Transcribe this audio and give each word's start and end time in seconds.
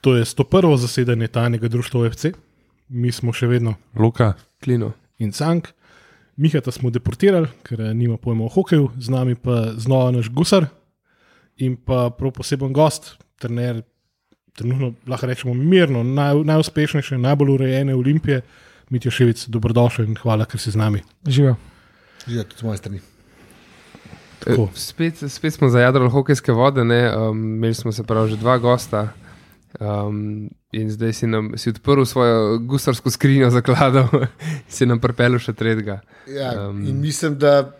To 0.00 0.16
je 0.16 0.24
101. 0.24 0.76
zasedanje 0.76 1.28
tajnega 1.28 1.68
društva 1.68 2.00
OFC, 2.00 2.26
mi 2.88 3.12
smo 3.12 3.32
še 3.32 3.46
vedno 3.46 3.74
Luka, 3.94 4.32
Klino. 4.64 4.92
in 5.18 5.32
Cank. 5.32 5.68
Mihata 6.36 6.72
smo 6.72 6.90
deportirali, 6.90 7.50
ker 7.62 7.80
eh, 7.80 7.94
nima 7.94 8.16
pojma 8.16 8.44
o 8.44 8.48
hokeju, 8.48 8.90
z 8.98 9.12
nami 9.12 9.34
pa 9.34 9.72
znova 9.76 10.10
naš 10.10 10.30
gusar 10.32 10.66
in 11.60 11.76
pa 11.76 12.08
prav 12.16 12.32
poseben 12.32 12.72
gost, 12.72 13.18
trener, 13.38 13.82
trenutno 14.56 14.94
lahko 15.06 15.28
rečemo 15.28 15.54
mirno, 15.54 16.02
naj, 16.02 16.40
najuspešnejše, 16.48 17.18
najbolj 17.18 17.54
urejene 17.58 17.94
olimpije, 17.94 18.40
Mitjo 18.90 19.10
Ševic, 19.10 19.44
dobrodošel 19.52 20.08
in 20.08 20.16
hvala, 20.16 20.48
ker 20.48 20.58
si 20.58 20.72
z 20.72 20.80
nami. 20.80 21.02
Živijo. 21.26 21.54
Že 22.26 22.44
tudi 22.48 22.58
z 22.58 22.64
moje 22.64 22.78
strani. 22.80 23.00
Tako. 24.40 24.70
E, 24.72 24.78
Spet, 24.80 25.20
spet 25.28 25.54
smo 25.54 25.68
zajadrali 25.68 26.10
hokejske 26.10 26.52
vode, 26.52 26.84
ne? 26.84 27.04
um, 27.16 27.44
imeli 27.60 27.74
smo 27.74 27.92
se 27.92 28.02
prav 28.02 28.26
že 28.32 28.40
dva 28.40 28.56
gosta. 28.58 29.10
Um, 29.78 30.50
in 30.72 30.90
zdaj 30.90 31.12
si, 31.12 31.26
nam, 31.26 31.52
si 31.56 31.70
odprl 31.70 32.02
svojo 32.04 32.58
gusarsko 32.58 33.10
skrinjo 33.10 33.50
zakladov 33.50 34.08
in 34.12 34.26
si 34.68 34.86
nam 34.86 34.98
pripeljal 34.98 35.38
še 35.38 35.52
tretjega. 35.52 36.00
Ja, 36.26 36.50
Um. 36.58 36.76
um, 36.76 36.86
in 36.86 37.00
mislim, 37.00 37.38
da 37.38 37.70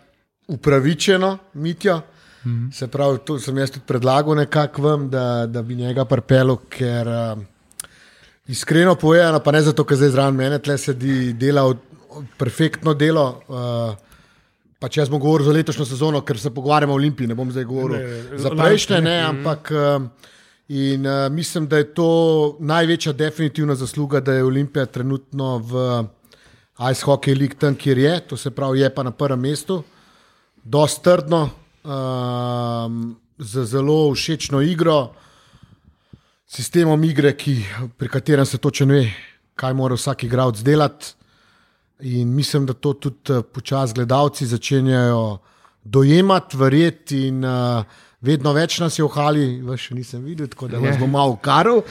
upravičeno, 0.47 1.37
Mitjo. 1.53 1.97
Mm 1.97 2.01
Mhm. 2.43 2.57
-hmm. 2.57 2.71
Se 2.73 2.87
pravi, 2.87 3.19
to 3.25 3.39
sem 3.39 3.57
jaz 3.57 3.71
tudi 3.71 3.85
predlagal 3.85 4.35
nekako 4.35 4.81
vam, 4.81 5.09
da, 5.09 5.45
da 5.45 5.61
bi 5.61 5.75
njega 5.75 6.05
pripeljal, 6.05 6.57
ker 6.69 7.07
uh, 7.07 7.43
iskreno 8.47 8.95
povedano, 8.95 9.39
pa 9.39 9.51
ne 9.51 9.61
zato, 9.61 9.83
ker 9.83 9.97
zdaj 9.97 10.09
zraven 10.09 10.35
mene 10.35 10.59
tle 10.59 10.77
sedi, 10.77 11.33
dela 11.33 11.63
od, 11.63 11.77
od 12.09 12.25
perfektno 12.37 12.93
delo. 12.93 13.41
Uh, 13.47 13.95
Pa 14.79 14.89
če 14.89 15.01
jaz 15.01 15.09
bom 15.09 15.19
govoril 15.19 15.45
za 15.45 15.51
letošnjo 15.51 15.85
sezono, 15.85 16.21
ker 16.21 16.39
se 16.39 16.49
pogovarjamo 16.49 16.93
o 16.93 16.95
Olimpiji, 16.95 17.27
ne 17.27 17.35
bom 17.35 17.51
zdaj 17.51 17.63
govoril 17.63 17.97
Ne, 17.99 18.37
za 18.37 18.49
prejšnje, 18.49 19.01
ne, 19.01 19.19
ampak 19.21 19.69
um, 19.71 20.09
in, 20.71 21.05
uh, 21.05 21.27
mislim, 21.31 21.67
da 21.67 21.77
je 21.77 21.93
to 21.93 22.57
največja 22.59 23.13
definitivna 23.13 23.75
zasluga, 23.75 24.19
da 24.19 24.33
je 24.33 24.43
Olimpija 24.43 24.85
trenutno 24.85 25.57
v 25.57 26.03
Ice 26.91 27.05
Hockey 27.05 27.37
League 27.37 27.59
tam, 27.59 27.75
kjer 27.75 27.97
je, 27.97 28.19
to 28.27 28.37
se 28.37 28.51
pravi, 28.51 28.79
je 28.79 28.89
pa 28.95 29.03
na 29.03 29.11
prvem 29.11 29.39
mestu, 29.39 29.83
dosti 30.63 31.03
trdno, 31.03 31.49
um, 31.83 33.15
z 33.37 33.65
zelo 33.65 34.13
všečno 34.13 34.61
igro, 34.61 35.11
sistemom 36.47 37.03
igre, 37.03 37.33
ki, 37.37 37.55
pri 37.97 38.09
katerem 38.09 38.45
se 38.45 38.57
točno 38.57 38.93
ve, 38.93 39.05
kaj 39.55 39.73
mora 39.73 39.95
vsak 39.95 40.23
igralec 40.23 40.63
delati. 40.63 41.13
In 42.01 42.33
mislim, 42.33 42.65
da 42.65 42.73
to 42.73 42.93
tudi 42.93 43.33
eh, 43.33 43.41
počasi 43.41 43.93
gledalci 43.93 44.45
začenjajo 44.45 45.37
dojemati, 45.83 46.57
verjeti. 46.57 47.27
In 47.27 47.45
uh, 47.45 47.83
vedno 48.21 48.53
več 48.53 48.77
nas 48.81 48.97
je 48.99 49.05
v 49.05 49.09
hali, 49.15 49.45
vas 49.65 49.81
še 49.81 49.95
nisem 49.97 50.21
videl, 50.25 50.47
tako 50.51 50.69
da 50.71 50.79
vas 50.81 50.97
bom 51.01 51.09
malo 51.11 51.37
ukaril. 51.37 51.81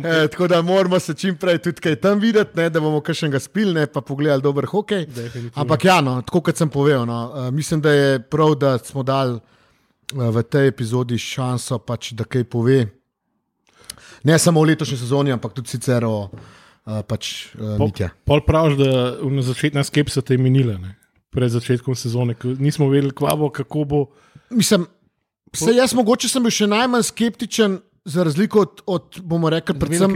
Eh, 0.00 0.28
Tako 0.30 0.46
da 0.48 0.60
moramo 0.62 0.98
se 1.00 1.14
čim 1.14 1.36
prej 1.36 1.58
tudi 1.64 1.80
kaj 1.80 1.96
tam 2.00 2.20
videti, 2.20 2.56
ne, 2.58 2.68
da 2.70 2.80
bomo 2.80 3.00
kakšnega 3.04 3.40
spil, 3.40 3.72
ne 3.76 3.86
pa 3.86 4.00
pogledali 4.04 4.42
dober 4.42 4.66
hokej. 4.68 5.06
Definitivno. 5.06 5.56
Ampak 5.62 5.84
ja, 5.84 6.00
no, 6.04 6.18
tako 6.26 6.44
kot 6.48 6.60
sem 6.60 6.70
povedal, 6.70 7.06
no, 7.08 7.20
eh, 7.32 7.50
mislim, 7.54 7.80
da 7.80 7.92
je 7.92 8.20
prav, 8.20 8.54
da 8.60 8.76
smo 8.78 9.02
dali 9.06 9.38
eh, 9.38 10.30
v 10.36 10.44
tej 10.44 10.72
epizodi 10.72 11.18
šanso, 11.18 11.80
pač, 11.84 12.12
da 12.16 12.28
kaj 12.28 12.44
pove. 12.50 12.80
Ne 14.24 14.38
samo 14.38 14.60
o 14.60 14.68
letošnji 14.68 15.00
sezoni, 15.00 15.32
ampak 15.32 15.54
tudi 15.56 15.72
sicer 15.72 16.04
o 16.04 16.28
uh, 16.28 17.00
pač, 17.08 17.54
uh, 17.56 17.78
Pol, 17.80 17.92
pol 18.28 18.42
praviš, 18.44 18.76
da 18.76 18.90
na 19.24 19.44
začetna 19.44 19.84
skepsa 19.86 20.20
te 20.20 20.36
je 20.36 20.42
minila, 20.42 20.76
ne? 20.76 20.99
Pred 21.30 21.50
začetkom 21.50 21.94
sezone, 21.94 22.34
ko 22.34 22.54
nismo 22.58 22.88
vedeli, 22.90 23.12
bo, 23.14 23.50
kako 23.50 23.84
bo. 23.84 24.06
Mislim, 24.50 24.86
se 25.54 25.74
jaz 25.74 25.94
mogoče 25.94 26.28
sem 26.28 26.42
bil 26.42 26.50
še 26.54 26.66
najmanj 26.66 27.02
skeptičen, 27.02 27.78
za 28.04 28.24
razliko 28.24 28.60
od, 28.60 28.80
od 28.86 29.18
bomo 29.22 29.50
rekli, 29.50 29.74
predvsem. 29.78 30.14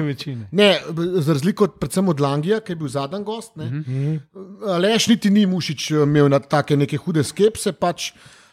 Ne, 0.53 0.81
za 1.21 1.33
razliko 1.33 1.65
od, 1.65 1.75
predvsem 1.81 2.09
od 2.09 2.21
Langija, 2.21 2.61
ki 2.61 2.73
je 2.73 2.77
bil 2.77 2.89
zadnji 2.89 3.25
gost. 3.25 3.57
Mm 3.57 3.63
-hmm. 3.63 4.21
Lež 4.81 5.07
niti 5.09 5.31
ni 5.31 5.47
mušič 5.47 5.91
eh, 5.91 6.03
imel 6.03 6.29
na 6.29 6.39
take 6.39 6.77
neke 6.77 6.97
hude 6.97 7.25
skepse, 7.25 7.73
pač, 7.73 8.13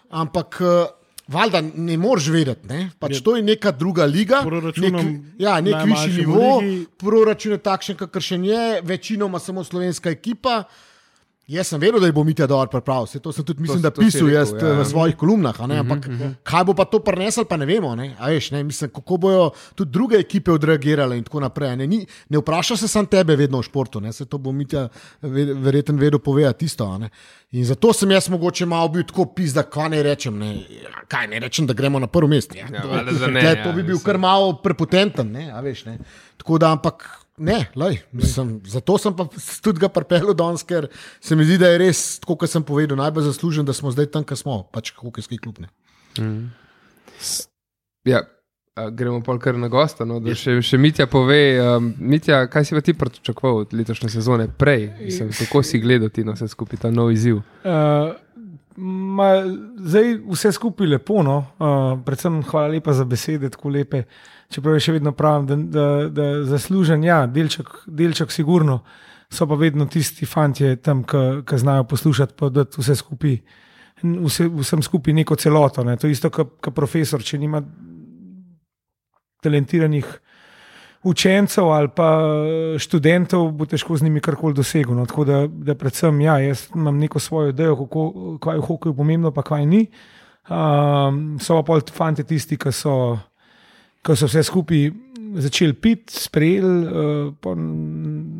ampak 0.09 0.57
eh, 0.61 0.85
valjda 1.27 1.61
ne 1.75 1.97
moreš 1.97 2.27
vedeti. 2.27 2.67
Ne? 2.67 2.89
Pač 2.99 3.11
Je- 3.11 3.23
to 3.23 3.35
je 3.35 3.41
neka 3.43 3.71
druga 3.71 4.05
liga, 4.05 4.41
nek, 4.77 4.93
ja, 5.37 5.61
nek 5.61 5.75
višji 5.85 6.17
nivo, 6.17 6.59
ligi. 6.59 6.85
proračun 6.97 7.51
je 7.51 7.57
takšen, 7.57 7.95
kakršen 7.95 8.45
je, 8.45 8.81
večinoma 8.83 9.39
samo 9.39 9.63
slovenska 9.63 10.09
ekipa. 10.09 10.63
Jaz 11.51 11.67
sem 11.67 11.79
vedel, 11.79 11.99
da 11.99 12.05
je 12.05 12.13
bo 12.13 12.23
Mitja 12.23 12.47
dobro 12.47 12.69
pripravil, 12.69 13.05
se 13.05 13.19
to 13.19 13.31
sem 13.31 13.43
tudi, 13.43 13.59
mislim, 13.59 13.77
si- 13.77 13.83
da 13.83 13.89
to 13.91 14.01
pisal 14.01 14.21
rekel, 14.21 14.33
jaz 14.33 14.51
ja. 14.53 14.67
ja. 14.69 14.73
v 14.73 14.85
svojih 14.85 15.15
kolumnah. 15.15 15.59
Ne, 15.61 15.77
ampak 15.77 15.99
Mhm, 16.01 16.13
mm 16.13 16.19
-hmm. 16.19 16.33
kaj 16.43 16.63
bo 16.63 16.73
pa 16.73 16.85
to 16.85 16.99
prineslo, 17.01 17.43
pa 17.45 17.57
ne 17.57 17.65
vemo. 17.65 17.91
Ne? 17.93 18.15
A 18.17 18.29
Veš, 18.29 18.51
ne? 18.51 18.63
Mislim, 18.63 18.89
kako 18.89 19.17
bojo 19.17 19.43
tudi 19.75 19.91
druge 19.91 20.15
ekipe 20.17 20.51
odreagirale 20.51 21.17
in 21.17 21.23
tako 21.23 21.39
naprej. 21.41 21.75
Ne, 21.75 21.87
Ni, 21.87 21.99
ne 22.29 22.37
vpraša 22.37 22.77
se 22.77 22.87
sam 22.87 23.05
tebe 23.05 23.35
vedno 23.35 23.59
v 23.59 23.63
športu, 23.63 23.99
ne? 23.99 24.13
se 24.13 24.25
to 24.25 24.37
bo 24.37 24.51
Mitja 24.51 24.87
ve- 25.21 25.53
verjetno 25.55 25.95
vedel 25.95 26.19
povedati 26.19 26.65
isto. 26.65 26.85
a 26.85 26.97
Ne? 26.97 27.09
In 27.51 27.65
zato 27.65 27.93
sem 27.93 28.11
jaz 28.11 28.29
mogoče 28.29 28.65
malo 28.65 28.87
bil 28.87 29.03
tako 29.03 29.25
pis, 29.27 29.51
da 29.51 29.63
kaj 29.63 29.89
ne 29.89 30.03
rečem. 30.03 30.37
Ne? 30.37 30.55
Ja, 30.55 31.01
Kaj 31.07 31.27
ne 31.27 31.39
rečem, 31.39 31.67
da 31.67 31.73
gremo 31.73 31.99
na 31.99 32.07
prvo 32.07 32.27
mesto. 32.29 32.55
Ja, 32.55 32.65
Ja, 32.65 32.81
To- 32.81 33.27
ne, 33.27 33.43
ja, 33.43 33.63
to 33.63 33.69
bi 33.71 33.83
bil 33.83 33.91
mislim. 33.91 34.05
kar 34.05 34.17
malo 34.19 34.53
prepotenten. 34.55 35.27
Ne? 35.27 35.51
a 35.51 35.61
Veš, 35.61 35.85
ne? 35.85 35.97
Tako 36.37 36.57
da, 36.57 36.71
ampak. 36.71 37.20
Ne, 37.37 37.65
lej, 37.75 38.01
mislim, 38.11 38.59
zato 38.67 38.97
sem 38.97 39.15
pa 39.15 39.25
tudi 39.63 39.79
ga 39.79 39.87
pripeljal 39.89 40.33
danes, 40.37 40.65
ker 40.67 40.89
se 41.23 41.35
mi 41.35 41.45
zdi, 41.47 41.57
da 41.61 41.71
je 41.71 41.77
res, 41.85 42.01
tako 42.19 42.35
kot 42.43 42.51
sem 42.51 42.63
povedal, 42.63 42.99
najbolj 42.99 43.29
zaslužen, 43.29 43.65
da 43.65 43.73
smo 43.73 43.91
zdaj 43.91 44.11
tam, 44.11 44.25
kjer 44.27 44.37
smo, 44.37 44.57
pač 44.73 44.91
hokejski 44.99 45.39
klub. 45.41 45.61
Ne. 45.63 45.71
Ja, 48.05 48.23
a, 48.75 48.89
gremo 48.89 49.21
pol 49.23 49.39
kar 49.39 49.55
na 49.57 49.69
gosta. 49.71 50.05
No, 50.07 50.19
da 50.23 50.35
še, 50.37 50.57
še 50.65 50.79
Mitja 50.81 51.07
pove, 51.09 51.39
um, 51.63 51.93
Mitja, 51.99 52.43
kaj 52.51 52.67
si 52.67 52.75
pa 52.75 52.83
ti 52.83 52.97
pričakoval 52.97 53.63
od 53.63 53.77
letošnje 53.79 54.11
sezone 54.11 54.49
prej? 54.51 54.89
Mislim, 54.99 55.31
kako 55.37 55.63
si 55.63 55.79
gledal 55.79 56.11
ti 56.11 56.27
na 56.27 56.35
vse 56.35 56.49
skupaj 56.51 56.83
ta 56.83 56.91
nov 56.91 57.13
izziv? 57.15 57.39
Uh, 57.63 58.11
ma, 58.75 59.31
zdaj 59.79 60.17
vse 60.33 60.51
skupaj 60.59 60.93
lepo, 60.97 61.23
no? 61.23 61.39
uh, 61.57 61.95
predvsem 62.05 62.41
hvala 62.51 62.75
lepa 62.75 62.95
za 62.97 63.07
besede, 63.07 63.53
tako 63.53 63.71
lepe. 63.77 64.03
Čeprav 64.51 64.79
še 64.83 64.97
vedno 64.97 65.13
pravim, 65.15 65.47
da, 65.47 65.55
da, 65.55 65.85
da 66.11 66.27
zaslužen, 66.49 67.03
ja, 67.07 67.23
delček, 67.27 67.69
delček 67.87 68.33
sigurno, 68.35 68.81
so 69.31 69.47
pa 69.47 69.55
vedno 69.55 69.87
tisti 69.87 70.27
fanti 70.27 70.75
tam, 70.83 71.05
ki 71.07 71.57
znajo 71.57 71.85
poslušati, 71.87 72.35
pa 72.37 72.49
da 72.51 72.65
vse 72.77 72.97
skupaj, 72.99 73.37
vse, 74.03 74.49
vsem 74.59 74.83
skupaj 74.83 75.15
neko 75.21 75.37
celoto. 75.39 75.85
Ne? 75.87 75.95
To 75.97 76.09
je 76.09 76.17
isto, 76.17 76.29
kot 76.33 76.73
profesor, 76.75 77.23
če 77.23 77.39
nima 77.39 77.63
talentiranih 79.41 80.05
učencev 81.03 81.71
ali 81.73 81.89
pa 81.95 82.09
študentov, 82.77 83.51
bo 83.57 83.65
težko 83.65 83.97
z 83.97 84.05
njimi 84.05 84.21
karkoli 84.21 84.53
dosegel. 84.53 84.95
No. 84.95 85.05
Tako 85.05 85.25
da, 85.25 85.41
da 85.47 85.75
predvsem, 85.75 86.21
ja, 86.21 86.37
jaz 86.39 86.67
imam 86.75 86.97
neko 86.97 87.19
svojo 87.19 87.49
idejo, 87.49 87.75
kako, 87.75 88.37
kaj 88.41 88.55
je 88.55 88.61
v 88.61 88.67
hokeju 88.67 88.95
pomembno, 88.95 89.31
pa 89.31 89.41
kaj 89.41 89.65
ni. 89.65 89.85
Um, 90.49 91.39
so 91.41 91.57
pa 91.59 91.63
pol 91.65 91.81
fanti 91.93 92.23
tisti, 92.23 92.57
ki 92.57 92.73
so, 92.73 93.17
ki 94.05 94.17
so 94.17 94.29
vse 94.29 94.43
skupaj 94.43 94.89
začeli 95.41 95.73
piti, 95.73 96.13
sprejeli, 96.19 96.87
uh, 96.87 97.57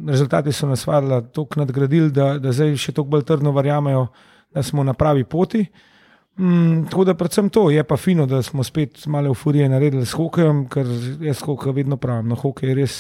rezultati 0.10 0.52
so 0.52 0.68
nas 0.68 0.88
varila 0.88 1.22
toliko 1.22 1.60
nadgradili, 1.60 2.12
da, 2.12 2.34
da 2.40 2.52
zdaj 2.52 2.76
še 2.78 2.92
toliko 2.92 3.16
bolj 3.16 3.26
trdno 3.30 3.54
verjamejo, 3.56 4.08
da 4.52 4.64
smo 4.64 4.84
na 4.84 4.94
pravi 4.94 5.24
poti. 5.24 5.66
Mm, 6.40 6.86
tako 6.90 7.04
da 7.04 7.14
predvsem 7.14 7.50
to 7.50 7.70
je 7.70 7.84
pa 7.84 7.98
fino, 7.98 8.26
da 8.26 8.42
smo 8.42 8.64
spet 8.64 9.06
malo 9.06 9.28
euforije 9.28 9.70
naredili 9.70 10.06
s 10.06 10.16
hokejem, 10.16 10.66
ker 10.72 10.88
jaz 11.22 11.44
hokej 11.44 11.76
vedno 11.76 11.98
pravim, 11.98 12.32
no 12.32 12.36
hokej 12.40 12.72
je 12.72 12.76
res, 12.76 12.96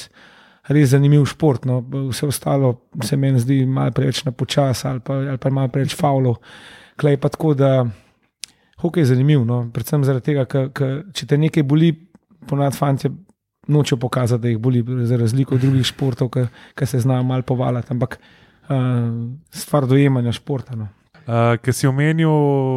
res 0.67 0.91
zanimiv 0.91 1.25
šport. 1.31 1.65
No. 1.65 1.79
Vse 2.11 2.27
ostalo 2.27 2.75
se 3.03 3.17
meni 3.17 3.39
zdi 3.39 3.65
malo 3.65 3.91
preveč 3.95 4.23
na 4.27 4.31
počas 4.31 4.85
ali 4.85 4.99
pa, 4.99 5.15
ali 5.33 5.37
pa 5.37 5.49
malo 5.49 5.71
preveč 5.71 5.95
faulov. 5.95 6.37
Klej 6.99 7.17
pa 7.17 7.31
tako, 7.31 7.53
da 7.53 7.85
hokej 8.83 9.01
je 9.01 9.11
zanimiv, 9.13 9.45
no. 9.47 9.63
predvsem 9.73 10.03
zaradi 10.03 10.31
tega, 10.31 10.45
ker 10.45 11.03
če 11.13 11.27
te 11.27 11.39
nekaj 11.39 11.63
boli, 11.63 11.93
ponad 12.41 12.75
fanti 12.75 13.09
nočejo 13.67 13.97
pokazati, 13.97 14.41
da 14.41 14.47
jih 14.47 14.57
boli, 14.57 14.81
za 15.05 15.17
razliko 15.17 15.55
od 15.55 15.61
drugih 15.61 15.85
športov, 15.85 16.29
ki 16.75 16.85
se 16.85 16.99
znajo 16.99 17.23
malo 17.23 17.41
povalati, 17.43 17.87
ampak 17.91 18.19
uh, 18.63 18.75
stvar 19.51 19.85
dojemanja 19.85 20.31
športa. 20.31 20.75
No. 20.75 20.87
uh, 21.21 21.57
ki 21.57 21.73
si 21.73 21.87
omenil, 21.87 22.29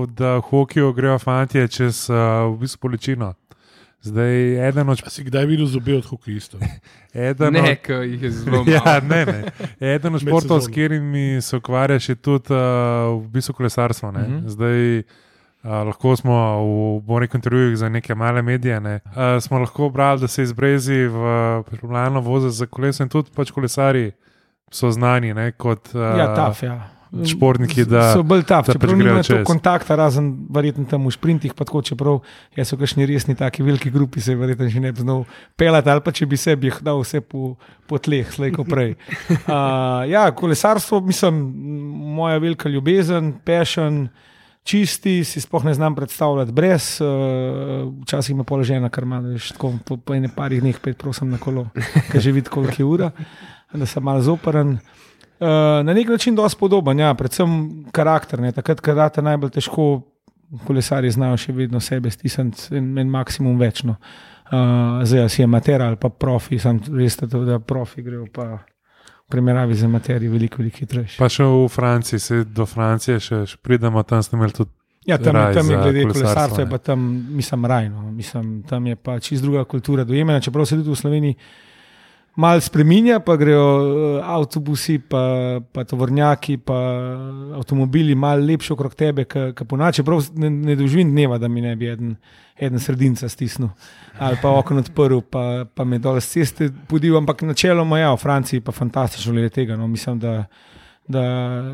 da 0.09 0.37
v 0.37 0.41
hokeju 0.43 0.93
grejo 0.93 1.19
fanti 1.19 1.69
čez 1.69 2.09
uh, 2.09 2.17
v 2.53 2.59
bistvu 2.59 2.79
bolečino. 2.83 3.35
Zdaj, 4.03 4.35
eden 4.69 4.88
od, 4.88 5.00
A 5.00 5.11
si 5.11 5.25
kdaj 5.25 5.47
videl 5.47 5.65
zobe 5.67 5.94
od 5.97 6.05
hokejistov? 6.05 6.61
eden 7.15 7.53
Ne, 7.53 7.73
od, 7.73 8.05
jih 8.05 8.23
je 8.23 8.31
zelo 8.31 8.61
malo. 8.61 8.69
ja, 8.71 9.00
ne, 9.00 9.25
ne. 9.25 9.38
Eden 9.81 10.15
od 10.15 10.21
športov, 10.21 10.61
s 10.61 10.69
katerimi 10.69 11.41
se 11.41 11.56
ukvarja 11.56 11.97
še 11.99 12.15
tudi 12.15 12.53
uh, 12.53 12.61
v 13.17 13.31
bistvu 13.31 13.55
kolesarstvo. 13.55 14.09
Uh 14.09 14.15
Mhm. 14.15 14.35
-huh. 14.35 14.49
Zdaj, 14.49 15.03
uh, 15.64 15.70
lahko 15.88 16.16
smo 16.16 16.37
v 16.61 17.00
Bornih 17.06 17.34
intervjujih 17.34 17.76
za 17.76 17.88
neke 17.88 18.14
male 18.14 18.43
medije. 18.43 18.81
Ne, 18.81 19.00
uh, 19.06 19.40
smo 19.40 19.58
lahko 19.58 19.88
brali, 19.88 20.20
da 20.20 20.28
se 20.28 20.43
izbrezi 20.43 21.06
v 21.06 21.62
pripravljalno 21.66 22.20
voze 22.20 22.50
za 22.50 22.66
koleso 22.66 23.02
in 23.02 23.08
tudi 23.08 23.31
pač 23.34 23.50
kolesari 23.50 24.12
so 24.70 24.90
znani 24.90 25.34
ne, 25.34 25.52
kot. 25.52 25.94
Uh, 25.94 26.19
Ja, 26.19 26.34
taf, 26.34 26.62
ja. 26.62 26.94
športniki, 27.26 27.84
da 27.87 28.08
so 28.12 28.22
bolj 28.26 28.43
čeprav 28.43 28.78
grejo 28.81 28.96
nimajo 28.96 29.22
to 29.22 29.28
čez. 29.28 29.44
kontakta, 29.46 29.96
razen 29.96 30.32
verjetno 30.50 30.84
tam 30.90 31.06
v 31.06 31.12
sprintih, 31.14 31.55
pa 31.55 31.64
tako, 31.64 31.82
čeprav 31.87 32.19
jaz 32.56 32.72
so 32.72 32.78
kakšni 32.81 33.06
resni 33.06 33.37
taki 33.38 33.62
veliki 33.62 33.93
grupi, 33.94 34.20
se 34.20 34.34
verjetno 34.34 34.69
že 34.69 34.82
ne 34.82 34.93
bi 34.93 35.05
znal 35.05 35.25
pelati, 35.56 35.90
ali 35.90 36.02
pa 36.02 36.12
če 36.12 36.26
bi 36.26 36.37
se 36.37 36.56
bi 36.56 36.72
jih 36.72 36.81
dal 36.82 37.02
vse 37.05 37.20
po, 37.22 37.55
po 37.87 38.02
tleh, 38.02 38.26
slej 38.34 38.55
ko 38.56 38.66
prej. 38.66 38.96
Uh, 39.46 40.02
ja, 40.14 40.26
kolesarstvo, 40.34 41.00
mislim, 41.06 41.38
moja 42.19 42.38
velika 42.43 42.69
ljubezen, 42.69 43.34
pešen. 43.44 44.08
Čisti, 44.64 45.19
si 45.28 45.40
sploh 45.44 45.64
ne 45.64 45.75
znam 45.76 45.94
predstavljati 45.94 46.52
brez, 46.52 46.87
uh, 47.05 47.84
včasih 48.02 48.37
me 48.37 48.46
položena, 48.49 48.88
kar 48.88 49.05
malo 49.05 49.34
več, 49.34 49.50
tako 49.52 49.75
po, 49.84 49.99
po 50.00 50.16
ene 50.16 50.31
parih 50.32 50.62
dneh, 50.64 50.78
pet 50.81 50.96
prosim 50.96 51.28
na 51.28 51.38
kolo, 51.38 51.66
ker 52.11 52.25
že 52.25 52.32
vidim, 52.32 52.49
koliko 52.52 52.78
je 52.78 52.87
ura, 52.88 53.11
da 53.75 53.87
sem 53.87 54.05
malo 54.05 54.25
zoperen. 54.25 54.78
Uh, 55.34 55.84
na 55.84 55.93
nek 55.93 56.08
način 56.08 56.34
dosti 56.34 56.58
podoben, 56.61 56.99
ja, 56.99 57.12
predvsem 57.14 57.84
karakter. 57.93 58.40
Ne. 58.40 58.55
Takrat, 58.56 58.81
ko 58.81 58.94
date 58.96 59.22
najbolj 59.22 59.52
težko, 59.58 59.88
kolesari 60.64 61.11
znajo 61.12 61.37
še 61.40 61.52
vedno 61.52 61.81
sebe 61.82 62.11
stisniti 62.11 62.78
en, 62.78 62.94
en 62.99 63.11
maksimum 63.11 63.58
večno. 63.61 63.99
Uh, 64.44 65.02
zdaj, 65.05 65.28
si 65.28 65.43
je 65.43 65.50
mater 65.50 65.82
ali 65.82 66.00
pa 66.00 66.08
profi, 66.08 66.56
sem 66.62 66.81
res, 66.94 67.19
da 67.20 67.58
profi 67.61 68.05
grejo 68.06 68.31
pa 68.32 68.64
v 69.26 69.31
primerjavi 69.31 69.75
z 69.75 69.87
materijo 69.88 70.32
veliko, 70.32 70.62
veliko 70.62 70.79
hitrejši. 70.79 71.19
Pa 71.19 71.29
še 71.29 71.44
v 71.44 71.69
Franciji, 71.73 72.19
se 72.21 72.44
do 72.44 72.67
Francije 72.67 73.21
še, 73.21 73.44
še 73.49 73.61
pridemo, 73.62 74.03
tam 74.03 74.23
smo 74.23 74.38
imeli 74.38 74.53
tudi. 74.53 74.71
Ja, 75.05 75.19
tam, 75.21 75.37
raj 75.37 75.55
tam 75.55 75.69
je 75.71 75.76
glede 75.76 76.03
kolesarstva, 76.09 76.62
je 76.65 76.69
pa 76.71 76.79
tam, 76.81 77.00
mislim, 77.37 77.67
rajno. 77.69 78.11
Mislim, 78.12 78.62
tam 78.69 78.87
je 78.87 78.97
pa 78.97 79.19
čist 79.21 79.44
druga 79.44 79.65
kultura 79.69 80.05
dojemanja, 80.05 80.41
čeprav 80.47 80.65
se 80.67 80.79
tudi 80.81 80.91
v 80.91 80.97
Sloveniji 80.97 81.37
malo 82.37 82.61
spreminja, 82.61 83.21
pa 83.21 83.37
grejo 83.37 83.65
eh, 83.65 84.23
avtobusi, 84.25 84.99
pa, 84.99 85.25
pa 85.73 85.85
tovornjaki, 85.85 86.57
pa 86.57 86.79
avtomobili 87.57 88.15
malo 88.15 88.45
lepši 88.45 88.73
okrog 88.73 88.95
tebe, 88.95 89.25
kot 89.25 89.67
ponači. 89.69 90.03
Čeprav 90.03 90.23
ne, 90.35 90.51
ne 90.51 90.77
doživim 90.77 91.11
dneva, 91.11 91.39
da 91.39 91.49
mi 91.49 91.61
ne 91.61 91.77
bi 91.77 91.89
eden, 91.91 92.17
eden 92.59 92.81
sredinca 92.81 93.29
stisnil 93.29 93.69
ali 94.19 94.37
pa 94.43 94.51
okno 94.51 94.79
odprl, 94.79 95.19
pa, 95.31 95.65
pa 95.75 95.85
me 95.85 95.99
dol 95.99 96.21
z 96.21 96.29
ceste 96.39 96.69
podil, 96.89 97.17
ampak 97.19 97.43
načeloma 97.43 97.99
ja, 97.99 98.13
v 98.15 98.21
Franciji 98.23 98.63
pa 98.63 98.73
fantastično 98.73 99.33
glede 99.35 99.51
tega. 99.51 99.77
No, 99.77 99.89
mislim, 99.91 100.19
da, 100.23 100.45
da 101.09 101.23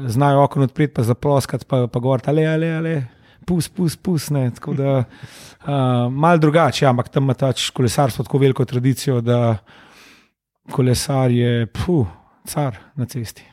znajo 0.08 0.44
okno 0.44 0.64
odpreti, 0.64 0.94
pa 0.94 1.02
zaploskati, 1.02 1.66
pa, 1.68 1.86
pa 1.86 2.00
govoriti, 2.00 2.30
ale, 2.30 2.46
ale, 2.46 2.70
ale. 2.76 2.94
Pus, 3.46 3.68
pus, 3.68 3.96
pus, 3.96 4.30
ne. 4.30 4.50
Tako 4.56 4.74
da 4.78 4.96
uh, 4.98 6.12
malo 6.12 6.38
drugače, 6.38 6.84
ja, 6.84 6.90
ampak 6.90 7.08
tam 7.08 7.28
ima 7.28 7.34
ta 7.34 7.52
kolesarstvo 7.74 8.24
tako 8.24 8.38
veliko 8.38 8.64
tradicijo, 8.64 9.20
da 9.20 9.58
kolesar 10.70 11.30
je 11.30 11.66
puh, 11.66 12.06
car 12.46 12.78
na 12.96 13.06
cesti. 13.06 13.44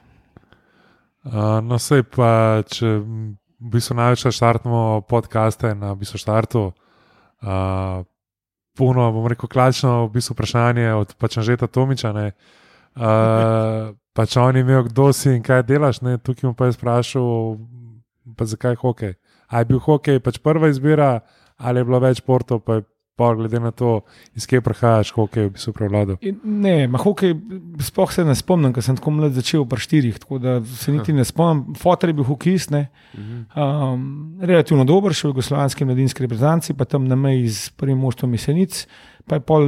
Uh, 1.27 1.59
no, 1.63 1.75
sej 1.81 2.05
pa, 2.07 2.63
če 2.71 2.87
v 3.03 3.71
bistvu 3.73 3.97
največ 3.97 4.29
štartamo 4.31 5.01
podcaste 5.09 5.73
na 5.75 5.91
v 5.91 6.05
bistvu 6.05 6.21
štartu. 6.21 6.61
Uh, 7.43 8.05
puno, 8.77 9.09
bom 9.11 9.27
rekel, 9.27 9.49
klačno 9.49 10.05
v 10.07 10.13
bistvu 10.15 10.37
vprašanje 10.37 10.93
od 10.93 11.15
pač 11.19 11.39
Anžeta 11.41 11.67
Tomiča. 11.67 12.13
Ne, 12.15 12.31
uh, 12.95 13.91
pač 14.17 14.37
on 14.39 14.55
je 14.55 14.63
imel, 14.63 14.85
kdo 14.87 15.09
si 15.11 15.33
in 15.35 15.43
kaj 15.43 15.65
delaš. 15.67 15.99
Ne, 16.05 16.15
tukaj 16.21 16.47
mu 16.47 16.55
pa 16.55 16.69
je 16.69 16.77
sprašal, 16.77 17.57
pa 18.37 18.47
zakaj 18.47 18.77
hokej. 18.79 19.17
A 19.51 19.63
je 19.63 19.69
bil 19.73 19.81
hokej 19.83 20.21
pač 20.23 20.39
prva 20.39 20.69
izbira, 20.71 21.19
ali 21.57 21.81
je 21.81 21.89
bilo 21.89 21.99
več 22.03 22.21
športov, 22.21 22.63
pa 22.63 22.79
je 22.79 22.87
pa 23.17 23.33
glede 23.33 23.59
na 23.59 23.71
to, 23.73 24.01
iz 24.37 24.45
kje 24.45 24.61
prihajaš, 24.61 25.09
hokej 25.15 25.47
v 25.47 25.53
bistvu 25.55 25.73
prevladal. 25.73 26.19
In 26.21 26.37
Ne, 26.45 26.85
hokej, 26.85 27.33
sploh 27.81 28.11
se 28.13 28.21
ne 28.25 28.35
spomnim, 28.37 28.69
ker 28.75 28.85
sem 28.85 28.97
tako 28.99 29.15
mlad 29.15 29.33
začel 29.33 29.65
pri 29.65 29.81
štirih, 29.81 30.19
tako 30.21 30.37
da 30.41 30.59
se 30.61 30.93
niti 30.93 31.15
ne 31.17 31.25
spomnim. 31.25 31.73
Fotor 31.81 32.13
je 32.13 32.17
bil 32.19 32.27
hokejist, 32.27 32.69
ne. 32.75 32.83
Um, 33.17 34.37
relativno 34.37 34.85
dober, 34.85 35.17
še 35.17 35.25
v 35.25 35.33
jugoslovanski 35.33 35.87
mladinski 35.89 36.27
reprezentanci, 36.27 36.77
pa 36.77 36.85
tam 36.85 37.09
na 37.09 37.17
meji 37.17 37.49
z 37.49 37.73
prvim 37.73 37.97
moštvom 38.05 38.37
Jesenic, 38.37 38.83
pa 39.25 39.41
je 39.41 39.45
pol 39.49 39.65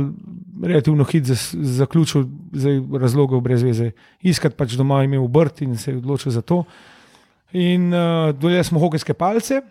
relativno 0.61 1.07
hit 1.09 1.33
zaključil, 1.33 2.29
zdaj 2.53 2.79
razlogov 3.01 3.41
brez 3.41 3.65
veze. 3.65 3.91
Iskati 4.21 4.57
pač 4.59 4.77
doma 4.77 5.01
je 5.01 5.09
imel 5.09 5.25
obrt 5.25 5.65
in 5.65 5.73
se 5.73 5.91
je 5.91 5.97
odločil 5.97 6.37
za 6.37 6.45
to. 6.45 6.63
In 7.57 7.89
uh, 7.89 8.29
dolje 8.37 8.61
smo 8.69 8.79
hokejske 8.79 9.17
palce. 9.17 9.63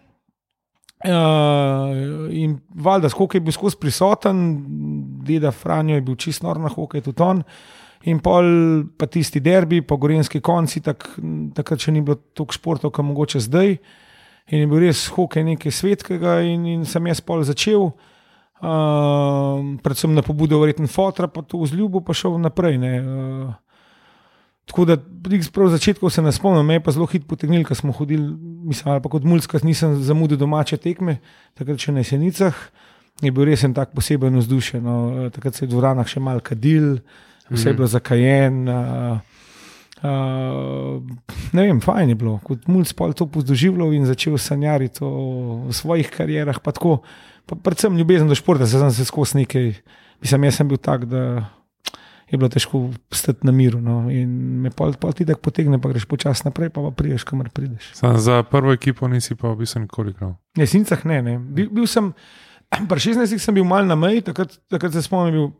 Uh, 0.98 2.26
in 2.34 2.56
valjda, 2.74 3.06
skok 3.12 3.36
je 3.36 3.40
bil 3.46 3.54
skozi 3.54 3.78
prisoten, 3.78 4.38
deda 5.26 5.52
Franjo 5.54 5.94
je 5.94 6.02
bil 6.02 6.16
čist 6.18 6.42
nor 6.42 6.58
na 6.58 6.72
hokej, 6.72 7.04
tudi 7.06 7.22
on. 7.22 7.44
In 8.10 8.18
pol 8.22 8.48
pa 8.98 9.06
tisti 9.10 9.38
derbi, 9.42 9.78
pa 9.86 9.94
gorenski 9.98 10.40
konci, 10.42 10.82
tak, 10.82 11.06
takrat 11.54 11.82
še 11.82 11.94
ni 11.94 12.02
bilo 12.02 12.18
toliko 12.34 12.56
športov, 12.56 12.92
kot 12.94 13.06
mogoče 13.06 13.42
zdaj. 13.46 13.76
In 14.48 14.64
je 14.64 14.70
bil 14.70 14.82
res 14.88 15.04
hokej 15.14 15.46
nekaj 15.52 15.74
svetkega, 15.74 16.40
in, 16.50 16.66
in 16.66 16.84
sem 16.88 17.06
jaz 17.10 17.22
pol 17.22 17.46
začel, 17.46 17.90
uh, 17.92 19.62
predvsem 19.84 20.18
na 20.18 20.26
pobudo 20.26 20.58
verjetno 20.62 20.90
fotra, 20.90 21.30
pa 21.30 21.46
to 21.46 21.62
vzljubo, 21.62 22.02
pa 22.02 22.16
šel 22.16 22.40
naprej. 22.42 22.78
Uh, 22.78 23.54
Tako 24.69 24.85
da 24.85 24.99
prav 25.53 25.70
začetkov 25.73 26.11
se 26.12 26.23
ne 26.23 26.32
spomnim, 26.32 26.67
me 26.67 26.76
je 26.76 26.82
pa 26.85 26.93
zelo 26.93 27.06
hitro 27.09 27.29
potegnil, 27.31 27.65
ker 27.65 27.76
smo 27.76 27.93
hodili, 27.97 28.26
mislim, 28.69 28.93
ali 28.93 29.03
pa 29.03 29.09
kot 29.09 29.25
mulj, 29.25 29.47
ker 29.49 29.65
nisem 29.65 29.97
zamudil 30.05 30.37
domače 30.37 30.76
tekme, 30.76 31.19
takrat 31.56 31.81
še 31.81 31.94
na 31.97 32.05
jesenicah. 32.05 32.59
Je 33.25 33.32
bil 33.35 33.49
res 33.49 33.65
en 33.67 33.73
tak 33.75 33.97
poseben 33.97 34.37
vzdušje. 34.38 34.82
No. 34.85 35.29
Takrat 35.35 35.56
se 35.56 35.65
je 35.65 35.70
v 35.70 35.73
dvoranah 35.73 36.06
še 36.06 36.20
mal 36.23 36.43
kadil, 36.44 37.00
vse 37.49 37.73
je 37.73 37.79
bilo 37.81 37.88
zakajen. 37.91 38.61
Uh, 38.69 39.41
uh, 40.05 41.00
ne 41.56 41.65
vem, 41.65 41.81
fajn 41.82 42.12
je 42.12 42.19
bilo. 42.20 42.37
Kot 42.44 42.69
mulj 42.70 42.93
spol 42.93 43.17
to 43.19 43.26
pozdoživljal 43.26 43.97
in 43.97 44.06
začel 44.06 44.38
sanjariti 44.38 45.03
o, 45.03 45.73
svojih 45.75 46.12
karierah. 46.15 46.61
Pa 46.62 46.76
tako, 46.76 47.00
pa 47.49 47.59
predvsem 47.59 47.97
ljubezen 47.99 48.31
do 48.31 48.38
športa, 48.38 48.69
zdaj 48.69 48.87
sem 48.87 49.00
se 49.00 49.09
skozi 49.09 49.43
nekaj, 49.43 49.73
mislim, 50.23 50.47
jaz 50.47 50.61
sem 50.61 50.70
bil 50.70 50.79
tak, 50.79 51.09
da 51.11 51.49
je 52.30 52.38
bilo 52.38 52.48
težko 52.48 52.90
stati 53.12 53.46
na 53.46 53.52
miru. 53.52 53.80
No. 53.80 54.10
In 54.12 54.28
me 54.62 54.70
pol, 54.70 54.92
pol 55.00 55.14
ti 55.16 55.26
tako 55.28 55.48
potegne, 55.48 55.80
pa 55.80 55.88
greš 55.92 56.04
počasi 56.08 56.44
naprej, 56.44 56.70
pa, 56.75 56.84
pa 56.84 56.92
prideš, 56.92 57.25
kamor 57.28 57.48
prideš. 57.54 57.92
Sam 57.96 58.19
za 58.20 58.42
prvo 58.42 58.75
ekipo 58.76 59.08
nisi 59.08 59.36
pa 59.38 59.52
v 59.52 59.62
bistvu 59.62 59.86
nikoli 59.86 60.12
igral. 60.12 60.36
Na 60.56 60.66
Jesenicah 60.66 61.06
ne, 61.08 61.22
ne. 61.25 61.38
Bil, 61.38 61.72
bil 61.72 61.88
sem, 61.88 62.12
pri 62.90 63.00
16 63.00 63.40
sem 63.40 63.56
bil 63.56 63.64
mal 63.69 63.88
na 63.88 63.96
meji, 63.96 64.26
takrat, 64.28 64.58
takrat 64.69 64.92
se 64.92 65.02
spomnim, 65.02 65.52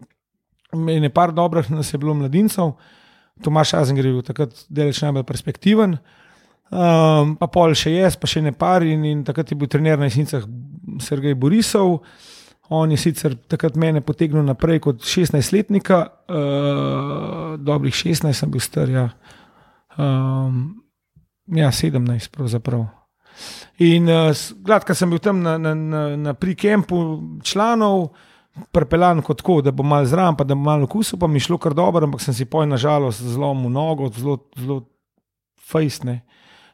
bil 0.76 1.09
je 1.09 1.12
par 1.15 1.32
dobrih, 1.32 1.70
nas 1.73 1.93
je 1.93 2.00
bilo 2.00 2.15
mladincev. 2.15 2.75
Tomaš 3.44 3.75
Azenger 3.79 4.06
je 4.06 4.17
bil 4.19 4.26
takrat 4.26 4.64
deleč 4.69 5.00
najbolj 5.03 5.25
perspektiven. 5.25 5.97
Um, 6.69 7.32
pa 7.41 7.47
pol 7.49 7.73
še 7.73 7.94
jaz, 7.94 8.19
pa 8.21 8.29
še 8.29 8.43
ne 8.44 8.53
par, 8.53 8.85
in, 8.85 9.06
in 9.09 9.25
takrat 9.25 9.49
je 9.49 9.56
bil 9.56 9.71
trener 9.73 9.97
na 9.97 10.11
Jesenicah 10.11 10.44
Sergej 11.00 11.38
Borisov. 11.38 12.03
On 12.69 12.91
je 12.91 12.99
sicer 13.00 13.32
takrat 13.49 13.76
mene 13.81 14.03
potegnil 14.05 14.44
naprej 14.44 14.82
kot 14.85 15.00
16-letnika, 15.00 15.99
uh, 16.29 17.57
dobrih 17.57 17.95
16 17.95 18.37
sem 18.37 18.50
bil 18.52 18.61
star, 18.61 18.93
ja, 18.93 19.07
um, 19.97 20.76
ja 21.49 21.71
17 21.73 22.28
pravzaprav. 22.35 22.85
In 23.81 24.11
uh, 24.12 24.37
gladka 24.61 24.95
sem 24.95 25.09
bil 25.09 25.23
tam 25.25 25.40
na, 25.40 25.57
na, 25.59 25.73
na, 25.75 26.02
na 26.16 26.35
prikempu 26.37 27.00
članov, 27.47 28.11
prepeljan 28.75 29.23
kot 29.25 29.40
tako, 29.40 29.61
da 29.62 29.73
bo 29.73 29.87
mal 29.87 30.04
zraven, 30.04 30.37
pa 30.37 30.45
da 30.45 30.54
bo 30.54 30.69
malo 30.69 30.85
okusil, 30.85 31.19
pa 31.19 31.26
mi 31.26 31.40
šlo 31.40 31.57
kar 31.62 31.75
dobro, 31.75 32.04
ampak 32.04 32.21
sem 32.21 32.35
si 32.35 32.45
poj 32.45 32.66
nažalost 32.66 33.23
zlomil 33.23 33.71
nogo, 33.73 34.11
zelo, 34.12 34.43
zelo 34.59 34.83
fejsne. 35.71 36.21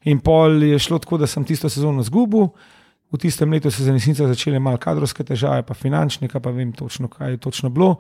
In 0.04 0.20
pol 0.20 0.62
je 0.62 0.78
šlo 0.78 0.98
tako, 0.98 1.18
da 1.22 1.26
sem 1.26 1.44
tisto 1.44 1.68
sezono 1.68 2.02
zgubil. 2.02 2.50
V 3.14 3.18
tistem 3.22 3.52
letu 3.52 3.70
so 3.70 3.78
se 3.78 3.84
za 3.84 3.92
resnico 3.92 4.26
začele 4.26 4.58
malo 4.58 4.78
kadrovske 4.82 5.22
težave, 5.24 5.62
pa 5.62 5.74
finančne, 5.74 6.26
pa 6.26 6.50
vem 6.50 6.72
točno, 6.72 7.08
kaj 7.08 7.30
je 7.30 7.36
točno 7.38 7.70
bilo. 7.70 7.98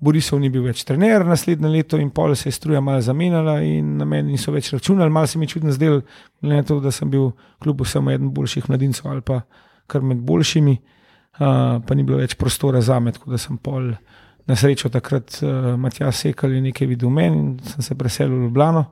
Borisov 0.00 0.40
ni 0.40 0.48
bil 0.50 0.64
več 0.64 0.82
trener 0.88 1.22
naslednje 1.24 1.68
leto 1.68 1.98
in 2.00 2.08
pol 2.10 2.34
se 2.34 2.48
je 2.48 2.56
struja 2.56 2.80
malo 2.80 3.02
zamenjala 3.04 3.58
in 3.62 3.98
na 4.00 4.04
meni 4.08 4.32
niso 4.32 4.52
več 4.52 4.72
računali. 4.72 5.12
Malo 5.12 5.26
se 5.26 5.38
mi 5.38 5.48
čudno 5.48 5.72
zdel, 5.72 6.00
glede 6.40 6.56
na 6.56 6.66
to, 6.66 6.80
da 6.80 6.90
sem 6.90 7.10
bil 7.10 7.30
kljub 7.62 7.84
vsemu 7.84 8.10
eden 8.10 8.32
boljših 8.34 8.68
mladincev 8.68 9.10
ali 9.10 9.20
pa 9.20 9.42
kar 9.86 10.02
med 10.02 10.24
boljšimi, 10.24 10.78
uh, 10.80 11.84
pa 11.84 11.94
ni 11.94 12.02
bilo 12.02 12.18
več 12.18 12.34
prostora 12.40 12.80
za 12.80 12.98
me, 13.00 13.12
tako 13.12 13.30
da 13.30 13.38
sem 13.38 13.60
pol 13.60 13.92
na 14.48 14.56
srečo 14.56 14.88
takrat 14.88 15.42
uh, 15.42 15.74
Matjaš 15.80 16.24
Sekal 16.24 16.56
je 16.56 16.64
nekaj 16.64 16.88
videl 16.88 17.12
meni 17.12 17.36
in 17.36 17.50
sem 17.68 17.84
se 17.84 17.94
preselil 17.94 18.40
v 18.40 18.48
Ljubljano. 18.48 18.86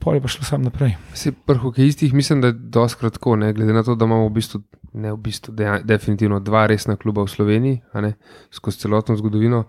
Pol 0.00 0.18
je 0.18 0.22
pa 0.22 0.28
šlo 0.28 0.44
sam 0.44 0.62
naprej. 0.62 0.94
Se 1.14 1.32
pri 1.32 1.58
hokejistih 1.58 2.14
mislim, 2.14 2.40
da 2.40 2.52
je 2.52 2.58
dosti 2.76 3.00
kratko, 3.00 3.36
ne, 3.36 3.52
glede 3.52 3.72
na 3.72 3.82
to, 3.82 3.94
da 3.94 4.04
imamo 4.04 4.28
v 4.28 4.34
bistvu, 4.36 4.60
ne 4.92 5.12
v 5.12 5.18
bistvu, 5.24 5.54
deja, 5.56 5.80
definitivno 5.82 6.40
dva 6.40 6.66
resna 6.70 6.96
kluba 6.96 7.24
v 7.24 7.32
Sloveniji, 7.32 7.80
ne, 8.04 8.14
skozi 8.54 8.84
celotno 8.84 9.16
zgodovino. 9.16 9.64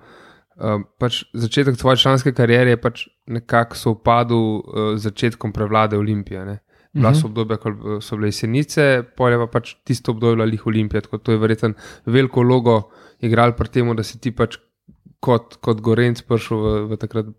Uh, 0.57 0.81
pač 0.97 1.21
začetek 1.37 1.77
tvoje 1.77 2.01
članske 2.01 2.33
kariere 2.33 2.73
je 2.73 2.81
pač 2.81 3.03
nekako 3.29 3.77
sovpadel 3.77 4.37
uh, 4.37 4.61
z 4.95 5.03
začetkom 5.05 5.53
prevlade 5.53 5.97
Olimpije. 5.97 6.45
Ne. 6.45 6.59
Bila 6.97 7.13
so 7.13 7.27
obdobja, 7.27 7.57
ko 7.61 7.69
eh, 7.69 7.97
so 8.01 8.17
bile 8.17 8.31
jesenice, 8.31 9.03
polje 9.17 9.37
pa 9.41 9.47
pač 9.57 9.75
tisto 9.85 10.15
obdobje 10.15 10.47
lih 10.49 10.63
Olimpija. 10.67 11.03
Tako 11.05 11.19
to 11.21 11.35
je 11.35 11.41
verjetno 11.41 11.73
veliko 12.05 12.41
logo 12.41 12.77
igral 13.21 13.53
pri 13.57 13.69
tem, 13.69 13.91
da 13.95 14.03
si 14.03 14.19
ti 14.21 14.31
pač 14.31 14.57
kot, 15.23 15.59
kot 15.61 15.81
Gorenc 15.81 16.21
prišel 16.25 16.57
v, 16.57 16.73
v 16.91 16.99
takrat 17.01 17.29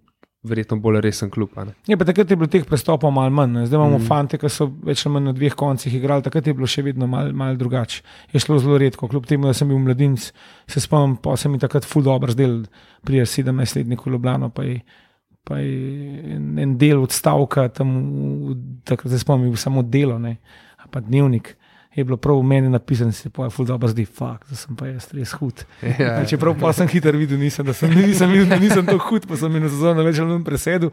verjetno 0.42 0.76
bolj 0.76 1.00
resen 1.00 1.30
klub. 1.30 1.50
Je 1.86 1.96
pa 1.96 2.04
takrat 2.04 2.30
je 2.30 2.36
bilo 2.36 2.46
teh 2.46 2.64
prestopov 2.64 3.10
malo 3.12 3.30
manj. 3.30 3.52
ne. 3.52 3.66
Zdaj 3.66 3.76
imamo 3.76 3.98
Mm. 3.98 4.06
fante, 4.06 4.38
ki 4.38 4.48
so 4.48 4.70
več 4.82 5.06
ali 5.06 5.12
manj 5.12 5.24
na 5.24 5.32
dveh 5.32 5.54
koncih 5.54 5.94
igrali, 5.94 6.22
takrat 6.22 6.46
je 6.46 6.54
bilo 6.54 6.66
še 6.66 6.82
vedno 6.82 7.06
malo 7.06 7.32
mal 7.32 7.56
drugače. 7.56 8.02
Je 8.32 8.40
šlo 8.40 8.58
zelo 8.58 8.78
redko, 8.78 9.08
kljub 9.08 9.26
temu, 9.26 9.46
da 9.46 9.52
sem 9.52 9.68
bil 9.68 9.78
mladinec, 9.78 10.32
se 10.66 10.80
spomnim, 10.80 11.16
pa 11.16 11.36
se 11.36 11.48
mi 11.48 11.58
takrat 11.58 11.84
ful 11.84 12.02
dobro 12.02 12.32
zdel, 12.32 12.64
prije 13.02 13.26
17-letnik 13.26 14.06
v 14.06 14.10
Ljubljano, 14.10 14.48
pa 14.50 14.62
je, 14.62 14.80
en, 15.50 16.58
en 16.58 16.78
del 16.78 17.02
odstavka 17.02 17.68
tam, 17.68 17.92
takrat 18.84 19.10
se 19.10 19.18
spomnim, 19.18 19.56
samo 19.56 19.82
delo, 19.82 20.18
ne, 20.18 20.36
pa 20.90 21.00
dnevnik. 21.00 21.57
Je 21.98 22.04
bilo 22.06 22.16
prav 22.22 22.38
v 22.38 22.46
meni 22.46 22.68
napisano, 22.70 23.10
da 23.10 23.16
se 23.18 23.26
je 23.26 23.50
ful 23.50 23.66
dobro 23.66 23.88
zdi, 23.90 24.04
fakt, 24.06 24.50
da 24.50 24.56
sem 24.56 24.76
pa 24.78 24.86
jaz 24.86 25.08
res 25.16 25.32
hud. 25.40 25.64
Ja, 25.82 25.94
Ja, 25.98 26.26
čeprav 26.30 26.54
pa 26.60 26.70
sem 26.76 26.86
hiter 26.88 27.16
videl, 27.18 27.40
nisem, 27.42 27.66
da 27.66 27.74
sem, 27.74 27.90
nisem 27.90 28.34
da 28.46 28.58
nisem 28.60 28.86
tako 28.86 29.08
hud, 29.08 29.26
pa 29.26 29.38
sem 29.40 29.56
eno 29.58 29.70
sezono 29.72 30.04
več 30.06 30.20
ali 30.22 30.30
manj 30.30 30.44
presedel. 30.46 30.92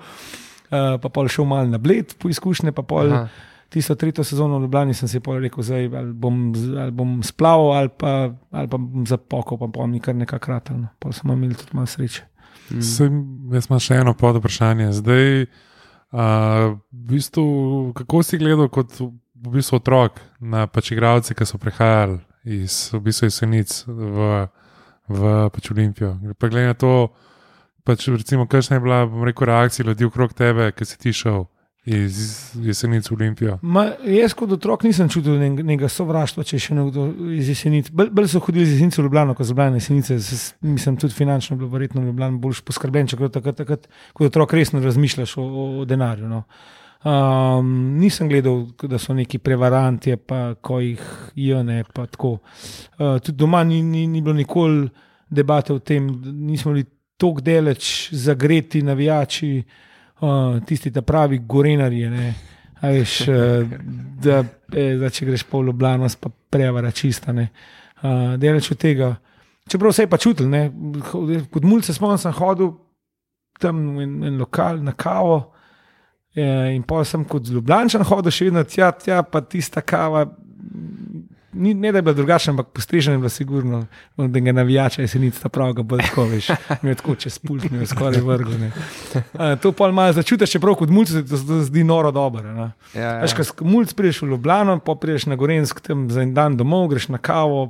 Uh, 0.66 0.96
pa 0.98 1.12
pol 1.14 1.30
šel 1.30 1.46
malo 1.46 1.70
na 1.70 1.78
bled 1.78 2.16
po 2.18 2.30
izkušnje, 2.32 2.74
pa 2.74 2.82
pol 2.82 3.14
Aha. 3.14 3.28
tisto 3.70 3.94
tretjo 4.02 4.24
sezono 4.26 4.58
v 4.58 4.66
Ljubljani 4.66 4.96
sem 4.98 5.12
si 5.12 5.22
pol 5.22 5.38
rekel, 5.44 5.62
zdaj 5.62 5.92
ali 5.94 6.14
bom, 6.14 6.40
ali 6.82 6.96
bom 6.96 7.20
splaval 7.24 7.76
ali 7.84 7.92
pa, 7.94 8.16
ali 8.50 8.72
pa 8.72 8.80
bom 8.82 9.06
zapokal, 9.06 9.62
pa 9.62 9.70
bom 9.70 9.92
mi 9.94 10.02
kar 10.02 10.18
nekaj 10.18 10.42
kratal. 10.42 10.80
No. 10.82 10.90
Pol 10.98 11.14
smo 11.14 11.38
imeli 11.38 11.54
tudi 11.54 11.78
malo 11.78 11.86
sreče. 11.86 12.26
Mm. 12.72 12.82
Sej, 12.82 13.12
jaz 13.54 13.70
imam 13.70 13.84
še 13.86 14.00
eno 14.02 14.16
pod 14.18 14.42
vprašanje. 14.42 14.90
Zdaj, 14.98 15.46
uh, 15.46 16.74
v 16.90 17.06
bistvu, 17.14 17.46
kako 18.02 18.24
si 18.26 18.42
gledal 18.42 18.74
kot 18.74 18.98
v 19.36 19.56
bistvu 19.58 19.78
otrok 19.78 20.20
na 20.40 20.68
pač 20.68 20.92
igralce, 20.96 21.36
ki 21.36 21.46
so 21.46 21.60
prihajali 21.62 22.20
iz, 22.46 22.90
v 22.94 23.02
bistvu 23.10 23.28
iz 23.28 23.40
Senic 23.42 23.84
v, 23.88 24.48
v 25.10 25.50
pač 25.52 25.72
Olimpijo? 25.72 26.16
Pa 26.40 26.48
glede 26.48 26.72
na 26.72 26.78
to, 26.78 27.12
pač 27.84 28.08
recimo, 28.08 28.48
kakšna 28.48 28.78
je 28.80 28.86
bila 28.86 29.04
rekel, 29.26 29.48
reakcija 29.52 29.86
ljudi 29.86 30.08
okrog 30.08 30.34
tebe, 30.34 30.72
ki 30.72 30.86
si 30.86 30.98
ti 30.98 31.14
šel 31.14 31.46
iz 31.86 32.52
Jesenic 32.58 33.06
v 33.12 33.14
Olimpijo? 33.14 33.58
Ma, 33.62 33.92
jaz 34.02 34.34
kot 34.34 34.52
otrok 34.56 34.84
nisem 34.88 35.10
čutil 35.10 35.38
nek- 35.38 35.62
nekega 35.62 35.90
sovraštva, 35.90 36.44
če 36.44 36.58
še 36.58 36.78
nekdo 36.78 37.12
iz 37.38 37.52
Jesenic. 37.52 37.92
Bolj 37.94 38.10
bolj 38.10 38.32
so 38.34 38.42
hodili 38.42 38.66
iz 38.66 38.74
Jesenic 38.74 38.98
v 38.98 39.06
Ljubljano, 39.06 39.36
kot 39.38 39.46
z 39.46 39.54
Ljubljana 39.54 39.78
Jesenice. 39.78 40.18
Mislim, 40.66 40.98
tudi 40.98 41.14
finančno 41.14 41.54
je 41.54 41.60
bilo 41.62 41.70
verjetno 41.70 42.02
v 42.02 42.10
Ljubljani 42.10 42.42
bolj 42.42 42.64
poskrbljen, 42.66 43.12
če 43.14 43.30
takrat, 43.30 43.62
takrat, 43.62 43.86
kot 44.14 44.32
otrok 44.32 44.58
resno 44.58 44.82
razmišljaš 44.82 45.38
o, 45.38 45.46
o, 45.46 45.68
o 45.84 45.86
denarju. 45.86 46.26
No. 46.32 46.44
Um, 47.06 47.98
nisem 48.00 48.30
gledal, 48.30 48.64
da 48.90 48.98
so 48.98 49.14
neki 49.14 49.38
prevaranti, 49.38 50.16
pa 50.18 50.56
ko 50.62 50.80
jih 50.82 51.02
tako. 51.94 52.40
Uh, 52.98 53.20
tudi 53.22 53.38
doma 53.38 53.64
ni, 53.64 53.84
ni, 53.84 54.08
ni 54.08 54.22
bilo 54.22 54.34
nikoli 54.34 54.90
debate 55.30 55.74
o 55.74 55.80
tem, 55.80 56.08
nismo 56.24 56.72
bili 56.72 56.86
tako 57.18 57.42
deleč, 57.42 58.10
zagreti 58.12 58.82
navijači, 58.82 59.64
uh, 60.22 60.64
tisti 60.66 60.92
ta 60.92 61.02
pravi 61.02 61.38
gorenarji. 61.46 62.10
ne. 62.10 62.34
A 62.82 62.90
Veš, 62.90 63.28
eh, 63.28 63.66
da, 64.22 64.44
eh, 64.74 64.96
da 65.00 65.10
če 65.10 65.26
greš 65.26 65.44
po 65.44 65.62
Ljubljano, 65.64 66.08
pa 66.20 66.30
prevara 66.50 66.92
čista. 66.92 67.32
ne. 67.32 67.48
Uh, 68.02 68.36
Deleč 68.38 68.72
od 68.72 68.78
tega. 68.78 69.16
Čeprav 69.70 69.92
se 69.92 70.04
je 70.04 70.08
pa 70.08 70.18
čutil, 70.18 70.50
ne. 70.50 70.72
kot 71.52 71.64
mulj 71.64 71.82
se 71.82 71.94
spomnim, 71.94 72.18
sem 72.18 72.32
hodil 72.32 72.74
tam 73.60 73.98
v 73.98 74.02
en, 74.04 74.24
en 74.24 74.38
lokal 74.38 74.84
na 74.84 74.92
kavo. 74.92 75.55
Eh, 76.36 76.42
In 76.76 76.84
pa 76.84 77.04
sem 77.04 77.24
kot 77.24 77.48
Ljubljančan 77.48 78.04
hodil 78.04 78.32
še 78.32 78.46
vedno 78.46 78.64
tja, 78.64 78.92
tja 78.92 79.22
pa 79.24 79.42
tista 79.42 79.82
kava. 79.82 80.26
Ni, 81.54 81.72
ne 81.74 81.92
da 81.92 81.98
je 81.98 82.02
bila 82.02 82.14
drugačna, 82.14 82.52
ampak 82.52 82.68
postrežena 82.68 83.14
je 83.16 83.20
bila 83.20 83.30
sigurno, 83.30 83.78
no, 84.18 84.28
da 84.28 84.40
ga 84.40 84.52
navijača 84.52 85.02
je 85.02 85.08
se 85.08 85.20
nic 85.20 85.38
ta 85.40 85.48
pravega, 85.50 85.84
bolj 85.84 86.02
tako 86.02 86.26
veš. 86.26 86.50
Mi 86.82 86.90
je 86.90 86.96
tako 86.96 87.16
čez 87.16 87.38
pult, 87.40 87.70
mi 87.72 87.78
je 87.78 87.88
skoraj 87.88 88.20
vrgel. 88.20 88.66
To 89.62 89.72
pa 89.72 89.88
malo 89.88 90.12
začutiš, 90.14 90.52
čeprav 90.52 90.76
kot 90.76 90.92
mulj 90.92 91.06
se 91.06 91.24
to, 91.24 91.40
zdi 91.64 91.84
noro 91.84 92.12
dobro. 92.12 92.44
ne. 92.52 92.68
Ja, 92.94 93.22
Veš, 93.22 93.54
ko 93.56 93.64
mulj 93.66 93.94
prideš 93.96 94.20
v 94.22 94.34
Ljubljano, 94.34 94.80
pa 94.80 94.96
prideš 94.96 95.26
na 95.26 95.36
Gorensk 95.36 95.80
tam 95.80 96.10
za 96.12 96.22
en 96.22 96.34
dan 96.34 96.58
domov, 96.58 96.90
greš 96.92 97.08
na 97.08 97.18
kavo, 97.18 97.70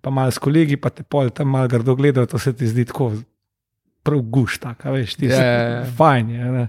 pa 0.00 0.08
malo 0.10 0.30
s 0.32 0.40
kolegi, 0.40 0.76
pa 0.76 0.88
te 0.88 1.02
pol 1.04 1.28
tam 1.28 1.52
malo 1.52 1.68
grdo 1.68 1.92
gledajo, 1.94 2.26
to 2.26 2.38
se 2.38 2.56
ti 2.56 2.64
zdi 2.66 2.84
tako 2.84 3.12
prav 4.02 4.20
guš, 4.22 4.58
tako, 4.58 4.88
a 4.88 4.92
veš, 4.92 5.14
ti 5.14 5.26
Ja, 5.26 5.36
si 5.36 5.42
ja, 5.42 5.52
ja. 5.52 5.84
fajn. 5.92 6.30
Je, 6.30 6.44
ne. 6.52 6.68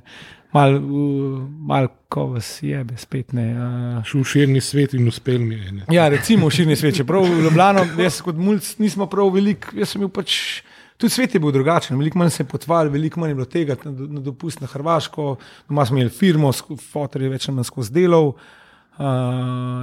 Mal, 0.56 0.78
uh, 0.80 1.42
mal 1.68 1.90
ko 2.08 2.30
vas 2.32 2.50
jebe, 2.64 2.96
spet 2.98 3.34
ne. 3.36 3.48
Uh, 3.52 4.00
Šel 4.08 4.24
v 4.24 4.30
širni 4.32 4.62
svet 4.64 4.96
in 4.96 5.08
uspel 5.12 5.42
mi 5.44 5.58
je. 5.60 5.72
ne. 5.80 5.88
Ja, 5.94 6.08
recimo 6.10 6.48
v 6.48 6.56
širni 6.56 6.78
svet. 6.80 6.96
Čeprav 7.02 7.28
v 7.28 7.44
Ljubljano, 7.44 7.84
jaz 8.00 8.22
kot 8.26 8.40
mulj 8.40 8.64
nismo 8.80 9.10
prav 9.12 9.34
velik, 9.36 9.70
jaz 9.76 9.94
sem 9.94 10.06
bil 10.06 10.12
pač. 10.14 10.64
Tudi 10.98 11.14
svet 11.14 11.36
je 11.36 11.40
bil 11.40 11.52
drugačen, 11.54 11.94
veliko 12.00 12.18
manj 12.18 12.32
se 12.34 12.42
je 12.42 12.48
potval, 12.50 12.88
veliko 12.90 13.20
manj 13.22 13.36
je 13.36 13.38
bilo 13.38 13.46
tega, 13.46 13.76
na, 13.84 13.92
na 14.18 14.22
dopust 14.26 14.64
na 14.64 14.70
Hrvaško, 14.72 15.36
doma 15.70 15.86
smo 15.86 16.00
imeli 16.00 16.10
firmo, 16.10 16.50
fotor 16.90 17.22
je 17.22 17.30
več 17.30 17.46
ali 17.46 17.60
manj 17.60 17.68
skozi 17.70 17.94
delov. 18.00 18.32
Uh, 18.32 18.56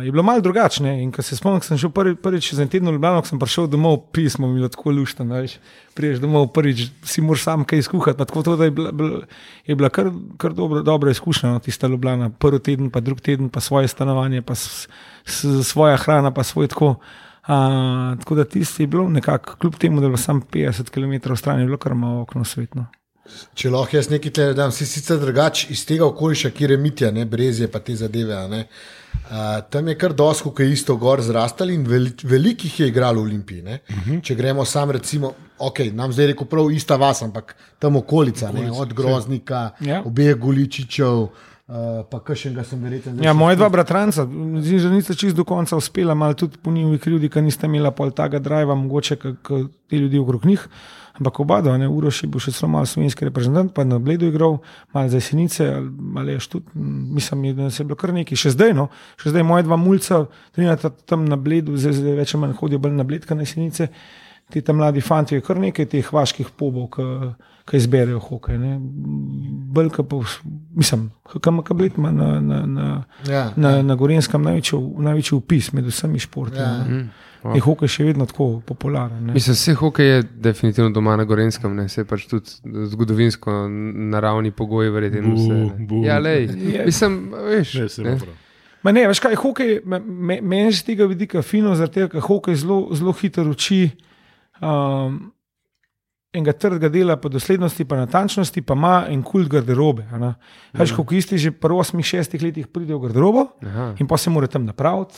je 0.02 0.10
bilo 0.12 0.22
malo 0.22 0.40
drugačne. 0.40 1.02
In 1.02 1.12
ko 1.12 1.22
se 1.22 1.36
spomnim, 1.36 1.62
sem 1.62 1.78
šel 1.78 1.90
prvi, 1.94 2.16
prvič 2.18 2.54
za 2.54 2.62
en 2.62 2.68
teden 2.68 2.88
v 2.88 2.96
Ljubljano, 2.96 3.22
sem 3.24 3.38
prišel 3.38 3.68
domov, 3.70 4.00
pismo 4.12 4.48
mi 4.48 4.62
je 4.62 4.68
tako 4.68 4.90
luštno. 4.90 5.24
ne 5.24 5.40
veš. 5.40 5.58
Priješ 5.94 6.18
domov 6.18 6.48
prvič, 6.52 6.88
si 7.04 7.22
moraš 7.22 7.42
sam 7.42 7.64
kaj 7.64 7.78
izkuhati. 7.78 8.18
pa 8.18 8.24
Tako 8.24 8.42
to, 8.42 8.56
da 8.56 8.64
je 8.64 8.70
bila, 8.70 8.92
bila, 8.92 9.20
je 9.66 9.74
bila 9.74 9.88
kar, 9.88 10.10
kar 10.36 10.52
dobro, 10.52 10.82
dobra 10.82 11.10
izkušnja, 11.10 11.50
no, 11.50 11.58
tista 11.58 11.86
Ljubljana. 11.86 12.30
Prvi 12.30 12.58
teden, 12.58 12.90
pa 12.90 13.00
drugi 13.00 13.20
teden, 13.20 13.48
pa 13.48 13.60
svoje 13.60 13.88
stanovanje, 13.88 14.42
pa 14.42 14.54
s, 14.54 14.88
s, 15.24 15.44
svoja 15.62 15.96
hrana, 15.96 16.30
pa 16.30 16.42
svoj 16.42 16.68
tako. 16.68 16.96
Uh, 17.44 18.18
tako 18.18 18.34
da 18.34 18.44
tisti 18.44 18.82
je 18.82 18.86
bilo 18.86 19.08
nekako, 19.08 19.56
kljub 19.56 19.74
temu, 19.74 20.00
da 20.00 20.06
je 20.06 20.08
bilo 20.08 20.16
samo 20.16 20.40
50 20.52 20.90
km 20.90 21.34
stran, 21.34 21.60
je 21.60 21.66
bilo 21.66 21.78
kar 21.78 21.94
malo 21.94 22.22
okno 22.22 22.44
svetno. 22.44 22.86
Če 23.54 23.70
lahko 23.70 23.96
jaz 23.96 24.08
nekaj 24.10 24.32
tle 24.32 24.54
dam, 24.54 24.72
si 24.72 24.86
sicer 24.86 25.20
drugač 25.20 25.66
iz 25.70 25.86
tega 25.86 26.06
okoliša, 26.06 26.50
kjer 26.50 26.70
je 26.70 26.76
mitja, 26.76 27.10
ne 27.10 27.24
brezje, 27.24 27.68
pa 27.68 27.78
te 27.78 27.96
zadeve. 27.96 28.48
ne. 28.48 28.60
Uh, 28.60 29.03
tam 29.70 29.88
je 29.88 29.94
kar 29.98 30.12
dosko, 30.12 30.52
ki 30.54 30.62
je 30.62 30.72
isto 30.72 30.96
gor 30.96 31.22
zrastali 31.22 31.74
in 31.74 31.86
veli, 31.86 32.12
velikih 32.22 32.80
je 32.80 32.88
igralo 32.88 33.22
v 33.22 33.24
Olimpiji. 33.24 33.62
Uh 33.62 33.68
-huh. 33.68 34.22
Če 34.22 34.34
gremo 34.34 34.64
sam, 34.64 34.90
recimo, 34.90 35.32
ok, 35.58 35.78
nam 35.92 36.12
zdaj 36.12 36.26
reko 36.26 36.44
prav 36.44 36.70
ista 36.70 36.96
vas, 36.96 37.22
ampak 37.22 37.56
tam 37.78 37.96
okolica, 37.96 38.52
ne, 38.52 38.70
od 38.70 38.92
Groznika, 38.92 39.70
Ja. 39.80 40.02
obeh 40.04 40.34
Goličičev, 40.36 41.12
uh, 41.12 41.28
pa 42.10 42.20
kakšnega 42.20 42.64
sem 42.64 42.82
verjeten. 42.82 43.24
Ja, 43.24 43.32
moja 43.32 43.56
dva 43.56 43.68
bratranca, 43.68 44.26
zdi 44.60 44.80
se, 44.80 44.90
nista 44.90 45.14
čist 45.14 45.36
do 45.36 45.44
konca 45.44 45.76
uspela, 45.76 46.14
malo 46.14 46.34
tudi 46.34 46.56
po 46.62 46.70
njihovi 46.70 46.98
krivdi, 46.98 47.28
ker 47.28 47.42
nista 47.42 47.66
imela 47.66 47.90
pol 47.90 48.10
tega 48.10 48.38
driva, 48.38 48.74
mogoče 48.74 49.16
kot 49.16 49.70
ti 49.88 49.96
ljudje 49.96 50.20
okrog 50.20 50.46
njih. 50.46 50.68
Ampak 51.14 51.40
oba, 51.40 51.60
dva, 51.62 51.76
ne, 51.78 51.86
Uroš 51.88 52.24
je 52.24 52.28
bil 52.28 52.42
še 52.42 52.50
zelo 52.50 52.72
malo 52.72 52.88
slovenski 52.90 53.28
reprezentant, 53.28 53.70
pa 53.70 53.84
je 53.84 53.90
na 53.92 54.00
Bledu 54.02 54.26
igral, 54.26 54.56
malo 54.90 55.08
za 55.08 55.20
Senice, 55.22 55.68
ali 56.18 56.34
je 56.34 56.40
tudi, 56.50 56.66
m, 56.74 57.14
mislim, 57.14 57.44
da 57.56 57.70
se 57.70 57.82
je 57.82 57.86
bilo 57.86 57.96
kar 57.96 58.10
nekaj. 58.16 58.34
Še 58.34 58.50
zdaj, 58.56 58.74
no, 58.74 58.88
še 59.22 59.30
zdaj 59.30 59.46
moja 59.46 59.62
dva 59.62 59.78
mulca, 59.78 60.24
trenirata 60.56 60.90
tam 60.90 61.22
na 61.30 61.38
Bledu, 61.38 61.76
zdaj, 61.78 61.94
zdaj 62.00 62.18
več 62.18 62.34
ali 62.34 62.42
manj 62.42 62.56
hodijo 62.58 62.82
bolj 62.82 62.96
na 62.98 63.06
Bled, 63.06 63.28
kot 63.28 63.38
na 63.38 63.46
Senice. 63.46 63.92
Ti 64.52 64.60
tam 64.60 64.76
mladi 64.76 65.00
fanti, 65.00 65.38
je 65.38 65.40
kar 65.40 65.56
nekaj 65.56 65.86
teh 65.88 66.08
vaških 66.12 66.50
pobov, 66.58 66.90
ki 67.64 67.78
izberejo 67.78 68.18
hokej. 68.20 68.58
ne. 68.58 68.74
Bolj, 69.72 69.92
pa, 70.02 70.18
mislim, 70.74 71.06
kam 71.40 71.62
kablet 71.64 71.96
ima 71.96 72.10
na, 72.12 72.40
na, 72.40 72.58
na, 72.66 72.88
Ja, 73.30 73.52
na, 73.56 73.82
na 73.82 73.94
Gorenskem 73.94 74.42
največji, 74.42 74.82
največji 75.06 75.38
upis 75.38 75.70
med 75.72 75.86
vsemi 75.88 76.18
športi. 76.18 76.58
Ja. 76.58 76.82
Ja. 76.82 77.04
Mm. 77.44 77.54
Je 77.54 77.60
hokej 77.60 77.88
še 77.88 78.04
vedno 78.04 78.24
tako 78.26 78.60
popularen. 78.60 79.26
ne. 79.26 79.32
Mislim, 79.32 79.52
vse 79.52 79.74
hokej 79.74 80.06
je 80.06 80.22
definitivno 80.22 80.90
doma 80.90 81.16
na 81.16 81.24
Gorenskem, 81.24 81.76
ne 81.76 81.88
se 81.88 82.04
pač 82.04 82.24
tudi 82.26 82.48
zgodovinsko 82.86 83.68
naravni 84.08 84.50
pogoji, 84.50 84.90
verjetno. 84.90 85.34
vse, 85.34 85.52
ne. 85.52 85.86
bu. 85.86 86.04
Ja, 86.04 86.18
lej, 86.18 86.48
Je- 86.72 86.86
mislim, 86.86 87.34
veš. 87.44 87.74
Ne, 87.74 87.88
se 87.88 88.02
ne. 88.02 88.16
Ma 88.82 88.92
ne, 88.92 89.06
veš 89.08 89.20
kaj, 89.20 89.34
hokej, 89.34 89.80
me- 89.84 90.00
me- 90.00 90.40
meni 90.40 90.64
je 90.64 90.72
z 90.72 90.82
tega 90.84 91.04
vidika 91.04 91.42
fino, 91.42 91.72
tega, 91.86 92.08
ker 92.08 92.20
hokej 92.20 92.54
zelo, 92.54 92.88
zelo 92.92 93.12
hitro 93.12 93.44
uči 93.44 93.90
um, 94.60 95.32
enega 96.32 96.52
trdega 96.52 96.88
dela, 96.88 97.16
pa 97.16 97.28
doslednosti, 97.28 97.84
pa 97.84 97.96
natančnosti, 97.96 98.62
pa 98.62 98.74
ima 98.74 99.06
en 99.08 99.22
kult 99.22 99.48
garderobe. 99.48 100.04
a 100.10 100.18
ne. 100.18 100.34
Veš, 100.72 100.92
hokejisti 100.92 101.38
že 101.38 101.50
po 101.52 101.68
8-6 101.68 102.42
letih 102.42 102.66
pridejo 102.66 102.98
v 102.98 103.02
garderobo 103.02 103.46
Aha. 103.62 103.94
in 104.00 104.06
pa 104.06 104.16
se 104.16 104.30
mora 104.30 104.46
tam 104.46 104.64
napraviti. 104.64 105.14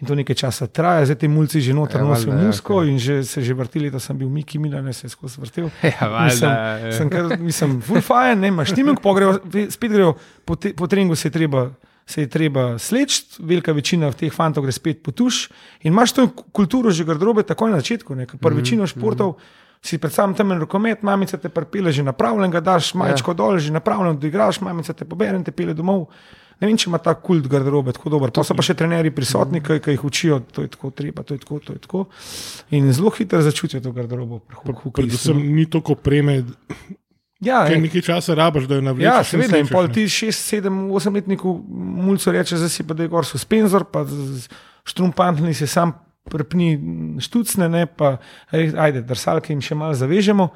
In 0.00 0.08
to 0.08 0.14
nekaj 0.16 0.36
časa 0.36 0.66
traja, 0.66 1.04
zdaj 1.10 1.18
ti 1.20 1.28
mulci 1.28 1.60
že 1.60 1.74
noter 1.76 2.00
Ja, 2.00 2.06
nosijo 2.08 2.32
valjda, 2.32 2.42
ja, 2.42 2.46
musko 2.48 2.76
okej. 2.78 2.88
in 2.90 2.98
že, 2.98 3.24
se 3.24 3.42
že 3.42 3.54
vrtili, 3.54 3.90
da 3.90 4.00
sem 4.00 4.16
bil 4.18 4.28
Miki 4.28 4.58
Milan, 4.58 4.92
se 4.92 5.06
je 5.06 5.10
skozi 5.12 5.40
vrtel. 5.40 5.68
Ja, 5.84 6.08
valjda, 6.08 6.52
ja. 6.78 6.92
sem 6.96 7.10
kar, 7.10 7.36
mislim, 7.38 7.80
full 7.84 8.00
fajn, 8.00 8.40
ne 8.40 8.48
imaš 8.48 8.72
timing, 8.72 9.00
pa 9.02 9.12
grejo, 9.14 9.36
spet 9.70 9.92
grejo, 9.92 10.14
po, 10.44 10.56
te, 10.56 10.72
po 10.74 10.86
treningu 10.86 11.14
se 11.14 11.28
je 11.28 11.32
treba. 11.32 11.70
Se 12.10 12.24
je 12.24 12.26
treba 12.26 12.78
sleči, 12.78 13.38
velika 13.38 13.70
večina 13.72 14.08
teh 14.10 14.32
fantov 14.34 14.64
gre 14.64 14.72
spet 14.74 14.98
po 15.02 15.12
tuš. 15.14 15.44
In 15.86 15.92
imaš 15.92 16.12
to 16.16 16.24
kulturo 16.50 16.90
že 16.90 17.04
garderobe 17.04 17.44
takoj 17.46 17.70
na 17.70 17.78
začetku. 17.78 18.16
Ker 18.16 18.34
Mhm, 18.34 18.56
večino 18.56 18.86
športov 18.86 19.36
si 19.82 19.98
predstavljam 19.98 20.34
tam 20.34 20.52
en 20.52 20.60
rokomet, 20.60 21.02
mamica 21.02 21.38
te 21.38 21.48
pripelje 21.48 21.92
že 21.92 22.02
napravljen, 22.02 22.50
ga 22.50 22.60
daš 22.60 22.94
majčko 22.94 23.30
ja. 23.30 23.34
dol, 23.34 23.58
že 23.58 23.72
napravljen, 23.72 24.18
da 24.18 24.26
igraš, 24.26 24.60
mamica 24.60 24.92
te 24.92 25.04
pobere 25.04 25.36
in 25.36 25.44
te 25.44 25.52
pele 25.52 25.74
domov. 25.74 26.08
Ne 26.60 26.68
vem, 26.68 26.76
če 26.76 26.90
ima 26.90 26.98
ta 27.00 27.14
kult 27.16 27.46
garderobe 27.48 27.92
tako 27.96 28.10
dober. 28.12 28.30
Pa 28.36 28.44
so 28.44 28.52
pa 28.54 28.60
še 28.62 28.74
trenerji 28.76 29.10
prisotni, 29.16 29.62
ki, 29.64 29.78
ki 29.80 29.94
jih 29.94 30.02
učijo, 30.04 30.40
to 30.52 30.62
je 30.66 30.68
tako 30.68 30.90
treba, 30.92 31.22
to 31.24 31.34
je 31.34 31.40
tako, 31.40 31.58
to 31.64 31.72
je 31.72 31.80
tako. 31.80 32.02
In 32.76 32.90
zelo 32.92 33.10
hitro 33.16 33.40
začutijo 33.42 33.80
to 33.80 33.92
garderobo. 33.96 34.42
Predvsem 34.92 35.40
ni 35.56 35.64
toliko 35.66 35.96
opreme, 35.96 36.42
Ja, 37.40 37.62
en- 37.72 37.80
nekaj 37.80 38.02
časa 38.04 38.34
rabaš, 38.36 38.66
da 38.68 38.76
jo 38.76 38.82
navlečeš. 38.84 39.06
Ja, 39.08 39.24
seveda. 39.24 39.56
In 39.56 39.68
pol 39.70 39.86
ti 39.88 40.02
6, 40.04 40.36
7, 40.60 40.90
8 40.92 41.14
letnikov 41.16 41.54
mulco 42.04 42.32
reče, 42.32 42.58
da 42.60 42.68
si 42.68 42.84
pa 42.84 42.92
da 42.92 43.06
je 43.06 43.08
gor 43.08 43.24
suspenzor, 43.24 43.86
pa 43.88 44.04
štrumpantni 44.84 45.54
se 45.54 45.66
sam 45.66 45.94
prepni 46.28 46.74
štucne, 47.16 47.68
ne, 47.68 47.86
pa 47.88 48.18
ajde, 48.52 49.00
drsalke 49.08 49.54
jim 49.54 49.62
še 49.64 49.74
malo 49.74 49.96
zavežemo. 49.96 50.50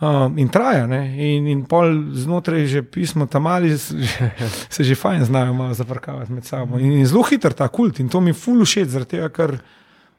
Um, 0.00 0.38
in 0.40 0.48
traja, 0.48 0.86
ne? 0.88 1.02
in, 1.20 1.44
in 1.52 1.58
pol 1.68 1.90
znotraj 2.16 2.64
že 2.64 2.80
pismo 2.80 3.26
tam 3.28 3.46
ali 3.46 3.74
se 4.74 4.84
že 4.84 4.94
fajn 4.96 5.24
znajo 5.28 5.52
malo 5.52 5.74
zafrkavati 5.76 6.32
med 6.32 6.44
sabo. 6.44 6.78
In, 6.78 6.92
in 6.92 7.06
zelo 7.06 7.22
hiter 7.28 7.52
ta 7.52 7.68
kult 7.68 8.00
in 8.00 8.08
to 8.08 8.20
mi 8.20 8.32
ful 8.32 8.64
všeč, 8.64 8.88
zaradi 8.88 9.18
tega, 9.18 9.28
ker, 9.28 9.58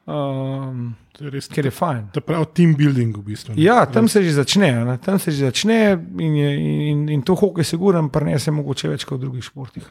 um, 0.06 0.92
To 1.12 1.26
je 1.26 1.30
res, 1.34 1.48
ker 1.52 1.66
je 1.68 1.72
fajn. 1.74 2.06
To 2.14 2.22
je 2.22 2.24
pravi 2.24 2.46
team 2.56 2.72
building 2.76 3.16
v 3.18 3.22
bistvu. 3.26 3.54
ne. 3.54 3.60
Ja, 3.62 3.84
tam 3.86 4.08
se 4.08 4.22
že 4.24 4.32
začne, 4.32 4.70
a 4.80 4.84
ne? 4.84 4.96
tam 4.98 5.18
se 5.18 5.30
že 5.30 5.44
začne 5.44 5.98
in, 6.18 6.34
je, 6.36 6.50
in, 6.90 7.08
in 7.08 7.22
to 7.22 7.34
hokej 7.36 7.64
siguren 7.64 8.08
prenese 8.08 8.50
mogoče 8.50 8.88
več 8.88 9.04
kot 9.04 9.20
v 9.20 9.26
drugih 9.26 9.44
športih. 9.44 9.84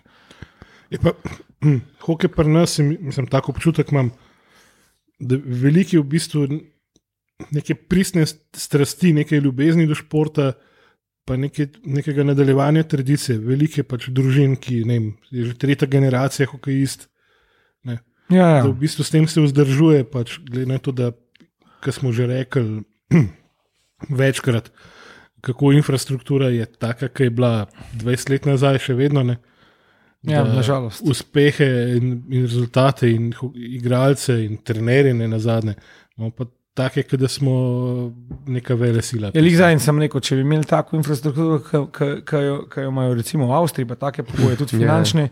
Je 0.89 0.97
pa, 0.97 1.13
hm, 1.61 1.77
hokej 2.07 2.33
pri 2.33 2.49
nas, 2.49 2.79
mislim, 2.79 3.27
tako 3.29 3.53
občutek 3.53 3.93
imam, 3.93 4.09
da 5.19 5.37
veliki 5.37 5.99
v 6.01 6.07
bistvu 6.09 6.47
neke 7.51 7.75
pristne 7.75 8.25
strasti, 8.27 9.13
neke 9.13 9.39
ljubezni 9.39 9.87
do 9.87 9.95
športa, 9.97 10.51
pa 11.25 11.37
neke, 11.37 11.67
nekega 11.85 12.25
nadaljevanja 12.25 12.83
tradicije, 12.91 13.37
velike 13.39 13.83
pač 13.87 14.09
družin, 14.13 14.55
ki 14.59 14.81
ne 14.87 14.97
vem, 14.97 15.09
je 15.31 15.49
že 15.49 15.57
tretja 15.61 15.87
generacija 15.89 16.49
hokejist. 16.49 17.07
Ne. 17.87 17.99
Ja, 18.29 18.47
Da 18.47 18.55
ja. 18.61 18.63
v 18.67 18.77
bistvu 18.81 19.05
s 19.05 19.13
tem 19.13 19.27
se 19.27 19.43
vzdržuje, 19.43 20.05
pač, 20.09 20.39
glede 20.47 20.71
na 20.73 20.79
to, 20.81 20.93
da, 20.95 21.11
kar 21.81 21.93
smo 21.93 22.13
že 22.15 22.27
rekli 22.29 22.83
večkrat, 24.21 24.71
kako 25.41 25.71
infrastruktura 25.73 26.49
je 26.53 26.65
taka, 26.65 27.09
ki 27.09 27.29
je 27.29 27.33
bila 27.33 27.67
20 27.97 28.29
let 28.29 28.45
nazaj, 28.45 28.81
še 28.89 28.97
vedno 28.97 29.23
ne. 29.25 29.37
ja 30.21 30.43
nažalost. 30.45 31.01
Uspehe 31.01 31.97
in, 31.97 32.21
in 32.29 32.45
rezultate, 32.45 33.09
in 33.09 33.31
igralce, 33.55 34.35
in 34.45 34.59
trenerje, 34.61 35.13
ne 35.17 35.27
na 35.27 35.39
zadnje. 35.41 35.73
Imamo 36.17 36.31
pa 36.37 36.45
take, 36.73 37.17
da 37.17 37.27
smo 37.27 37.51
neka 38.47 38.75
vele 38.79 39.01
sila. 39.01 39.31
Ja, 39.33 39.43
Zadnjič 39.57 39.83
sem 39.85 39.99
rekel, 39.99 40.21
če 40.23 40.37
bi 40.39 40.45
imeli 40.45 40.67
tako 40.67 40.95
infrastrukturo, 40.99 41.59
ki 41.91 42.43
jo, 42.45 42.57
jo 42.75 42.87
imajo 42.87 43.15
recimo 43.19 43.47
v 43.49 43.57
Avstriji, 43.59 43.87
pa 43.89 43.95
take 43.95 44.23
pogoje, 44.23 44.57
tudi 44.61 44.75
Ja. 44.79 44.85
finančne, 44.85 45.29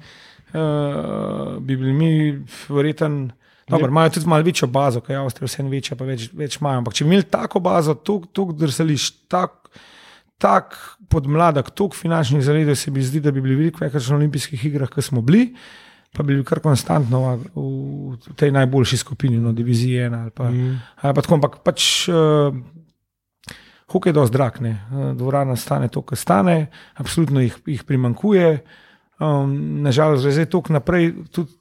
uh, 0.53 1.57
bi 1.59 1.77
bili 1.77 1.93
mi 1.93 2.11
verjeten. 2.69 3.31
Dobro, 3.69 3.87
imajo 3.87 4.09
tudi 4.09 4.25
malo 4.27 4.43
večjo 4.43 4.67
bazo, 4.67 5.01
kaj 5.01 5.13
je 5.15 5.19
Avstrija, 5.19 5.45
vse 5.45 5.63
večja, 5.69 5.97
pa 5.97 6.05
več, 6.05 6.29
več 6.33 6.57
imajo. 6.57 6.81
Ampak 6.81 6.93
če 6.97 7.05
bi 7.05 7.13
imeli 7.13 7.27
tako 7.29 7.59
bazo, 7.61 7.93
toliko 7.93 8.53
drsališ, 8.57 9.11
tako 9.29 9.69
tak 10.39 10.75
podmladek, 11.11 11.69
toliko 11.75 11.95
finančnih 11.99 12.41
zaledov, 12.43 12.75
se 12.79 12.91
mi 12.91 13.03
zdi, 13.03 13.19
da 13.19 13.31
bi 13.31 13.41
bili 13.43 13.55
veliko 13.59 13.83
več 13.83 14.07
na 14.09 14.15
olimpijskih 14.15 14.65
igrah, 14.71 14.89
kot 14.89 15.03
smo 15.03 15.21
bili, 15.21 15.53
pa 16.15 16.23
bi 16.23 16.33
bili 16.33 16.45
kar 16.45 16.59
konstantno 16.59 17.21
v, 17.21 18.17
v 18.17 18.35
tej 18.35 18.51
najboljši 18.51 18.97
skupini, 18.97 19.37
no, 19.37 19.53
diviziji 19.53 20.07
ena 20.09 20.23
ali 20.25 20.31
pa. 20.35 20.49
Mm. 20.49 20.75
Ali 21.01 21.15
pa 21.15 21.21
tako, 21.21 21.37
ampak 21.37 21.59
pač 21.63 22.09
uh, 22.09 22.55
hokej 23.89 24.09
je 24.09 24.13
dosti 24.13 24.33
drag, 24.33 24.61
ne. 24.61 24.69
Eh, 24.69 25.13
dvorana 25.17 25.55
stane 25.55 25.87
to, 25.87 26.01
kar 26.01 26.17
stane, 26.17 26.67
absolutno 26.95 27.41
jih, 27.41 27.57
jih 27.65 27.83
primankuje. 27.83 28.59
Um, 29.19 29.81
nažalost, 29.83 30.23
gre 30.23 30.31
zdaj 30.31 30.49
toliko 30.53 30.73
naprej, 30.73 31.11
tudi 31.35 31.51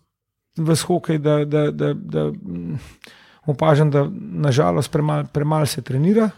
v 0.58 0.74
hokej, 0.74 1.18
da, 1.18 1.44
da, 1.44 1.70
da, 1.70 1.92
da 1.94 2.28
mm, 2.30 2.78
opažam, 3.50 3.90
da 3.90 4.06
nažalost 4.46 4.92
premalo 4.92 5.26
premal 5.32 5.66
se 5.66 5.82
trenira. 5.82 6.30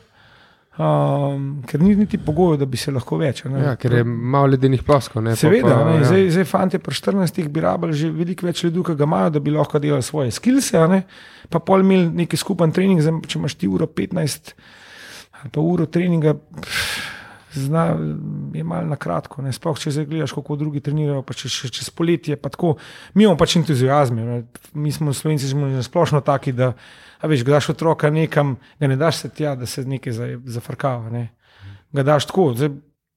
Um, 0.80 1.58
ker 1.68 1.82
ni 1.82 1.92
niti 1.92 2.16
pogojev, 2.16 2.62
da 2.62 2.64
bi 2.64 2.78
se 2.80 2.92
lahko 2.94 3.18
več. 3.20 3.42
ne. 3.44 3.60
Ja, 3.60 3.74
ker 3.76 3.98
je 3.98 4.04
malo 4.04 4.48
ledenih 4.54 4.80
ploskov. 4.86 5.20
ne, 5.20 5.34
pa 5.34 5.40
Seveda, 5.42 5.74
pa, 5.74 5.90
ne, 5.90 5.96
ja. 5.98 6.06
zdaj, 6.08 6.24
zdaj 6.38 6.46
fanti 6.48 6.80
pri 6.80 6.96
14 6.96 7.48
bi 7.52 7.60
rabili 7.60 7.92
že 8.00 8.08
veliko 8.08 8.46
več 8.46 8.62
ljudi, 8.64 8.80
ki 8.86 8.96
ga 8.96 9.04
imajo, 9.04 9.34
da 9.34 9.42
bi 9.44 9.52
lahko 9.52 9.78
delali 9.82 10.06
svoje 10.06 10.32
skilse, 10.32 10.80
ne? 10.88 11.02
pa 11.50 11.60
pol 11.60 11.84
imeli 11.84 12.08
neki 12.22 12.38
skupen 12.40 12.72
trening, 12.72 13.02
zdaj, 13.04 13.18
če 13.28 13.38
imaš 13.42 13.58
ti 13.60 13.68
uro 13.68 13.90
15 13.90 14.54
ali 15.40 15.52
pa 15.52 15.60
uro 15.60 15.86
treninga, 15.88 16.34
pff, 16.36 17.10
zna, 17.52 17.84
je 18.54 18.64
malo 18.64 18.86
na 18.86 18.96
kratko. 18.96 19.42
Ne? 19.42 19.52
Sploh 19.52 19.78
če 19.80 19.92
zdaj 19.94 20.08
gledaš, 20.08 20.34
kako 20.36 20.56
drugi 20.60 20.80
trenirajo, 20.84 21.22
pa 21.26 21.36
če, 21.36 21.50
če, 21.50 21.70
čez 21.80 21.90
poletje. 21.92 22.36
Pa 22.40 22.52
tako, 22.52 22.76
mi 23.14 23.24
imamo 23.24 23.38
pač 23.40 23.56
entuzijazme. 23.60 24.26
Ne? 24.26 24.42
Mi 24.72 24.92
smo 24.92 25.12
slovenci 25.16 25.48
smo 25.50 25.68
na 25.68 25.82
splošno 25.82 26.20
taki, 26.24 26.52
da 26.56 26.72
a 27.20 27.26
veš, 27.26 27.44
daš 27.44 27.68
otroka 27.68 28.10
nekam, 28.10 28.56
ga 28.78 28.86
ne 28.86 28.96
daš 28.96 29.16
se 29.16 29.28
tja, 29.30 29.54
da 29.54 29.66
se 29.66 29.84
nekaj 29.84 30.12
za- 30.12 30.40
zafrkava. 30.46 31.10
Ne? 31.10 31.28
Ga 31.92 32.02
daš 32.04 32.26
tako. 32.26 32.54
Zdaj, 32.54 32.70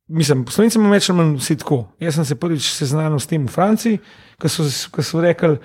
Mislim, 0.07 0.41
slovenci 0.47 0.77
imamo 0.77 0.93
več 0.93 1.09
ali 1.09 1.17
manj 1.17 1.37
vsi 1.37 1.55
tako. 1.57 1.77
Jaz 1.99 2.15
sem 2.15 2.25
se 2.25 2.35
prvič 2.35 2.65
seznanil 2.69 3.19
s 3.19 3.27
tem 3.27 3.45
v 3.45 3.49
Franciji, 3.49 3.99
ko 4.37 4.49
so, 4.49 4.63
ko 4.91 5.01
so 5.01 5.21
rekli, 5.21 5.55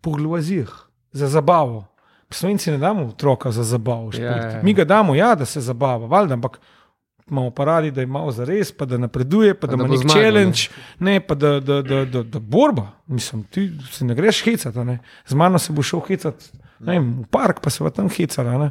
poglavazih, 0.00 0.68
za 1.12 1.28
zabavo. 1.28 1.84
Slovenci 2.30 2.70
ne 2.70 2.78
damo 2.78 3.06
otroka 3.06 3.50
za 3.50 3.62
zabavo. 3.62 4.10
Ja, 4.14 4.20
ja, 4.26 4.36
ja. 4.48 4.62
Mi 4.62 4.74
ga 4.74 4.84
damo, 4.84 5.14
ja, 5.14 5.34
da 5.34 5.44
se 5.44 5.60
zabava, 5.60 6.06
valjda, 6.06 6.34
ampak 6.34 6.58
imamo 7.30 7.50
pa 7.50 7.64
radi, 7.64 7.90
da 7.90 8.00
je 8.00 8.06
malo 8.08 8.30
za 8.30 8.44
res, 8.44 8.72
pa 8.72 8.84
da 8.84 8.98
napreduje, 8.98 9.54
pa, 9.54 9.60
Pa 9.60 9.66
da 9.66 9.76
da 9.76 9.84
ima 9.84 9.88
nek 9.88 9.98
zmagal, 10.00 10.16
ne. 10.16 10.22
challenge, 10.22 10.58
ne, 10.98 11.20
pa 11.20 11.34
da, 11.34 11.60
da, 11.60 11.82
da, 11.82 12.04
da, 12.06 12.22
da 12.24 12.38
borba. 12.40 12.86
Mislim, 13.06 13.42
ti 13.44 13.70
se 13.90 14.04
ne 14.04 14.14
greš 14.14 14.42
hecati, 14.42 14.78
ne. 14.80 14.98
z 15.26 15.34
mano 15.34 15.58
se 15.58 15.72
bo 15.72 15.82
šel 15.82 16.00
hecati 16.00 16.44
ne 16.52 16.67
vem, 16.80 17.22
v 17.22 17.26
park, 17.30 17.60
pa 17.62 17.70
se 17.70 17.84
bo 17.84 17.90
tam 17.90 18.08
hecati. 18.08 18.48
a 18.48 18.58
ne. 18.58 18.70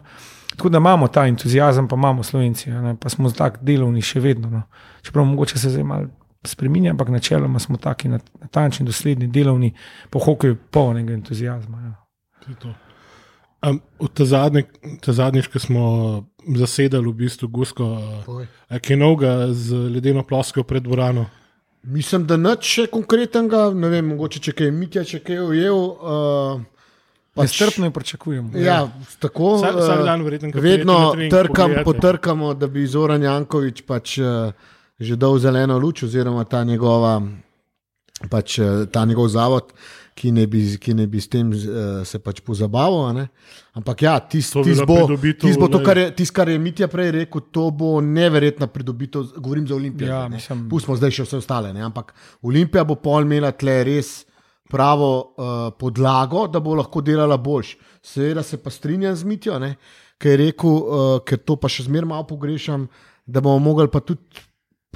Tako 0.55 0.69
da 0.69 0.77
imamo 0.77 1.07
ta 1.07 1.27
entuzijazem, 1.27 1.87
pa 1.87 1.95
imamo 1.95 2.23
slovenci, 2.23 2.71
a 2.71 2.81
ne, 2.81 2.95
pa 2.95 3.09
smo 3.09 3.31
tako 3.31 3.57
delovni 3.61 4.01
še 4.01 4.19
vedno. 4.19 4.49
No. 4.49 4.61
Čeprav 5.01 5.25
mogoče 5.25 5.59
se 5.59 5.69
zdaj 5.69 5.83
malo 5.83 6.07
spremenja, 6.45 6.91
ampak 6.91 7.09
načeloma 7.09 7.59
smo 7.59 7.77
taki 7.77 8.09
nat- 8.09 8.31
natančni, 8.41 8.85
dosledni, 8.85 9.27
delovni, 9.27 9.73
po 10.09 10.19
hokeju 10.19 10.57
polnega 10.71 11.13
entuzijazma. 11.13 11.81
Ja. 11.81 11.93
Um, 13.65 13.81
ta, 14.13 14.25
zadnje, 14.25 14.63
ta 15.01 15.13
zadnjič, 15.13 15.47
ko 15.47 15.59
smo 15.59 15.83
zasedali 16.55 17.09
v 17.09 17.13
bistvu 17.13 17.47
Gusko, 17.47 17.97
Oj. 18.27 18.47
je 18.89 18.97
novega 18.97 19.53
z 19.53 19.73
ledeno 19.73 20.23
plosko 20.23 20.63
pred 20.63 20.83
dvorano. 20.83 21.25
Mislim, 21.83 22.25
da 22.27 22.37
nič 22.37 22.65
še 22.67 22.87
konkretnega, 22.91 23.69
ne 23.73 23.89
vem, 23.89 24.07
mogoče 24.13 24.39
če 24.39 24.51
kaj 24.51 24.71
Mitja, 24.71 25.03
če 25.07 25.19
kaj 25.19 25.39
ujel. 25.39 25.77
Uh, 25.77 26.76
Pač, 27.37 27.53
Nestrpno 27.53 27.85
jo 27.85 27.91
pričakujemo. 27.93 28.57
Ja, 28.57 28.79
tako. 29.21 29.61
Vsak- 29.61 29.77
vsak 29.77 29.99
eh, 29.99 30.03
dan 30.03 30.23
verjetno, 30.25 30.49
Vedno 30.55 30.97
trkam, 31.29 31.71
potrkamo, 31.85 32.53
da 32.57 32.67
bi 32.67 32.87
Zoran 32.89 33.21
Jankovič 33.23 33.85
pač 33.85 34.17
eh, 34.17 34.51
že 34.97 35.15
dal 35.15 35.37
zeleno 35.37 35.77
luč, 35.77 36.01
oziroma 36.03 36.41
ta, 36.49 36.63
njegova, 36.65 37.21
pač, 38.29 38.59
eh, 38.59 38.85
ta 38.91 39.05
njegov 39.05 39.29
zavod, 39.29 39.69
ki 40.17 40.31
ne 40.33 40.47
bi, 40.49 40.63
ki 40.81 40.93
ne 40.97 41.05
bi 41.07 41.21
s 41.21 41.29
tem 41.29 41.51
se 42.01 42.17
pač 42.19 42.41
pozabaval. 42.41 43.09
a 43.09 43.13
ne. 43.13 43.27
Ampak 43.77 44.01
ja, 44.01 44.17
tisto 44.19 44.63
tis 44.65 44.81
bo, 44.81 45.05
tis 45.37 45.53
bo 45.61 45.67
to, 45.69 45.83
kar 45.85 45.97
je, 45.97 46.07
tis, 46.17 46.31
kar 46.33 46.49
je 46.49 46.57
Mitja 46.57 46.87
prej 46.89 47.11
rekel, 47.11 47.41
to 47.53 47.69
bo 47.69 48.01
neverjetna 48.01 48.65
pridobitev, 48.67 49.37
govorim 49.37 49.67
za 49.69 49.75
Olimpijo. 49.77 50.09
Ja, 50.09 50.25
Pustimo 50.69 50.97
zdaj 50.97 51.13
še 51.13 51.27
vse 51.29 51.37
ostale, 51.37 51.69
ne. 51.73 51.85
ampak 51.85 52.15
Olimpija 52.41 52.81
bo 52.83 52.97
pol 52.97 53.21
imela 53.29 53.51
tle 53.53 53.83
res 53.85 54.25
pravo 54.69 55.09
uh, 55.19 55.55
podlago, 55.79 56.47
da 56.47 56.59
bo 56.59 56.75
lahko 56.75 57.01
delala 57.01 57.37
boljš. 57.37 57.75
Seveda 58.03 58.43
se 58.43 58.59
pa 58.63 58.69
strinjam 58.69 59.15
z 59.15 59.23
Mitjo, 59.27 59.59
ne, 59.59 59.75
ker 60.17 60.35
je 60.35 60.45
rekel, 60.45 60.69
uh, 60.69 61.19
ker 61.25 61.41
to 61.43 61.57
pa 61.59 61.69
še 61.71 61.87
zmeraj 61.87 62.09
malo 62.13 62.27
pogrešam, 62.29 62.87
da 63.25 63.41
bomo 63.41 63.59
mogli 63.71 63.89
pa 63.91 63.99
tudi 63.99 64.45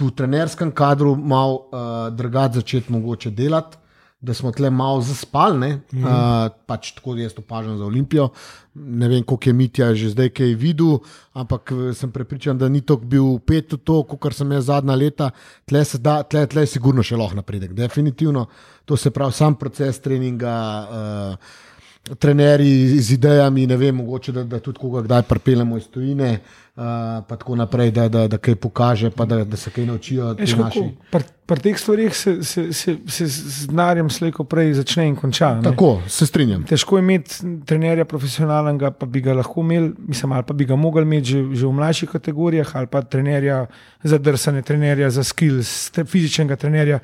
v 0.01 0.09
trenerskem 0.17 0.71
kadru 0.73 1.15
malo 1.15 1.67
uh, 1.69 2.09
drugače 2.15 2.61
začeti 2.61 2.93
mogoče 2.93 3.31
delati. 3.37 3.80
Da 4.21 4.35
smo 4.37 4.51
tle 4.53 4.69
malo 4.69 4.99
zaspali, 5.01 5.71
mm. 5.91 6.03
uh, 6.05 6.51
pač 6.69 6.91
tako 6.93 7.15
jaz 7.17 7.33
opažam 7.41 7.77
za 7.77 7.85
Olimpijo. 7.85 8.27
Ne 8.75 9.07
vem, 9.09 9.23
koliko 9.25 9.49
je 9.49 9.53
Mitja 9.53 9.87
že 9.97 10.11
zdaj 10.13 10.29
kaj 10.29 10.53
videl, 10.55 10.99
ampak 11.33 11.71
eh, 11.73 11.79
sem 11.97 12.11
prepričan, 12.11 12.57
da 12.57 12.69
ni 12.69 12.83
tako 12.85 13.09
bil 13.09 13.39
pet 13.41 13.73
v 13.73 13.79
to, 13.81 14.03
kot 14.05 14.37
sem 14.37 14.51
jaz 14.53 14.69
zadnja 14.69 14.95
leta. 14.95 15.31
Tle, 15.65 15.81
se 15.85 15.97
da, 15.97 16.21
tle, 16.23 16.45
tle 16.47 16.67
je 16.67 16.73
sigurno 16.77 17.03
še 17.03 17.17
lahko 17.17 17.41
napredek, 17.41 17.73
definitivno. 17.73 18.45
To 18.85 18.97
se 18.97 19.11
pravi, 19.11 19.33
sam 19.33 19.57
proces 19.57 19.99
treninga. 20.05 20.55
Uh, 20.85 21.67
Trenerji 22.01 22.99
z 22.99 23.11
idejami, 23.13 23.67
ne 23.67 23.77
vem, 23.77 23.95
mogoče 23.95 24.31
da, 24.31 24.43
da 24.43 24.59
tudi 24.59 24.79
koga 24.79 25.03
kdaj 25.05 25.21
pripeljemo 25.21 25.77
iz 25.77 25.85
tujine, 25.87 26.31
uh, 26.33 26.81
pa 27.27 27.35
tako 27.37 27.55
naprej, 27.55 27.91
da, 27.91 28.07
da, 28.09 28.23
da 28.27 28.39
kaj 28.41 28.55
pokaže, 28.55 29.11
pa 29.13 29.25
da, 29.25 29.43
da 29.45 29.57
se 29.57 29.69
kaj 29.69 29.85
naučijo. 29.85 30.31
Veš, 30.39 30.55
naši. 30.57 30.81
pri, 31.11 31.23
pri 31.45 31.61
teh 31.61 31.77
stvarih 31.77 32.15
se, 32.17 32.33
se, 32.43 32.73
se, 32.73 32.95
se 33.07 33.27
z 33.27 33.67
denarjem 33.69 34.09
slejko 34.09 34.43
prej 34.49 34.73
začne 34.79 35.05
in 35.07 35.15
konča. 35.15 35.53
ne. 35.59 35.63
Tako, 35.69 35.91
se 36.07 36.25
strinjam. 36.25 36.63
Težko 36.65 36.97
je 36.97 37.05
imeti 37.05 37.53
trenerja 37.69 38.05
profesionalnega, 38.05 38.91
pa 38.97 39.05
bi 39.05 39.21
ga 39.21 39.37
lahko 39.37 39.61
imeli, 39.61 39.93
mislim, 40.07 40.31
ali 40.31 40.47
pa 40.47 40.57
bi 40.57 40.65
ga 40.65 40.75
mogli 40.75 41.05
imeti 41.05 41.35
že, 41.35 41.43
že 41.53 41.67
v 41.67 41.71
mlajših 41.83 42.09
kategorijah, 42.09 42.75
ali 42.81 42.87
pa 42.87 43.01
trenerja 43.01 43.65
za 44.03 44.17
drsanje, 44.17 44.65
trenerja 44.65 45.09
za 45.09 45.23
skills, 45.23 45.91
fizičnega 46.01 46.55
trenerja. 46.55 46.99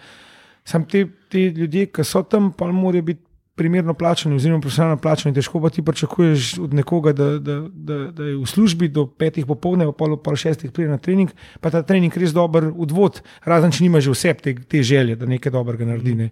Sam 0.66 0.90
te, 0.90 1.06
te 1.30 1.48
ljudje, 1.54 1.86
ki 1.94 2.04
so 2.04 2.26
tam, 2.26 2.50
pa 2.52 2.66
morajo 2.72 3.06
biti 3.14 3.27
primerno 3.58 3.94
plačani, 3.94 4.36
oziroma 4.36 4.62
profesionalno 4.62 4.98
plačani, 4.98 5.34
težko 5.34 5.58
pa 5.60 5.70
ti 5.70 5.82
pričakuješ 5.82 6.60
od 6.60 6.74
nekoga, 6.74 7.12
da, 7.12 7.40
da, 7.40 7.56
da, 7.68 7.98
da 8.12 8.24
je 8.24 8.36
v 8.36 8.46
službi 8.46 8.88
do 8.88 9.08
petih 9.08 9.46
popovdne, 9.46 9.86
pa 9.86 9.94
pol, 9.94 10.14
pol 10.18 10.36
šestih 10.36 10.72
pride 10.72 10.90
na 10.90 10.98
trening, 11.00 11.30
pa 11.60 11.70
ta 11.70 11.82
trening 11.82 12.14
res 12.14 12.32
dober 12.32 12.70
odvod, 12.70 13.20
razen 13.44 13.72
če 13.72 13.84
nima 13.84 14.00
že 14.00 14.12
vse 14.12 14.34
te, 14.36 14.54
te 14.56 14.84
želje, 14.84 15.16
da 15.16 15.26
nekaj 15.28 15.52
dobrega 15.52 15.86
naredi. 15.86 16.16
Ne. 16.16 16.30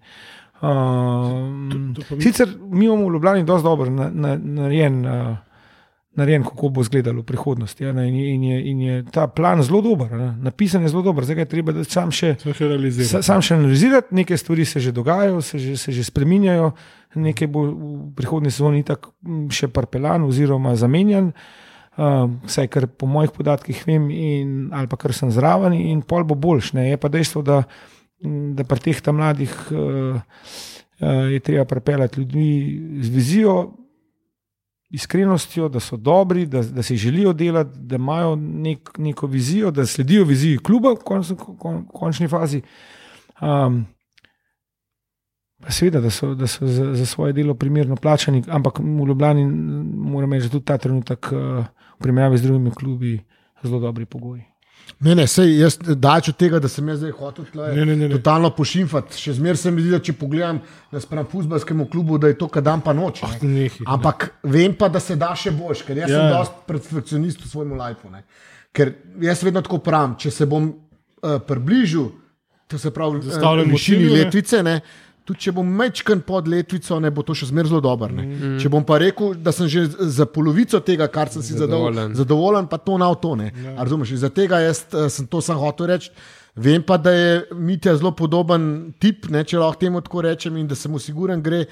Um, 0.62 1.70
To- 1.70 2.02
to 2.02 2.08
pa 2.10 2.16
mi- 2.16 2.22
sicer 2.22 2.48
mi 2.62 2.86
imamo 2.86 3.08
v 3.08 3.14
Ljubljani 3.14 3.44
dosti 3.44 3.64
dobro 3.64 3.90
na- 3.92 4.10
na- 4.10 4.38
narejen. 4.38 5.06
Uh, 5.06 5.36
narejen, 6.16 6.44
kako 6.44 6.70
bo 6.70 6.82
izgledalo 6.82 7.22
v 7.22 7.28
prihodnosti. 7.28 7.84
Ja, 7.84 7.92
ne, 7.94 8.08
in, 8.08 8.16
je, 8.16 8.34
in, 8.34 8.44
je, 8.44 8.60
in 8.72 8.82
je 8.82 9.04
ta 9.12 9.28
plan 9.28 9.60
zelo 9.64 9.82
dober, 9.82 10.12
ne, 10.12 10.30
napisan 10.42 10.82
je 10.82 10.92
zelo 10.94 11.02
dober, 11.04 11.24
zdaj 11.28 11.36
ga 11.36 11.46
je 11.46 11.52
treba 11.52 11.76
sam 11.84 12.12
še. 12.12 12.36
Še 12.40 12.70
realiziral. 12.72 13.10
Sa- 13.10 13.24
Sam 13.26 13.44
še 13.44 13.58
analizirati, 13.58 14.16
neke 14.16 14.38
stvari 14.38 14.66
se 14.66 14.80
že 14.80 14.92
dogajajo, 14.96 15.42
se 15.42 15.60
že, 15.60 15.78
se 15.78 15.92
že 15.92 16.04
spreminjajo, 16.08 16.72
nekaj 17.16 17.48
bo 17.48 17.66
v 17.68 18.00
prihodnji 18.16 18.52
sezoni 18.52 18.84
tako 18.88 19.14
še 19.52 19.68
parpelan 19.68 20.24
oziroma 20.24 20.76
zamenjan. 20.76 21.34
Uh, 21.96 22.28
vsaj 22.44 22.68
kar 22.68 22.88
po 22.92 23.08
mojih 23.08 23.32
podatkih 23.32 23.80
vem, 23.88 24.10
in, 24.12 24.56
ali 24.76 24.88
pa 24.92 24.98
kar 25.00 25.14
sem 25.16 25.32
zraven, 25.32 25.72
in 25.72 26.02
pol 26.04 26.26
bo 26.28 26.36
boljš. 26.36 26.74
Ne. 26.76 26.90
Je 26.92 26.98
pa 27.00 27.08
dejstvo, 27.08 27.40
da, 27.40 27.62
da 28.20 28.66
pri 28.68 28.80
teh 28.84 29.00
tam 29.00 29.16
mladih 29.16 29.54
uh, 29.72 30.20
uh, 30.20 31.32
je 31.32 31.40
treba 31.40 31.64
pripeljati 31.64 32.20
ljudi 32.20 32.48
z 33.00 33.10
vizijo, 33.16 33.56
iskrenostjo, 34.90 35.70
da 35.70 35.80
so 35.80 35.98
dobri, 35.98 36.46
da, 36.46 36.62
da 36.62 36.84
si 36.84 36.98
želijo 36.98 37.34
delati, 37.34 37.80
da 37.80 37.96
imajo 37.96 38.36
nek, 38.36 38.90
neko 38.98 39.28
vizijo, 39.28 39.72
da 39.72 39.86
sledijo 39.86 40.24
viziji 40.24 40.58
kluba 40.58 40.92
v 40.92 41.04
konc, 41.04 41.32
kon, 41.60 41.86
končni 41.88 42.28
fazi. 42.28 42.62
Um, 43.42 43.86
pa 45.62 45.72
seveda, 45.72 46.00
da 46.02 46.10
so, 46.10 46.36
da 46.36 46.48
so 46.48 46.68
za, 46.68 46.94
za 46.96 47.06
svoje 47.06 47.34
delo 47.34 47.54
primerno 47.54 47.96
plačani, 47.96 48.44
ampak 48.48 48.80
v 48.80 49.08
Ljubljani 49.08 49.46
moram 49.96 50.34
reči, 50.34 50.48
da 50.48 50.52
tudi 50.52 50.66
ta 50.66 50.78
trenutek 50.78 51.32
uh, 51.32 51.66
v 52.00 52.04
primerjavi 52.04 52.38
z 52.38 52.44
drugimi 52.44 52.72
klubi 52.72 53.20
zelo 53.64 53.80
dobri 53.80 54.06
pogoji. 54.06 54.44
Ne, 55.00 55.16
ne, 55.16 55.26
sej, 55.28 55.50
jaz 55.60 55.76
daleč 55.82 56.30
od 56.32 56.38
tega, 56.40 56.60
da 56.64 56.70
sem 56.72 56.88
jaz 56.88 57.02
zdaj 57.02 57.12
hotel 57.18 57.46
tle, 57.52 57.68
Ne, 57.76 57.86
ne, 57.86 57.96
ne, 57.96 58.08
ne. 58.08 58.16
totalno 58.16 58.50
pošimfati. 58.56 59.18
Še 59.20 59.34
zmeraj 59.40 59.58
se 59.58 59.72
mi 59.72 59.84
zdi, 59.84 59.92
da 59.92 60.00
če 60.00 60.14
pogledam 60.16 60.62
nasprotno 60.96 61.28
futbalskemu 61.32 61.88
klubu, 61.92 62.18
da 62.18 62.32
je 62.32 62.38
to 62.40 62.48
kadam 62.48 62.82
pa 62.82 62.94
noč. 62.94 63.22
ne. 63.22 63.40
Nehi, 63.42 63.84
ne. 63.84 63.88
Ampak 63.92 64.30
vem 64.44 64.74
pa, 64.74 64.88
da 64.90 65.00
se 65.04 65.16
da 65.20 65.34
še 65.36 65.52
boljš, 65.52 65.84
ker 65.84 65.98
jaz 65.98 66.10
ja. 66.10 66.16
Ja. 66.16 66.22
sem 66.22 66.38
dosti 66.38 66.68
perfekcionist 66.72 67.44
v 67.44 67.50
svojem 67.52 67.74
lifeu. 67.76 68.12
ne. 68.12 68.24
Ker 68.76 68.94
jaz 69.22 69.44
vedno 69.44 69.62
tako 69.62 69.78
pravim, 69.84 70.16
če 70.20 70.32
se 70.32 70.46
bom 70.46 70.70
uh, 70.72 71.40
približil, 71.48 72.10
to 72.68 72.78
se 72.78 72.92
pravi, 72.92 73.20
uh, 73.20 73.62
višini 73.70 74.06
ne. 74.08 74.14
letvice, 74.24 74.64
ne, 74.64 74.80
tudi 75.26 75.40
če 75.48 75.52
bom 75.58 75.66
mečken 75.68 76.22
pod 76.22 76.48
letvico, 76.48 77.00
ne 77.02 77.10
bo 77.12 77.24
to 77.26 77.34
še 77.34 77.50
zmeraj 77.50 77.74
zelo 77.74 77.82
dobro. 77.82 78.12
Mm. 78.14 78.56
Če 78.62 78.70
bom 78.70 78.86
pa 78.86 79.00
rekel, 79.02 79.34
da 79.36 79.52
sem 79.52 79.68
že 79.68 79.88
za 79.90 80.26
polovico 80.30 80.80
tega, 80.80 81.08
kar 81.10 81.34
sem 81.34 81.42
si 81.42 81.54
zadovoljen, 81.54 82.14
Zadovoljen. 82.14 82.16
zadovoljen 82.16 82.68
pa 82.70 82.78
to 82.78 82.98
na 82.98 83.10
to. 83.16 83.34
Ja. 83.42 83.76
Razumeš? 83.82 84.12
In 84.12 84.18
Za 84.22 84.30
tega 84.30 84.60
jaz 84.62 84.86
uh, 84.94 85.10
sem 85.10 85.26
to 85.28 85.42
sam 85.42 85.58
hotel 85.58 85.88
reči. 85.88 86.12
Vem 86.56 86.80
pa, 86.80 86.96
da 86.96 87.12
je 87.12 87.32
Mitja 87.52 87.98
zelo 88.00 88.14
podoben 88.16 88.94
tip, 88.96 89.26
ne, 89.28 89.42
če 89.44 89.58
lahko 89.60 89.76
temu 89.82 90.00
tako 90.00 90.22
rečem, 90.24 90.56
in 90.56 90.70
da 90.70 90.76
se 90.76 90.88
mu 90.88 91.02
siguren 91.04 91.42
gre. 91.44 91.66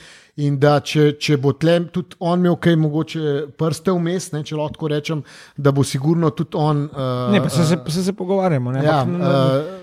In 0.44 0.58
da 0.60 0.74
če, 0.84 1.14
če 1.16 1.38
bo 1.40 1.54
tlem 1.56 1.86
tudi 1.88 2.18
on 2.20 2.42
imel 2.42 2.58
kaj, 2.60 2.76
mogoče 2.82 3.22
prste 3.56 3.96
vmes, 3.96 4.34
ne, 4.34 4.42
če 4.44 4.58
lahko 4.60 4.76
tako 4.76 4.90
rečem, 4.92 5.22
da 5.56 5.72
bo 5.72 5.86
sigurno 5.88 6.34
tudi 6.36 6.60
on. 6.60 6.90
Uh, 6.92 7.32
Ne, 7.32 7.40
pa 7.40 7.48
se, 7.50 7.64
se, 7.64 7.80
se, 7.88 8.04
se 8.04 8.14
pogovarjamo. 8.14 8.76
Ne, 8.76 8.84
Ja, 8.84 8.98
ampak 9.06 9.24
uh, 9.24 9.83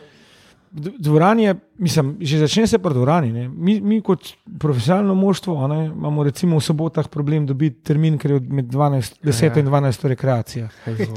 Dvorani 0.73 1.43
je, 1.43 1.55
mislim, 1.79 2.17
že 2.21 2.39
začne 2.39 2.67
se 2.67 2.79
pri 2.79 2.95
dvorani. 2.95 3.33
ne. 3.33 3.49
Mi, 3.49 3.81
mi 3.81 4.01
kot 4.01 4.29
profesionalno 4.59 5.15
moštvo 5.15 5.67
ne, 5.69 5.87
imamo 5.87 6.23
recimo 6.23 6.59
v 6.59 6.63
sobotah 6.63 7.09
problem 7.09 7.47
dobiti 7.47 7.83
termin, 7.83 8.19
ker 8.19 8.31
je 8.31 8.41
med 8.41 8.69
12, 8.71 9.19
10 9.25 9.45
ja. 9.45 9.61
in 9.61 9.67
12 9.67 10.07
rekreacija. 10.09 10.69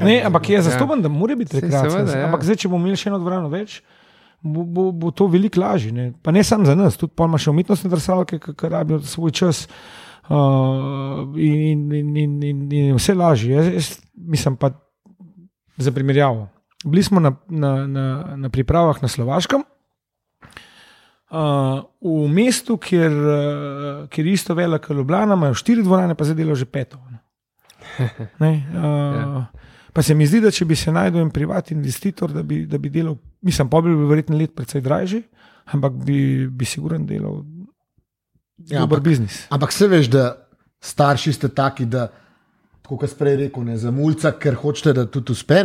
Ne, 0.02 0.22
ampak 0.26 0.48
je 0.50 0.62
zastopen, 0.62 1.02
da 1.02 1.08
mora 1.08 1.36
biti 1.36 1.60
rekreacija. 1.60 1.90
seveda, 1.90 2.18
ja. 2.18 2.26
Ampak 2.26 2.42
zdaj, 2.42 2.56
če 2.56 2.68
bomo 2.68 2.82
imeli 2.82 2.98
še 2.98 3.12
eno 3.12 3.20
dvorano 3.22 3.48
več, 3.48 3.78
bo, 4.42 4.64
bo, 4.64 4.88
bo 4.92 5.12
to 5.14 5.28
veliko 5.30 5.60
lažje. 5.60 5.92
Ne. 5.92 6.12
Pa 6.22 6.34
ne 6.34 6.42
samo 6.44 6.66
za 6.66 6.74
nas, 6.74 6.98
tudi 6.98 7.14
pa 7.14 7.28
ima 7.30 7.38
še 7.38 7.54
umetnostne 7.54 7.90
drsalke, 7.92 8.40
ki 8.42 8.72
rabijo 8.72 9.04
svoj 9.06 9.30
čas. 9.30 9.68
Uh, 10.24 11.36
in, 11.36 11.92
in, 11.92 12.16
in, 12.16 12.42
in, 12.42 12.60
in 12.72 12.94
vse 12.96 13.14
lažje. 13.14 13.54
Jaz, 13.54 13.70
jaz 13.74 13.92
mislim 14.16 14.56
pa 14.56 14.72
za 15.76 15.92
primerjavo. 15.92 16.48
Bili 16.84 17.02
smo 17.02 17.20
na, 17.20 17.32
na, 17.48 17.86
na, 17.86 18.04
na 18.36 18.48
pripravah 18.48 19.02
na 19.02 19.08
Slovaškem, 19.08 19.62
uh, 21.30 21.80
v 22.00 22.28
mestu, 22.28 22.76
kjer, 22.76 23.12
uh, 23.12 23.34
kjer 24.08 24.26
je 24.26 24.32
isto 24.32 24.54
veliko 24.54 24.86
kot 24.86 24.96
Ljubljana, 24.96 25.34
imajo 25.34 25.54
štiri 25.54 25.82
dvorane, 25.82 26.14
pa 26.14 26.24
zdaj 26.24 26.36
delajo 26.36 26.54
že 26.56 26.66
peto. 26.66 26.98
Ne? 27.00 27.18
Ne, 28.40 28.52
uh, 28.68 28.82
Ja. 29.14 29.46
Pa 29.92 30.02
se 30.02 30.10
mi 30.12 30.26
zdi, 30.26 30.40
da 30.40 30.50
če 30.50 30.64
bi 30.64 30.74
se 30.74 30.90
najdel 30.90 31.20
en 31.20 31.28
privatni 31.30 31.76
investitor, 31.76 32.32
da 32.32 32.42
bi, 32.42 32.64
da 32.66 32.78
bi 32.78 32.90
delal, 32.90 33.14
mislim, 33.40 33.68
pa 33.70 33.78
bi 33.80 33.92
bil 33.92 34.08
verjetno 34.08 34.36
let 34.36 34.50
precej 34.52 34.80
dražji, 34.80 35.20
ampak 35.66 35.92
bi, 36.02 36.16
bi 36.48 36.64
siguren 36.66 37.06
delal 37.06 37.44
Ja, 38.58 38.80
dober 38.80 38.98
ampak- 38.98 39.04
biznis. 39.04 39.36
ampak 39.50 39.72
se 39.72 39.86
veš, 39.86 40.08
da 40.08 40.24
starši 40.80 41.32
ste 41.32 41.48
taki, 41.48 41.86
da, 41.86 42.08
kot 42.82 43.06
sem 43.06 43.18
prej 43.18 43.36
rekel, 43.36 43.64
ne, 43.64 43.76
za 43.78 43.90
mulca, 43.90 44.32
ker 44.32 44.54
hočete, 44.56 44.92
da 44.92 45.06
tudi 45.06 45.30
uspe. 45.32 45.62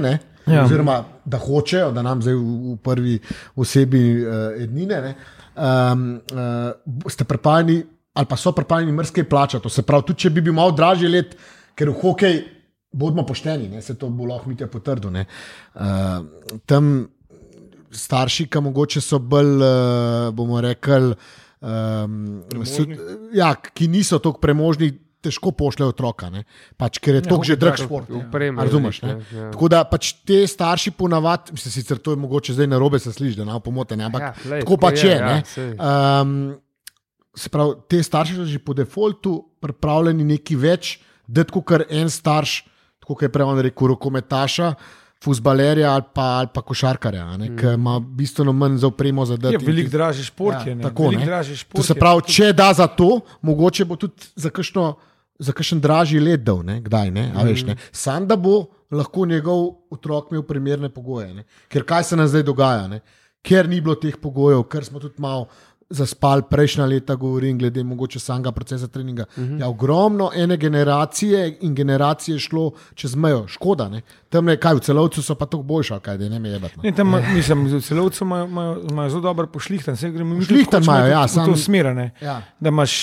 Ja. 0.47 0.63
Oziroma, 0.65 1.03
da 1.25 1.37
hočejo, 1.37 1.91
da 1.91 2.01
nam 2.01 2.21
zdaj 2.21 2.33
v, 2.33 2.73
v 2.73 2.77
prvi 2.83 3.17
osebi 3.55 4.01
uh, 4.23 4.61
ednine. 4.63 5.01
Ne, 5.01 5.15
um, 5.59 6.21
uh, 6.33 7.11
ste 7.11 7.23
pripravljeni, 7.23 7.83
ali 8.13 8.29
pa 8.29 8.37
so 8.37 8.51
pripravljeni 8.51 8.91
mrske 8.91 9.23
plačati. 9.29 9.63
To 9.63 9.69
se 9.69 9.81
pravi, 9.81 10.07
tudi 10.07 10.25
če 10.25 10.29
bi 10.29 10.41
bil 10.41 10.53
malo 10.53 10.71
dražji 10.71 11.11
let, 11.11 11.35
ker 11.75 11.91
v 11.91 11.99
hokej, 12.01 12.41
bodimo 12.91 13.25
pošteni, 13.25 13.69
ne, 13.69 13.81
se 13.81 13.93
to 13.97 14.09
bo 14.09 14.25
lahko 14.25 14.49
mi 14.49 14.57
te 14.57 14.67
potrdil. 14.67 15.11
ne. 15.11 15.25
Uh, 15.75 16.61
tam 16.65 17.09
starši, 17.91 18.47
ki 18.49 18.61
mogoče 18.61 19.01
so 19.01 19.19
bolj, 19.19 19.61
uh, 19.61 20.31
bomo 20.33 20.61
rekli, 20.61 21.13
um, 21.61 22.41
so, 22.65 22.85
ja, 23.33 23.53
ki 23.55 23.87
niso 23.87 24.19
tako 24.19 24.41
premožni, 24.41 24.91
težko 25.21 25.51
pošljajo 25.51 25.89
otroka, 25.89 26.29
ne. 26.29 26.43
pač, 26.75 26.97
ker 26.97 27.13
je 27.13 27.21
ja, 27.21 27.27
to 27.27 27.39
že 27.41 27.55
drag 27.55 27.75
šport. 27.77 28.07
ne. 28.07 28.21
Uprema, 28.21 28.61
A 28.61 28.65
Razumeš? 28.65 29.01
Ne? 29.01 29.17
Ja. 29.29 29.49
Tako 29.51 29.67
da 29.67 29.83
pač 29.83 30.13
te 30.21 30.39
starši 30.43 30.91
ponavadi, 30.91 31.51
mislim, 31.51 31.71
sicer 31.73 31.97
to 31.97 32.11
je 32.11 32.17
mogoče 32.17 32.53
zdaj 32.53 32.67
na 32.67 32.77
robe 32.77 32.99
se 32.99 33.11
sliši, 33.11 33.35
da 33.35 33.45
ne 33.45 33.59
pomote, 33.59 33.95
ne, 33.95 34.05
ampak 34.05 34.21
Ja, 34.21 34.33
glej, 34.43 34.61
tako 34.61 34.77
pač 34.77 35.03
je. 35.03 35.11
ja, 35.11 35.25
ne. 35.25 35.43
saj. 35.45 35.75
Um, 35.75 36.55
se 37.35 37.49
pravi, 37.49 37.75
te 37.87 37.99
starši 37.99 38.35
so 38.35 38.45
že 38.45 38.59
po 38.59 38.73
defaultu 38.73 39.31
pripravljeni 39.59 40.23
nekaj 40.25 40.57
več, 40.57 40.95
da 41.25 41.43
kot 41.43 41.61
en 41.89 42.09
starš, 42.09 42.63
tako 42.99 43.13
kot 43.13 43.21
je 43.21 43.29
prej 43.29 43.45
on 43.45 43.59
rekel, 43.59 43.87
rokometaša. 43.89 44.73
Fusbalerja 45.19 45.91
ali 45.91 46.03
pa, 46.13 46.21
ali 46.39 46.47
pa 46.47 46.61
košarkarja, 46.61 47.25
mm. 47.27 47.57
ki 47.57 47.73
ima 47.73 47.97
bistveno 47.99 48.53
manj 48.53 48.77
za 48.77 48.87
opremo 48.87 49.25
za 49.25 49.33
Ja, 49.33 49.37
delo. 49.39 49.59
veliko 49.61 49.91
dražji 49.91 50.23
šport 50.23 50.55
Ja, 50.55 50.69
je. 50.69 50.75
ne. 50.75 50.83
tako, 50.83 51.03
Veliko 51.03 51.19
ne. 51.19 51.25
dražji 51.25 51.53
To 51.53 51.59
šport 51.59 51.85
se 51.85 51.93
je. 51.93 51.99
pravi, 51.99 52.21
če 52.23 52.53
da 52.53 52.73
za 52.73 52.87
to, 52.87 53.09
mogoče 53.41 53.85
bo 53.85 53.95
tudi 53.95 54.13
za 54.35 54.49
kakšno. 54.49 54.95
Za 55.39 55.51
kakšen 55.51 55.79
dražji 55.79 56.19
let 56.19 56.43
dal, 56.43 56.63
ne? 56.63 56.81
kdaj 56.81 57.11
ne, 57.11 57.31
a 57.31 57.43
veš 57.43 57.63
ne. 57.63 57.75
Sam 57.91 58.27
da 58.27 58.35
bo 58.35 58.65
lahko 58.91 59.25
njegov 59.25 59.61
otrok 59.89 60.31
imel 60.31 60.43
primerne 60.43 60.89
pogoje. 60.89 61.33
Ne? 61.33 61.43
Ker 61.67 61.83
kaj 61.83 62.03
se 62.03 62.15
nam 62.15 62.27
zdaj 62.27 62.43
dogaja, 62.43 62.87
ne? 62.87 62.99
ker 63.41 63.69
ni 63.69 63.81
bilo 63.81 63.95
teh 63.95 64.17
pogojev, 64.17 64.63
ker 64.63 64.83
smo 64.83 64.99
tudi 64.99 65.15
malo 65.17 65.47
zaspali 65.89 66.43
prejšnja 66.49 66.85
leta, 66.85 67.15
govorim, 67.15 67.57
glede 67.57 67.83
mogoče 67.83 68.19
samega 68.19 68.51
procesa 68.51 68.87
treninga. 68.87 69.25
Uh 69.29 69.43
-huh. 69.43 69.61
ja, 69.61 69.67
ogromno 69.67 70.31
ene 70.35 70.57
generacije 70.57 71.57
in 71.61 71.75
generacije 71.75 72.35
je 72.35 72.39
šlo 72.39 72.71
čez 72.95 73.15
mejo, 73.15 73.47
škoda. 73.47 73.89
Ne? 73.89 74.01
Tam 74.29 74.45
ne, 74.45 74.57
kaj 74.57 74.73
v 74.75 74.79
celovcu 74.79 75.21
so 75.21 75.35
pa 75.35 75.45
tako 75.45 75.63
boljša, 75.63 75.99
kaj 75.99 76.17
da 76.17 76.29
ne 76.29 76.39
me 76.39 76.49
jebati. 76.49 76.73
no. 76.77 76.83
Ne, 76.83 76.91
tam, 76.91 77.07
ima- 77.07 77.33
mislim, 77.33 77.81
celovci 77.81 78.23
imajo, 78.23 78.45
imajo, 78.91 79.09
zelo 79.09 79.21
dober 79.21 79.47
pošlihtan, 79.47 79.97
se 79.97 80.11
gremo 80.11 80.35
mi 80.35 80.39
Pošlihtan 80.39 80.83
imajo, 80.83 81.07
ja, 81.07 81.27
samo 81.27 81.45
sam- 81.45 81.53
to 81.53 81.59
smerane. 81.59 82.11
Ja. 82.21 82.41
Da 82.59 82.69
imaš 82.69 82.93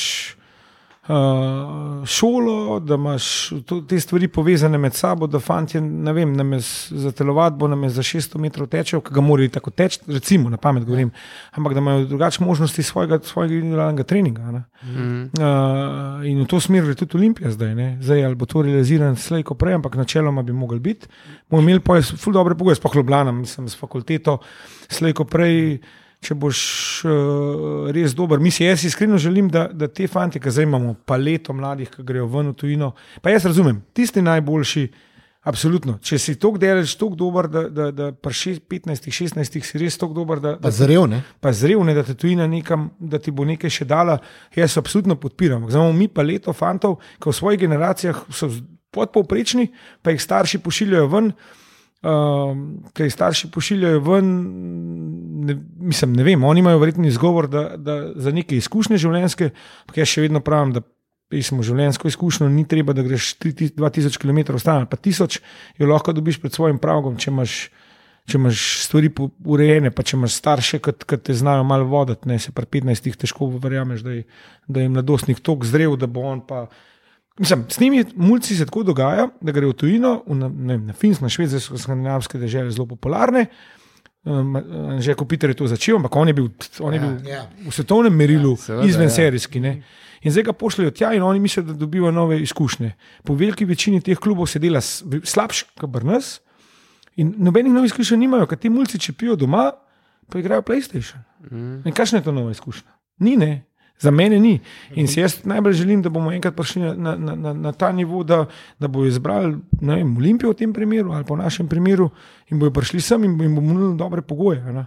uh, 1.09 2.07
šolo, 2.07 2.81
da 2.81 2.95
imaš 2.95 3.51
to, 3.67 3.81
te 3.81 4.01
stvari 4.01 4.29
povezane 4.29 4.79
med 4.79 4.95
sabo, 4.95 5.27
da 5.27 5.41
fanti, 5.41 5.81
ne 5.81 6.13
vem, 6.13 6.33
names 6.33 6.93
za 6.93 7.13
telovadbo, 7.13 7.69
names 7.69 7.93
za 7.93 8.03
600 8.03 8.39
metrov 8.39 8.69
tečejo, 8.69 9.01
ki 9.01 9.15
ga 9.15 9.21
morajo 9.21 9.49
tako 9.49 9.71
teči, 9.71 10.01
recimo 10.07 10.51
na 10.51 10.57
pamet 10.57 10.85
govorim, 10.85 11.11
ampak 11.51 11.75
da 11.75 11.81
imajo 11.81 12.05
drugačne 12.05 12.47
možnosti 12.47 12.83
svojega, 12.83 13.19
svojega 13.23 13.55
individualnega 13.55 14.03
treninga. 14.03 14.51
Ne? 14.51 14.63
Mhm. 14.85 15.23
Uh, 15.23 16.27
in 16.27 16.43
v 16.43 16.47
to 16.47 16.61
smer 16.61 16.85
je 16.85 16.95
tudi 16.95 17.17
Olimpija 17.17 17.51
zdaj. 17.51 17.75
Ne? 17.75 17.99
Zdaj 18.01 18.25
ali 18.25 18.35
bo 18.35 18.47
to 18.47 18.63
realiziran 18.63 19.17
slej, 19.17 19.43
ko 19.43 19.55
prej, 19.55 19.75
ampak 19.75 19.95
načeloma 19.95 20.43
bi 20.43 20.53
mogli 20.53 20.81
biti. 20.81 21.07
Bomo 21.51 21.63
imeli 21.63 21.81
pa 21.81 22.01
ful 22.03 22.33
dobre 22.33 22.55
pogoje, 22.55 22.77
sploh 22.77 22.97
Ljubljana, 22.97 23.33
mislim, 23.33 23.69
s 23.69 23.79
fakulteto, 23.79 24.39
slej, 24.89 25.13
ko 25.13 25.25
prej. 25.25 25.79
Če 26.25 26.35
boš 26.35 26.61
uh, 27.05 27.91
res 27.95 28.15
dober, 28.17 28.41
mi 28.41 28.51
si 28.51 28.65
jaz 28.65 28.85
iskreno 28.89 29.19
želim, 29.21 29.51
da, 29.53 29.67
da 29.69 29.89
te 29.89 30.09
fanti, 30.09 30.41
ki 30.41 30.51
zdaj 30.51 30.65
imamo 30.65 30.95
paleto 31.07 31.53
mladih, 31.53 31.91
ki 31.93 32.05
grejo 32.07 32.27
ven 32.33 32.51
v 32.51 32.57
tujino, 32.57 32.95
pa 33.23 33.31
jaz 33.31 33.45
razumem, 33.47 33.83
tisti 33.95 34.25
najboljši 34.25 34.87
Absolutno. 35.47 36.01
Če 36.03 36.19
si 36.19 36.33
tako 36.43 36.59
delaš, 36.59 36.97
tako 36.99 37.15
dober, 37.15 37.47
da, 37.47 37.61
da, 37.71 37.85
da 37.95 38.09
pri 38.11 38.35
šest- 38.35 38.65
15, 38.67 39.05
16 39.15 39.63
si 39.63 39.79
res 39.79 39.95
tako 39.95 40.17
dober, 40.17 40.41
da, 40.43 40.57
Pa 40.59 40.67
da 40.67 40.71
zrev, 40.75 41.05
ne? 41.07 41.21
pa 41.41 41.53
zrevne, 41.55 41.95
da 41.95 42.03
te 42.03 42.17
tujina 42.19 42.49
nekam, 42.51 42.89
da 42.99 43.21
ti 43.23 43.31
bo 43.31 43.47
nekaj 43.47 43.71
še 43.71 43.87
dala, 43.87 44.19
jaz 44.57 44.75
absolutno 44.77 45.15
podpiram. 45.15 45.69
Znamo 45.71 45.93
mi 45.95 46.09
pa 46.09 46.27
leto 46.27 46.51
fantov, 46.51 46.99
ki 47.23 47.31
v 47.31 47.37
svojih 47.39 47.61
generacijah 47.63 48.25
so 48.35 48.51
podpovprečni, 48.91 49.69
pa 50.03 50.11
jih 50.11 50.23
starši 50.23 50.59
pošiljajo 50.59 51.07
ven. 51.15 51.31
Um, 52.05 52.85
jih 52.99 53.13
starši 53.13 53.49
pošiljajo 53.51 54.03
ven, 54.05 54.27
ne, 55.49 55.57
mislim, 55.81 56.13
ne 56.13 56.27
vem, 56.27 56.45
oni 56.45 56.61
imajo 56.61 56.79
verjetno 56.79 57.07
izgovor 57.09 57.49
da, 57.49 57.63
da 57.77 57.97
za 58.15 58.31
neke 58.37 58.59
izkušnje 58.61 59.01
življenjske, 59.01 59.49
ampak 59.87 60.03
jaz 60.03 60.13
še 60.13 60.27
vedno 60.27 60.43
pravim, 60.45 60.75
da 60.77 60.85
smo 61.43 61.65
življenjsko 61.67 62.13
izkušnjo, 62.13 62.51
ni 62.53 62.67
treba, 62.69 62.95
da 62.95 63.03
greš 63.03 63.33
3000 63.43 63.81
2000 63.81 64.21
km 64.23 64.61
stran 64.61 64.85
ali 64.85 64.91
pa 64.93 65.01
1000, 65.01 65.41
jo 65.81 65.89
lahko 65.89 66.15
dobiš 66.15 66.39
pred 66.43 66.55
svojim 66.55 66.79
pragom, 66.79 67.17
če 67.17 67.33
imaš 67.33 67.59
če 68.27 68.41
imaš 68.41 68.63
stvari 68.83 69.11
urejene, 69.47 69.93
pa 69.95 70.03
če 70.03 70.17
imaš 70.19 70.37
starše, 70.41 70.81
ki 70.83 71.19
te 71.23 71.35
znajo 71.35 71.63
malo 71.67 71.87
voditi, 71.91 72.27
ne 72.29 72.39
se 72.43 72.53
pri 72.55 72.67
15 72.81 73.21
težko 73.23 73.49
verjameš, 73.63 74.03
da 74.03 74.17
je, 74.17 74.25
da 74.67 74.83
je 74.83 74.91
mladostnik 74.91 75.41
tako 75.47 75.69
zrel, 75.69 75.95
da 75.97 76.11
bo 76.11 76.27
on 76.27 76.43
pa. 76.47 76.67
Mislim, 77.39 77.65
s 77.69 77.81
njimi 77.81 78.05
mulci 78.17 78.57
se 78.57 78.67
tako 78.67 78.83
dogaja, 78.83 79.29
da 79.41 79.53
gre 79.53 79.67
v 79.67 79.73
tujino, 79.77 80.23
v, 80.27 80.37
ne, 80.49 80.79
na 80.79 80.93
Finsko, 80.93 81.25
na 81.25 81.29
Švedsko, 81.29 81.61
so 81.61 81.79
skandinavske 81.79 82.39
države 82.39 82.71
zelo 82.71 82.87
popularne. 82.87 83.47
Um, 84.27 84.57
že 84.99 85.15
Kopitar 85.15 85.51
je 85.51 85.55
to 85.55 85.69
začel, 85.71 85.97
ampak 85.97 86.17
on 86.17 86.29
je 86.29 86.35
bil, 86.35 86.49
on 86.81 86.95
je 86.95 87.01
bil 87.01 87.29
Ja, 87.29 87.35
ja. 87.37 87.43
v 87.63 87.71
svetovnem 87.71 88.11
merilu 88.17 88.57
ja, 88.69 88.81
izven 88.83 89.07
ja. 89.07 89.11
serijski. 89.15 89.61
Ne? 89.61 89.83
In 90.27 90.33
zdaj 90.35 90.49
ga 90.49 90.53
pošljajo 90.53 90.91
tja, 90.91 91.13
in 91.15 91.23
oni 91.23 91.41
mislijo, 91.41 91.67
da 91.69 91.77
dobivajo 91.79 92.11
nove 92.13 92.41
izkušnje. 92.43 92.95
Po 93.23 93.35
veliki 93.35 93.65
večini 93.65 94.01
teh 94.01 94.19
klubov 94.19 94.49
se 94.51 94.59
dela 94.59 94.81
slabše, 94.81 95.67
kot 95.79 95.93
pri 95.93 96.09
nas, 96.09 96.41
in 97.17 97.35
nobenih 97.39 97.73
novih 97.73 97.93
izkušenj 97.93 98.19
nimajo, 98.19 98.49
ker 98.51 98.59
ti 98.59 98.73
mulci, 98.73 98.99
če 98.99 99.13
pijo 99.13 99.37
doma, 99.37 99.71
pa 100.33 100.43
igrajo 100.43 100.65
PlayStation. 100.67 101.23
Mm. 101.51 101.87
In 101.87 101.95
kakšna 101.95 102.19
je 102.19 102.27
to 102.27 102.35
nova 102.35 102.51
izkušnja? 102.51 102.91
Ni, 103.23 103.37
ne. 103.37 103.66
Za 104.01 104.11
mene 104.11 104.39
ni. 104.41 104.59
In 104.95 105.09
si 105.09 105.21
jaz 105.21 105.39
najbolj 105.45 105.73
želim, 105.73 106.03
da 106.03 106.11
bomo 106.13 106.33
enkrat 106.33 106.57
prišli 106.57 106.83
na, 106.83 107.15
na, 107.17 107.35
na, 107.35 107.53
na, 107.53 107.73
ta 107.73 107.93
nivo, 107.93 108.23
da, 108.25 108.45
da 108.79 108.89
bojo 108.89 109.09
izbrali 109.09 109.57
vem, 109.81 110.17
Olimpijo 110.17 110.53
v 110.53 110.59
tem 110.59 110.73
primeru 110.73 111.13
ali 111.17 111.25
pa 111.25 111.35
v 111.35 111.41
našem 111.41 111.69
primeru 111.69 112.11
in 112.51 112.59
bojo 112.61 112.75
prišli 112.77 113.01
sem 113.01 113.25
in 113.25 113.41
jim 113.41 113.55
bomo 113.55 113.73
nudili 113.73 113.97
dobre 113.97 114.23
pogoje. 114.23 114.61
Ne? 114.61 114.87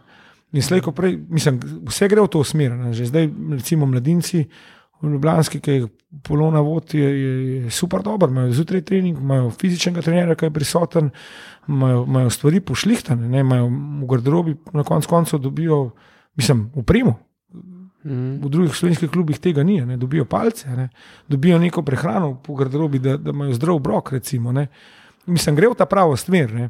In 0.53 0.61
slej, 0.61 0.81
ko 0.81 0.91
prej, 0.91 1.17
mislim, 1.29 1.59
vse 1.89 2.07
gre 2.09 2.21
v 2.21 2.29
to 2.29 2.43
smer. 2.43 2.73
Ne? 2.77 2.93
Že 2.93 3.09
zdaj, 3.09 3.29
recimo, 3.57 3.85
mladinci 3.85 4.45
v 5.01 5.13
Ljubljanski, 5.13 5.61
ki 5.63 5.71
jih 5.71 5.85
polona 6.25 6.61
vod, 6.65 6.93
je, 6.93 7.05
je, 7.05 7.33
je 7.63 7.71
super 7.71 8.03
dober, 8.03 8.29
imajo 8.29 8.51
zjutraj 8.57 8.81
trening, 8.85 9.17
imajo 9.17 9.53
fizičnega 9.55 10.01
trenera, 10.03 10.35
ki 10.35 10.49
je 10.49 10.53
prisoten, 10.53 11.09
imajo, 11.67 12.03
imajo 12.07 12.33
stvari 12.33 12.59
pošlihtane, 12.65 13.29
ne? 13.29 13.45
imajo 13.45 13.69
v 13.69 14.09
garderobi, 14.09 14.57
na 14.73 14.83
koncu 14.83 15.09
koncev 15.09 15.39
dobijo, 15.39 15.91
mislim, 16.35 16.67
upremo. 16.75 17.15
Mm. 18.03 18.39
V 18.39 18.49
drugih 18.49 18.75
slovenskih 18.75 19.09
klubih 19.11 19.39
tega 19.39 19.63
ni, 19.63 19.81
ne? 19.85 19.97
dobijo 19.97 20.25
palce, 20.25 20.69
ne? 20.71 20.89
dobijo 21.27 21.57
neko 21.59 21.81
prehrano 21.83 22.37
po 22.43 22.55
garderobi, 22.55 22.99
da, 22.99 23.17
da 23.17 23.33
imajo 23.35 23.53
zdrav 23.53 23.79
brok. 23.79 24.11
Recimo, 24.11 24.51
ne. 24.51 24.67
Mislim, 25.25 25.55
gre 25.55 25.67
v 25.67 25.75
ta 25.75 25.85
pravo 25.85 26.15
smer. 26.17 26.53
Ne? 26.53 26.69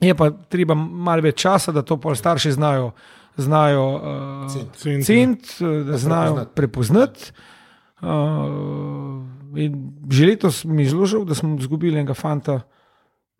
Je 0.00 0.14
pa 0.14 0.30
treba 0.50 0.74
malo 0.74 1.22
več 1.22 1.38
časa, 1.46 1.72
da 1.72 1.82
to 1.86 2.00
starši 2.14 2.52
znajo, 2.52 2.90
znajo 3.36 3.84
uh. 3.94 4.56
Ceniti. 4.76 5.04
ceniti, 5.04 5.54
eh, 5.60 5.84
da 5.84 5.98
znajo 5.98 6.34
prepoznati. 6.54 6.54
prepoznati. 6.54 7.54
Uh, 7.96 9.24
in 9.56 9.92
že 10.10 10.26
letos 10.26 10.64
mi 10.64 10.82
je 10.82 10.90
zelo 10.90 11.06
žal, 11.06 11.24
da 11.24 11.34
smo 11.34 11.56
izgubili 11.56 11.96
enega 11.96 12.14
fanta, 12.14 12.60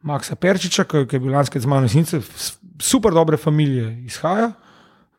Maksa 0.07 0.37
Perčiča, 0.37 0.85
ki, 0.85 1.05
je 1.12 1.21
bil 1.21 1.33
lanskega 1.33 1.62
z 1.62 1.69
mano 1.69 1.83
resnice, 1.85 2.21
super 2.81 3.12
dobre 3.12 3.37
familije 3.37 3.91
izhaja, 4.07 4.53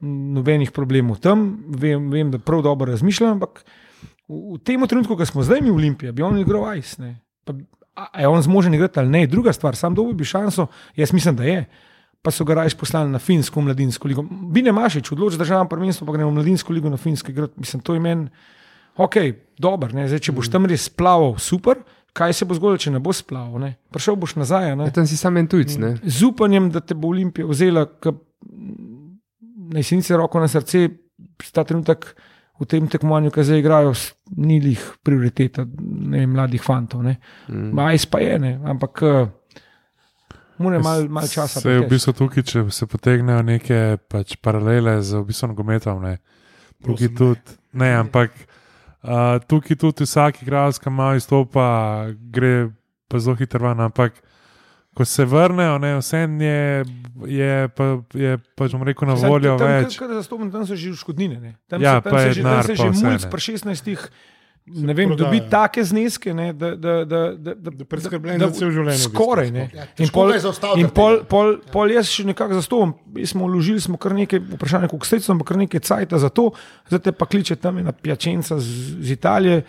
nobenih 0.01 0.71
problemov 0.71 1.19
tam, 1.23 1.47
vem, 1.67 2.09
vem 2.11 2.31
da 2.31 2.39
prav 2.39 2.61
dobro 2.65 2.91
razmišljam, 2.91 3.37
ampak 3.37 3.63
v, 4.27 4.55
v 4.55 4.59
tem 4.63 4.83
trenutku, 4.87 5.17
ko 5.17 5.25
smo 5.25 5.45
zdaj 5.45 5.61
mi 5.61 5.71
v 5.71 5.79
Olimpiji, 5.79 6.13
bi 6.13 6.25
on 6.25 6.37
igral 6.39 6.67
ne. 6.99 7.15
Pa, 7.47 7.55
a, 7.97 8.21
je 8.21 8.27
on 8.27 8.41
zmožen 8.41 8.73
igrati 8.73 8.99
ali 8.99 9.09
ne, 9.09 9.27
druga 9.27 9.53
stvar, 9.53 9.75
sam 9.75 9.95
dobi 9.95 10.13
bi 10.13 10.25
šanso, 10.25 10.67
jaz 10.95 11.13
mislim, 11.13 11.35
da 11.35 11.43
je. 11.43 11.65
Pa 12.21 12.31
so 12.31 12.45
ga 12.45 12.53
raje 12.53 12.75
poslali 12.75 13.09
na 13.09 13.19
finsko 13.19 13.61
mladinsko 13.61 14.07
ligo. 14.07 14.23
Bine 14.23 14.71
Mašič, 14.71 15.11
odloči 15.11 15.37
državno 15.37 15.69
prvenstvo, 15.69 16.07
pa 16.07 16.13
gre 16.13 16.25
v 16.25 16.33
mladinsko 16.33 16.73
ligo 16.73 16.89
na 16.89 16.97
finsko 16.97 17.31
igrati. 17.31 17.53
Mislim, 17.57 17.81
to 17.81 17.93
je 17.93 17.99
meni, 17.99 18.27
ok, 18.97 19.15
dobro, 19.57 19.93
ne, 19.93 20.07
zdaj, 20.09 20.25
če 20.27 20.33
boš 20.35 20.49
tam 20.51 20.65
res 20.65 20.89
splaval, 20.89 21.37
super. 21.39 21.85
Kaj 22.17 22.33
se 22.33 22.45
bo 22.49 22.55
zgodilo, 22.57 22.81
če 22.81 22.91
ne 22.95 22.99
bo 22.99 23.13
splaval? 23.13 23.61
Ne? 23.61 23.75
Prišel 23.93 24.15
boš 24.17 24.33
nazaj. 24.41 24.71
Ne? 24.75 24.87
Ja, 24.89 24.93
tam 24.95 25.05
si 25.05 25.17
sam 25.19 25.37
en 25.37 25.47
tujc. 25.47 25.75
Ne? 25.77 25.91
z 26.01 26.25
upanjem, 26.25 26.71
da 26.73 26.81
te 26.81 26.97
bo 26.97 27.11
Olimpija 27.13 27.45
vzela, 27.45 27.85
naj 29.73 29.83
si 29.83 29.99
nice 29.99 30.17
roko 30.17 30.39
na 30.39 30.47
srce, 30.51 30.87
ta 31.51 31.63
trenutek 31.63 32.11
v 32.57 32.65
tem 32.65 32.87
tekmovanju, 32.89 33.31
ki 33.31 33.45
zdaj 33.45 33.59
igrajo, 33.61 33.91
ni 34.41 34.57
jih 34.57 34.83
prioriteta 35.05 35.65
ne, 35.67 36.23
vem, 36.23 36.31
mladih 36.33 36.61
fantov. 36.63 37.05
Mm. 37.05 37.69
Majs 37.77 38.07
pa 38.09 38.21
je, 38.23 38.39
ne, 38.41 38.53
ampak 38.65 39.03
uh, 39.05 39.29
mora 40.57 40.81
malo 40.81 41.05
mal 41.09 41.29
časa. 41.29 41.61
Se 41.61 41.75
je 41.75 41.83
v 41.83 41.89
bistvu 41.91 42.15
tukaj, 42.17 42.45
če 42.49 42.65
se 42.73 42.89
potegnejo 42.89 43.45
neke 43.45 43.81
pač 44.09 44.37
paralele 44.41 44.97
z 45.05 45.21
v 45.21 45.29
bistvu 45.29 45.53
nogometom. 45.53 46.01
ne. 46.01 46.17
Tukaj 46.81 47.11
ne. 47.11 47.15
tudi, 47.17 47.57
ne, 47.77 47.91
ampak 48.01 48.33
uh, 49.05 49.37
tukaj 49.45 49.77
tudi 49.77 50.09
vsak 50.09 50.41
igralec, 50.41 50.81
ki 50.81 50.89
malo 50.89 51.21
izstopa, 51.21 51.67
gre 52.33 52.71
pa 53.07 53.21
zelo 53.21 53.37
hitro 53.37 53.69
ven. 53.69 53.85
Ampak 53.85 54.17
ko 54.97 55.05
se 55.05 55.25
vrnejo, 55.25 55.77
ne, 55.77 55.91
vse 55.99 56.17
je, 56.39 56.85
je, 57.25 57.67
pa, 57.69 57.85
je 58.17 58.37
pač 58.57 58.73
bom 58.73 58.85
rekel 58.87 59.05
na 59.05 59.13
voljo 59.13 59.53
tam, 59.61 59.69
več. 59.69 59.99
Tam, 59.99 60.15
zastopam, 60.17 60.49
tam 60.49 60.65
so 60.65 60.73
že 60.73 60.95
škodnine. 60.97 61.37
Ne. 61.37 61.51
Tam 61.69 61.83
Ja, 61.83 61.99
se, 62.01 62.09
tam 62.09 62.17
se 62.17 62.33
že, 62.33 62.41
tam 62.41 62.63
se 62.65 62.75
že 62.79 62.89
mulj 62.97 63.29
pri 63.29 63.41
16. 63.45 64.09
Ne 64.67 64.91
vem, 64.97 65.13
dobi 65.15 65.39
take 65.47 65.79
zneske, 65.85 66.33
ne, 66.35 66.49
da, 66.51 66.73
da, 66.75 66.95
da, 67.07 67.19
da, 67.37 67.53
da, 67.55 67.71
Da 67.71 67.85
preskrbljen 67.87 68.41
za 68.41 68.49
cel 68.57 68.73
življenje. 68.75 69.05
Skoraj 69.05 69.53
ne. 69.53 69.69
Ja, 69.71 69.85
In 70.03 70.11
pol, 70.11 70.33
in 70.81 70.89
pol, 70.91 71.21
pol, 71.29 71.53
pol 71.71 71.93
jaz 71.93 72.09
še 72.11 72.25
nekako 72.27 72.57
zastopam. 72.57 72.97
Mi 73.15 73.23
smo 73.29 73.47
vložili 73.47 73.79
smo 73.79 73.95
kar 74.01 74.17
nekaj 74.17 74.41
vprašanj, 74.57 74.89
koliko 74.91 75.07
sredstev, 75.07 75.37
ampak 75.37 75.53
kar 75.53 75.61
nekaj 75.61 75.85
cajta 75.87 76.19
za 76.19 76.33
to. 76.33 76.49
Zdaj 76.89 77.05
te 77.05 77.15
pa 77.15 77.29
kliče 77.29 77.55
tam 77.61 77.79
ena 77.79 77.95
pjačenca 77.95 78.59
z, 78.59 78.97
z 78.97 79.15
Italije, 79.15 79.63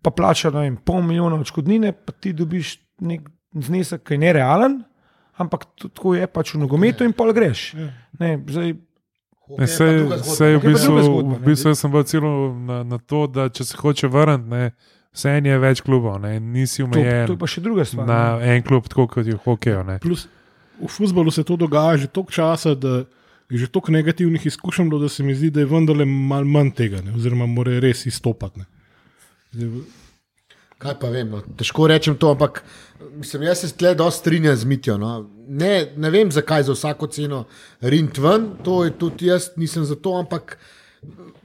pa 0.00 0.14
plača 0.14 0.54
vem, 0.56 0.78
pol 0.80 1.04
milijona 1.04 1.42
odškodnine, 1.44 1.92
pa 1.92 2.16
ti 2.16 2.32
dobiš 2.32 2.78
nek 3.04 3.28
znesek, 3.54 4.02
ki 4.02 4.14
je 4.14 4.18
nerealen, 4.18 4.82
ampak 5.36 5.64
to- 5.74 5.88
tako 5.88 6.14
je 6.14 6.26
pač 6.26 6.54
v 6.54 6.58
nogometu 6.58 7.04
in 7.04 7.12
pol 7.12 7.32
greš. 7.32 7.74
Ja. 7.74 7.90
Ne, 8.18 8.38
zdaj, 8.48 8.74
Ne, 9.44 9.66
sej, 9.68 10.08
sej 10.24 10.56
v 10.56 10.72
bistvu, 10.72 11.02
zgodba, 11.02 11.36
v 11.36 11.44
bistvu 11.44 11.74
sem 11.74 11.92
bil 11.92 12.04
celo 12.04 12.30
na, 12.56 12.80
na 12.82 12.96
to, 12.96 13.26
da 13.26 13.48
če 13.48 13.60
se 13.62 13.76
hoče 13.76 14.08
vrniti, 14.08 14.48
ne, 14.48 14.70
vse 15.12 15.28
en 15.30 15.44
je 15.44 15.58
več 15.58 15.82
klubov, 15.82 16.16
ne, 16.18 16.40
nisi 16.40 16.80
to, 16.80 16.84
omejen 16.86 17.26
to 17.26 17.32
je 17.32 17.38
pa 17.38 17.46
še 17.46 17.60
druga 17.60 17.84
stvar. 17.84 18.06
na 18.06 18.38
ne. 18.38 18.56
en 18.56 18.62
klub, 18.62 18.88
tako 18.88 19.04
kot 19.06 19.20
je 19.20 19.36
v 19.36 19.42
hokeju. 19.44 19.84
ne. 19.84 19.98
Plus, 19.98 20.24
v 20.80 20.88
futbalu 20.88 21.28
se 21.30 21.44
to 21.44 21.56
dogaja 21.56 21.96
že 21.96 22.08
toliko 22.08 22.32
časa, 22.32 22.72
da 22.72 23.04
je 23.50 23.58
že 23.58 23.68
toliko 23.68 23.92
negativnih 23.92 24.40
izkušenj, 24.40 24.88
da 24.88 25.08
se 25.08 25.20
mi 25.20 25.34
zdi, 25.34 25.50
da 25.50 25.60
je 25.60 25.66
vendarle 25.66 26.04
malo 26.04 26.48
manj 26.48 26.72
tega, 26.72 27.04
ne, 27.04 27.12
oziroma 27.12 27.44
mora 27.46 27.76
res 27.78 28.06
izstopati. 28.06 28.58
ne. 28.58 28.66
Zdaj, 29.52 29.68
Kaj 30.78 30.96
pa 31.00 31.08
vem, 31.08 31.30
no, 31.30 31.40
težko 31.58 31.86
rečem 31.88 32.16
to, 32.18 32.32
ampak 32.34 32.62
mislim, 33.16 33.42
jaz 33.42 33.62
se 33.62 33.72
tle 33.76 33.94
dosti 33.94 34.20
strinjam 34.20 34.56
z 34.56 34.64
Mitijo. 34.64 34.96
No. 34.98 35.30
Ne, 35.48 35.92
ne 35.96 36.10
vem, 36.10 36.32
zakaj 36.32 36.66
za 36.68 36.74
vsako 36.74 37.06
ceno 37.06 37.44
rint 37.80 38.18
ven, 38.18 38.50
to 38.64 38.84
je 38.84 38.94
tudi 38.98 39.30
jaz, 39.30 39.50
nisem 39.56 39.84
za 39.84 39.96
to, 39.96 40.16
ampak 40.18 40.58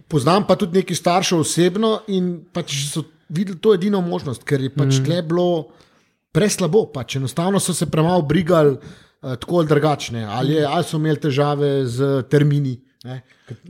poznam 0.10 0.48
pa 0.48 0.56
tudi 0.56 0.80
nekaj 0.80 0.98
staršev 0.98 1.44
osebno 1.44 2.00
in 2.08 2.40
pač 2.54 2.74
so 2.90 3.06
videli 3.30 3.60
to 3.62 3.76
edino 3.78 4.02
možnost, 4.02 4.44
ker 4.44 4.62
je 4.62 4.72
pač 4.74 4.98
mm. 4.98 5.06
tle 5.06 5.22
bilo 5.22 5.50
preslabo, 6.34 6.88
pač 6.94 7.20
enostavno 7.20 7.60
so 7.62 7.74
se 7.74 7.86
premalo 7.92 8.26
brigali 8.26 8.76
uh, 8.76 9.36
tako 9.36 9.62
ali 9.62 9.68
drugačne, 9.68 10.26
ali, 10.26 10.64
ali 10.66 10.84
so 10.84 10.98
imeli 10.98 11.22
težave 11.22 11.74
z 11.86 12.24
termini. 12.30 12.80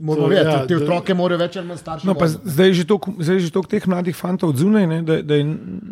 Moramo 0.00 0.26
vedeti, 0.26 0.48
ja, 0.50 0.60
ja, 0.60 0.66
te 0.66 0.76
otroke 0.76 1.14
morajo 1.14 1.38
več 1.38 1.56
ali 1.56 1.68
manj 1.68 1.78
starši. 1.78 2.06
No, 2.06 2.16
zdaj 2.44 2.66
je 2.66 2.74
že 2.74 2.84
toliko- 2.84 3.68
teh 3.70 3.86
mladih 3.86 4.16
fantov 4.16 4.50
od 4.50 4.58
zunaj, 4.58 4.86
ne, 4.86 5.02
da, 5.02 5.22
da 5.22 5.34
je 5.38 5.44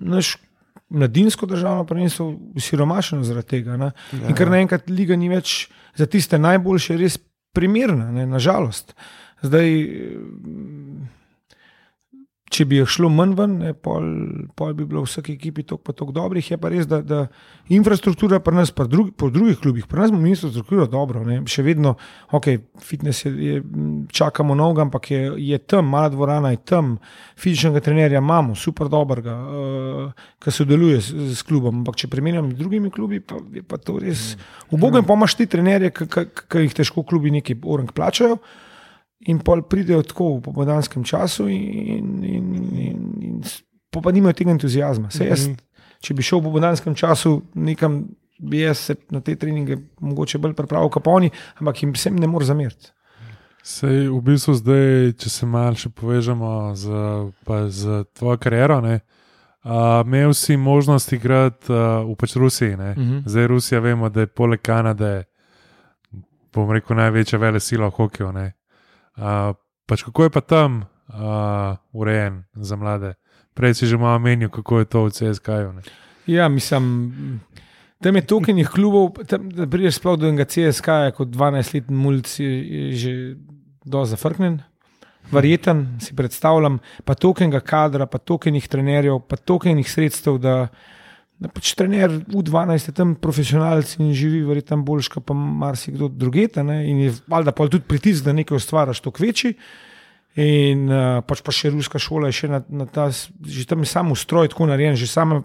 naš 0.03 0.37
mladinsko 0.91 1.47
državno 1.47 1.85
prvenstvo 1.85 2.27
siromašeno 2.59 3.23
zaradi 3.23 3.47
tega. 3.47 3.77
Ne. 3.77 3.93
In 4.29 4.35
ker 4.35 4.51
naenkrat 4.51 4.91
liga 4.91 5.17
ni 5.17 5.29
več 5.29 5.69
za 5.95 6.07
tiste 6.07 6.39
najboljše 6.39 6.97
res 6.99 7.19
primerna, 7.55 8.11
ne, 8.13 8.27
nažalost. 8.27 8.95
Zdaj, 9.43 9.71
če 12.53 12.65
bi 12.69 12.79
jih 12.81 12.89
šlo 12.89 13.11
manj 13.13 13.35
ven, 13.39 13.57
ne, 13.61 13.73
pol, 13.75 14.05
pol 14.57 14.73
bi 14.77 14.87
bilo 14.89 15.03
v 15.05 15.09
vsaki 15.09 15.35
ekipi 15.37 15.65
toliko 15.67 15.85
pa 15.89 15.95
toliko 15.97 16.15
dobrih. 16.17 16.51
Je 16.51 16.59
pa 16.61 16.71
res, 16.73 16.87
da, 16.89 17.01
da 17.05 17.21
infrastruktura 17.73 18.41
pri 18.45 18.57
nas, 18.57 18.73
pa 18.75 18.87
drugi, 18.89 19.13
po 19.13 19.29
drugih 19.33 19.59
klubih, 19.61 19.87
pri 19.89 20.03
nas 20.03 20.13
imamo 20.13 20.31
infrastrukturo 20.31 20.87
dobro, 20.91 21.25
ne. 21.27 21.41
še 21.49 21.65
vedno, 21.67 21.95
ok, 22.35 22.49
fitness 22.85 23.27
je, 23.27 23.33
je 23.45 23.59
čakamo 24.15 24.57
novega, 24.59 24.87
ampak 24.87 25.11
je, 25.13 25.23
je 25.51 25.59
tam, 25.59 25.91
mala 25.93 26.13
dvorana 26.13 26.53
je 26.55 26.63
tam, 26.73 26.95
fizičnega 27.39 27.83
trenerja 27.85 28.23
imamo, 28.23 28.57
super 28.59 28.89
dobrega, 28.93 29.35
uh, 29.39 30.31
ki 30.43 30.55
sodeluje 30.55 31.03
s, 31.05 31.13
s 31.39 31.45
klubom. 31.49 31.83
Ampak 31.83 32.01
če 32.01 32.13
primerjam 32.13 32.53
z 32.55 32.61
drugimi 32.63 32.93
klubi, 32.95 33.21
pa 33.21 33.43
je 33.55 33.65
pa 33.67 33.81
to 33.83 33.99
res. 34.01 34.33
V 34.73 34.81
Bogu 34.81 35.03
pa 35.05 35.19
imaš 35.19 35.37
ti 35.39 35.49
trenerje, 35.51 35.93
ki 35.93 36.65
jih 36.65 36.81
težko 36.81 37.05
klubi 37.05 37.35
neki 37.35 37.61
orang 37.65 37.93
plačajo. 37.93 38.41
In 39.27 39.41
pol 39.43 39.65
pridejo 39.67 40.03
tako 40.07 40.37
v 40.37 40.43
popoldanskem 40.47 41.05
času, 41.05 41.49
in, 41.51 42.23
in, 42.23 42.53
in, 42.79 43.01
in 43.23 43.41
pa, 43.91 44.01
pa 44.01 44.13
nimajo 44.15 44.37
tega 44.39 44.55
entuzijazma. 44.55 45.11
Jaz, 45.11 45.49
če 46.05 46.15
bi 46.15 46.23
šel 46.23 46.39
v 46.39 46.47
popoldanskem 46.47 46.95
času 46.95 47.41
nekam, 47.59 48.05
bi 48.39 48.63
jaz 48.63 48.85
se 48.87 48.97
na 49.11 49.21
te 49.21 49.35
treninge 49.37 49.81
mogoče 50.01 50.39
bolj 50.39 50.55
pripravil, 50.55 50.93
kot 50.95 51.11
oni, 51.11 51.33
ampak 51.59 51.83
jim 51.83 51.97
vsem 51.97 52.17
ne 52.17 52.31
morem 52.31 52.47
zameriti. 52.47 52.93
Sej, 53.69 54.07
v 54.09 54.21
bistvu 54.25 54.55
zdaj, 54.57 55.13
če 55.21 55.31
se 55.33 55.47
malo 55.47 55.77
še 55.77 55.91
povežemo 55.93 56.51
z, 56.79 57.01
z 57.75 57.99
tvojo 58.17 58.39
kariero. 58.41 58.79
Ne, 58.81 59.01
uh, 59.67 59.99
imel 60.07 60.33
si 60.33 60.57
možnost 60.57 61.13
igrati 61.13 61.73
uh, 61.73 62.07
v 62.07 62.15
pač 62.17 62.37
Rusiji. 62.37 62.79
Uh 62.79 62.81
-huh. 62.81 63.23
Zdaj 63.27 63.47
Rusija 63.47 63.81
vemo, 63.81 64.09
da 64.09 64.21
je 64.21 64.27
poleg 64.27 64.63
Kanade, 64.63 65.25
bom 66.55 66.71
rekel, 66.71 66.97
največja 66.97 67.39
vele 67.39 67.61
sila 67.61 67.87
v 67.87 67.91
hokeju. 67.91 68.33
Uh, 69.19 69.55
pač 69.87 70.07
kako 70.07 70.29
je 70.29 70.31
pa 70.31 70.41
tam 70.41 70.85
uh, 71.11 71.75
urejen 71.93 72.45
za 72.55 72.79
mlade? 72.79 73.15
Prej 73.59 73.75
si 73.75 73.91
že 73.91 73.99
malo 73.99 74.19
menil, 74.23 74.47
kako 74.49 74.79
je 74.79 74.87
to 74.87 74.99
v 75.05 75.11
CSK-ju. 75.11 75.69
Ja, 76.31 76.47
mislim, 76.49 77.41
tam 77.99 78.17
je 78.17 78.23
toliko 78.23 78.53
njih 78.53 78.69
klubov, 78.71 79.19
tam, 79.27 79.51
da 79.51 79.67
prideš 79.67 79.99
sploh 79.99 80.15
do 80.15 80.29
enega 80.31 80.47
CSK-ja 80.47 81.11
kot 81.11 81.35
12-letni 81.35 81.97
mulj, 81.97 82.23
je 82.39 82.95
že 82.95 83.13
do 83.83 84.05
zafrknen. 84.05 84.63
Verjeten 85.33 85.99
si 86.01 86.15
predstavljam, 86.17 86.79
pa 87.05 87.19
tokenega 87.19 87.61
kadra, 87.61 88.07
pa 88.07 88.23
tokenih 88.23 88.69
trenerjev, 88.69 89.19
pa 89.29 89.37
tokenih 89.37 89.91
sredstev, 89.91 90.39
da, 90.39 90.69
da 91.39 91.51
pač 91.55 91.71
trener 91.79 92.11
v 92.11 92.43
12 92.43 92.91
je 92.91 92.95
tam 92.95 93.15
profesionalc 93.15 93.93
in 94.03 94.11
živi, 94.11 94.43
verjetno 94.47 94.81
boljš, 94.83 95.13
pa 95.23 95.35
marsikdo 95.35 96.11
drugeta. 96.11 96.65
Ne? 96.67 96.83
In 96.91 97.05
je 97.07 97.13
valjda 97.31 97.55
pa 97.55 97.69
tudi 97.71 97.87
pritisk, 97.87 98.27
da 98.27 98.35
nekaj 98.35 98.59
ustvariš, 98.59 99.03
to 99.05 99.15
kveči. 99.15 99.55
In 100.39 100.87
uh, 100.91 101.21
pač 101.27 101.43
pa 101.43 101.55
še 101.55 101.71
ruska 101.75 101.99
šola 102.03 102.31
je 102.31 102.43
še 102.43 102.51
na, 102.51 102.61
na 102.69 102.87
ta, 102.91 103.09
že 103.11 103.67
tam 103.71 103.83
je 103.83 103.91
samo 103.91 104.15
ustroj 104.19 104.51
tako 104.51 104.69
narejen, 104.71 104.99
že 104.99 105.07
sama 105.11 105.41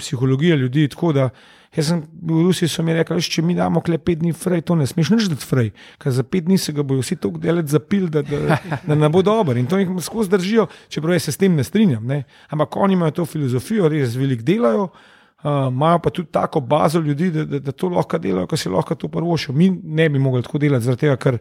psihologija 0.00 0.56
ljudi. 0.56 0.84
Tako 0.92 1.12
da, 1.16 1.26
jaz 1.72 1.88
sem 1.92 2.02
v 2.04 2.44
Rusiji, 2.44 2.68
so 2.68 2.84
mi 2.84 2.96
rekli, 2.96 3.24
če 3.24 3.44
mi 3.44 3.56
damo 3.56 3.80
kle 3.84 3.96
pet 4.00 4.20
dni 4.20 4.34
frej, 4.36 4.64
to 4.68 4.76
ne 4.76 4.84
smeš 4.88 5.12
nič 5.16 5.30
dati 5.32 5.48
frej, 5.48 5.72
ker 6.00 6.12
za 6.12 6.24
pet 6.28 6.44
dni 6.48 6.60
se 6.60 6.76
ga 6.76 6.84
bojo 6.84 7.04
vsi 7.04 7.16
tako 7.20 7.40
delati 7.40 7.72
zapil, 7.72 8.08
da, 8.12 8.20
da, 8.24 8.60
da 8.88 8.96
ne 8.96 9.08
bo 9.12 9.24
dober. 9.24 9.56
In 9.56 9.68
to 9.68 9.80
jih 9.80 9.96
skozi 10.04 10.32
držijo, 10.32 10.68
čeprav 10.92 11.16
jaz 11.16 11.28
se 11.28 11.36
s 11.36 11.40
tem 11.40 11.56
ne 11.56 11.64
strinjam. 11.64 12.04
Ne? 12.08 12.22
Ampak 12.52 12.76
oni 12.76 13.00
imajo 13.00 13.20
to 13.20 13.28
filozofijo, 13.32 13.88
res 13.92 14.16
veliko 14.20 14.48
delajo. 14.48 14.88
Uh, 14.92 15.08
imajo 15.44 15.98
pa 15.98 16.10
tudi 16.10 16.28
tako 16.30 16.60
bazo 16.60 17.00
ljudi, 17.00 17.30
da, 17.30 17.44
da, 17.44 17.58
da 17.58 17.72
to 17.72 17.88
lahko 17.88 18.18
delajo, 18.18 18.46
ki 18.46 18.56
si 18.56 18.70
lahko 18.70 18.94
to 18.94 19.08
prvo 19.08 19.36
še. 19.36 19.52
Mi 19.52 19.70
ne 19.70 20.08
bi 20.08 20.18
mogli 20.22 20.42
tako 20.42 20.60
delati, 20.62 20.86
zaradi 20.86 21.06
tega, 21.06 21.16
ker 21.16 21.38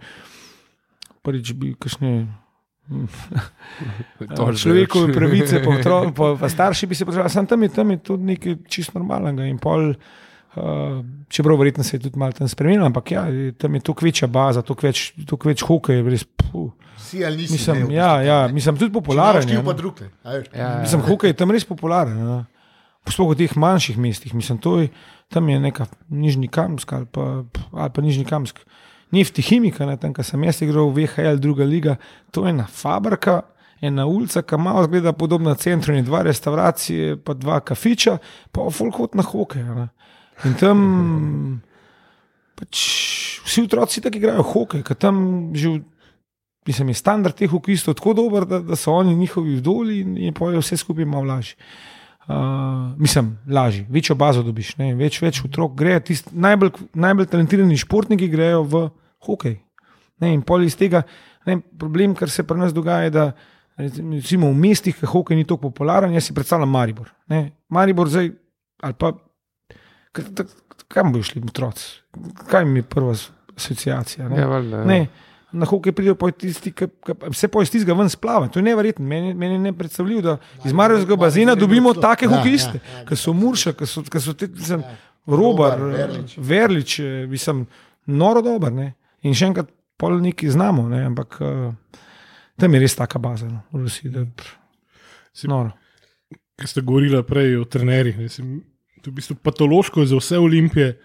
prvič 1.21 1.53
bi 1.53 1.75
kašne. 1.79 2.13
Človekove 4.61 5.13
pravice, 5.13 5.61
pa, 5.63 5.75
otro, 5.77 5.99
pa, 6.17 6.33
pa 6.39 6.49
starši 6.49 6.89
bi 6.89 6.97
se 6.97 7.05
potrebovali, 7.05 7.31
samo 7.31 7.47
tam 7.47 7.63
je, 7.63 7.69
tam 7.69 7.91
je 7.93 7.97
tudi 8.03 8.33
nekaj 8.33 8.57
čisto 8.67 8.99
normalnega. 8.99 9.45
Pol, 9.61 9.93
uh, 9.93 10.97
čeprav 11.29 11.61
verjetno 11.61 11.85
se 11.87 11.95
je 11.95 12.01
tudi 12.07 12.19
malo 12.19 12.35
tam 12.35 12.49
spremenilo, 12.51 12.89
ampak 12.89 13.11
ja, 13.13 13.25
tam 13.57 13.75
je 13.77 13.83
toliko 13.85 14.05
večja 14.05 14.27
baza, 14.27 14.65
toliko 14.65 14.89
več, 14.89 15.11
toliko 15.29 15.51
več 15.53 15.63
hokej. 15.69 16.03
Vsi 16.97 17.25
ali 17.25 17.37
nisi? 17.37 17.53
Mislim, 17.53 17.85
ne, 17.87 17.95
ja, 17.95 18.15
ja, 18.25 18.39
mislim, 18.51 18.81
tudi 18.81 18.93
popularen. 18.93 19.49
Ja, 19.49 19.61
druge. 19.77 20.09
Ja, 20.25 20.79
mislim, 20.81 21.05
hokej 21.05 21.31
je 21.31 21.37
tam 21.45 21.53
res 21.53 21.65
popularen. 21.69 22.17
Ja. 22.17 22.41
Sploh 23.09 23.31
v 23.33 23.39
teh 23.39 23.53
manjših 23.57 23.97
mestih, 23.97 24.33
mislim, 24.37 24.59
je, 24.81 24.89
tam 25.33 25.49
je 25.49 25.59
neka 25.59 25.87
nižni 26.09 26.47
kamsk 26.47 26.93
ali 26.93 27.05
pa, 27.05 27.43
ali 27.71 27.89
pa 27.89 28.01
nižni 28.01 28.25
kamsk. 28.25 28.59
Nefti 29.11 29.41
himika, 29.41 29.85
ne, 29.85 29.97
tam, 29.97 30.13
kjer 30.13 30.25
sem 30.25 30.43
jaz 30.43 30.61
igral 30.61 30.91
v 30.91 31.03
VHL, 31.03 31.39
druga 31.41 31.65
liga, 31.67 31.97
to 32.31 32.45
je 32.45 32.53
ena 32.53 32.67
fabrika, 32.69 33.41
ena 33.81 34.05
ulica, 34.07 34.43
ki 34.45 34.59
malo 34.61 34.85
zgleda 34.85 35.11
podobna 35.17 35.55
centru, 35.59 35.95
in 35.97 36.05
dva 36.05 36.21
restauracije, 36.23 37.17
pa 37.25 37.33
dva 37.33 37.59
kafiča, 37.59 38.19
pa 38.53 38.69
folkot 38.71 39.17
na 39.19 39.25
hokej. 39.25 39.65
Ne. 39.65 39.87
In 40.47 40.55
tam 40.61 40.79
pač, 42.61 42.85
vsi 43.47 43.65
otroci 43.65 44.03
tako 44.05 44.21
igrajo 44.21 44.45
hokej, 44.53 44.85
ker 44.85 44.99
tam 44.99 45.25
že. 45.57 45.79
Mislim, 46.61 46.91
je 46.93 46.99
standard 46.99 47.33
teh 47.33 47.49
hokejistov 47.49 47.95
tako 47.97 48.13
dober, 48.13 48.45
da, 48.45 48.59
da 48.61 48.77
so 48.77 48.93
oni 48.93 49.15
njihovi 49.17 49.55
vdoli 49.57 49.95
in, 50.03 50.11
in 50.29 50.33
pojejo 50.37 50.59
vse 50.61 50.77
skupaj 50.77 51.07
malo 51.09 51.25
lažje. 51.25 51.55
Uh, 52.32 53.00
mislim, 53.02 53.38
lažje, 53.50 53.86
večjo 53.89 54.15
bazo 54.15 54.44
dobiš, 54.44 54.76
ne? 54.80 54.94
več, 54.96 55.20
več 55.22 55.41
otrok 55.46 55.74
gre. 55.76 55.98
Najbolj, 56.32 56.72
najbolj 56.94 57.28
talentirani 57.32 57.80
športniki 57.80 58.30
grejo 58.32 58.63
v 58.63 58.84
hokej. 59.28 59.58
Ne? 60.22 60.34
In 60.36 60.44
pol 60.48 60.63
iz 60.63 60.78
tega, 60.80 61.04
ne, 61.50 61.58
problem, 61.60 62.13
kar 62.15 62.32
se 62.32 62.46
pri 62.48 62.62
nas 62.62 62.76
dogaja, 62.78 63.10
je, 63.10 63.15
da 63.15 63.26
recimo, 63.82 64.52
v 64.52 64.60
mestih, 64.62 64.96
ki 64.96 65.10
hokej 65.10 65.39
ni 65.39 65.48
tako 65.48 65.70
popularen, 65.70 66.13
jaz 66.15 66.30
si 66.30 66.38
predstavljam 66.38 66.72
Maribor. 66.72 67.12
Ne? 67.32 67.44
Maribor 67.74 68.12
zdaj, 68.12 68.32
ali 68.86 68.98
pa 69.00 69.13
kam 70.91 71.12
bojo 71.13 71.24
šli 71.24 71.44
otroci, 71.48 71.88
kaj 72.52 72.65
mi 72.65 72.80
je 72.80 72.84
prva 72.84 73.15
asociacija. 73.56 74.30
Ne? 74.30 74.39
Ja, 74.41 74.48
valjda, 74.48 74.84
ja. 74.84 74.86
Ne, 74.86 75.00
na 75.51 75.65
hokej 75.65 75.91
pridejo 75.91 76.31
tisti, 76.31 76.71
ki 76.71 76.87
se 77.33 77.47
po 77.47 77.61
iz 77.61 77.71
tega 77.71 77.93
ven 77.93 78.09
splava. 78.09 78.47
To 78.47 78.59
je 78.59 78.63
nevrjetno. 78.63 79.05
Meni, 79.05 79.33
meni 79.33 79.53
je 79.53 79.59
nepredstavljivo, 79.59 80.21
da 80.21 80.37
iz 80.65 80.73
Marijskega 80.73 81.15
bazena 81.15 81.55
dobimo 81.55 81.93
take 81.93 82.25
Ja, 82.25 82.31
hokejiste, 82.37 82.79
ja, 82.79 82.99
ja. 82.99 83.05
ki 83.05 83.15
so 83.15 83.33
Murša, 83.33 83.73
ki 83.73 83.85
so, 83.85 84.03
ki 84.03 84.19
so 84.19 84.33
te, 84.33 84.47
mislim, 84.47 84.83
Robar, 85.27 85.79
Robar, 85.79 85.97
Verlič. 85.97 86.37
Verlič, 86.37 86.99
eh, 86.99 87.27
mislim, 87.29 87.65
noro 88.05 88.41
dober. 88.41 88.71
Ne? 88.73 88.93
In 89.21 89.35
še 89.37 89.51
enkrat, 89.51 89.69
pol 89.97 90.17
neki 90.21 90.49
znamo, 90.49 90.87
ne? 90.89 91.03
ampak 91.05 91.37
uh, 91.45 91.99
tam 92.57 92.73
je 92.73 92.79
res 92.81 92.95
taka 92.97 93.19
baza 93.21 93.45
no, 93.45 93.61
v 93.71 93.83
Rusiji. 93.85 94.09
Da, 94.11 94.25
Si- 95.33 95.47
noro. 95.47 95.71
ki 96.59 96.67
ste 96.67 96.81
govorili 96.81 97.23
prej 97.23 97.55
o 97.57 97.65
trenerjih. 97.65 98.17
ne, 98.17 98.27
To 99.01 99.09
je 99.09 99.11
v 99.11 99.15
bistvu 99.17 99.35
patološko 99.41 100.05
za 100.05 100.17
vse 100.17 100.37
olimpije, 100.37 100.99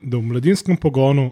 da 0.00 0.18
v 0.18 0.22
mladinskem 0.22 0.76
pogonu, 0.76 1.30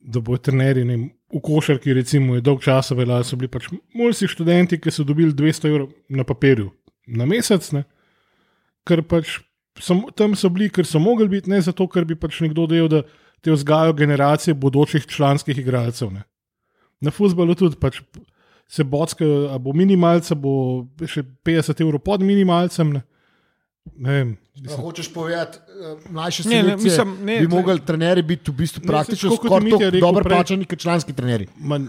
da 0.00 0.20
bojo 0.20 0.38
trenerji 0.38 0.84
ne, 0.84 0.96
vem, 0.96 1.10
v 1.34 1.40
košarki, 1.44 1.92
recimo, 1.92 2.36
je 2.36 2.44
dolg 2.44 2.62
časa 2.64 2.96
veljali, 2.96 3.24
so 3.24 3.36
bili 3.36 3.50
pač 3.52 3.68
mulci 3.96 4.28
študenti, 4.30 4.78
ki 4.80 4.92
so 4.92 5.04
dobili 5.04 5.34
200 5.36 5.68
evrov 5.68 5.90
na 6.08 6.24
papirju 6.24 6.70
na 7.08 7.26
mesec, 7.28 7.64
ne, 7.72 7.84
ker 8.88 9.02
pač 9.06 9.38
sem, 9.80 10.00
tam 10.16 10.34
so 10.36 10.50
bili, 10.52 10.68
ker 10.72 10.86
so 10.88 11.00
mogli 11.02 11.28
biti, 11.30 11.50
ne 11.50 11.60
zato, 11.64 11.86
ker 11.88 12.06
bi 12.08 12.16
pač 12.18 12.40
nekdo 12.44 12.66
delal, 12.70 12.90
da 12.92 13.02
te 13.44 13.52
vzgajajo 13.54 13.94
generacije 13.98 14.56
bodočih 14.58 15.06
članskih 15.06 15.58
igralcev. 15.58 16.10
Ne. 16.12 16.24
Na 17.00 17.12
futbalu 17.14 17.54
tudi 17.54 17.78
pač 17.80 18.00
se 18.68 18.84
bockajo, 18.84 19.48
a 19.54 19.58
bo 19.62 19.72
minimalca, 19.72 20.34
bo 20.34 20.88
še 21.06 21.22
50 21.46 21.84
evrov 21.84 22.02
pod 22.04 22.24
minimalcem. 22.26 22.98
Ne. 22.98 23.04
Vem, 23.96 24.36
mislim, 24.54 24.80
Hočeš 24.80 25.12
povedati, 25.12 25.58
eh, 25.58 26.10
mlajše 26.10 26.48
Ne, 26.48 26.62
ne, 26.62 26.76
mislim, 26.76 27.16
ne, 27.22 27.40
bi 27.40 27.48
mogli 27.48 27.80
trenerji 27.80 28.22
biti 28.24 28.50
v 28.50 28.54
bistvu 28.54 28.82
praktično 28.82 29.30
kot 29.30 29.62
je 29.62 29.70
skoraj 29.70 30.00
dobro 30.00 30.24
plačani 30.24 30.64
kot 30.64 30.78
članski 30.78 31.12
trenerji. 31.12 31.48
man, 31.56 31.88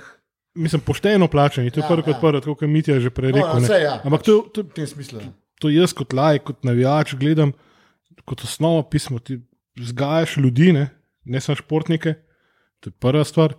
mislim, 0.56 0.82
pošteno 0.82 1.28
plačani, 1.28 1.72
to 1.72 1.80
je 1.80 1.82
Ja, 1.82 1.86
ja, 1.86 1.90
prvo 1.90 2.02
kot 2.04 2.14
ja. 2.14 2.20
prvo, 2.20 2.40
tako 2.40 2.56
kot 2.56 2.70
Mitja 2.70 3.00
že 3.00 3.10
prej 3.10 3.32
No, 3.32 3.36
rekel. 3.36 3.50
ja, 3.50 3.60
ne. 3.60 3.68
saj 3.68 3.84
ja, 3.84 4.02
Ampak 4.04 4.20
pač 4.20 4.26
to, 4.26 4.42
to, 4.54 4.62
V 4.62 4.70
tem 4.70 4.88
smislu. 4.88 5.20
ja. 5.20 5.32
to 5.60 5.70
jaz 5.70 5.94
kot 5.94 6.14
lajk, 6.14 6.44
kot 6.44 6.64
navijač 6.64 7.16
gledam 7.16 7.52
kot 8.26 8.42
osnovo 8.42 8.84
pismo. 8.84 9.20
Ti 9.20 9.40
vzgajaš 9.76 10.38
ljudi, 10.38 10.74
ne, 10.74 10.90
ne 11.26 11.40
samo 11.40 11.56
športnike, 11.56 12.14
to 12.80 12.90
je 12.90 12.94
prva 12.94 13.24
stvar. 13.24 13.54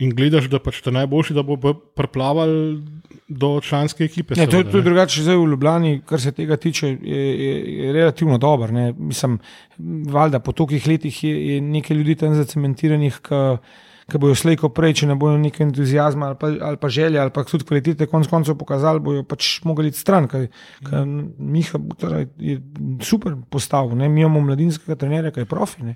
In 0.00 0.10
gledaš, 0.10 0.48
da 0.50 0.58
pač 0.58 0.80
te 0.82 0.90
najboljši, 0.90 1.34
da 1.34 1.42
bo 1.44 1.54
priplaval 1.94 2.50
do 3.30 3.60
članske 3.60 4.04
ekipe. 4.04 4.34
Ne, 4.34 4.46
to, 4.46 4.56
je- 4.56 4.64
to 4.64 4.76
je 4.76 4.82
drugače 4.82 5.22
zdaj 5.22 5.36
v 5.36 5.46
Ljubljani, 5.46 6.00
kar 6.02 6.20
se 6.20 6.32
tega 6.32 6.56
tiče, 6.56 6.88
je, 7.00 7.20
je, 7.38 7.52
je 7.76 7.92
relativno 7.92 8.38
dober. 8.38 8.72
ne. 8.72 8.92
Mislim, 8.92 9.38
valjda 10.08 10.40
po 10.40 10.52
tolikih 10.52 10.88
letih 10.88 11.24
je, 11.24 11.54
je 11.54 11.60
nekaj 11.62 11.96
ljudi 11.96 12.14
tam 12.16 12.34
zacementiranih, 12.34 13.20
ki 14.04 14.18
bojo 14.18 14.34
slejko 14.34 14.68
prej, 14.68 14.92
če 14.94 15.06
ne 15.06 15.14
bojo 15.14 15.38
nekaj 15.38 15.64
entuzijazma 15.64 16.26
ali 16.26 16.36
pa, 16.36 16.50
ali 16.62 16.76
pa 16.76 16.88
želje 16.88 17.18
ali 17.18 17.30
pa 17.30 17.44
tudi 17.44 17.64
kvalitete, 17.64 18.06
konc 18.06 18.26
koncev 18.26 18.56
pokazali, 18.56 19.00
bojo 19.00 19.22
pač 19.24 19.60
mogli 19.62 19.88
iti 19.88 19.98
stran. 19.98 20.26
Kaj, 20.28 20.48
kaj 20.82 21.06
Miha 21.38 21.78
Butar 21.78 22.18
je 22.36 22.58
super 23.00 23.36
postavil, 23.48 23.94
ne. 23.96 24.08
mi 24.08 24.20
imamo 24.20 24.40
mladinskega 24.42 24.94
trenerja, 24.96 25.30
ki 25.30 25.40
je 25.40 25.44
profi 25.46 25.82
ne. 25.84 25.94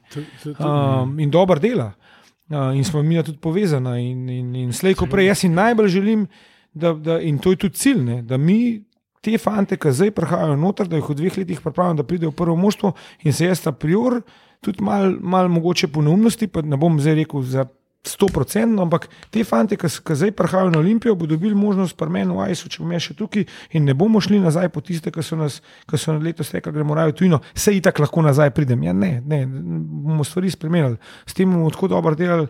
Um, 0.57 1.19
in 1.19 1.31
dober 1.31 1.59
dela. 1.59 1.91
Uh, 1.91 2.15
in 2.51 2.85
smo 2.85 3.03
mi 3.03 3.23
tudi 3.23 3.39
povezani. 3.39 4.11
In, 4.11 4.29
in, 4.29 4.55
in 4.57 4.73
slejko 4.73 5.07
prej, 5.07 5.27
jaz 5.27 5.45
si 5.45 5.49
najbolj 5.49 5.89
želim, 5.89 6.27
da, 6.73 6.93
da, 6.93 7.21
in 7.21 7.39
to 7.39 7.51
je 7.51 7.57
tudi 7.57 7.77
cilj, 7.77 8.03
ne, 8.05 8.23
da 8.23 8.37
mi 8.37 8.85
te 9.21 9.39
fante, 9.39 9.77
ki 9.77 9.93
zdaj 9.93 10.11
prihajajo 10.17 10.57
noter, 10.57 10.89
da 10.89 10.97
jih 10.97 11.09
v 11.11 11.17
dveh 11.19 11.39
letih 11.39 11.61
pripravimo, 11.61 11.99
da 11.99 12.07
pridejo 12.07 12.31
v 12.31 12.39
prvo 12.39 12.57
moštvo 12.57 12.93
in 13.25 13.33
se 13.33 13.49
jaz 13.49 13.67
a 13.67 13.73
priori 13.73 14.23
tudi 14.61 14.83
malo 14.83 15.17
mal 15.21 15.49
mogoče 15.49 15.89
po 15.89 16.03
neumnosti, 16.03 16.49
pa 16.49 16.63
ne 16.63 16.77
bom 16.77 17.01
zdaj 17.01 17.15
rekel 17.15 17.43
za 17.43 17.67
100%, 18.07 18.79
ampak 18.83 19.09
te 19.31 19.43
fante, 19.45 19.77
ki 19.77 19.89
zdaj 19.91 20.33
prihajajo 20.37 20.71
na 20.71 20.79
Olimpijo, 20.79 21.15
bodo 21.19 21.35
dobili 21.35 21.55
možnost 21.55 21.97
pri 21.99 22.11
meni 22.11 22.33
v 22.33 22.45
Ajsu, 22.47 22.71
če 22.71 22.83
bom 22.83 22.93
jaz 22.95 23.09
še 23.09 23.17
tukaj 23.19 23.45
in 23.75 23.85
ne 23.85 23.95
bomo 23.99 24.21
šli 24.23 24.39
nazaj 24.41 24.71
po 24.73 24.81
tiste, 24.81 25.13
ki 25.13 25.23
so 25.23 25.37
nas, 25.37 25.59
ki 25.89 25.99
so 25.99 26.15
na 26.15 26.23
letos 26.23 26.53
rekli, 26.55 26.73
gremo 26.73 26.97
raje 26.97 27.13
v 27.13 27.17
tujino, 27.19 27.41
se 27.55 27.75
itak 27.77 27.99
lahko 27.99 28.23
nazaj 28.23 28.55
pridem. 28.57 28.87
Ja, 28.87 28.95
ne, 28.97 29.19
ne, 29.21 29.43
bomo 29.47 30.25
stvari 30.25 30.51
spremenili. 30.55 30.97
S 31.27 31.37
tem 31.37 31.51
bomo 31.51 31.71
tako 31.75 31.91
dobro 31.97 32.15
delali, 32.19 32.49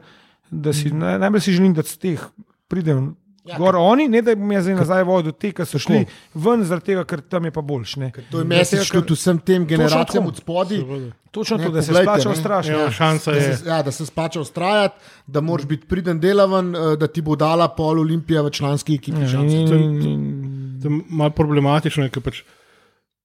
da 0.50 0.72
si 0.72 0.92
naj, 0.92 1.18
najbolj 1.24 1.44
si 1.44 1.56
želim, 1.56 1.74
da 1.74 1.82
z 1.82 1.96
teh 2.04 2.28
pridejo. 2.68 3.14
Ja, 3.48 3.56
Gor 3.56 3.76
oni, 3.76 4.08
ne 4.08 4.20
da 4.20 4.34
bom 4.34 4.50
jaz 4.52 4.64
zdaj 4.64 4.74
nazaj 4.76 5.04
vodil 5.04 5.32
te, 5.34 5.50
ki 5.50 5.64
so 5.64 5.78
šli 5.78 6.02
ven, 6.36 6.64
zaradi 6.64 6.84
tega, 6.86 7.04
ker 7.04 7.22
tam 7.22 7.44
je 7.44 7.50
pa 7.50 7.62
boljš. 7.62 7.94
ne. 7.96 8.10
To 8.28 8.38
je 8.38 8.44
mesič 8.46 8.82
ker- 8.82 9.00
tudi 9.00 9.14
vsem 9.14 9.38
tem 9.40 9.64
generacijam 9.64 10.22
tako. 10.22 10.28
od 10.28 10.36
spodaj. 10.36 10.82
Točno 11.30 11.56
Ne, 11.56 11.64
to, 11.64 11.70
da 11.70 11.82
se 11.82 11.92
splača 11.94 12.28
ustrašiti. 12.30 12.74
Ja, 12.74 12.90
šansa 12.92 13.30
Da 13.30 13.36
je. 13.38 13.56
se, 13.56 13.66
ja, 13.66 13.82
da 13.82 13.90
se 13.90 14.04
splača 14.04 14.40
ustrajati, 14.40 14.94
da 15.26 15.40
moraš 15.40 15.66
biti 15.66 15.86
priden 15.86 16.18
delaven, 16.18 16.74
eh, 16.74 16.96
da 16.96 17.06
ti 17.06 17.22
bo 17.22 17.36
dala 17.36 17.68
pol 17.70 18.00
Olimpija 18.00 18.42
v 18.42 18.50
članski 18.50 18.94
ekipi. 18.94 19.20
Ja, 19.22 19.40
in- 19.40 19.66
To 19.66 19.74
je- 19.74 19.84
in- 20.04 20.44
To 20.78 20.88
je 20.88 21.00
malo 21.08 21.30
problematično, 21.32 22.08
ker 22.08 22.22
pač, 22.22 22.42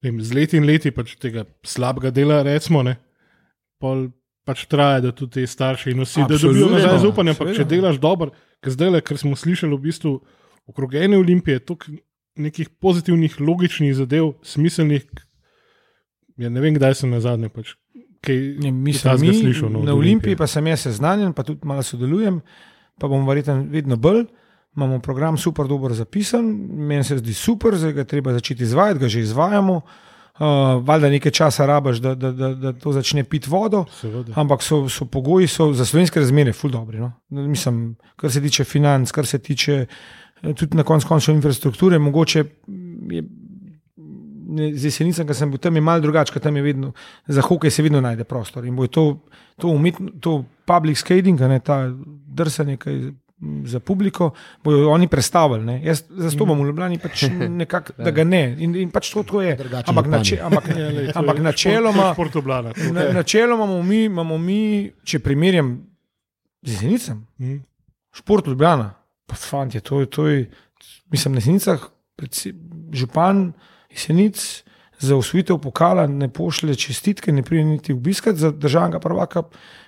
vem, 0.02 0.18
z 0.20 0.34
leti 0.34 0.58
in 0.58 0.66
leti 0.66 0.92
pač 0.92 1.16
tega 1.18 1.44
slabega 1.64 2.10
dela, 2.12 2.42
recimo, 2.44 2.82
ne, 2.82 2.98
pol 3.80 4.08
pač 4.44 4.66
traja, 4.66 5.00
da 5.00 5.12
tudi 5.12 5.32
te 5.34 5.48
starši 5.48 5.92
in 5.92 6.00
vsi, 6.00 6.20
da 6.20 6.28
dobijo 6.30 6.50
Absolutno, 6.50 6.78
nazaj 6.78 7.00
zaupanje. 7.00 7.30
Ampak 7.32 7.56
če 7.56 7.64
delaš 7.66 7.96
dobro, 7.98 8.32
ker 8.64 8.74
zdaj, 8.74 8.92
le, 8.96 9.04
ker 9.06 9.20
smo 9.20 9.36
slišali 9.40 9.76
v 9.76 9.84
bistvu 9.84 10.14
okrog 10.72 10.96
ene 10.96 11.20
olimpije, 11.20 11.60
toliko 11.60 11.92
nekih 12.40 12.70
pozitivnih, 12.82 13.36
logičnih 13.42 13.94
zadev, 13.96 14.34
smiselnih. 14.48 15.06
Ja, 16.42 16.50
ne 16.50 16.64
vem, 16.64 16.74
kdaj 16.80 16.96
sem 17.04 17.12
na 17.14 17.20
zadnje. 17.22 17.52
Pač, 17.54 17.76
kaj, 18.26 18.40
Ne, 18.64 18.72
mislim, 18.72 19.12
takega 19.12 19.28
mi, 19.28 19.42
slišal, 19.42 19.70
no, 19.70 19.84
na. 19.86 19.94
Olimpiji 19.94 20.40
pa 20.40 20.48
sem 20.50 20.66
jaz 20.72 20.88
seznanjen, 20.88 21.36
pa 21.36 21.46
tudi 21.46 21.68
malo 21.68 21.84
sodelujem, 21.86 22.40
pa 22.98 23.12
bom 23.12 23.28
verjetno 23.28 23.60
vedno 23.70 24.00
bolj. 24.00 24.26
Imamo 24.74 24.98
program 25.06 25.38
super 25.38 25.68
dobro 25.70 25.94
zapisan, 25.94 26.48
meni 26.90 27.04
se 27.06 27.20
zdi 27.20 27.34
super, 27.38 27.76
zdaj 27.78 27.94
ga 27.94 28.08
treba 28.10 28.34
začeti 28.34 28.66
izvajati, 28.66 29.04
ga 29.04 29.10
že 29.12 29.22
izvajamo. 29.22 29.76
Uh, 29.76 30.13
valjda 30.84 31.10
nekaj 31.10 31.32
časa 31.32 31.66
rabaš, 31.66 31.98
da, 31.98 32.16
da, 32.16 32.32
da, 32.32 32.54
da 32.54 32.74
to 32.74 32.92
začne 32.92 33.24
piti 33.24 33.50
vodo, 33.50 33.86
Seveda. 34.00 34.34
ampak 34.36 34.64
so, 34.64 34.90
so 34.90 35.06
pogoji 35.06 35.48
so 35.48 35.74
za 35.74 35.86
slovenske 35.86 36.20
razmere 36.20 36.54
ful 36.54 36.72
dobri. 36.72 37.00
No? 37.00 37.12
Mislim, 37.30 37.96
kar 38.16 38.32
se 38.32 38.42
tiče 38.42 38.64
financ, 38.64 39.12
kar 39.12 39.26
se 39.26 39.40
tiče 39.40 39.86
eh, 40.42 40.54
tudi 40.54 40.78
na 40.78 40.84
koncu 40.84 41.08
koncev 41.08 41.36
infrastrukture, 41.36 42.00
mogoče 42.00 42.44
je 43.12 43.24
ne, 44.54 44.74
z 44.76 44.90
jesenicami, 44.90 45.30
ki 45.30 45.38
sem 45.38 45.52
bil 45.52 45.62
tam, 45.62 45.76
je 45.76 45.82
malo 45.82 46.04
drugače, 46.04 46.34
ker 46.34 46.42
tam 46.42 46.58
je 46.58 46.64
vedno, 46.66 46.92
za 47.28 47.42
hokej 47.42 47.72
se 47.72 47.84
vedno 47.86 48.02
najde 48.02 48.24
prostor. 48.24 48.66
In 48.66 48.76
bo 48.76 48.88
to, 48.88 49.06
to, 49.58 49.70
umetno, 49.74 50.12
to 50.22 50.44
public 50.66 50.98
skating, 51.02 51.42
ne 51.42 51.60
ta 51.60 51.86
drsanje 52.34 52.78
kaj 52.78 53.00
m, 53.00 53.14
za 53.66 53.80
publiko, 53.80 54.32
bodo 54.60 54.90
oni 54.90 55.08
predstavili. 55.08 55.66
Ne. 55.66 55.76
Jaz 55.84 56.04
zastopam 56.10 56.58
v 56.58 56.66
Ljubljani, 56.66 56.98
pač 56.98 57.24
nekako, 57.60 57.94
da 57.98 58.12
ga 58.12 58.24
ne. 58.24 58.56
In, 58.60 58.76
in 58.76 58.90
pač 58.90 59.10
to, 59.10 59.24
to 59.24 59.42
je. 59.42 59.56
Drugače 59.56 59.90
Ampak, 59.90 60.08
nače, 60.08 60.40
ampak, 60.42 60.68
Ja, 60.74 60.88
lej, 60.90 61.08
to 61.08 61.20
ampak 61.20 61.38
je 61.38 61.44
načeloma. 61.44 62.14
Šport, 62.14 62.32
šport. 62.32 62.78
Na, 62.90 63.10
načeloma 63.14 63.64
imamo 63.66 63.84
mi, 63.84 64.04
imamo 64.04 64.38
mi, 64.40 64.60
če 65.04 65.20
primerjam 65.22 65.74
z 66.62 66.72
jesenicami, 66.72 67.22
Mhm. 67.40 67.58
šport 68.14 68.48
Ljubljana, 68.48 68.94
pa 69.26 69.36
fanti, 69.36 69.80
to, 69.82 70.00
je- 70.00 70.06
to 70.08 70.28
je, 70.28 70.50
mislim, 71.10 71.34
na 71.34 71.40
jesenicah, 71.40 71.80
predse- 72.16 72.54
župan 72.94 73.54
jesenic 73.90 74.64
za 75.00 75.16
usvojitev 75.16 75.58
pokala 75.58 76.08
ne 76.08 76.30
pošlje 76.30 76.76
čestitke, 76.78 77.32
ne 77.32 77.44
pride 77.44 77.64
niti 77.66 77.94
obiskat 77.94 78.36
za 78.36 78.52
državnega 78.52 79.00
prvaka, 79.00 79.44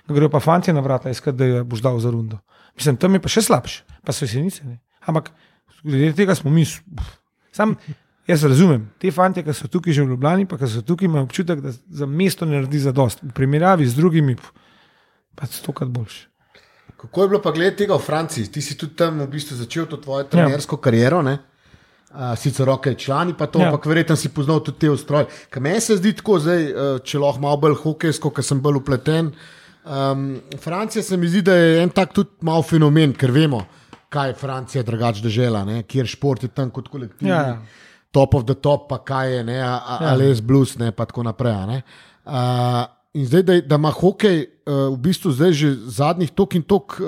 grejo 0.06 0.28
pa 0.28 0.40
fanti 0.40 0.72
na 0.72 0.80
vrata 0.80 1.10
iskat, 1.10 1.34
da 1.34 1.46
ga 1.46 1.62
boš 1.64 1.80
dal 1.80 1.98
za 1.98 2.10
rundo. 2.10 2.38
Mislim, 2.76 2.96
tam 3.00 3.16
je 3.16 3.22
pa 3.24 3.32
še 3.32 3.42
slabše, 3.46 3.84
pa 4.04 4.12
so 4.12 4.26
jesenice. 4.28 4.64
Ne. 4.64 4.78
Ampak 5.08 5.32
glede 5.82 6.12
tega 6.16 6.34
smo 6.36 6.52
mi. 6.52 6.66
Sam, 7.56 7.76
jaz 8.30 8.44
razumem, 8.44 8.86
te 9.00 9.10
fante, 9.14 9.44
ki 9.46 9.54
so 9.56 9.70
tukaj 9.72 9.96
že 9.96 10.04
v 10.04 10.14
Ljubljani, 10.14 10.46
pa 10.50 10.60
ki 10.60 10.68
so 10.70 10.84
tukaj, 10.86 11.08
imajo 11.08 11.28
občutek, 11.28 11.64
da 11.64 11.72
za 11.72 12.06
mesto 12.06 12.46
ne 12.48 12.58
naredi 12.58 12.84
za 12.84 12.92
dost. 12.92 13.24
V 13.24 13.32
primerjavi 13.36 13.88
z 13.88 13.98
drugimi, 13.98 14.36
pa 15.34 15.48
stokrat 15.50 15.92
boljše. 15.92 16.26
Kako 16.96 17.22
je 17.22 17.28
bilo 17.28 17.42
pa 17.42 17.52
glede 17.52 17.76
tega 17.76 17.96
v 17.96 18.02
Franciji? 18.02 18.48
Ti 18.48 18.62
si 18.62 18.76
tudi 18.78 18.96
tam 18.96 19.20
v 19.20 19.28
bistvu 19.28 19.56
začel 19.56 19.86
to 19.86 20.00
tvojo 20.00 20.24
trenersko 20.32 20.78
ja. 20.78 20.82
kariero. 20.82 21.20
Ne? 21.22 21.38
Uh, 22.16 22.32
sicer 22.38 22.64
roke 22.64 22.94
člani, 22.94 23.34
pa 23.36 23.46
to, 23.46 23.60
Ja. 23.60 23.68
ampak 23.68 23.84
verjetno 23.86 24.16
si 24.16 24.32
poznal 24.32 24.62
tudi 24.64 24.78
te 24.78 24.90
ustroje. 24.90 25.26
Kaj 25.52 25.60
meni 25.60 25.80
se 25.80 25.96
zdi 25.96 26.14
tako, 26.16 26.38
zdaj, 26.40 26.62
uh, 26.72 26.98
če 27.04 27.20
lahko 27.20 27.42
malo 27.44 27.60
bolj 27.60 27.76
hokejsko, 27.82 28.30
ker 28.32 28.44
sem 28.46 28.62
bolj 28.64 28.80
upleten. 28.80 29.34
Um, 29.86 30.22
Francija 30.58 31.02
se 31.02 31.16
mi 31.16 31.28
zdi, 31.28 31.42
da 31.42 31.54
je 31.54 31.82
en 31.82 31.90
tak 31.90 32.12
tudi 32.12 32.30
mal 32.40 32.62
fenomen, 32.62 33.12
ker 33.12 33.30
vemo, 33.30 33.60
kaj 34.08 34.28
je 34.28 34.34
Francija 34.34 34.82
drugače 34.82 35.22
držela, 35.22 35.64
ne? 35.64 35.82
kjer 35.82 36.06
šport 36.06 36.42
je 36.42 36.48
tam 36.48 36.70
kot 36.70 36.88
kolektiv. 36.88 37.28
Ja, 37.28 37.42
ja. 37.44 37.62
Top 38.10 38.34
of 38.34 38.44
the 38.44 38.54
top, 38.54 38.88
pa 38.88 38.98
kaj 38.98 39.32
je, 39.32 39.44
ne, 39.44 39.60
a- 39.60 39.76
a- 39.76 39.98
ali 40.02 40.24
je 40.24 40.42
blues, 40.42 40.78
ne, 40.78 40.90
pa 40.90 41.04
tako 41.04 41.22
naprej. 41.22 41.54
ne. 41.66 41.82
Uh, 42.24 42.32
in 43.14 43.26
zdaj, 43.26 43.42
da, 43.42 43.60
da 43.62 43.74
ima 43.74 43.90
hokej 43.90 44.40
uh, 44.40 44.72
v 44.90 44.98
bistvu 44.98 45.30
zdaj 45.32 45.52
že 45.52 45.68
zadnjih 45.86 46.30
tok 46.30 46.54
in 46.54 46.62
tok 46.62 46.96
uh, 46.96 47.06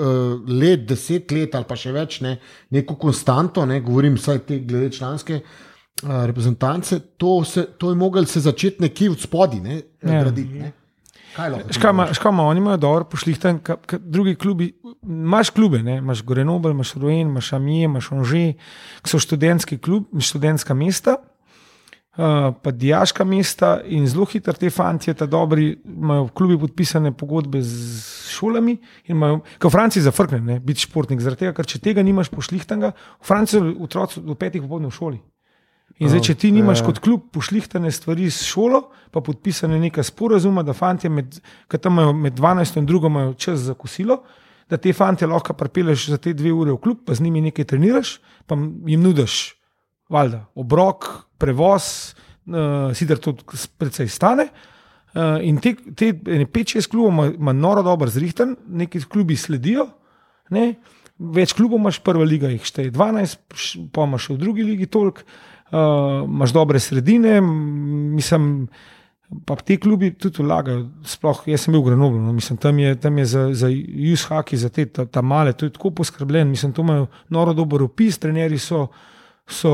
let, 0.49 0.85
deset 0.85 1.31
let 1.31 1.55
ali 1.55 1.65
pa 1.65 1.75
še 1.75 1.91
več, 1.91 2.21
ne, 2.21 2.37
neko 2.71 2.95
konstanto, 2.95 3.65
ne, 3.65 3.81
govorim 3.81 4.15
vsaj 4.15 4.39
te 4.39 4.59
glede 4.59 4.89
članske 4.91 5.41
uh, 5.41 6.09
reprezentance, 6.25 6.99
to, 7.17 7.43
se, 7.43 7.65
to 7.77 7.89
je 7.89 7.95
mogel 7.97 8.25
se 8.25 8.39
začeti 8.39 8.81
nekje 8.81 9.11
od 9.11 9.19
spodaj 9.19 9.59
ne, 9.59 9.75
Ja. 10.01 10.13
ja. 10.13 10.23
graditi. 10.23 10.53
Ne. 10.55 10.71
Škama, 11.71 12.13
škama, 12.13 12.43
oni 12.43 12.59
imajo 12.59 12.77
dobro 12.77 13.05
pošlihtan, 13.05 13.59
ka- 13.59 13.77
ka- 13.85 13.99
drugi 14.01 14.35
klubi. 14.35 14.73
Imaš 15.03 15.49
klube, 15.49 15.83
ne? 15.83 15.97
imaš 15.97 16.23
Grenoble, 16.23 16.71
imaš 16.71 16.93
Rouen, 16.93 17.27
imaš 17.29 17.53
Amije, 17.53 17.85
imaš 17.85 18.11
Onže, 18.11 18.53
ki 19.01 19.09
so 19.09 19.19
študentski 19.19 19.77
klub, 19.77 20.07
študentska 20.19 20.73
mesta, 20.73 21.15
uh, 22.17 22.53
pa 22.63 22.71
dijaška 22.71 23.23
mesta 23.23 23.79
in 23.85 24.07
zelo 24.07 24.25
hitro 24.25 24.53
te 24.53 24.69
fantje, 24.69 25.13
ta 25.13 25.25
dobri, 25.25 25.77
imajo 25.85 26.23
v 26.23 26.31
klubi 26.31 26.59
podpisane 26.59 27.11
pogodbe 27.11 27.61
z 27.61 28.03
šolami. 28.29 28.77
in 29.05 29.15
Imajo, 29.15 29.41
kot 29.59 29.71
v 29.71 29.75
Franciji 29.75 30.03
zafrkne, 30.03 30.39
ne, 30.39 30.59
biti 30.59 30.81
športnik, 30.81 31.21
zaradi 31.21 31.39
tega, 31.45 31.53
ker 31.53 31.65
če 31.65 31.79
tega 31.79 32.03
nimaš 32.03 32.29
pošlihtanga, 32.29 32.91
v 33.21 33.25
Franciji 33.25 33.75
otroci 33.79 34.21
do 34.21 34.35
petih 34.35 34.61
popoldne 34.61 34.87
v 34.87 34.95
šoli. 34.95 35.19
In 35.99 36.07
zdaj, 36.07 36.21
če 36.29 36.35
ti 36.39 36.49
nimaš 36.55 36.79
kot 36.85 37.01
klub 37.03 37.25
pošlihtane 37.35 37.91
stvari 37.91 38.29
s 38.31 38.45
šolo, 38.47 38.85
pa 39.11 39.19
podpisane 39.21 39.79
neka 39.81 40.03
sporazuma, 40.03 40.63
da 40.63 40.71
fanti, 40.73 41.09
ki 41.67 41.77
tam 41.77 41.97
imajo 41.97 42.13
med 42.15 42.37
12 42.39 42.79
in 42.79 42.87
2 42.87 43.09
imajo 43.09 43.33
čas 43.33 43.65
za 43.67 43.75
kosilo, 43.75 44.21
da 44.69 44.77
te 44.77 44.93
fanti 44.93 45.27
lahko 45.27 45.53
pripeleš 45.57 46.07
za 46.13 46.17
te 46.21 46.33
dve 46.33 46.53
ure 46.55 46.71
v 46.71 46.79
klub, 46.79 47.01
pa 47.05 47.17
z 47.17 47.25
njimi 47.25 47.41
nekaj 47.49 47.67
treniraš, 47.73 48.19
pa 48.47 48.55
jim 48.87 49.03
nudiš, 49.03 49.57
valjda, 50.09 50.45
obrok, 50.55 51.09
prevoz, 51.41 52.13
uh, 52.47 52.93
sicer 52.95 53.19
to 53.19 53.35
precej 53.77 54.07
stane. 54.07 54.47
Uh, 55.09 55.41
in 55.43 55.57
te, 55.57 55.73
te 55.97 56.13
5-6 56.13 56.87
klubov 56.91 57.33
ima, 57.33 57.53
noro 57.53 57.83
dobro 57.83 58.07
zrihten, 58.07 58.55
neki 58.67 59.01
klubi 59.09 59.35
sledijo. 59.35 59.89
Ne? 60.53 60.75
Več 61.19 61.51
klubov 61.57 61.81
imaš, 61.81 61.99
prva 62.05 62.23
liga 62.23 62.47
jih 62.53 62.63
šteje 62.63 62.93
12, 62.95 63.39
š- 63.57 63.87
pa 63.91 64.05
imaš 64.07 64.29
v 64.29 64.37
drugi 64.39 64.63
ligi 64.63 64.87
toliko, 64.87 65.25
uh, 65.71 66.25
imaš 66.25 66.53
dobre 66.53 66.79
sredine, 66.79 67.41
mislim, 67.41 68.67
pa 69.45 69.55
te 69.55 69.77
klubi 69.77 70.11
tudi 70.13 70.43
vlagajo. 70.43 70.85
Sploh 71.05 71.43
jaz 71.51 71.65
sem 71.65 71.73
bil 71.73 71.83
v 71.83 71.91
Grenoblu, 71.91 72.21
no, 72.21 72.33
mislim, 72.33 72.57
tam 72.57 72.79
je, 72.79 72.95
tam 72.99 73.17
je 73.17 73.25
za, 73.25 73.43
za 73.53 73.69
hockey, 73.69 74.55
za 74.55 74.69
te 74.69 74.85
ta, 74.85 75.05
ta 75.05 75.21
male, 75.21 75.53
to 75.53 75.65
je 75.65 75.73
tako 75.73 75.91
poskrbljen, 75.91 76.49
mislim, 76.49 76.73
to 76.73 76.81
imajo 76.81 77.07
noro 77.29 77.53
dober 77.53 77.83
opis, 77.83 78.17
trenerji 78.17 78.59
so, 78.59 78.87
so 79.47 79.71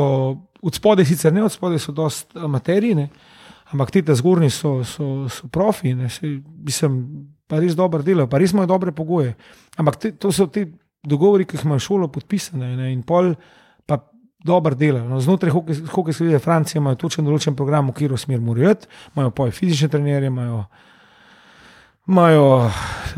od 0.61 0.75
spodaj, 0.75 1.05
sicer 1.05 1.33
ne 1.33 1.43
od 1.43 1.51
spodaj, 1.51 1.79
so 1.79 1.91
dost 1.91 2.35
amaterji, 2.35 3.07
ampak 3.71 3.91
te 3.91 4.01
ta 4.01 4.15
zgornji 4.15 4.49
so, 4.49 4.83
so, 4.83 5.29
so 5.29 5.47
profi, 5.47 5.93
ne, 5.93 6.09
saj, 6.09 6.39
mislim, 6.65 6.99
pa 7.47 7.59
res 7.61 7.75
dobro 7.77 8.03
delajo, 8.03 8.27
pa 8.29 8.39
res 8.41 8.53
imajo 8.53 8.73
dobre 8.73 8.91
pogoje. 8.91 9.35
Ampak 9.77 9.99
te, 10.01 10.11
to 10.11 10.31
so 10.33 10.47
te 10.47 10.67
dogovori, 11.05 11.45
ki 11.45 11.57
jih 11.57 11.65
imajo 11.67 11.83
šolo 11.85 12.09
podpisane 12.11 12.75
ne, 12.77 12.91
in 12.93 13.03
pol 13.05 13.33
dobro 14.45 14.75
delajo. 14.75 15.09
No, 15.09 15.19
znotraj 15.21 15.51
hokej- 15.51 15.87
hokejske 15.91 16.23
lige 16.23 16.39
Francije 16.39 16.79
imajo 16.79 16.95
točen 17.01 17.25
določen 17.25 17.55
program, 17.55 17.89
v 17.89 17.97
katero 17.97 18.17
smer 18.17 18.41
morajo 18.41 18.75
iti, 18.77 18.87
imajo 19.15 19.31
poje 19.31 19.51
fizične 19.51 19.89
trenerje, 19.89 20.27
imajo. 20.27 20.65
Imajo 22.07 22.69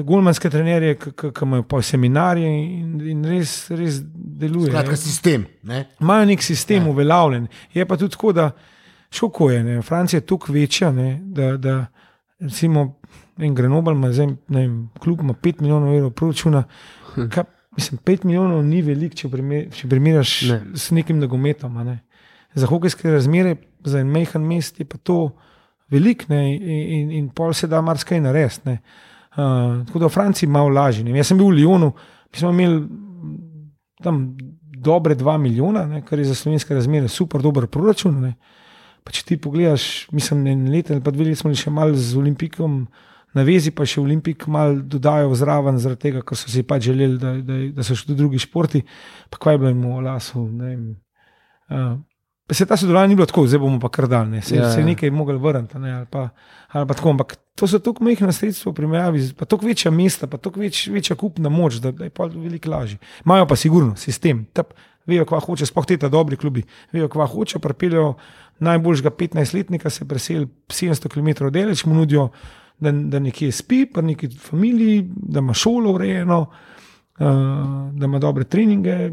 gulmanske 0.08 0.50
trenerje, 0.50 0.96
ki 0.96 1.32
imajo 1.44 1.66
pa 1.68 1.82
seminarje 1.84 2.48
in, 2.48 2.94
in 3.12 3.26
res, 3.28 3.68
res 3.76 4.00
deluje. 4.40 4.72
Skratka, 4.72 4.96
ne. 4.96 4.98
sistem. 5.02 5.44
Ne? 5.68 5.82
Imajo 6.00 6.30
nek 6.30 6.44
sistem 6.44 6.88
ja. 6.88 6.92
uveljavljen. 6.94 7.50
Je 7.76 7.86
pa 7.86 7.98
tudi 8.00 8.16
tako, 8.16 8.32
da 8.32 8.52
šoko 9.12 9.50
je. 9.52 9.64
Ne. 9.64 9.82
Francija 9.82 10.22
je 10.22 10.26
toliko 10.26 10.54
večja, 10.56 10.92
ne, 10.96 11.20
da, 11.22 11.58
da 11.58 11.76
recimo 12.40 12.94
en 13.38 13.56
Grenoble 13.56 13.94
ima 13.94 14.14
zdaj, 14.14 14.28
ne 14.48 14.60
vem, 14.60 14.90
klub 15.00 15.20
ima 15.22 15.34
5 15.34 15.62
milijonov 15.62 15.96
evrov 15.96 16.12
proračuna. 16.12 16.64
Ka, 17.34 17.44
Mislim, 17.78 18.00
5 18.06 18.26
milijonov 18.26 18.64
ni 18.66 18.82
veliko, 18.82 19.16
če, 19.16 19.30
primer, 19.30 19.68
če 19.74 19.88
primerjaš 19.90 20.32
Ne. 20.50 20.62
s 20.76 20.92
nekim 20.92 21.20
nogometom. 21.22 21.76
Ne. 21.86 22.00
Za 22.58 22.68
hokejske 22.68 23.12
razmere, 23.12 23.56
za 23.86 24.02
en 24.02 24.10
majhen 24.10 24.42
mest 24.42 24.80
je 24.82 24.86
pa 24.86 24.98
to 24.98 25.36
veliko 25.94 26.26
ne, 26.30 26.56
in, 26.56 26.88
in, 26.98 27.12
in 27.20 27.30
pol 27.30 27.54
se 27.54 27.70
da 27.70 27.82
marsikaj 27.82 28.22
narediti. 28.22 28.80
Uh, 29.38 29.84
tako 29.86 30.00
da 30.02 30.10
v 30.10 30.16
Franciji 30.16 30.50
malo 30.50 30.74
lažje. 30.74 31.04
ne. 31.06 31.14
Jaz 31.20 31.30
sem 31.30 31.38
bil 31.38 31.52
v 31.52 31.60
Lyonu, 31.60 31.92
mi 32.34 32.40
smo 32.42 32.50
imeli 32.50 32.82
tam 34.04 34.24
dobre 34.78 35.16
2 35.16 35.38
milijona, 35.38 35.86
ne, 35.86 36.02
kar 36.06 36.20
je 36.20 36.26
za 36.26 36.36
slovenske 36.36 36.74
razmere 36.74 37.08
super, 37.08 37.42
dober 37.42 37.68
proračun. 37.68 38.22
Ne. 38.22 38.34
Pa 39.04 39.14
če 39.14 39.24
ti 39.24 39.38
pogledaš, 39.38 40.08
mislim, 40.12 40.48
en 40.48 40.66
let 40.74 40.92
ali 40.92 41.04
pa 41.04 41.14
dve 41.14 41.30
leti 41.30 41.40
smo 41.40 41.54
še 41.56 41.72
malo 41.72 41.96
z 41.96 42.18
Olimpikom 42.18 42.88
na 43.36 43.44
vezi, 43.44 43.72
pa 43.76 43.86
še 43.86 44.02
Olimpik 44.02 44.48
malo 44.48 44.80
dodajo 44.82 45.36
zraven, 45.36 45.80
zaradi 45.82 46.08
tega, 46.08 46.24
ker 46.26 46.40
so 46.40 46.52
si 46.52 46.64
pač 46.64 46.88
želeli, 46.88 47.18
da, 47.22 47.34
da, 47.44 47.60
da 47.76 47.86
so 47.86 47.98
še 47.98 48.08
tudi 48.08 48.22
drugi 48.22 48.40
športi. 48.42 48.84
Pa 49.34 49.42
kaj 49.42 49.58
je 49.58 49.64
bilo 49.64 49.74
jim 49.74 49.84
v 49.84 50.04
lasu. 50.08 50.46
ne. 50.48 50.76
Uh, 51.68 51.98
Pa 52.48 52.56
se 52.56 52.66
ta 52.66 52.78
sodelovanje 52.78 53.10
ni 53.12 53.16
bilo 53.16 53.26
tako, 53.28 53.44
zdaj 53.48 53.60
bomo 53.60 53.80
pa 53.80 53.90
kar 53.92 54.08
daljne, 54.08 54.42
se, 54.42 54.56
Ja, 54.56 54.62
ja, 54.64 54.70
se 54.72 54.80
ja. 54.80 54.82
je 54.82 54.86
nekaj 54.86 55.12
mogli 55.12 55.36
vrniti. 55.38 55.80
Ne, 55.80 55.92
ali 55.94 56.06
pa, 56.10 56.30
ali 56.72 56.88
pa 56.88 56.94
tako, 56.94 57.10
ampak 57.10 57.36
to 57.56 57.68
so 57.68 57.80
tako 57.80 58.06
majhna 58.08 58.32
sredstva 58.32 58.72
v 58.72 58.76
primerjavi, 58.76 59.24
pa 59.36 59.46
tako 59.46 59.68
večja 59.68 59.92
mesta, 59.92 60.28
pa 60.32 60.38
tako 60.40 60.64
več, 60.64 60.86
večja 60.88 61.18
kupna 61.20 61.50
moč, 61.52 61.82
da, 61.84 61.92
da 61.92 62.08
je 62.08 62.14
pa 62.16 62.30
veliko 62.32 62.72
lažje. 62.72 63.02
Imajo 63.26 63.50
pa 63.52 63.56
sigurno 63.60 63.98
sistem, 64.00 64.46
tap, 64.56 64.72
vejo, 65.06 65.26
kva 65.28 65.42
hoče, 65.44 65.68
sploh 65.68 65.86
te 65.86 65.98
ta 66.00 66.08
dobri 66.10 66.40
klubi, 66.40 66.64
vejo, 66.96 67.10
kva 67.12 67.28
hoče, 67.28 67.60
pripeljajo 67.60 68.14
najboljšega 68.64 69.12
15-letnika, 69.12 69.92
se 69.92 70.08
preseli 70.08 70.48
700 70.72 71.12
km 71.12 71.52
daleč, 71.52 71.84
mu 71.86 72.00
nudijo, 72.00 72.30
da, 72.80 72.92
da 72.92 73.20
nekje 73.20 73.52
spi, 73.52 73.86
pa 73.94 74.02
neki 74.02 74.30
familiji, 74.42 75.06
da 75.16 75.40
ima 75.40 75.54
šolo 75.54 75.94
urejeno, 75.94 76.40
uh, 76.42 77.28
da 77.94 78.06
ima 78.06 78.20
dobre 78.20 78.44
treninge 78.44 79.12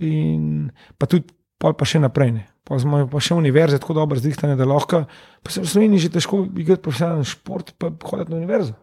in 0.00 0.70
pa 0.98 1.06
tudi 1.06 1.32
pol 1.60 1.76
pa 1.76 1.84
še 1.84 2.00
naprej. 2.00 2.32
Ne. 2.32 2.46
Pa 2.64 2.78
smo 2.80 3.04
pa 3.10 3.20
še 3.22 3.34
univerze 3.34 3.80
tako 3.82 3.98
dobro 3.98 4.20
zdihtane, 4.20 4.56
da 4.56 4.68
lahko, 4.68 5.04
pa 5.42 5.52
se 5.52 5.62
v 5.64 5.68
Sloveniji 5.68 6.06
že 6.06 6.14
težko 6.16 6.44
igrati 6.46 6.84
profesionalen 6.86 7.26
šport, 7.26 7.74
pa 7.78 7.90
hoditi 7.90 8.32
na 8.32 8.38
univerzo. 8.38 8.76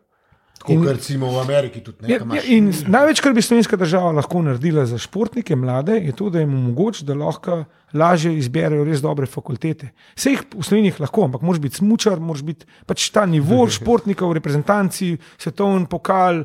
Kot 0.58 0.74
In- 0.74 0.84
recimo 0.84 1.30
v 1.32 1.40
Ameriki 1.40 1.80
tudi 1.82 2.10
Ja, 2.12 2.20
nekaj. 2.20 2.38
ja, 2.38 2.44
in 2.58 2.72
največ, 2.88 3.22
kar 3.22 3.34
bi 3.34 3.42
slovenska 3.42 3.78
država 3.78 4.12
lahko 4.12 4.42
naredila 4.42 4.86
za 4.86 4.98
športnike 4.98 5.56
mlade, 5.56 5.94
je 6.02 6.12
to, 6.12 6.30
da 6.30 6.40
jim 6.40 6.54
omogoča, 6.54 7.06
da 7.06 7.14
lahko 7.14 7.66
lažje 7.94 8.34
izberejo 8.38 8.84
res 8.84 9.02
dobre 9.02 9.26
fakultete. 9.26 9.92
Vse 10.16 10.32
jih 10.32 10.42
v 10.56 10.64
Sloveniji 10.64 10.94
lahko, 11.00 11.24
ampak 11.24 11.42
moraš 11.42 11.62
biti 11.62 11.78
smočar, 11.78 12.20
moraš 12.20 12.44
biti 12.44 12.66
pač 12.86 13.10
ta 13.10 13.26
nivo 13.26 13.68
športnika 13.78 14.26
v 14.26 14.34
reprezentanci, 14.34 15.18
svetovni 15.38 15.86
pokal. 15.86 16.44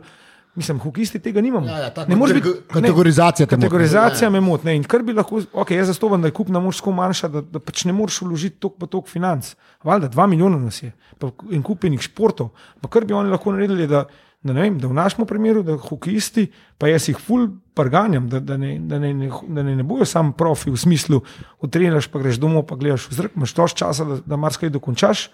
Mislim, 0.55 0.79
hokisti 0.79 1.19
tega 1.19 1.41
nimamo. 1.41 1.67
Ja, 1.67 1.79
ja, 1.79 1.91
ta 1.95 2.05
Ne 2.09 2.17
moreš 2.17 2.35
biti- 2.35 2.51
kategorizacija 2.73 3.47
ne. 3.47 3.51
Kategorizacija 3.57 4.31
me 4.31 4.41
moti. 4.41 4.75
In 4.77 4.83
kar 4.85 5.03
bi 5.03 5.13
lahko, 5.17 5.41
okay, 5.53 5.79
jaz 5.81 5.87
zastopam, 5.87 6.21
da 6.23 6.29
je 6.29 6.33
kupna 6.37 6.61
moč 6.61 6.77
tako 6.83 6.93
manjša, 6.93 7.29
da, 7.29 7.41
da 7.41 7.61
pač 7.61 7.85
ne 7.89 7.93
moreš 7.93 8.21
vložiti 8.23 8.59
toliko 8.61 8.79
pa 8.79 8.87
toliko 8.87 9.09
financ. 9.09 9.55
Valjda, 9.85 10.09
dva 10.09 10.27
milijona 10.27 10.59
nas 10.59 10.83
je 10.83 10.93
pa 11.19 11.31
in 11.51 11.63
kupenih 11.63 12.01
športov. 12.03 12.51
Pa 12.81 12.89
kar 12.89 13.05
bi 13.05 13.15
oni 13.15 13.31
lahko 13.31 13.53
naredili, 13.53 13.87
da, 13.87 14.05
da, 14.43 14.53
ne 14.53 14.61
vem, 14.61 14.77
da 14.79 14.89
v 14.91 14.97
našem 14.99 15.27
primeru, 15.27 15.63
da 15.63 15.77
hokejisti, 15.79 16.51
pa 16.79 16.91
jaz 16.91 17.09
jih 17.09 17.17
ful 17.19 17.49
parganjam, 17.75 18.29
da, 18.29 18.41
da, 18.41 18.57
ne, 18.57 18.75
da, 18.79 18.99
ne, 18.99 19.15
ne, 19.15 19.31
da 19.49 19.63
ne, 19.63 19.77
ne 19.77 19.83
bojo 19.87 20.05
sam 20.05 20.33
profi 20.37 20.71
v 20.71 20.77
smislu, 20.77 21.23
utreniraš 21.63 22.11
pa 22.13 22.19
greš 22.19 22.37
domov, 22.43 22.67
pa 22.67 22.77
gledaš 22.77 23.09
v 23.09 23.15
zrak, 23.15 23.37
imaš 23.37 23.53
toš 23.57 23.75
časa, 23.75 24.05
da, 24.05 24.19
da 24.27 24.37
marsikaj 24.37 24.71
dokončaš. 24.75 25.31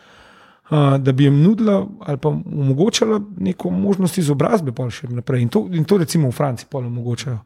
Da 0.70 1.12
bi 1.12 1.24
jim 1.24 1.42
nudila 1.42 1.86
ali 2.00 2.18
pa 2.20 2.28
omogočala 2.28 3.20
neko 3.40 3.70
možnost 3.70 4.18
izobrazbe, 4.18 4.72
pa 4.76 4.90
še 4.92 5.08
naprej. 5.08 5.42
In 5.42 5.48
to, 5.48 5.64
in 5.72 5.84
to 5.88 5.96
recimo 5.98 6.28
v 6.28 6.36
Franciji 6.36 6.68
pol 6.70 6.84
omogočajo. 6.86 7.38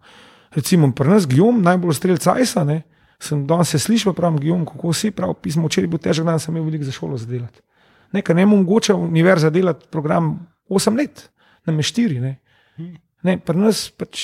Recimo 0.56 0.90
pri 0.92 1.08
nas 1.08 1.28
Gijom, 1.28 1.62
najbolj 1.62 1.94
strelec 1.96 2.26
Ajsa, 2.26 2.64
ne, 2.68 2.82
sem 3.22 3.46
danes 3.46 3.70
se 3.70 3.78
slišal, 3.78 4.12
pravim 4.12 4.40
Gijom, 4.42 4.64
kako 4.66 4.92
si 4.92 5.12
prav 5.14 5.36
pismo, 5.40 5.70
včeraj 5.70 5.88
bil 5.92 6.02
težek 6.02 6.26
dan, 6.26 6.42
sem 6.42 6.52
imel 6.54 6.66
veliko 6.66 6.84
za 6.84 6.92
šolo 6.92 7.16
zadelati. 7.16 7.62
Nekaj 8.12 8.36
ne 8.36 8.44
omogoča 8.44 8.96
univerza 8.98 9.50
delati 9.50 9.86
program 9.90 10.34
8 10.68 10.98
let, 10.98 11.30
nam 11.66 11.78
je 11.78 11.86
4. 11.92 12.20
Ne. 12.20 12.34
Ne, 13.22 13.38
pri 13.38 13.58
nas 13.58 13.86
pač. 13.90 14.18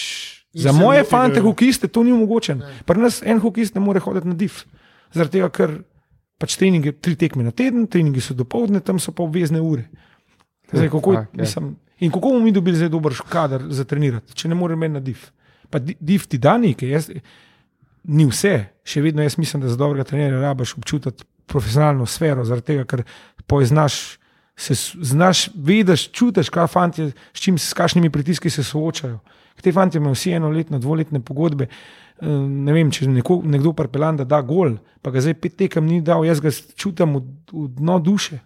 In 0.57 0.65
Za 0.65 0.73
moje 0.73 1.05
fante, 1.05 1.41
hokiste, 1.45 1.89
to 1.93 2.03
ni 2.03 2.13
omogočeno. 2.13 2.67
Pri 2.89 3.01
nas 3.01 3.21
en 3.23 3.39
hokist 3.39 3.77
ne 3.77 3.81
more 3.85 4.01
hoditi 4.01 4.27
na 4.29 4.35
div. 4.35 4.63
Zaradi 5.15 5.39
tega, 5.39 5.51
ker 5.55 5.75
pač 6.39 6.57
treningi, 6.57 6.93
tri 6.95 7.17
tekme 7.17 7.43
na 7.43 7.51
teden, 7.51 7.87
treningi 7.87 8.21
so 8.21 8.35
dopoledne, 8.35 8.81
tam 8.81 8.99
so 8.99 9.13
pa 9.13 9.23
obvezne 9.23 9.61
ure. 9.61 9.89
Zdaj, 10.73 10.89
kako, 10.89 11.13
je- 11.13 11.19
Fak, 11.19 11.29
ja. 11.33 11.41
mislim, 11.41 11.77
in 11.99 12.11
kako 12.11 12.29
bomo 12.29 12.41
mi 12.41 12.53
dobili 12.53 12.77
zdaj 12.77 12.89
dober 12.89 13.13
kader 13.29 13.63
za 13.69 13.85
trenirati, 13.85 14.35
če 14.35 14.49
ne 14.49 14.55
moremo 14.55 14.85
imeti 14.85 14.95
na 14.95 15.01
div? 15.01 15.19
Pa 15.71 15.79
di- 15.79 15.97
div 16.01 16.27
ti 16.27 16.39
da 16.39 16.59
nekaj, 16.59 16.89
jaz, 16.89 17.11
ni 18.05 18.25
vse. 18.25 18.53
Še 18.85 19.03
vedno 19.03 19.23
jaz 19.23 19.37
mislim, 19.37 19.63
da 19.63 19.69
za 19.69 19.77
dobrega 19.77 20.05
trenerja 20.05 20.41
rabaš 20.41 20.75
občutiti 20.75 21.25
profesionalno 21.47 22.07
sfero, 22.07 22.45
zaradi 22.45 22.67
tega, 22.67 22.85
ker 22.85 23.03
poznaš. 23.47 24.19
Se 24.59 24.75
znaš, 25.01 25.49
vidiš, 25.55 26.09
čutiš, 26.11 26.49
kaj 26.51 26.67
fanti, 26.67 27.05
s, 27.33 27.41
čim, 27.41 27.59
s 27.59 27.73
kakšnimi 27.73 28.11
pritiski 28.11 28.51
se 28.51 28.65
soočajo. 28.65 29.21
Te 29.63 29.71
fanti 29.73 29.99
imajo 29.99 30.15
vsi 30.15 30.33
enoletne, 30.33 30.79
dvoletne 30.79 31.21
pogodbe. 31.21 31.69
Eh, 32.21 32.27
Ne 32.49 32.75
vem, 32.75 32.91
če 32.91 33.09
neko, 33.11 33.41
nekdo 33.47 33.73
pripeljan, 33.79 34.19
da 34.23 34.27
da 34.29 34.43
gol, 34.43 34.77
pa 35.03 35.13
ga 35.15 35.23
zdaj 35.23 35.39
pet 35.39 35.57
tekem 35.61 35.87
ni 35.87 36.01
dal, 36.03 36.25
jaz 36.27 36.43
ga 36.43 36.51
čutim 36.51 37.15
v, 37.19 37.25
v 37.53 37.67
dno 37.79 37.99
duše. 38.03 38.41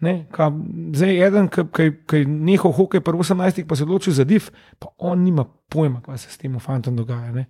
Ne, 0.00 0.24
ka, 0.32 0.48
zdaj, 0.96 1.18
eden, 1.26 1.50
ki 1.52 1.90
je 2.16 2.22
nehal 2.24 2.72
hokej, 2.72 3.02
pa 3.04 3.12
18, 3.12 3.66
pa 3.68 3.76
se 3.76 3.84
odločil 3.84 4.16
za 4.16 4.24
div, 4.24 4.48
pa 4.80 4.88
on 4.96 5.20
nima 5.26 5.44
pojma, 5.44 6.00
kaj 6.00 6.22
se 6.22 6.30
s 6.32 6.40
tem 6.40 6.56
fantom 6.62 6.96
dogaja. 6.96 7.34
Ne. 7.36 7.44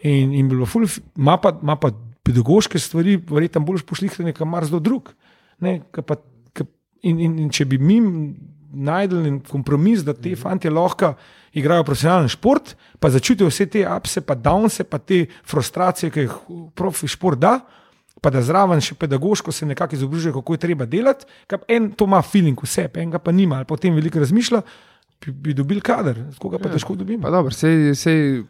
In, 0.00 0.32
in 0.32 0.48
bilo 0.48 0.64
ful, 0.64 0.86
ima 1.18 1.36
pa, 1.42 1.52
pa 1.52 1.90
pedagoške 2.24 2.80
stvari, 2.80 3.18
verjetno 3.28 3.60
bolj 3.66 3.84
pošlihtane, 3.84 4.32
kot 4.32 4.48
mar 4.48 4.64
zelo 4.64 4.80
drug. 4.80 5.12
Ne, 5.60 5.82
ke 5.92 6.06
pa, 6.06 6.16
ke, 6.56 6.64
in, 7.04 7.20
in, 7.20 7.36
in 7.44 7.52
če 7.52 7.68
bi 7.68 7.76
mi 7.82 8.00
najdel 8.74 9.26
en 9.26 9.40
kompromis, 9.40 10.02
da 10.04 10.14
te 10.14 10.34
fanti 10.36 10.70
lahko 10.70 11.14
igrajo 11.54 11.84
profesionalen 11.86 12.28
šport, 12.28 12.74
pa 12.98 13.10
začutijo 13.10 13.46
vse 13.48 13.66
te 13.70 13.84
apse, 13.86 14.20
pa 14.26 14.34
downse, 14.34 14.84
pa 14.84 14.98
te 14.98 15.26
frustracije, 15.46 16.10
ki 16.10 16.20
jih 16.26 16.34
profi 16.74 17.08
šport 17.08 17.38
da, 17.38 17.60
pa 18.20 18.30
da 18.30 18.40
zraven 18.42 18.80
še 18.80 18.94
pedagoško 18.96 19.52
se 19.52 19.66
nekako 19.66 19.94
izobražuje, 19.94 20.32
kako 20.32 20.54
je 20.54 20.58
treba 20.58 20.86
delati. 20.86 21.26
Kaj 21.46 21.58
pa 21.58 21.64
En 21.68 21.90
to 21.92 22.04
ima 22.08 22.22
feeling 22.22 22.58
vse, 22.62 22.88
enega 22.94 23.18
pa 23.18 23.32
nima, 23.32 23.56
ali 23.60 23.68
potem 23.68 23.94
veliko 23.94 24.18
razmišlja, 24.18 24.62
bi, 25.24 25.32
bi 25.32 25.54
dobil 25.54 25.80
kader, 25.80 26.24
tako 26.34 26.48
ga 26.48 26.58
pa 26.58 26.68
Ja. 26.68 26.72
težko 26.74 26.94
dobimo. 26.96 27.22
Pa 27.22 27.30
dobro, 27.30 27.52
sej, 27.52 27.94
sej 27.94 28.42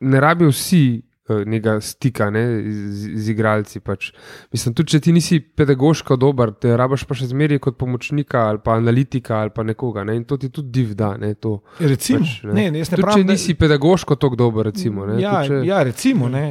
ne 0.00 0.20
rabijo 0.20 0.50
vsi 0.50 1.02
nekega 1.28 1.80
stika 1.80 2.30
ne, 2.30 2.62
z, 2.72 3.10
z 3.14 3.30
igralci. 3.30 3.80
Pač. 3.80 4.10
Mislim, 4.52 4.74
tudi 4.74 4.94
če 4.94 5.00
ti 5.00 5.12
nisi 5.14 5.40
pedagoško 5.40 6.16
dober, 6.20 6.52
te 6.58 6.74
rabiš 6.76 7.04
pa 7.08 7.16
še 7.18 7.30
zmeraj 7.30 7.60
kot 7.62 7.78
pomočnika 7.80 8.46
ali 8.50 8.62
pa 8.64 8.76
analitika 8.80 9.40
ali 9.40 9.54
pa 9.54 9.64
nekoga. 9.66 10.04
Ne, 10.04 10.16
in 10.20 10.24
to 10.24 10.38
ti 10.40 10.50
tudi 10.50 10.70
div 10.80 10.94
da. 10.98 11.14
Ne, 11.20 11.34
to, 11.34 11.60
Recimo, 11.78 12.24
pač, 12.24 12.40
ne, 12.48 12.68
ne, 12.70 12.82
jaz 12.82 12.92
ne 12.92 12.98
tudi 12.98 13.06
pravim, 13.06 13.26
če 13.26 13.32
nisi 13.32 13.56
pedagoško 13.58 14.18
tako 14.20 14.40
dober, 14.40 14.70
recimo. 14.70 15.06
Ne, 15.06 15.20
Ja, 15.22 15.40
tudi 15.42 15.60
če, 15.60 15.62
ja, 15.68 15.82
recimo, 15.86 16.30
ne, 16.32 16.44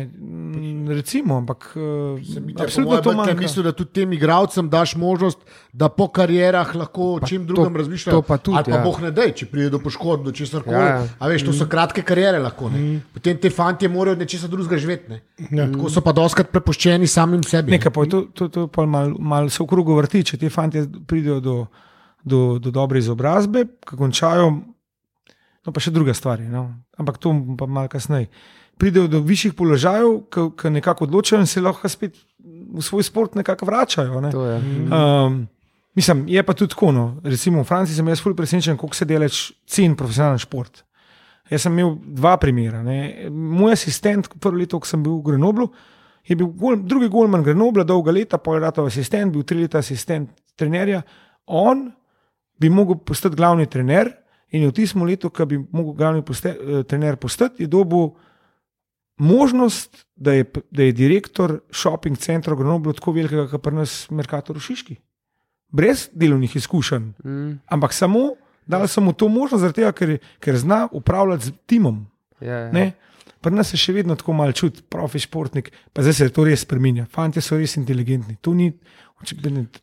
recimo, 0.95 1.37
ampak 1.37 1.71
uh, 1.75 2.61
Absolutno 2.61 3.01
to 3.01 3.13
manjka. 3.13 3.33
Mislim, 3.39 3.65
da 3.65 3.71
tudi 3.71 3.91
tem 3.93 4.13
igravcem 4.13 4.69
daš 4.69 4.95
možnost, 4.95 5.39
da 5.73 5.89
po 5.89 6.07
karierah 6.07 6.75
lahko 6.75 7.13
o 7.13 7.19
čem 7.27 7.45
drugem 7.47 7.75
razmišljajo. 7.75 8.17
to 8.17 8.21
pa 8.21 8.37
tudi, 8.37 8.57
Ali 8.57 8.71
pa 8.71 8.77
ja. 8.77 8.83
boh 8.83 9.01
ne 9.01 9.11
dej, 9.11 9.33
če 9.41 9.49
pride 9.51 9.69
do 9.69 9.79
poškodb, 9.79 10.25
do 10.25 10.31
česar 10.31 10.63
koli. 10.63 10.75
Ja, 10.75 11.01
ja. 11.01 11.07
A 11.19 11.29
veš, 11.31 11.45
to 11.47 11.53
so 11.53 11.67
kratke 11.69 12.03
kariere 12.05 12.39
lahko. 12.39 12.69
Ne? 12.69 12.99
Potem 13.13 13.37
te 13.37 13.49
fantje 13.49 13.89
morajo 13.89 14.17
od 14.17 14.23
nečesa 14.25 14.47
drugega 14.47 14.77
živeti. 14.77 15.11
Ne? 15.11 15.21
Ja. 15.51 15.67
Tako 15.71 15.89
so 15.89 16.03
pa 16.05 16.13
doskrat 16.15 16.51
prepuščeni 16.53 17.07
samim 17.07 17.43
sebi. 17.43 17.75
Nekaj 17.77 17.93
pa 17.95 18.05
je 18.07 18.13
to, 18.15 18.21
to, 18.33 18.49
to 18.49 18.67
pa 18.67 18.85
mal, 18.85 19.15
mal 19.19 19.49
se 19.49 19.63
v 19.63 19.67
krogu 19.69 19.97
vrti, 19.97 20.23
če 20.31 20.41
ti 20.41 20.49
fanti 20.53 20.83
pridejo 21.07 21.39
do, 21.39 21.57
do, 22.23 22.43
do 22.59 22.71
dobre 22.75 22.99
izobrazbe, 22.99 23.65
ki 23.85 23.99
končajo, 23.99 24.51
no 25.65 25.73
pa 25.73 25.83
še 25.83 25.93
druga 25.95 26.15
stvar, 26.17 26.41
no. 26.43 26.69
ampak 26.99 27.19
to 27.21 27.33
pa 27.59 27.67
malo 27.69 27.91
kasneje. 27.91 28.29
Pridejo 28.79 29.09
do 29.11 29.19
višjih 29.19 29.53
položajev, 29.59 30.21
ki 30.31 30.69
nekako 30.71 31.03
odločajo 31.03 31.41
in 31.43 31.47
se 31.51 31.61
lahko 31.61 31.89
spet 31.91 32.15
v 32.39 32.81
svoj 32.81 33.03
sport 33.03 33.35
nekako 33.35 33.65
vračajo. 33.65 34.21
Ne. 34.21 34.29
je. 34.29 34.59
Um, 34.87 35.47
mislim, 35.95 36.27
je 36.27 36.43
pa 36.43 36.53
tudi 36.53 36.69
tako. 36.69 36.91
No. 36.91 37.05
Recimo 37.23 37.63
v 37.63 37.67
Franciji 37.67 37.95
sem 37.95 38.07
jaz 38.07 38.21
fulj 38.23 38.35
presenečen, 38.35 38.77
koliko 38.77 38.95
se 38.95 39.05
delač 39.05 39.41
cen 39.67 39.95
profesionalen 39.99 40.39
šport. 40.39 40.83
Jaz 41.49 41.65
sem 41.65 41.79
imel 41.79 41.95
dva 42.15 42.37
primera. 42.37 42.83
Ne. 42.83 43.29
Moj 43.29 43.73
asistent, 43.73 44.29
prvo 44.39 44.57
leto, 44.57 44.79
ko 44.79 44.87
sem 44.87 45.03
bil 45.03 45.17
v 45.17 45.31
Grenoblu, 45.31 45.69
je 46.29 46.37
bil 46.37 46.51
gol, 46.53 46.77
drugi 46.85 47.09
golman 47.09 47.43
Grenobla, 47.43 47.83
dolga 47.83 48.13
leta, 48.13 48.37
pol 48.37 48.61
leta 48.61 48.85
asistent, 48.85 49.33
bil 49.33 49.43
tri 49.43 49.63
leta 49.63 49.81
asistent 49.81 50.29
trenerja. 50.59 51.01
On 51.47 51.87
bi 52.59 52.69
mogel 52.69 52.99
postati 53.01 53.35
glavni 53.35 53.65
trener 53.65 54.11
in 54.53 54.67
v 54.67 54.73
tistem 54.75 55.05
letu, 55.07 55.31
ko 55.33 55.45
bi 55.49 55.57
mogel 55.57 55.95
glavni 55.97 56.21
poste, 56.25 56.53
eh, 56.53 56.83
trener 56.83 57.17
postati, 57.17 57.63
je 57.63 57.67
dobil 57.67 58.11
možnost, 59.19 60.05
da 60.15 60.33
je, 60.33 60.45
da 60.71 60.83
je 60.83 60.95
direktor 60.95 61.59
shopping 61.71 62.17
centra 62.17 62.55
Grenoble 62.55 62.93
tako 62.97 63.11
velikega, 63.15 63.47
kot 63.51 63.61
pri 63.63 63.75
nas 63.75 64.07
Merkator 64.11 64.57
v 64.57 64.63
Šiški. 64.63 64.95
Brez 65.69 66.07
delovnih 66.13 66.55
izkušenj, 66.55 67.11
Mm. 67.23 67.59
ampak 67.69 67.93
samo 67.93 68.33
dal 68.69 68.87
sem 68.87 69.03
mu 69.03 69.13
to 69.13 69.27
možnost, 69.29 69.61
zaradi 69.61 69.81
tega, 69.81 69.91
ker, 69.91 70.17
ker 70.39 70.57
zna 70.57 70.87
upravljati 70.91 71.45
z 71.45 71.51
timom. 71.65 72.05
Ja, 72.41 72.57
ja. 72.57 72.71
Ne? 72.71 72.91
Pri 73.41 73.55
nas 73.55 73.71
se 73.71 73.77
še 73.79 73.93
vedno 73.95 74.15
tako 74.19 74.33
malo 74.33 74.51
čuti, 74.51 74.83
profi 74.89 75.19
športnik, 75.19 75.71
pa 75.93 76.03
zdaj 76.03 76.13
se 76.13 76.29
to 76.29 76.43
res 76.43 76.61
spremenja. 76.67 77.07
Fanti 77.09 77.41
so 77.41 77.57
res 77.57 77.77
inteligentni. 77.79 78.35
To 78.41 78.53
ni, 78.53 78.73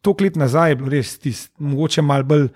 toliko 0.02 0.24
let 0.24 0.36
nazaj 0.36 0.70
je 0.70 0.76
bilo 0.76 0.92
res 0.92 1.18
tisto, 1.18 1.50
mogoče 1.58 2.02
malo 2.04 2.24
bolj 2.24 2.48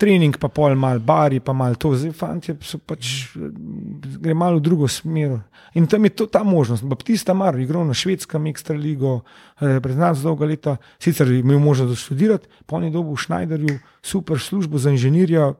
trening, 0.00 0.38
pa 0.40 0.48
pol 0.48 0.74
malo 0.80 1.02
bari, 1.04 1.42
pa 1.44 1.52
malo 1.52 1.76
to. 1.76 1.92
Zdaj 1.92 2.14
fanti 2.16 2.54
so 2.64 2.80
pač, 2.80 3.30
gre 3.36 4.34
malo 4.34 4.58
v 4.58 4.64
drugo 4.64 4.88
smer. 4.88 5.36
In 5.76 5.86
tam 5.86 6.08
je 6.08 6.14
to, 6.16 6.26
ta 6.26 6.42
možnost. 6.46 6.86
Baptista 6.88 7.36
Mar, 7.36 7.58
igral 7.60 7.84
na 7.86 7.94
švedskem 7.94 8.48
ekstra 8.50 8.76
ligo, 8.76 9.20
reprezentant 9.60 10.18
dolga 10.24 10.48
leta, 10.48 10.76
sicer 10.98 11.28
je 11.28 11.44
imel 11.44 11.60
možnost 11.62 12.06
študirati, 12.06 12.48
pa 12.66 12.80
on 12.80 12.88
je 12.88 12.94
dobil 12.96 13.14
v 13.14 13.22
Schneiderju 13.22 13.76
super 14.02 14.40
službo 14.40 14.80
za 14.80 14.90
inženirja, 14.90 15.52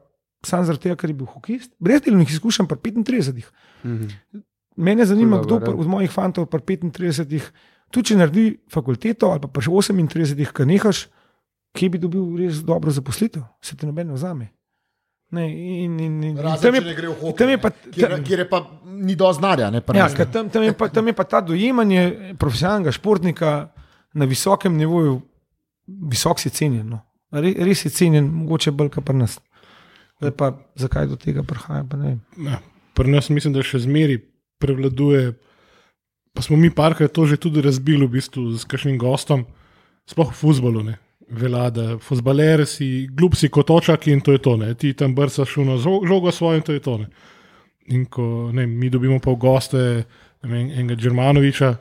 sam 0.47 0.65
zaradi 0.65 0.89
tega, 0.89 0.97
ker 0.97 1.13
je 1.13 1.19
bil 1.21 1.29
hokejist. 1.29 1.75
Brez 1.79 2.03
delovnih 2.07 2.33
izkušenj, 2.33 2.71
pa 2.71 2.81
35. 2.81 3.53
Mhm. 3.85 4.41
Mene 4.81 5.05
zanima, 5.05 5.37
Ful 5.37 5.45
kdo 5.45 5.57
pa, 5.61 5.73
od 5.77 5.87
mojih 5.87 6.11
fantov, 6.11 6.47
pa 6.49 6.59
35, 6.59 7.51
tudi 7.93 8.13
če 8.13 8.17
naredi 8.17 8.45
fakulteto 8.73 9.29
ali 9.35 9.45
pa 9.45 9.61
še 9.61 9.69
38, 9.69 10.55
ki 10.57 10.65
nehaš, 10.65 11.09
kje 11.77 11.89
bi 11.91 11.99
dobil 11.99 12.25
res 12.39 12.63
dobro 12.67 12.91
zaposlitev, 12.91 13.43
se 13.63 13.77
ti 13.77 13.87
noben 13.87 14.13
vzame. 14.13 14.51
Ne, 15.31 15.45
in, 15.85 15.95
in, 16.01 16.23
in, 16.25 16.39
Razen, 16.43 16.63
tam 16.63 16.75
je, 16.75 16.81
ne 16.81 16.95
gre 16.95 17.09
v 17.09 17.15
hokej, 17.15 17.37
tam 17.39 17.51
je 17.51 17.59
pa- 17.63 17.71
kjer, 17.71 18.11
tam- 18.11 18.25
kjer 18.27 18.39
je 18.39 18.49
pa 18.51 18.59
ni 18.85 19.15
do 19.15 19.29
znanja. 19.33 19.71
Ne, 19.71 19.83
ja, 19.95 20.09
tam, 20.27 20.49
tam, 20.51 20.63
je 20.63 20.73
pa, 20.75 20.89
tam 20.91 21.07
je 21.07 21.13
pa 21.15 21.25
ta 21.25 21.39
dojemanje 21.41 22.35
profesionalnega 22.39 22.91
športnika 22.91 23.71
na 24.15 24.27
visokem 24.27 24.75
nivoju, 24.75 25.21
visok 25.87 26.43
si 26.43 26.51
cenjen. 26.51 26.89
No. 26.91 26.99
Re, 27.31 27.55
res 27.63 27.85
je 27.87 27.93
cenjen, 27.95 28.27
mogoče 28.27 28.75
bolj 28.75 28.91
kot 28.91 29.07
pri 29.07 29.23
nas. 29.23 29.39
Zdaj 30.19 30.35
pa, 30.35 30.51
zakaj 30.75 31.07
do 31.07 31.17
tega 31.17 31.47
prihaja, 31.47 31.87
pa 31.87 31.97
ne 31.97 32.09
vem. 32.09 32.19
Ja, 32.51 32.59
pri 32.99 33.15
nas 33.15 33.31
mislim, 33.31 33.55
da 33.55 33.63
še 33.63 33.79
zmeri 33.87 34.19
prevladuje. 34.59 35.39
Pa 36.35 36.43
smo 36.43 36.59
mi 36.59 36.71
parkrat 36.71 37.15
to 37.15 37.23
že 37.27 37.39
tudi 37.39 37.63
razbili 37.63 38.07
v 38.07 38.19
bistvu 38.19 38.51
s 38.59 38.67
kakšnim 38.67 38.99
gostom, 38.99 39.47
sploh 40.11 40.31
v 40.31 40.37
futbalu. 40.37 40.83
Ne. 41.31 41.41
Velja, 41.41 41.71
da 41.71 41.99
futbaler 41.99 42.67
si, 42.67 43.09
glup 43.13 43.37
si 43.37 43.49
kot 43.49 43.71
očak 43.71 44.07
in 44.07 44.21
to 44.21 44.33
je 44.33 44.39
to. 44.39 44.57
Ne. 44.57 44.75
Ti 44.75 44.93
tam 44.95 45.15
brcaš 45.15 45.49
šuno 45.49 45.79
žogo 45.79 46.31
svojo 46.33 46.57
in 46.57 46.63
to 46.63 46.73
je 46.73 46.81
to. 46.81 46.99
Ne. 46.99 47.07
In 47.87 48.05
ko 48.07 48.51
ne, 48.53 48.67
mi 48.67 48.91
dobimo 48.91 49.19
pa 49.21 49.31
v 49.31 49.37
goste 49.37 49.79
ne 50.43 50.49
vem, 50.49 50.71
enega 50.71 50.95
Džermanoviča, 50.95 51.75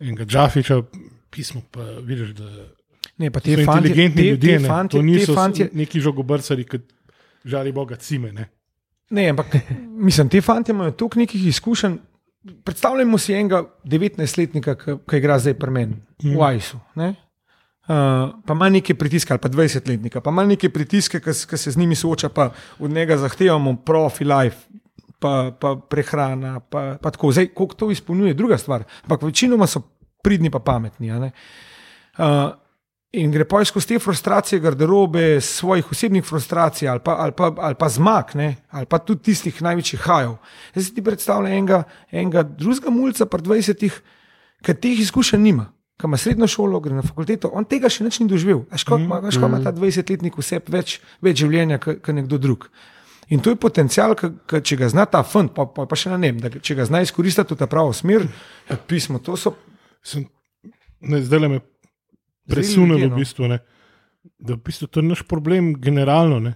enega 0.00 0.24
Džafiča, 0.24 0.82
pismo 1.30 1.62
pa 1.70 1.80
vidiš, 2.00 2.34
da 2.38 2.50
Ne, 3.18 3.30
pa 3.30 3.40
so 3.40 3.44
te 3.44 3.64
fantje, 3.64 3.88
inteligentni 3.88 4.22
te, 4.22 4.28
ljudje. 4.28 4.56
te 4.56 4.62
ne. 4.62 4.68
fantje, 4.68 4.98
To 4.98 5.00
te 5.00 5.06
niso 5.06 5.34
fantje, 5.34 5.68
neki 5.72 6.00
žogobrcari, 6.00 6.64
ki 6.64 6.78
žali 7.44 7.72
Boga 7.72 7.96
cime. 7.96 8.32
Ne. 8.32 8.48
Ne, 9.10 9.28
ampak 9.30 9.54
mislim, 9.78 10.28
te 10.28 10.40
fanti 10.40 10.70
imajo 10.72 10.90
toliko 10.90 11.18
nekih 11.18 11.46
izkušenj. 11.46 11.96
Predstavljamo 12.64 13.18
si 13.18 13.32
enega 13.34 13.62
19-letnika, 13.84 14.74
ki, 14.76 15.16
igra 15.16 15.38
zdaj 15.38 15.54
pri 15.54 15.70
meni 15.70 15.96
v 16.22 16.42
Ajsu. 16.42 16.78
ne. 16.94 17.14
Uh, 17.86 18.34
pa 18.46 18.52
ima 18.52 18.68
nekaj 18.68 18.96
pritiska, 18.98 19.34
ali 19.34 19.40
pa 19.40 19.48
20-letnika, 19.48 20.20
pa 20.20 20.30
ima 20.30 20.44
nekaj 20.44 20.70
pritiske, 20.70 21.20
ki 21.20 21.56
se 21.56 21.70
z 21.70 21.78
njimi 21.78 21.94
sooča, 21.94 22.28
pa 22.28 22.50
od 22.78 22.90
njega 22.90 23.16
zahtevamo 23.16 23.76
profi 23.76 24.24
life, 24.24 24.56
pa, 25.18 25.52
pa 25.60 25.76
prehrana. 25.90 26.60
Pa, 26.60 26.96
pa 27.02 27.10
tako. 27.10 27.32
Zdaj, 27.32 27.46
koliko 27.54 27.74
to 27.74 27.90
izpolnjuje, 27.90 28.30
je 28.30 28.34
druga 28.34 28.58
stvar. 28.58 28.84
Ampak 29.02 29.22
večinoma 29.22 29.66
so 29.66 29.82
pridni, 30.22 30.50
pa 30.50 30.58
pametni. 30.58 31.12
Uh, 31.12 31.30
in 33.12 33.30
gre 33.30 33.44
pa 33.48 33.62
skozi 33.64 33.88
te 33.88 33.98
frustracije, 33.98 34.60
garderobe, 34.60 35.40
svojih 35.40 35.92
osebnih 35.92 36.24
frustracij 36.24 36.88
ali 36.88 37.00
pa, 37.04 37.14
ali 37.22 37.32
pa, 37.32 37.52
ali 37.58 37.74
pa 37.74 37.88
zmag, 37.88 38.34
ne? 38.34 38.56
ali 38.70 38.86
pa 38.86 38.98
tudi 38.98 39.22
tistih 39.22 39.62
največjih 39.62 40.00
hajev. 40.00 40.36
Zdaj 40.74 40.84
si 40.84 40.94
ti 40.94 41.04
predstavljaj 41.04 41.56
enega, 41.58 41.82
enega 42.10 42.42
drugega 42.42 42.90
mulca, 42.90 43.26
pa 43.26 43.38
20, 43.38 43.88
ki 44.62 44.74
teh 44.74 45.00
izkušenj 45.00 45.42
nima. 45.42 45.75
Ki 45.96 46.04
ima 46.04 46.18
srednjo 46.20 46.46
šolo, 46.50 46.80
gre 46.84 46.92
na 46.92 47.02
fakulteto, 47.02 47.48
on 47.56 47.64
tega 47.64 47.88
še 47.88 48.04
ni 48.04 48.28
doživel. 48.28 48.66
Veš, 48.72 48.84
kako 48.84 49.00
ima, 49.00 49.20
veš, 49.24 49.38
kako 49.40 49.48
ima 49.48 49.62
ta 49.64 49.72
20-letnik 49.72 50.36
vse 50.36 50.60
več, 50.68 50.98
več 51.24 51.40
življenja, 51.40 51.78
kot 51.80 52.12
nekdo 52.12 52.38
drug. 52.38 52.68
In 53.32 53.40
to 53.42 53.50
je 53.50 53.58
potencial, 53.58 54.12
ki, 54.14 54.28
če 54.62 54.76
ga 54.78 54.90
zna 54.92 55.06
ta 55.10 55.22
fund, 55.26 55.50
pa, 55.56 55.64
pa, 55.66 55.86
pa 55.88 55.98
še 55.98 56.12
na 56.12 56.18
nem, 56.20 56.36
da 56.38 56.52
če 56.52 56.76
ga 56.78 56.84
zna 56.86 57.00
izkoristiti 57.02 57.56
v 57.56 57.58
ta 57.58 57.66
pravo 57.70 57.94
smer, 57.96 58.28
ja, 58.68 58.76
pismo, 58.76 59.18
to 59.24 59.38
so 59.40 59.56
Sem, 60.06 60.26
ne, 61.00 61.18
zdaj 61.22 61.40
le 61.42 61.48
me 61.48 61.60
ljudje, 62.46 63.06
v 63.06 63.10
no. 63.10 63.16
bistvu, 63.16 63.48
ne, 63.50 63.58
da 64.38 64.54
v 64.54 64.62
bistvu 64.62 64.86
to 64.86 65.02
je 65.02 65.08
naš 65.08 65.24
problem 65.26 65.74
generalno. 65.82 66.38
Ne, 66.40 66.54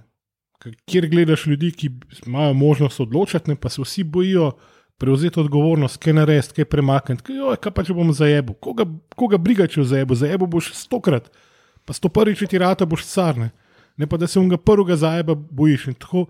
Ker 0.61 0.75
kjer 0.87 1.09
gledaš 1.09 1.47
ljudi, 1.49 1.73
ki 1.73 1.89
imajo 2.29 2.53
možnost 2.55 3.01
odločati, 3.01 3.51
ne, 3.51 3.57
pa 3.57 3.73
se 3.73 3.83
vsi 3.83 4.05
bojijo 4.05 4.53
prevzeti 5.01 5.41
odgovornost, 5.41 5.97
kaj 6.03 6.13
narediti, 6.13 6.55
kaj 6.61 6.69
premakniti. 6.69 7.25
Kaj, 7.25 7.39
joj, 7.41 7.57
kaj 7.63 7.73
pa 7.73 7.85
če 7.87 7.97
bom 7.97 8.13
zajebil? 8.13 8.57
Koga, 8.61 8.85
koga 9.17 9.41
briga, 9.41 9.69
če 9.71 9.87
zajebil? 9.89 10.19
Zajebil 10.21 10.51
boš 10.53 10.75
stokrat, 10.77 11.31
pa 11.89 11.97
sto 11.97 12.13
prvič, 12.13 12.43
če 12.43 12.51
ti 12.53 12.61
rata 12.61 12.89
boš 12.89 13.07
car. 13.09 13.41
Ne, 13.41 14.09
pa 14.09 14.21
da 14.21 14.29
se 14.29 14.41
unga 14.41 14.61
prvega 14.61 14.99
zajeba 15.01 15.35
bojiš. 15.35 15.89
In 15.93 15.97
tako, 16.01 16.27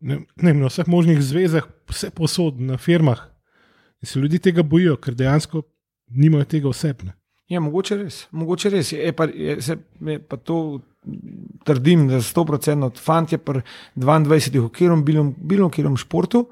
ne, 0.00 0.20
ne, 0.40 0.54
na 0.60 0.68
vseh 0.68 0.88
možnih 0.88 1.20
zvezah, 1.24 1.64
vse 1.88 2.12
posod, 2.16 2.60
na 2.60 2.76
firmah. 2.80 3.24
In 4.00 4.08
se 4.08 4.20
ljudi 4.20 4.40
tega 4.40 4.64
bojijo, 4.64 5.00
ker 5.00 5.16
dejansko 5.16 5.64
nimajo 6.12 6.48
tega 6.48 6.68
osebne. 6.68 7.16
Ja, 7.50 7.60
mogoče 7.60 7.96
res. 7.98 8.22
Mogoče 8.36 8.70
res. 8.76 8.92
Je 8.94 9.12
pa, 9.16 9.26
je, 9.26 9.58
se, 9.64 9.76
je 10.06 10.20
pa 10.22 10.36
to 10.36 10.80
trdim, 11.66 12.06
so 12.20 12.44
100% 12.44 12.84
od 12.86 13.00
fantje 13.00 13.40
pri 13.42 13.64
22 13.96 14.60
v 14.60 14.68
katerem 14.68 15.04
bilom, 15.04 15.32
bilom 15.36 15.72
katerem 15.72 15.96
športu 15.98 16.44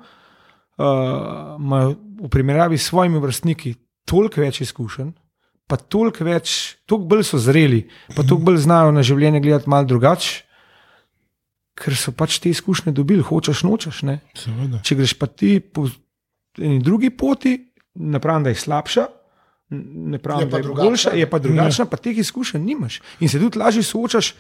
imajo 0.79 1.95
v 2.23 2.29
primerjavi 2.31 2.79
s 2.79 2.91
svojimi 2.91 3.19
vrstniki 3.19 3.75
toliko 4.09 4.41
več 4.41 4.61
izkušenj, 4.61 5.13
pa 5.69 5.77
toliko 5.77 6.25
več, 6.25 6.79
toliko 6.89 7.09
bolj 7.11 7.25
so 7.29 7.39
zreli, 7.39 7.83
pa 8.17 8.23
toliko 8.23 8.51
bolj 8.51 8.63
znajo 8.65 8.93
na 8.95 9.03
življenje 9.03 9.41
gledati 9.41 9.71
malo 9.71 9.85
drugače. 9.85 10.45
Ker 11.79 11.95
so 11.95 12.11
pač 12.11 12.41
te 12.43 12.51
izkušnje 12.51 12.91
dobili, 12.93 13.23
hočeš, 13.23 13.63
nočeš. 13.63 14.03
Ne? 14.03 14.17
Seveda. 14.35 14.81
Če 14.83 14.97
greš 14.99 15.13
pa 15.15 15.29
ti 15.31 15.61
po 15.61 15.85
eni 16.59 16.81
drugi 16.83 17.11
poti, 17.15 17.53
ne 17.95 18.19
pravim, 18.19 18.43
da 18.43 18.51
je 18.51 18.59
slabša, 18.59 19.05
ne 19.71 20.19
pravim, 20.19 20.49
Je 20.49 20.51
da 20.51 20.57
je 20.59 20.63
drugačna. 20.67 20.89
boljša, 20.91 21.11
je 21.15 21.27
pa 21.31 21.39
drugačna, 21.39 21.87
pa 21.87 21.97
teh 21.97 22.19
izkušenj 22.19 22.65
nimaš. 22.65 23.01
In 23.21 23.29
se 23.31 23.39
tudi 23.39 23.59
lažje 23.59 23.83
soočaš. 23.87 24.33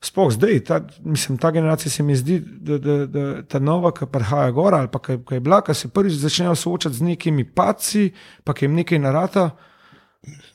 Sploh 0.00 0.30
zdaj, 0.32 0.60
ta, 0.64 0.80
mislim, 1.04 1.38
ta 1.38 1.50
generacija 1.50 1.90
se 1.92 2.02
mi 2.02 2.14
zdi, 2.16 2.38
da, 2.40 2.78
da, 2.78 2.94
da 3.06 3.42
ta 3.42 3.58
nova, 3.58 3.92
ki 3.92 4.06
prihaja 4.08 4.50
gor 4.50 4.74
ali 4.74 4.88
pa 4.88 4.98
ki 4.98 5.18
je 5.30 5.40
bila, 5.40 5.60
ki 5.60 5.74
se 5.76 5.88
prvič 5.88 6.14
začnejo 6.22 6.54
soočati 6.56 6.96
z 6.96 7.04
nekimi 7.04 7.44
paci, 7.44 8.10
pa 8.44 8.54
ki 8.56 8.64
jim 8.64 8.78
nekaj 8.80 8.98
narata. 8.98 9.50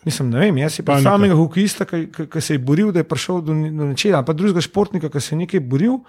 Mislim, 0.06 0.30
ne 0.30 0.39
vem, 0.39 0.58
jaz 0.58 0.78
Panika. 0.78 0.91
predstavljam 0.91 1.22
nekega 1.22 1.38
hokejista, 1.38 1.86
ki, 1.86 2.41
se 2.41 2.54
je 2.54 2.60
boril, 2.60 2.91
da 2.91 3.04
je 3.04 3.08
prišel 3.10 3.41
do, 3.41 3.54
do 3.54 3.89
nečega, 3.91 4.18
ali 4.18 4.26
pa 4.26 4.34
drugega 4.34 4.62
športnika, 4.62 5.10
ki 5.14 5.22
se 5.22 5.36
je 5.36 5.39
nekaj 5.43 5.62
boril, 5.62 6.00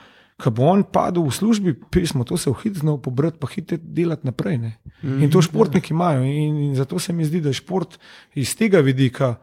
ki 0.40 0.52
bo 0.52 0.68
on 0.68 0.84
padel 0.84 1.24
v 1.24 1.32
službi, 1.32 1.74
pismo, 1.92 2.24
to 2.24 2.36
se 2.40 2.50
v 2.50 2.56
hit 2.62 2.80
znal 2.80 2.96
pobrati, 3.00 3.36
pa 3.40 3.48
hit 3.52 3.72
delati 3.80 4.28
naprej. 4.28 4.58
Ne? 4.60 4.72
In 5.04 5.28
to 5.32 5.40
športniki 5.44 5.92
imajo. 5.92 6.24
In, 6.24 6.56
in 6.70 6.74
zato 6.76 6.98
se 7.00 7.12
mi 7.12 7.24
zdi, 7.24 7.40
da 7.44 7.52
je 7.52 7.60
šport 7.60 7.96
iz 8.36 8.56
tega 8.56 8.80
vidika 8.84 9.36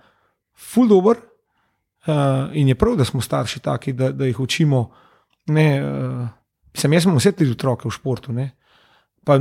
ful 0.53 0.89
dobr. 0.89 1.21
Uh, 2.03 2.49
in 2.53 2.67
je 2.67 2.75
prav, 2.75 2.95
da 2.95 3.05
smo 3.05 3.21
starši 3.21 3.59
taki, 3.59 3.93
da, 3.93 4.11
da 4.11 4.25
jih 4.25 4.39
učimo. 4.39 4.89
Ne, 5.47 5.67
uh, 5.83 6.27
sem, 6.75 6.93
jaz 6.93 7.05
imam 7.05 7.17
vse 7.17 7.31
tri 7.31 7.47
otroke 7.51 7.87
v 7.87 7.91
športu. 7.95 8.33
Ne. 8.35 8.49
Pa 9.23 9.37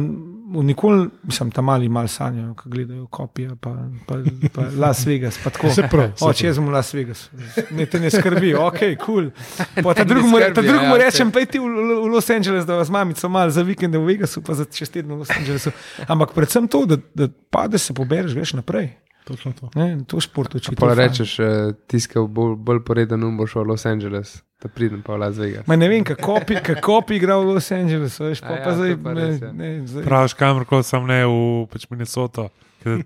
nikoli, 0.63 1.09
mislim, 1.23 1.51
tam 1.51 1.65
mali 1.65 1.89
mal 1.89 2.09
sanjajo, 2.09 2.55
ko 2.55 2.69
gledajo 2.71 3.07
kopije, 3.07 3.57
pa, 3.61 3.75
pa, 4.07 4.15
pa 4.55 4.63
Las 4.83 5.07
Vegas. 5.07 5.39
Pa 5.45 5.51
tako. 5.51 5.67
Vse 5.67 5.89
prav, 5.91 6.13
vse 6.15 6.25
Oče, 6.25 6.47
jaz 6.47 6.57
sem 6.57 6.67
v 6.67 6.71
Las 6.71 6.95
Vegas. 6.95 7.25
Ne, 7.71 7.87
te 7.87 8.01
ne 8.01 8.11
skrbi, 8.11 8.55
ok, 8.55 8.79
kul. 9.05 9.31
Cool. 9.75 9.95
Ta 9.99 10.05
drugemu 10.05 10.39
ja, 10.39 10.53
ja, 10.55 10.97
rečem, 11.03 11.35
pojdi 11.35 11.59
v, 11.59 11.67
v 11.99 12.09
Los 12.15 12.31
Angeles, 12.31 12.67
da 12.69 12.79
vas 12.79 12.95
mamico 12.95 13.29
mal 13.29 13.51
za 13.51 13.67
vikend 13.67 13.99
v 13.99 14.07
Vegasu, 14.07 14.43
pa 14.47 14.55
za 14.55 14.71
čez 14.71 14.91
teden 14.91 15.17
v 15.17 15.25
Los 15.25 15.35
Angelesu. 15.35 15.75
Ampak 16.07 16.31
predvsem 16.39 16.71
to, 16.71 16.87
da, 16.87 17.03
da 17.15 17.27
padeš, 17.51 17.91
se 17.91 17.99
pobereš, 17.99 18.39
greš 18.39 18.55
naprej. 18.63 18.93
Točno 19.25 19.53
to. 19.55 19.71
Ne, 19.79 19.99
to 20.07 20.21
šport 20.21 20.55
uči. 20.55 20.75
Pa 20.77 20.95
rečeš, 20.99 21.39
eh, 21.39 21.47
tiskal 21.87 22.27
bolj, 22.27 22.57
bolj 22.59 22.81
poreden 22.85 23.23
um 23.25 23.37
bo 23.39 23.47
šel 23.47 23.63
v 23.63 23.69
Los 23.71 23.87
Angeles, 23.87 24.41
da 24.63 24.69
pridem 24.69 25.03
pa 25.03 25.15
v 25.15 25.21
Las 25.23 25.37
Vegas. 25.39 25.67
Ma 25.67 25.77
ne 25.77 25.89
vem, 25.89 26.03
kako 26.05 26.41
bi, 26.49 26.57
kako 26.63 27.01
bi 27.09 27.17
igral 27.21 27.45
v 27.47 27.55
Los 27.55 27.71
Angelesu, 27.73 28.25
veš, 28.25 28.41
pa, 28.43 28.57
ja, 28.57 28.59
ja, 28.59 28.65
pa 28.65 28.75
zdaj, 28.75 28.97
pa 29.05 29.15
ne, 29.15 29.29
res, 29.29 29.41
ja. 29.43 29.53
ne, 29.53 29.71
zdaj. 29.87 30.05
Praviš 30.05 30.35
kamorkoli, 30.35 30.85
sem 30.85 31.07
ne 31.07 31.21
v 31.27 31.37
pač 31.71 31.87
Minnesoto, 31.91 32.49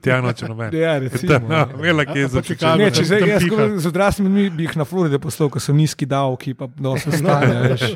tja 0.00 0.22
noče 0.24 0.48
noben. 0.48 0.72
Ja, 0.84 0.94
recimo. 0.98 1.60
Vela, 1.76 2.04
kje 2.08 2.20
je 2.24 2.28
za 2.32 2.42
Chicago. 2.42 2.80
Ne, 2.80 2.88
če 2.96 3.04
zdaj 3.04 3.28
jaz 3.28 3.44
z 3.76 3.86
odraslimi 3.92 4.32
mi 4.32 4.46
bi 4.48 4.64
jih 4.64 4.76
na 4.80 4.88
Floride 4.88 5.20
poslal, 5.20 5.52
ker 5.52 5.60
so 5.60 5.76
nizki 5.76 6.08
davki, 6.08 6.54
pa 6.56 6.64
dosti 6.80 7.12
stane. 7.20 7.76
veš. 7.76 7.92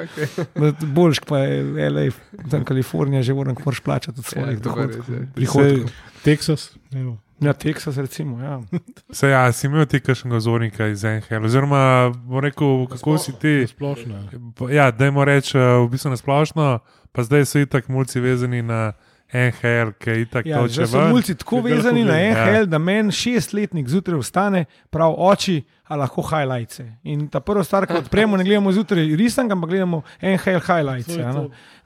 Boljš 0.92 1.24
pa 1.24 1.40
je 1.40 1.88
LA, 1.88 2.04
tam 2.52 2.68
Kalifornija, 2.68 3.24
že 3.24 3.32
moram, 3.32 3.56
moraš 3.64 3.80
plačati 3.80 4.20
od 4.20 4.24
svojih 4.28 4.46
Ja, 4.46 4.52
res, 4.52 4.60
dohodkov. 4.60 5.08
ja. 5.08 5.24
prihodkov. 5.34 5.90
Teksas, 6.20 6.76
evo. 6.92 7.16
Ja, 7.41 7.53
Teksas 7.53 7.97
recimo, 7.97 8.41
ja. 8.43 8.61
Se 9.16 9.28
ja, 9.28 9.53
si 9.53 9.66
imel 9.66 9.86
ti 9.86 10.01
kakšnega 10.01 10.36
vzornika 10.36 10.86
iz 10.93 11.05
NHL, 11.05 11.45
oziroma 11.45 12.12
bom 12.14 12.41
rekel, 12.45 12.86
kako 12.91 13.18
si 13.18 13.32
ti. 13.32 13.66
splošno. 13.68 14.24
Ja, 14.70 14.91
dajmo 14.91 15.24
reči, 15.24 15.59
eh, 15.59 15.78
v 15.80 15.88
bistvu 15.88 16.12
nasplošno, 16.12 16.78
pa 17.12 17.22
zdaj 17.22 17.47
so 17.49 17.59
itak 17.59 17.88
mulci 17.88 18.20
vezani 18.20 18.62
na 18.62 18.93
NHL, 19.32 19.93
ki 19.99 20.11
je 20.11 20.20
itak 20.20 20.47
Ja, 20.47 20.59
to 20.59 20.68
zdaj 20.68 20.86
če 20.86 20.91
so 20.91 21.03
mulci 21.09 21.34
tako 21.38 21.61
vezani 21.64 22.03
na 22.05 22.18
gledam, 22.18 22.36
NHL, 22.36 22.66
da 22.70 22.78
meni 22.78 23.14
šestletnik 23.14 23.88
zjutraj 23.88 24.20
vstane, 24.20 24.64
prav 24.91 25.14
oči, 25.16 25.62
a 25.86 25.97
lahko 25.97 26.22
highlights. 26.22 26.82
In 27.03 27.28
ta 27.30 27.41
prva 27.41 27.64
stvar, 27.64 27.86
ko 27.86 27.99
odpremo, 28.05 28.36
ne 28.36 28.45
gledamo 28.45 28.72
zjutraj 28.74 29.14
risank, 29.16 29.53
ampak 29.53 29.70
gledamo 29.70 30.03
NHL 30.22 30.61
highlights. 30.66 31.16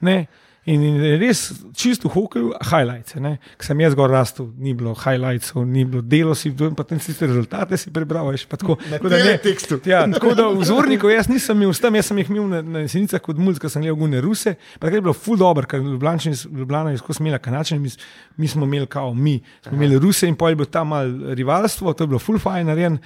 Ne. 0.01 0.25
In, 0.65 0.81
in 0.81 0.95
res 1.21 1.51
čisto 1.77 2.09
v 2.09 2.15
hokeju, 2.15 2.47
highlights. 2.71 3.13
Ker 3.13 3.67
sem 3.67 3.81
jaz 3.83 3.93
gor 3.93 4.09
rastel, 4.09 4.47
ni 4.57 4.71
bilo 4.73 4.95
highlightsov, 4.97 5.61
ni 5.69 5.83
bilo 5.85 6.01
delo, 6.01 6.33
si 6.33 6.49
pa 6.49 6.81
tam 6.81 6.97
tiste 6.97 7.27
rezultate 7.29 7.77
si 7.77 7.93
prebral. 7.93 8.31
Veš, 8.33 8.47
pa 8.49 8.57
tako, 8.57 8.79
Na 8.89 8.97
tako 8.97 9.11
da 9.13 9.19
ne-. 9.21 9.37
Ja, 9.85 10.01
tako 10.09 10.33
da 10.33 10.47
vzornikov 10.49 11.13
jaz 11.13 11.29
nisem 11.29 11.61
imel 11.61 11.69
jaz 11.69 12.09
sem 12.09 12.17
jih 12.17 12.31
imel 12.33 12.49
na, 12.49 12.63
na 12.65 12.81
jesenicah 12.81 13.21
kot 13.21 13.37
mulj, 13.37 13.59
ker 13.61 13.69
sem 13.69 13.85
gledal 13.85 13.99
gune 13.99 14.23
ruse. 14.25 14.55
Pa 14.79 14.87
takrat 14.87 14.97
je 14.97 15.05
bilo 15.05 15.13
ful 15.13 15.37
dobro, 15.37 15.69
ker 15.69 15.85
Ljubljana 15.85 16.95
je 16.95 17.03
skozi 17.03 17.21
imela 17.21 17.37
kanačne, 17.37 17.77
mi, 17.77 17.93
mi 18.41 18.49
smo 18.49 18.65
imeli 18.65 18.89
kao 18.89 19.13
mi, 19.13 19.37
smo 19.61 19.77
imeli 19.77 20.01
ruse 20.01 20.25
in 20.25 20.33
pol 20.33 20.49
je 20.49 20.61
bilo 20.63 20.71
tam 20.73 20.95
mal 20.95 21.13
rivalstvo, 21.37 21.93
to 21.93 22.09
je 22.09 22.15
bilo 22.15 22.19
ful 22.19 22.41
fajn 22.41 22.73
narejen. 22.73 22.97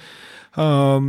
Um, 0.56 1.04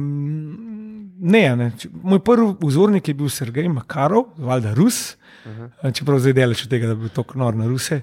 ne, 1.16 1.48
ne. 1.56 1.72
Moj 2.04 2.20
prvi 2.20 2.52
vzornik 2.60 3.08
je 3.08 3.16
bil 3.16 3.32
Sergej 3.32 3.72
Makarov, 3.72 4.34
valjda 4.38 4.76
Rus, 4.76 5.14
uh 5.16 5.21
-huh. 5.46 5.94
čeprav 5.94 6.20
zdaj 6.20 6.34
delaš 6.34 6.64
od 6.64 6.70
tega, 6.70 6.88
da 6.88 6.96
bi 6.96 7.08
bil 7.08 7.14
tako 7.16 7.40
nor 7.40 7.56
na 7.56 7.68
Ruse. 7.68 8.02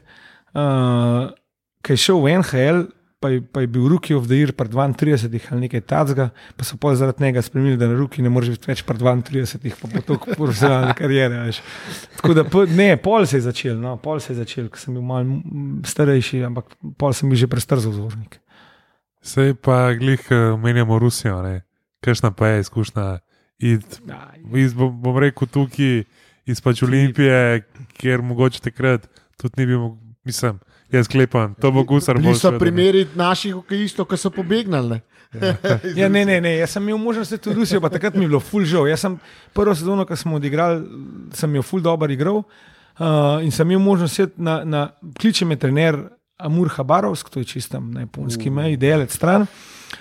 Uh, 0.55 1.31
Ki 1.83 1.93
je 1.95 1.97
šel 1.97 2.19
v 2.21 2.39
NHL, 2.43 2.81
pa 3.21 3.29
je, 3.29 3.43
pa 3.43 3.61
je 3.61 3.67
bil 3.67 3.89
Rookie 3.89 4.17
of 4.17 4.27
the 4.27 4.35
Year 4.35 4.53
pred 4.53 4.71
32 4.71 5.41
ali 5.51 5.61
nekaj 5.61 5.81
tacga, 5.81 6.31
pa 6.57 6.65
so 6.65 6.77
pa 6.77 6.95
zaradi 6.95 7.19
tega 7.19 7.43
spremenili, 7.43 7.77
da 7.77 7.89
na 7.89 7.99
Rookie 7.99 8.23
ne 8.23 8.31
moreš 8.31 8.51
biti 8.57 8.71
več 8.71 8.83
pred 8.83 9.01
32, 9.03 9.75
pa 9.81 9.89
bo 9.89 10.03
to 10.03 10.19
profesionalne 10.35 10.95
karijere. 10.95 11.45
Veš. 11.47 11.63
Tako 12.17 12.35
da, 12.35 12.45
ne, 12.75 12.97
pol 12.97 13.27
se 13.27 13.37
je 13.37 13.47
začel, 13.47 13.79
no, 13.79 13.97
pol 13.97 14.21
se 14.21 14.33
je 14.33 14.39
začel, 14.43 14.69
ker 14.69 14.83
sem 14.83 14.95
bil 14.95 15.03
malo 15.03 15.41
starejši, 15.87 16.45
ampak 16.51 16.75
pol 16.99 17.15
sem 17.15 17.31
bil 17.31 17.39
že 17.39 17.51
prestarzel 17.51 17.95
vzornik. 17.95 18.41
Sej 19.23 19.55
pa 19.55 19.95
glih 19.99 20.23
eh, 20.31 20.55
omenjamo 20.55 20.99
Rusijo, 20.99 21.43
ne? 21.43 21.63
kakšna 22.01 22.31
pa 22.31 22.49
je 22.49 22.61
izkušnja. 22.61 23.19
iti 23.59 23.99
Iz, 24.55 24.75
bom, 24.75 25.01
bom 25.03 25.19
rekel 25.19 25.49
tukaj 25.51 26.05
iz 26.49 26.61
pač 26.65 26.83
Olimpije, 26.83 27.63
kjer 28.01 28.23
mogoče 28.25 28.61
takrat 28.65 29.07
tudi 29.39 29.61
ni 29.61 29.67
bil, 29.67 29.91
mislim, 30.25 30.59
jaz 30.93 31.07
sklepam, 31.07 31.55
to 31.61 31.71
bo 31.73 31.85
gusar. 31.85 32.19
Bili 32.19 32.35
so 32.39 32.53
primeri 32.59 33.07
naših 33.15 33.55
hokejistov, 33.61 34.09
ki 34.09 34.19
so 34.19 34.33
pobegnali. 34.35 34.89
ne. 34.89 35.03
Ja, 35.97 36.09
ne, 36.15 36.25
ne, 36.25 36.41
ne, 36.41 36.55
jaz 36.57 36.73
sem 36.77 36.89
imel 36.89 36.99
možnost 36.99 37.37
tudi 37.37 37.55
v 37.55 37.61
Rusijo, 37.61 37.81
pa 37.85 37.91
takrat 37.93 38.15
mi 38.17 38.25
je 38.25 38.33
bilo 38.33 38.41
ful 38.41 38.65
žal. 38.65 38.89
Jaz 38.89 39.05
sem 39.05 39.19
prvo 39.53 39.75
sezono, 39.77 40.07
ko 40.09 40.17
smo 40.17 40.41
odigrali, 40.41 40.85
sem 41.37 41.55
jo 41.55 41.63
ful 41.63 41.85
dobro 41.85 42.09
igral 42.13 42.41
uh, 42.41 43.45
in 43.45 43.53
sem 43.53 43.69
imel 43.71 43.85
možnost 43.85 44.17
sedeti 44.17 44.43
na, 44.43 44.63
na 44.65 44.87
kliče 45.21 45.45
me 45.45 45.57
trener 45.61 46.01
Amur 46.39 46.71
Habarovsk, 46.71 47.29
to 47.31 47.43
je 47.43 47.45
čistam 47.45 47.91
na 47.93 48.07
japonski 48.07 48.51
meji, 48.51 48.77
delec 48.77 49.15
stran. 49.15 49.47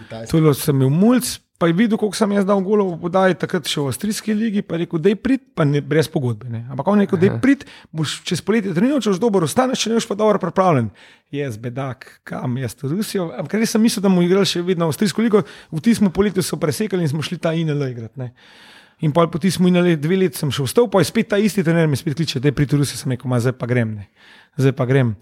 To 0.10 0.38
je 0.38 0.42
bilo, 0.42 0.54
sem 0.54 0.76
imel 0.76 0.90
mulj, 0.90 1.26
pa 1.58 1.68
je 1.68 1.74
videl, 1.74 1.98
koliko 1.98 2.18
sem 2.18 2.32
jaz 2.32 2.46
dal 2.46 2.62
golov 2.62 2.94
podaj, 3.02 3.34
takrat 3.42 3.66
še 3.70 3.82
v 3.82 3.90
Avstrijski 3.90 4.34
ligi, 4.38 4.62
pa 4.62 4.78
je 4.78 4.86
rekel, 4.86 5.02
da 5.02 5.10
je 5.10 5.18
prid, 5.18 5.42
pa 5.58 5.66
ne, 5.66 5.82
brez 5.82 6.10
pogodbe. 6.14 6.50
Ne. 6.54 6.62
Ampak 6.70 6.92
on 6.94 7.02
je 7.02 7.08
rekel, 7.08 7.20
da 7.22 7.28
je 7.28 7.38
prid, 7.42 7.66
boš 7.90 8.20
čez 8.28 8.44
poletje 8.46 8.76
treniral, 8.78 9.02
če 9.02 9.16
boš 9.16 9.22
dobro 9.24 9.50
ostaneš, 9.50 9.82
če 9.86 9.92
ne 9.92 9.98
boš 9.98 10.08
pa 10.10 10.18
dobro 10.20 10.42
pripravljen. 10.44 10.92
Jaz, 11.34 11.58
bedak, 11.62 12.08
kam 12.28 12.60
jaz 12.62 12.78
to 12.78 12.92
Rusijo. 12.94 13.32
Ampak 13.34 13.58
res 13.58 13.74
sem 13.74 13.82
mislil, 13.82 14.06
da 14.06 14.14
bomo 14.14 14.24
igrali 14.26 14.48
še 14.48 14.62
vedno 14.62 14.86
v 14.86 14.94
Avstrijsko 14.94 15.26
ligo, 15.26 15.42
v 15.74 15.84
tistem 15.84 16.14
poletju 16.14 16.46
so 16.46 16.62
presekali 16.62 17.04
in 17.04 17.12
smo 17.12 17.26
šli 17.26 17.42
ta 17.42 17.56
INL 17.58 17.90
igrati. 17.90 18.22
Ne. 18.22 18.32
In 19.02 19.14
pol 19.14 19.30
po 19.34 19.42
tistem 19.42 19.68
INL 19.72 19.96
dve 20.02 20.22
leti 20.22 20.38
sem 20.38 20.54
šel 20.54 20.70
vstal, 20.70 20.88
pa 20.94 21.02
je 21.02 21.10
spet 21.10 21.34
ta 21.34 21.42
isti 21.42 21.66
trener 21.66 21.90
me 21.90 21.98
spet 21.98 22.16
kliče, 22.18 22.42
da 22.42 22.52
je 22.52 22.58
prid 22.58 22.74
v 22.74 22.84
Rusijo, 22.86 23.02
sem 23.02 23.18
rekel, 23.18 23.34
zdaj 23.42 23.58
pa 23.58 23.70
grem, 23.70 23.98
ne. 23.98 24.08
zdaj 24.62 24.78
pa 24.78 24.86
grem. 24.90 25.18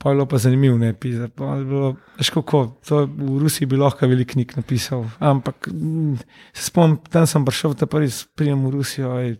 Pa 0.00 0.10
je 0.10 0.14
bilo 0.14 0.26
pa 0.26 0.38
zanimivo, 0.38 0.78
ne 0.78 0.92
pisati. 0.92 1.32
V 1.38 3.38
Rusiji 3.40 3.66
bi 3.66 3.76
lahko 3.76 4.06
veliko 4.06 4.32
knjig 4.32 4.56
napisal. 4.56 5.04
Ampak 5.18 5.68
mm, 5.72 6.16
se 6.52 6.66
spomnim, 6.66 6.98
tam 7.10 7.26
sem 7.30 7.44
prišel, 7.44 7.76
ta 7.78 7.86
prvi 7.86 8.10
sprijem 8.10 8.66
v 8.66 8.72
Rusijo. 8.74 9.14
Ej, 9.22 9.38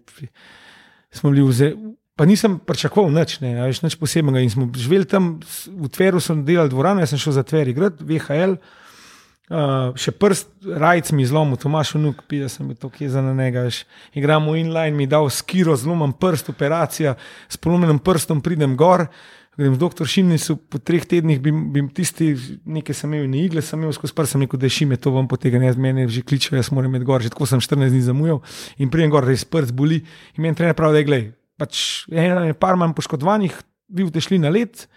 smo 1.11 1.35
bili 1.35 1.43
vze. 1.49 1.73
Pa 2.15 2.29
nisem 2.31 2.61
pričakoval 2.63 3.11
nič, 3.11 3.41
ne, 3.43 3.57
veš, 3.67 3.83
nič 3.83 3.99
posebnega. 3.99 4.39
In 4.39 4.51
smo 4.51 4.71
živeli 4.71 5.11
tam, 5.11 5.43
v 5.67 5.91
Tveru 5.91 6.23
sem 6.23 6.47
delal 6.47 6.71
dvorano, 6.71 7.03
jaz 7.03 7.11
sem 7.11 7.19
šel 7.19 7.35
za 7.35 7.43
Tver 7.43 7.75
igrati, 7.75 8.07
VHL. 8.07 8.55
Uh, 9.45 9.91
še 10.01 10.15
prst, 10.17 10.55
rajc 10.65 11.11
mi 11.13 11.27
zlomil, 11.29 11.59
Tomaš 11.61 11.99
Unuk, 11.99 12.23
pide 12.31 12.47
sem 12.49 12.71
bil 12.71 12.79
to 12.81 12.89
kje 12.89 13.11
za 13.13 13.21
njega. 13.21 13.67
Veš. 13.67 13.83
Igramo 14.17 14.55
inline, 14.57 14.95
mi 14.97 15.11
dal 15.11 15.27
skiro, 15.29 15.75
zlomim 15.77 16.15
prst, 16.17 16.49
operacija, 16.55 17.19
s 17.51 17.59
polomljenim 17.59 17.99
prstom 17.99 18.41
pridem 18.41 18.79
gor. 18.79 19.09
Grem 19.55 19.75
z 19.77 19.79
doktor 19.79 20.09
Šimnicu, 20.11 20.57
po 20.57 20.81
treh 20.83 21.05
tednih 21.07 21.39
bi, 21.39 21.53
bi 21.55 21.85
tisti, 21.95 22.33
nekaj 22.67 23.05
imel, 23.07 23.29
ne 23.31 23.45
igle, 23.47 23.63
sem 23.63 23.79
imel 23.79 23.95
skozi 23.95 24.27
sem 24.27 24.43
rekel, 24.43 24.59
da 24.59 24.67
je 24.67 24.75
šime 24.81 24.99
to 24.99 25.13
vam 25.15 25.29
potega, 25.31 25.61
ne, 25.63 25.71
mene 25.79 26.09
že 26.11 26.25
kličejo, 26.27 26.59
jaz 26.59 26.73
moram 26.75 26.95
iti 26.99 27.07
gor, 27.07 27.23
že 27.23 27.31
tako 27.31 27.47
sem 27.47 27.63
14 27.63 27.95
dni 27.95 28.03
zamujal 28.03 28.43
in 28.83 28.91
pridem 28.91 29.13
gor, 29.15 29.23
res 29.23 29.47
prst 29.47 29.71
boli. 29.71 30.03
In 30.35 30.43
meni 30.43 30.59
trener 30.59 30.75
pravi, 30.75 30.99
da 30.99 31.05
je 31.05 31.07
glej, 31.07 31.25
pač 31.61 31.85
eno 32.11 32.43
je 32.49 32.59
par 32.59 32.75
manj 32.81 32.97
poškodovanih, 32.99 33.55
vi 33.95 34.09
boste 34.09 34.25
šli 34.27 34.43
na 34.43 34.51
let, 34.51 34.89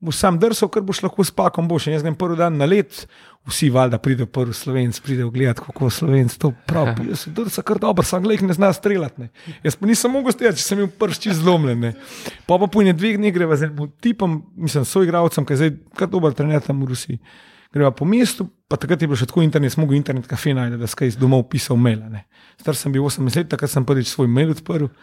boš 0.00 0.16
sam 0.16 0.38
drsal, 0.40 0.70
ker 0.72 0.82
boš 0.84 1.02
lahko 1.04 1.24
s 1.24 1.32
pakom 1.34 1.68
boš. 1.68 1.88
In 1.88 1.94
jaz 1.94 2.04
grem 2.04 2.16
prvi 2.16 2.38
dan 2.40 2.56
na 2.56 2.66
let, 2.68 3.02
vsi 3.48 3.68
valjda 3.72 3.98
pridejo 4.00 4.28
prvi 4.32 4.54
slovenc, 4.56 5.00
pridejo 5.04 5.30
gledati, 5.30 5.60
kako 5.66 5.90
slovenc 5.90 6.36
to 6.40 6.52
pravi. 6.66 7.06
Jaz 7.10 7.26
se 7.26 7.30
drsa 7.36 7.62
kar 7.66 7.78
dobro, 7.78 8.04
sam 8.06 8.22
glej, 8.24 8.40
ne 8.46 8.56
zna 8.56 8.72
streljati. 8.72 9.20
Ne. 9.20 9.28
Jaz 9.64 9.76
pa 9.76 9.86
nisem 9.86 10.12
mogel 10.12 10.32
streljati, 10.32 10.60
če 10.60 10.64
sem 10.64 10.80
imel 10.80 10.90
prst 10.98 11.26
čist 11.26 11.42
zlomljen. 11.44 11.80
Ne. 11.84 11.92
Pa 12.46 12.58
pa 12.58 12.66
po 12.66 12.84
ne 12.84 12.96
dveh 12.96 13.20
dneh 13.20 13.34
greva 13.34 13.56
z 13.60 13.68
enim 13.68 13.92
tipom, 14.00 14.40
mislim, 14.56 14.88
soigravcem, 14.88 15.46
ki 15.46 15.56
je 15.56 15.62
zdaj 15.62 15.72
kar 16.00 16.12
dober 16.12 16.36
trener 16.36 16.64
tam 16.64 16.80
v 16.84 16.92
Rusiji. 16.94 17.20
Greva 17.70 17.92
po 17.94 18.08
mestu, 18.08 18.48
pa 18.66 18.80
takrat 18.80 19.02
je 19.02 19.06
bilo 19.06 19.18
še 19.20 19.28
tako 19.30 19.44
internet, 19.44 19.76
smo 19.76 19.84
mogli 19.84 20.00
internet 20.00 20.26
kafe 20.26 20.56
najti, 20.56 20.80
da 20.80 20.88
skaj 20.90 21.12
iz 21.12 21.18
domov 21.20 21.44
pisal 21.52 21.78
mail. 21.78 22.00
ne. 22.10 22.24
Star 22.58 22.74
sem 22.74 22.92
bil 22.92 23.04
18 23.06 23.36
let, 23.36 23.50
takrat 23.52 23.70
sem 23.70 23.84
prvič 23.86 24.10
svoj 24.10 24.28
mail 24.28 24.56
odprl. 24.56 24.88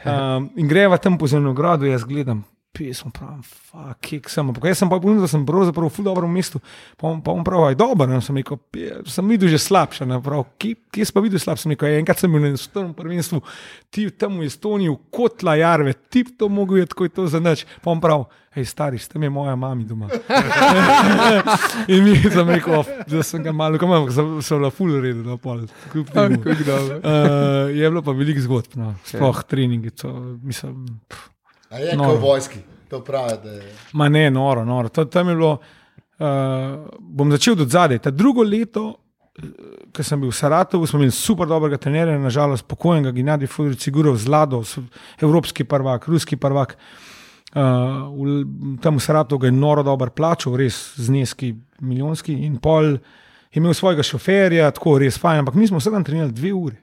Um, 0.00 0.46
in 0.56 0.64
greva 0.64 0.96
tam 0.96 1.18
po 1.20 1.26
zemljem 1.28 1.52
gradu, 1.52 1.84
jaz 1.84 2.06
gledam. 2.08 2.38
Pismo, 2.70 3.10
pravim, 3.10 3.42
fuck, 3.42 3.98
kje 3.98 4.30
sem. 4.30 4.46
Ampak 4.46 4.68
jaz 4.70 4.78
sem 4.78 4.88
pa 4.88 5.00
ponudil, 5.02 5.24
da 5.24 5.28
sem 5.28 5.42
pravzaprav 5.42 5.90
v 5.90 6.04
dobrem 6.06 6.30
mestu. 6.30 6.60
Pa 6.94 7.08
on, 7.10 7.18
pa 7.18 7.34
on 7.34 7.42
pravi, 7.42 7.72
aj 7.72 7.76
dobro, 7.80 8.06
ne, 8.06 8.20
sem 8.22 8.36
rekel, 8.38 8.60
"Pi- 8.70 9.02
sem 9.10 9.26
videl 9.26 9.50
že 9.50 9.58
slabše. 9.58 10.06
Ne, 10.06 10.20
prav, 10.22 10.46
kje, 10.54 10.76
kje 10.94 11.02
sem 11.04 11.14
pa 11.14 11.20
videl 11.20 11.42
slabše? 11.42 11.66
Sem 11.66 11.74
rekel, 11.74 11.90
"Ja, 11.90 11.98
enkrat 11.98 12.22
sem 12.22 12.30
bil 12.30 12.46
na 12.46 12.54
svetovnem 12.54 12.94
prvenstvu, 12.94 13.42
ti 13.90 14.06
tam 14.14 14.38
v 14.38 14.46
Estoniji, 14.46 14.86
v 14.86 15.02
kotla 15.10 15.58
jarve, 15.58 15.98
ti 16.14 16.22
to 16.22 16.46
mogel 16.48 16.78
je 16.78 16.86
tako 16.86 17.04
je 17.04 17.08
to 17.10 17.26
za 17.26 17.40
nič. 17.42 17.66
Pa 17.82 17.90
on 17.90 17.98
pravi, 17.98 18.24
hej, 18.54 18.64
stari, 18.64 18.98
tam 19.02 19.22
je 19.22 19.30
moja 19.30 19.56
mama 19.58 19.82
doma. 19.82 20.06
in 21.90 22.04
mi 22.06 22.14
sem 22.22 22.48
rekel, 22.48 22.78
"Of, 22.78 22.86
da 23.10 23.22
sem 23.26 23.42
ga 23.42 23.50
malo, 23.50 23.82
kam 23.82 23.90
so, 24.14 24.38
so 24.38 24.58
la 24.62 24.70
ful 24.70 24.94
redu, 24.94 25.26
da 25.26 25.34
pol. 25.36 25.66
kljub 25.90 26.06
temu. 26.06 26.38
Uh, 26.38 27.66
je 27.74 27.82
bilo 27.90 28.02
pa 28.02 28.14
veliko 28.14 28.40
zgodb, 28.40 28.78
no. 28.78 28.94
sploh 29.02 29.42
treningi. 29.42 29.90
To, 29.90 30.38
mislim, 30.38 30.86
pff. 31.10 31.39
A 31.70 31.78
je 31.78 31.96
kot 31.96 32.16
v 32.16 32.20
vojski, 32.20 32.58
to 32.88 33.00
pravi. 33.00 33.48
Je. 33.48 33.74
Ma 33.92 34.08
ne, 34.08 34.30
noro, 34.30 34.64
noro. 34.64 34.88
To, 34.88 35.04
tam 35.04 35.28
je 35.28 35.36
bilo. 35.36 35.58
Uh, 36.18 36.26
bom 37.00 37.30
začel 37.32 37.54
od 37.54 37.70
zadaj. 37.70 37.98
Ta 37.98 38.10
drugo 38.10 38.42
leto, 38.42 38.98
ko 39.88 40.02
sem 40.04 40.20
bil 40.20 40.28
v 40.28 40.36
Saratovu, 40.36 40.84
smo 40.86 40.98
imeli 40.98 41.14
super 41.14 41.48
dobrega 41.48 41.78
trenerja, 41.78 42.18
nažalost 42.20 42.66
pokojnega 42.68 43.10
Gennadija 43.10 43.48
Fudorič, 43.48 43.80
Sigurov, 43.80 44.18
Zlado, 44.20 44.60
s- 44.60 44.82
evropski 45.16 45.64
prvak, 45.64 46.08
ruski 46.08 46.36
prvak. 46.36 46.74
Uh, 47.50 47.62
v, 48.12 48.44
tam 48.78 48.98
v 48.98 49.02
Saratovu 49.02 49.48
je 49.48 49.52
noro 49.52 49.82
dobro 49.82 50.10
plačal, 50.10 50.58
res 50.60 50.92
zneski 50.98 51.54
milijonski 51.80 52.36
in 52.44 52.58
pol. 52.58 52.98
Je 53.50 53.58
imel 53.58 53.72
svojega 53.74 54.02
šoferja, 54.02 54.68
tako 54.70 54.98
res 54.98 55.16
fajn, 55.18 55.40
ampak 55.40 55.54
mi 55.54 55.66
smo 55.66 55.80
vsak 55.80 55.92
dan 55.92 56.04
trenirali 56.04 56.32
dve 56.32 56.52
uri. 56.52 56.76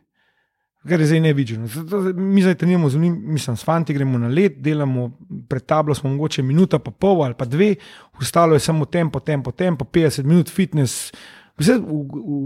Kar 0.85 0.99
je 0.99 1.07
zdaj 1.07 1.19
nevidno. 1.19 1.67
Mi 2.15 2.41
zdaj 2.41 2.55
treniramo 2.55 2.89
z 2.89 2.99
njim, 2.99 3.17
mislim, 3.33 3.57
s 3.57 3.65
fanti 3.65 3.93
gremo 3.93 4.17
na 4.17 4.27
let, 4.27 4.53
delamo 4.57 5.11
pred 5.49 5.65
tablo, 5.65 5.95
smo 5.95 6.09
mogoče 6.09 6.43
minuta, 6.43 6.79
pa 6.79 6.91
pol 6.91 7.23
ali 7.23 7.33
pa 7.33 7.45
dve, 7.45 7.75
ostalo 8.19 8.53
je 8.53 8.59
samo 8.59 8.85
tempo, 8.85 9.19
tempo, 9.19 9.51
tempo, 9.51 9.85
50 9.85 10.23
minut 10.23 10.49
fitness. 10.49 11.11
Vse, 11.57 11.73
v, 11.81 12.03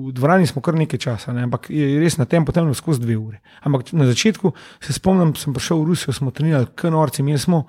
v 0.07 0.11
dvorani 0.15 0.47
smo 0.47 0.61
kar 0.63 0.75
nekaj 0.79 0.99
časa, 0.99 1.33
ne? 1.35 1.43
ampak 1.43 1.67
je 1.69 1.99
res 1.99 2.15
na 2.17 2.25
tempo 2.25 2.55
temno 2.55 2.73
skozi 2.73 3.03
dve 3.03 3.17
uri. 3.19 3.41
Ampak 3.67 3.91
na 3.91 4.07
začetku 4.07 4.53
se 4.79 4.93
spomnim, 4.93 5.35
sem 5.35 5.53
prišel 5.53 5.83
v 5.83 5.91
Rusijo, 5.91 6.15
smo 6.15 6.31
trenirali 6.31 6.71
knorci, 6.75 7.21
imeli 7.21 7.39
smo 7.39 7.65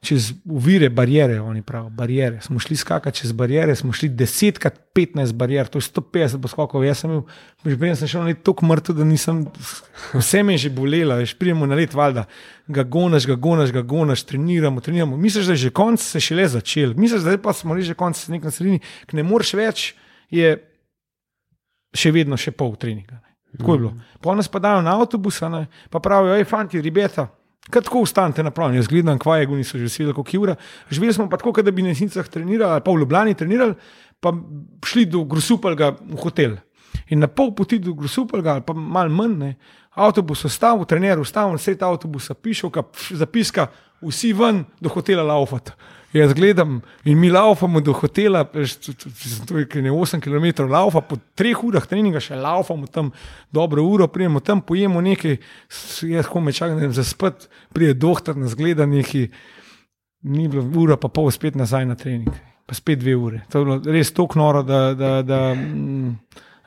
čez 0.00 0.32
uvire, 0.44 0.88
barijere, 0.88 1.40
oni 1.40 1.62
pravijo, 1.62 1.90
barijere. 1.90 2.40
Smo 2.40 2.58
šli 2.58 2.76
skakati 2.76 3.18
čez 3.18 3.32
barijere, 3.32 3.74
smo 3.74 3.92
šli 3.92 4.08
10 4.08 4.58
krat 4.58 4.80
15 4.94 5.32
barijer, 5.32 5.66
to 5.66 5.78
je 5.78 5.82
150 5.82 6.42
poskokov. 6.42 6.84
Jaz 6.84 7.02
sem 7.02 7.10
bil, 7.10 7.22
že 7.64 7.78
prej 7.78 7.96
sem 7.96 8.08
šel 8.08 8.22
na 8.22 8.30
let 8.30 8.42
tako 8.46 8.66
mrtev, 8.66 8.96
da 8.98 9.04
nisem, 9.04 9.44
vse 10.14 10.42
me 10.42 10.54
je 10.54 10.66
že 10.66 10.70
bolelo, 10.70 11.18
veš, 11.18 11.34
pridemo 11.38 11.66
na 11.66 11.74
let, 11.78 11.94
valjda, 11.94 12.24
ga 12.68 12.82
gonaš, 12.82 13.26
ga 13.26 13.34
gonaš, 13.34 13.72
ga 13.74 13.82
gonaš, 13.82 14.22
treniramo, 14.22 14.80
treniramo. 14.80 15.16
Misliš, 15.16 15.46
da 15.46 15.58
je 15.58 15.64
že 15.66 15.70
konc 15.70 16.02
se 16.02 16.20
šele 16.20 16.48
začel, 16.48 16.94
misliš, 16.94 17.22
da 17.26 17.34
je 17.34 17.42
pa 17.42 17.52
smo 17.52 17.78
že 17.80 17.94
konc 17.94 18.28
nek 18.28 18.44
na 18.44 18.50
sredini, 18.50 18.80
ki 19.06 19.16
ne 19.16 19.22
moreš 19.26 19.54
več, 19.54 19.94
je 20.30 20.58
še 21.94 22.12
vedno 22.14 22.36
še 22.36 22.52
pol 22.52 22.76
treninga. 22.76 23.18
ne. 23.18 23.28
Tako 23.58 23.74
je 23.74 23.78
bilo. 23.78 23.92
Pa 24.20 24.34
nas 24.34 24.48
pa 24.48 24.58
dajo 24.58 24.82
na 24.82 24.94
avtobus, 24.94 25.40
ne, 25.40 25.66
pa 25.90 26.00
pravijo, 26.00 26.36
hej, 26.36 26.44
fanti, 26.44 26.80
ribeta, 26.80 27.28
Kaj 27.68 27.84
tako 27.84 28.00
ustanete 28.06 28.42
na 28.42 28.50
pravi, 28.50 28.78
jaz 28.80 28.86
gledam, 28.88 29.18
kva 29.20 29.38
je, 29.38 29.48
guni 29.50 29.64
so 29.64 29.76
že 29.76 29.84
veseli, 29.84 30.14
kot 30.16 30.30
ura. 30.38 30.54
Živeli 30.90 31.12
smo 31.12 31.28
pa 31.28 31.36
tako, 31.36 31.62
da 31.62 31.70
bi 31.70 31.82
na 31.82 31.92
Jesenicah 31.92 32.28
trenirali, 32.28 32.72
ali 32.72 32.84
pa 32.84 32.92
v 32.92 33.02
Ljubljani 33.02 33.34
trenirali, 33.34 33.74
pa 34.20 34.32
šli 34.86 35.04
do 35.06 35.24
Grusupelga 35.24 35.92
v 36.00 36.16
hotel. 36.22 36.56
In 37.12 37.20
na 37.20 37.28
pol 37.28 37.52
poti 37.54 37.78
do 37.78 37.92
Grusupelga, 37.94 38.52
ali 38.52 38.64
pa 38.64 38.72
malo 38.72 39.12
manj, 39.12 39.36
ne, 39.36 39.50
avtobus 39.98 40.44
ustavil, 40.48 40.86
trener 40.88 41.20
ustavil, 41.20 41.58
sred 41.58 41.82
avtobusa 41.82 42.34
pišel, 42.34 42.72
zapiska, 43.10 43.68
vsi 44.00 44.32
ven 44.32 44.64
do 44.80 44.88
hotela 44.88 45.26
laufati. 45.26 45.72
Jaz 46.12 46.32
gledam 46.32 46.80
in 47.04 47.18
mi 47.18 47.28
laufamo 47.30 47.80
do 47.80 47.92
hotela, 47.92 48.44
to- 48.44 49.58
je 49.58 49.82
ne 49.82 49.90
8 49.90 50.20
km 50.20 50.64
laufa, 50.70 51.00
po 51.00 51.16
3 51.36 51.54
urah 51.62 51.86
treninga 51.86 52.20
še 52.20 52.36
laufamo 52.36 52.86
tam 52.86 53.10
dobro 53.52 53.84
uro, 53.84 54.08
prijemo 54.08 54.40
tam, 54.40 54.60
pojemo 54.60 55.00
nekaj, 55.00 55.36
jaz 56.02 56.26
kome 56.26 56.52
čakam, 56.52 56.78
da 56.78 56.82
jim 56.86 56.92
zaspet, 56.92 57.48
prije 57.72 57.94
doktor 57.94 58.36
nas 58.36 58.56
gleda 58.56 58.86
nekaj, 58.86 59.28
ni 60.22 60.48
bilo 60.48 60.64
ura 60.80 60.96
pa 60.96 61.08
pol 61.08 61.30
spet 61.30 61.54
nazaj 61.54 61.84
na 61.86 61.94
trening, 61.94 62.32
pa 62.66 62.74
spet 62.74 62.98
dve 62.98 63.16
ure. 63.16 63.42
To 63.52 63.58
je 63.58 63.64
bilo 63.64 63.80
res 63.92 64.12
tako 64.12 64.38
noro, 64.38 64.62
da. 64.62 64.94
da, 64.94 65.22
da 65.22 65.54
mm, 65.54 66.16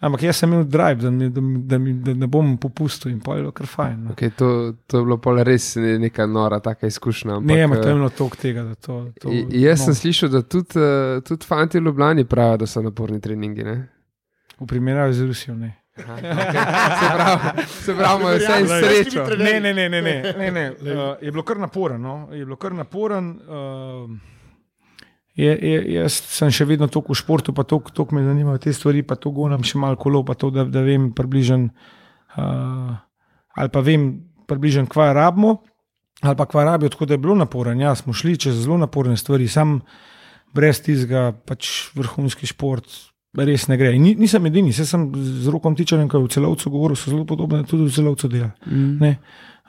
Ampak 0.01 0.23
jaz 0.23 0.39
sem 0.41 0.49
imel 0.49 0.63
drive, 0.65 0.95
da, 1.03 1.11
mi, 1.11 1.29
da, 1.29 1.41
mi, 1.41 1.59
da, 1.59 1.77
mi, 1.77 1.91
da 1.93 2.13
ne 2.13 2.27
bom 2.27 2.55
popustil 2.57 3.11
in 3.11 3.19
pa 3.21 3.35
je 3.35 3.43
bilo 3.43 3.51
kar 3.53 3.67
fajn. 3.69 3.99
No. 4.03 4.13
Okay, 4.15 4.31
to, 4.37 4.73
to 4.89 4.97
je 4.97 5.05
bilo 5.05 5.17
pol 5.21 5.37
res 5.45 5.75
neka 5.77 6.25
nora, 6.25 6.57
taka 6.59 6.89
izkušnja. 6.89 7.35
Ampak, 7.35 7.51
Ne, 7.51 7.63
ampak 7.63 7.77
eh, 7.77 7.81
to 7.83 7.89
je 7.89 7.95
bilo 7.99 8.09
toliko 8.09 8.39
tega, 8.41 8.63
da 8.63 8.75
to. 8.75 8.95
to 9.21 9.33
Jaz 9.49 9.79
no, 9.79 9.85
sem 9.85 9.99
slišal, 9.99 10.31
da 10.33 10.41
tudi, 10.41 10.81
uh, 10.81 11.21
tudi 11.27 11.45
fanti 11.45 11.77
v 11.77 11.85
Ljubljani 11.85 12.25
pravijo, 12.25 12.63
da 12.63 12.69
so 12.71 12.81
naporni 12.81 13.21
treningi. 13.21 13.63
Ne? 13.63 13.77
V 14.59 14.67
primerjavi 14.67 15.13
z 15.13 15.29
Rusijo. 15.29 15.55
Ne. 15.55 15.71
Aha, 16.01 16.17
okay. 16.17 16.33
Se 16.97 17.13
pravi, 17.13 17.67
se 17.67 17.95
pravi, 17.95 18.21
imajo 18.21 18.37
vse 18.37 18.59
in 18.59 18.67
srečo. 18.67 19.27
Ne, 19.37 19.59
ne, 19.59 19.73
ne, 19.73 19.89
ne, 19.89 20.01
ne, 20.01 20.33
ne, 20.37 20.51
ne. 20.51 20.67
Uh, 20.71 21.21
je 21.21 21.31
bilo 21.31 21.43
kar 21.43 21.61
naporen. 21.61 22.01
No? 22.01 22.27
Je 22.31 22.41
bilo 22.45 22.57
kar 22.57 22.73
naporen. 22.73 23.35
Uh, 23.45 24.30
je, 25.35 25.51
je, 25.53 25.93
jaz 25.93 26.13
sem 26.13 26.49
še 26.49 26.65
vedno 26.65 26.87
toliko 26.87 27.13
v 27.13 27.17
športu, 27.17 27.53
pa 27.53 27.63
toliko 27.63 28.07
me 28.11 28.23
zanimajo 28.23 28.57
te 28.59 28.73
stvari, 28.73 29.01
pa 29.01 29.15
to 29.15 29.31
gonam 29.31 29.63
še 29.63 29.77
malo 29.77 29.95
kolo, 29.95 30.23
pa 30.23 30.33
to, 30.33 30.49
da, 30.49 30.65
da 30.65 30.81
vem 30.81 31.11
približen, 31.11 31.69
uh, 32.37 32.95
ali 33.55 33.69
pa 33.69 33.79
vem 33.79 34.09
približen, 34.45 34.87
kva 34.87 35.13
rabimo, 35.13 35.61
ali 36.21 36.35
pa 36.35 36.45
kva 36.45 36.63
rabijo, 36.65 36.89
tako 36.89 37.05
da 37.05 37.13
je 37.13 37.17
bilo 37.19 37.35
naporen. 37.35 37.79
Ja, 37.79 37.95
smo 37.95 38.13
šli 38.13 38.37
čez 38.37 38.59
zelo 38.63 38.77
naporne 38.77 39.15
stvari, 39.17 39.47
sam 39.47 39.79
brez 40.53 40.81
tizga, 40.83 41.31
pač 41.31 41.91
vrhunski 41.95 42.45
šport. 42.45 42.85
Res 43.31 43.69
ne 43.71 43.77
gre. 43.79 43.93
In 43.95 44.03
ni- 44.03 44.15
nisem 44.19 44.43
edini, 44.45 44.73
se 44.75 44.83
sem 44.85 45.05
z 45.15 45.47
rokom 45.47 45.71
tičem, 45.71 46.03
ki 46.03 46.17
je 46.17 46.23
v 46.25 46.27
celovcu 46.27 46.67
govoril, 46.69 46.97
so 46.99 47.07
zelo 47.07 47.23
podobne 47.23 47.63
tudi 47.63 47.87
v 47.87 47.93
celovcu 47.95 48.27
dela 48.27 48.51
Mm. 48.67 48.97
ne, 48.99 49.11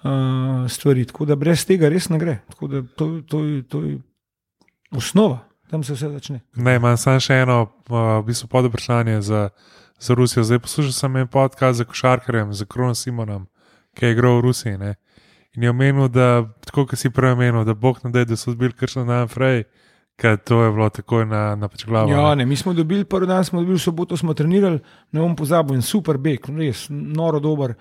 uh, 0.03 0.67
stvari. 0.67 1.05
Tako 1.07 1.25
da 1.31 1.37
brez 1.39 1.63
tega 1.65 1.87
res 1.89 2.09
ne 2.11 2.19
gre. 2.19 2.41
Tako 2.51 2.67
da 2.67 2.83
to, 2.83 3.07
to, 3.23 3.39
to 3.71 3.83
je 3.87 4.01
osnova, 4.91 5.47
tam 5.73 5.85
se 5.85 5.95
vse 5.95 6.09
začne. 6.09 6.41
Ne, 6.57 6.77
imam 6.77 6.97
samo 7.01 7.21
še 7.21 7.39
eno, 7.47 7.63
uh, 7.89 7.95
v 8.21 8.27
bistvu 8.29 8.49
pod 8.53 8.67
vprašanje 8.69 9.23
za, 9.25 9.47
za 9.97 10.15
Rusijo. 10.15 10.45
Zdaj 10.45 10.59
poslušal 10.67 10.93
sem 10.93 11.17
en 11.17 11.31
podcast 11.33 11.81
za 11.81 11.87
košarkarjem, 11.89 12.53
za 12.53 12.67
Kronom 12.69 12.93
Simonom, 12.95 13.47
ki 13.97 14.05
je 14.05 14.11
igral 14.13 14.37
v 14.37 14.45
Rusiji. 14.51 14.77
Ne? 14.77 14.99
In 15.57 15.65
je 15.65 15.73
omenil, 15.73 16.11
da, 16.13 16.45
tako 16.69 16.85
kot 16.91 17.01
si 17.01 17.09
prej 17.09 17.33
omenil, 17.39 17.65
da 17.65 17.73
Bog 17.73 18.03
ne 18.05 18.13
da, 18.13 18.27
da 18.29 18.37
so 18.37 18.53
odbili 18.53 18.77
kršno 18.77 19.07
dan 19.09 19.33
prej, 19.33 19.65
ker 20.21 20.37
to 20.37 20.61
je 20.61 20.77
bilo 20.77 20.91
takoj 20.93 21.25
na, 21.33 21.57
na 21.57 21.73
pač 21.73 21.87
glavo. 21.89 22.13
Ja, 22.13 22.35
ne. 22.37 22.45
mi 22.45 22.57
smo 22.57 22.77
dobili 22.77 23.09
prvi 23.09 23.33
dan, 23.33 23.41
smo 23.45 23.65
dobili 23.65 23.81
soboto, 23.81 24.17
smo 24.17 24.37
trenirali, 24.37 24.85
ne 25.13 25.25
bom 25.25 25.33
pozabil, 25.37 25.81
in 25.81 25.89
super 25.89 26.21
beg, 26.21 26.53
res 26.53 26.85
noro 26.93 27.41
dober. 27.41 27.79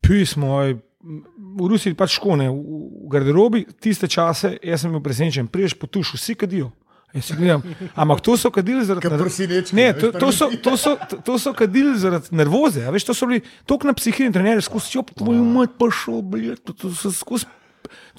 Pismo, 0.00 0.64
v 0.64 1.68
Rusiji 1.68 1.92
pač 1.92 2.16
škone, 2.16 2.48
v 2.48 3.12
garderobi, 3.12 3.66
tiste 3.76 4.08
čase, 4.08 4.56
jaz 4.64 4.80
sem 4.80 4.96
bil 4.96 5.04
presenečen, 5.04 5.52
priješ 5.52 5.76
potuš, 5.76 6.16
vsi 6.16 6.40
kadijo. 6.40 6.72
Jaz 7.16 7.30
gledam, 7.32 7.62
ampak 7.96 8.20
to 8.20 8.36
so 8.36 8.50
kadili 8.52 8.84
zaradi 8.84 9.06
Kot 9.06 9.14
nerv- 9.14 9.22
prosinečki, 9.24 9.76
Ne, 9.76 9.92
to, 9.96 10.10
to, 10.12 10.28
so, 10.32 10.50
to, 10.62 10.76
so, 10.76 10.92
to, 11.24 11.38
so 11.40 11.54
kadili 11.56 11.96
zaradi 11.98 12.36
nervoze. 12.36 12.84
Veš, 12.92 13.06
to 13.08 13.14
so 13.16 13.26
bili 13.26 13.40
tako 13.66 13.88
na 13.88 13.94
psihiji, 13.96 14.32
trenerji 14.32 14.66
skozi 14.66 14.98
jop, 14.98 15.14
tvoj 15.16 15.40
mat 15.40 15.78
pa 15.80 15.88
šel, 15.88 16.20
bled, 16.22 16.60
to, 16.64 16.76
to 16.76 16.92
so 16.92 17.12
skozi. 17.14 17.48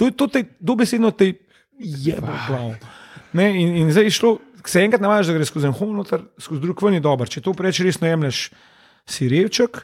To 0.01 0.09
je 0.09 0.15
to, 0.17 0.27
te, 0.27 0.43
dobesedno 0.59 1.11
te 1.13 1.33
je 1.77 2.17
bilo. 2.17 2.73
In, 3.37 3.77
in 3.83 3.91
zdaj 3.93 4.09
je 4.09 4.15
šlo, 4.17 4.31
se 4.65 4.81
enkrat 4.81 5.01
navajaš, 5.05 5.29
da 5.29 5.37
gre 5.37 5.45
skozi 5.45 5.69
en 5.69 5.77
homonotar, 5.77 6.25
skozi 6.41 6.61
drug 6.61 6.81
ven 6.81 6.97
je 6.97 7.03
dober. 7.05 7.29
Če 7.29 7.45
to 7.45 7.53
preveč 7.53 7.83
resno 7.85 8.09
jemliš, 8.09 8.47
si 9.05 9.29
revček. 9.29 9.83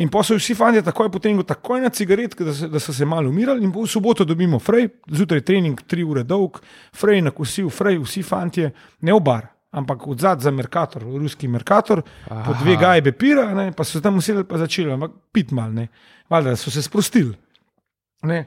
In 0.00 0.08
pa 0.08 0.22
so 0.24 0.38
vsi 0.38 0.54
fanti 0.56 0.80
takoj 0.80 1.10
potem, 1.12 1.42
takoj 1.44 1.82
na 1.82 1.90
cigaret, 1.92 2.34
da, 2.38 2.54
se, 2.56 2.68
da 2.68 2.80
so 2.80 2.94
se 2.96 3.04
malo 3.04 3.28
umirali, 3.28 3.64
in 3.64 3.72
po 3.72 3.82
v 3.84 3.90
soboto 3.90 4.24
dobimo 4.24 4.58
frej, 4.58 4.88
zjutraj 5.12 5.42
trening, 5.44 5.82
tri 5.86 6.04
ure 6.04 6.22
dolg, 6.24 6.62
frej 6.96 7.20
na 7.26 7.30
kosil, 7.30 7.68
frej, 7.68 7.98
vsi 8.00 8.22
fanti, 8.24 8.64
ne 9.04 9.12
v 9.12 9.20
bar, 9.20 9.50
ampak 9.76 10.06
od 10.08 10.24
zadaj 10.24 10.48
za 10.48 10.50
Merkator, 10.50 11.04
ruski 11.04 11.48
Merkator, 11.48 12.00
po 12.24 12.56
dve 12.62 12.78
gajbe 12.80 13.12
pira, 13.12 13.50
ne, 13.54 13.68
pa 13.76 13.84
so 13.84 14.00
tam 14.00 14.16
usedeli 14.16 14.48
pa 14.48 14.62
začeli, 14.64 14.94
ampak 14.96 15.12
pit 15.32 15.52
mal, 15.52 15.68
ne, 15.76 15.90
valjda 16.32 16.56
so 16.56 16.72
se 16.72 16.82
sprostili. 16.82 17.36
Ne. 18.24 18.46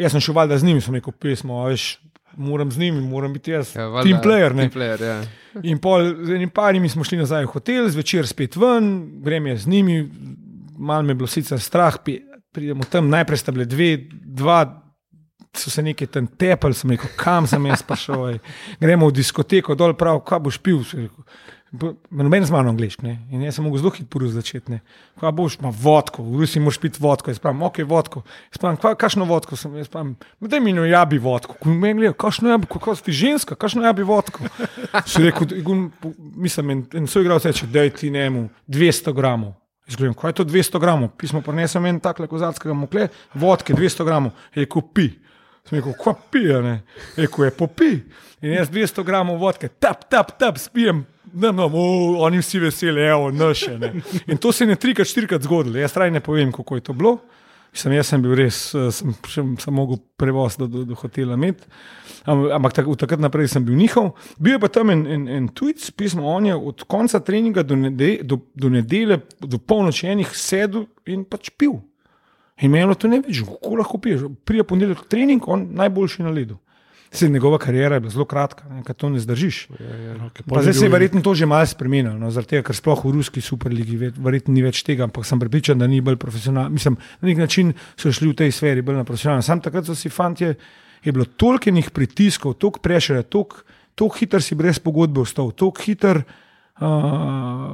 Jaz 0.00 0.16
sem 0.16 0.24
šel 0.24 0.36
valjda 0.36 0.58
z 0.58 0.64
njimi, 0.64 0.80
sem 0.80 0.96
rekel 0.96 1.12
pismo, 1.12 1.60
a 1.60 1.68
veš, 1.74 1.98
moram 2.36 2.72
z 2.72 2.80
njimi, 2.80 3.04
moram 3.04 3.36
biti 3.36 3.50
jaz, 3.50 3.76
Ja, 3.76 3.82
ja, 3.82 4.02
team 4.02 4.20
player. 4.24 4.54
Ne. 4.54 4.68
Team 4.68 4.80
player 4.80 5.04
ja. 5.04 5.20
In 5.62 5.78
pol, 5.78 6.08
z 6.24 6.36
enim 6.36 6.50
parimi 6.50 6.88
smo 6.88 7.04
šli 7.04 7.20
nazaj 7.20 7.44
v 7.44 7.52
hotel, 7.52 7.88
zvečer 7.92 8.28
spet 8.28 8.56
ven, 8.56 8.90
grem 9.24 9.46
jaz 9.52 9.64
z 9.64 9.72
njimi, 9.72 10.00
malo 10.76 11.02
me 11.02 11.10
je 11.10 11.14
bilo 11.16 11.26
sicer 11.26 11.60
strah, 11.60 11.96
pridemo 12.52 12.84
tam, 12.84 13.08
najprej 13.08 13.38
sta 13.38 13.52
bile 13.52 13.64
dve, 13.64 13.96
dva, 14.12 14.82
so 15.56 15.70
se 15.70 15.82
nekaj 15.82 16.06
tam 16.06 16.26
tepali, 16.26 16.74
sem 16.74 16.90
rekel, 16.90 17.10
kam 17.16 17.46
sem 17.46 17.66
jaz 17.66 17.82
prišel, 17.82 18.28
ej. 18.28 18.38
gremo 18.80 19.08
v 19.08 19.12
diskoteko, 19.12 19.74
dol 19.74 19.94
prav, 19.94 20.20
kaj 20.20 20.38
boš 20.40 20.58
pil. 20.58 20.84
Sem 20.84 21.00
rekel, 21.00 21.24
"Bo- 21.72 21.96
Noben 22.10 22.44
z 22.44 22.50
mano 22.50 22.70
angliški, 22.70 23.02
ne. 23.04 23.26
In 23.30 23.42
jaz 23.42 23.54
sem 23.56 23.64
mogel 23.64 23.78
zelo 23.78 23.90
hitro 23.90 24.28
začeti. 24.28 24.70
ne. 24.70 24.80
Kaj 25.20 25.32
boš, 25.32 25.58
ima 25.60 25.72
vodko, 25.72 26.22
v 26.22 26.38
Rusiji 26.40 26.62
moraš 26.62 26.78
piti 26.78 26.98
vodko. 27.00 27.30
Jaz 27.30 27.38
pravim, 27.38 27.62
ok, 27.62 27.78
vodko. 27.84 28.22
Jaz 28.52 28.58
pravim, 28.58 28.76
"Kva- 28.76 28.94
kakšno 28.96 29.24
vodko 29.24 29.56
sem, 29.56 29.76
jaz 29.76 29.88
pravim, 29.88 30.16
da 30.40 30.60
mi 30.60 30.72
no 30.72 30.84
jabi 30.84 31.18
vodko. 31.18 31.54
Ko 31.54 31.68
me 31.68 31.94
gleda, 31.94 32.12
kakšno 32.12 32.48
jabi, 32.48 32.66
kako 32.66 32.94
si 32.94 33.12
ženska, 33.12 33.54
kakšno 33.54 33.82
jabi 33.82 34.02
vodko. 34.02 34.44
Si 35.06 35.22
rekel, 35.22 35.46
mislim, 36.36 36.70
en, 36.70 36.86
en 36.94 37.06
svoj 37.06 37.22
igralec 37.22 37.44
reče, 37.44 37.66
da 37.66 37.80
je 37.80 37.90
ti 37.90 38.10
njemu 38.10 38.48
200 38.68 39.12
gramov. 39.12 39.52
Jaz 39.86 39.96
gledam, 39.96 40.14
kaj 40.18 40.32
je 40.32 40.38
to 40.40 40.44
200 40.44 40.80
gramov? 40.82 41.12
Pismo 41.18 41.40
prinesem 41.46 41.84
en 41.86 42.00
tak 42.02 42.18
lekozatskega 42.18 42.74
mokle, 42.74 43.08
vodke 43.34 43.74
200 43.74 44.06
gramov, 44.06 44.34
je 44.54 44.64
rekel, 44.64 44.82
pi. 44.94 45.10
Sem 45.66 45.78
rekel, 45.78 45.94
kva 45.98 46.14
pije, 46.30 46.62
ne? 46.62 46.74
Rekel, 47.16 47.44
je 47.44 47.52
popi. 47.54 47.90
In 48.42 48.52
jaz 48.54 48.70
200 48.70 49.02
gramov 49.06 49.38
vodke, 49.42 49.68
tap, 49.68 50.04
tap, 50.10 50.34
tap, 50.38 50.58
spijem. 50.62 51.04
No, 51.32 51.50
no, 51.52 51.66
oni 52.22 52.38
vsi 52.38 52.60
veseli, 52.62 53.02
evo, 53.02 53.30
naše. 53.34 53.74
Ne. 53.78 53.92
In 54.26 54.38
to 54.38 54.52
se 54.52 54.64
je 54.64 54.68
ne 54.68 54.76
trikrat, 54.78 55.08
štirikrat 55.10 55.42
zgodilo. 55.42 55.78
Jaz 55.78 55.94
traj 55.94 56.10
ne 56.14 56.22
povem, 56.22 56.52
kako 56.54 56.78
je 56.78 56.86
to 56.86 56.94
bilo. 56.94 57.18
Sem, 57.76 57.92
jaz 57.92 58.08
sem 58.08 58.22
bil 58.24 58.32
res, 58.38 58.58
eh, 58.74 58.88
sem, 58.94 59.12
sem, 59.28 59.50
sem 59.60 59.74
mogel 59.74 59.98
prevoz 60.16 60.56
do, 60.56 60.66
do, 60.66 60.84
do 60.88 60.96
hotela. 60.96 61.36
Am- 61.36 62.46
Ampak 62.56 62.72
tak, 62.72 62.88
od 62.88 62.98
takrat 62.98 63.20
naprej 63.20 63.50
sem 63.52 63.64
bil 63.64 63.76
njihov. 63.76 64.14
Bil 64.40 64.56
je 64.56 64.60
pa 64.62 64.70
tam 64.72 64.90
en, 64.90 65.04
en, 65.06 65.26
en 65.28 65.48
tujc, 65.52 65.90
pismo, 65.92 66.24
on 66.24 66.48
je 66.48 66.56
od 66.56 66.86
konca 66.88 67.20
treninga 67.20 67.62
do, 67.62 67.76
nede, 67.76 68.22
do, 68.24 68.40
do 68.56 68.72
nedelje, 68.72 69.20
do 69.40 69.60
polnoči 69.60 70.08
enih 70.08 70.32
sedel 70.32 70.86
in 71.04 71.26
pač 71.28 71.52
pil. 71.52 71.82
In 72.64 72.72
meni 72.72 72.86
je 72.86 72.88
bilo 72.88 72.96
to 72.96 73.08
ne 73.12 73.20
več, 73.20 73.42
kako 73.44 73.76
lahko 73.76 74.00
piješ. 74.00 74.24
Prije 74.48 74.64
ponedeljek 74.64 75.04
trening, 75.12 75.44
on 75.46 75.68
najboljši 75.76 76.24
na 76.24 76.32
ledu. 76.32 76.56
Se 77.16 77.28
njegova 77.28 77.58
karijera 77.58 77.96
je 77.96 78.00
bila 78.00 78.12
zelo 78.12 78.24
kratka, 78.28 78.64
ker 78.86 78.94
to 78.94 79.08
ne 79.08 79.20
zdržiš. 79.20 79.68
Okay, 79.72 80.42
Pa 80.48 80.62
zdaj 80.62 80.74
se 80.74 80.84
je 80.84 80.92
verjetno 80.92 81.22
to 81.24 81.34
že 81.34 81.46
malo 81.46 81.66
spremenilo, 81.66 82.14
no, 82.18 82.30
zaradi 82.30 82.50
tega, 82.56 82.66
ker 82.68 82.76
sploh 82.76 83.04
v 83.04 83.12
ruski 83.16 83.40
superligi 83.40 83.96
ve- 83.96 84.12
verjetno 84.16 84.54
ni 84.54 84.62
več 84.62 84.82
tega, 84.84 85.06
ampak 85.08 85.24
sem 85.24 85.40
prepričan, 85.40 85.78
da 85.80 85.86
ni 85.88 86.00
bolj 86.04 86.18
profesionalen. 86.20 86.72
Mislim, 86.72 86.98
na 87.20 87.28
nek 87.28 87.38
način 87.38 87.72
so 87.96 88.12
šli 88.12 88.28
v 88.32 88.36
tej 88.42 88.52
sferi 88.52 88.82
bolj 88.84 89.00
na 89.00 89.04
profesionalen. 89.08 89.42
Sam 89.42 89.60
takrat 89.64 89.88
so 89.88 89.94
si 89.94 90.12
fantje, 90.12 90.54
je 91.04 91.12
bilo 91.12 91.24
toliko 91.24 91.70
enih 91.70 91.90
pritiskov, 91.90 92.58
toliko 92.60 92.80
prešere, 92.84 93.22
toliko, 93.22 93.64
toliko 93.94 94.18
hiter 94.18 94.42
si 94.42 94.54
brez 94.54 94.78
pogodbe 94.78 95.20
ostal, 95.24 95.50
toliko 95.56 95.82
hiter, 95.86 96.20
uh, 96.80 97.72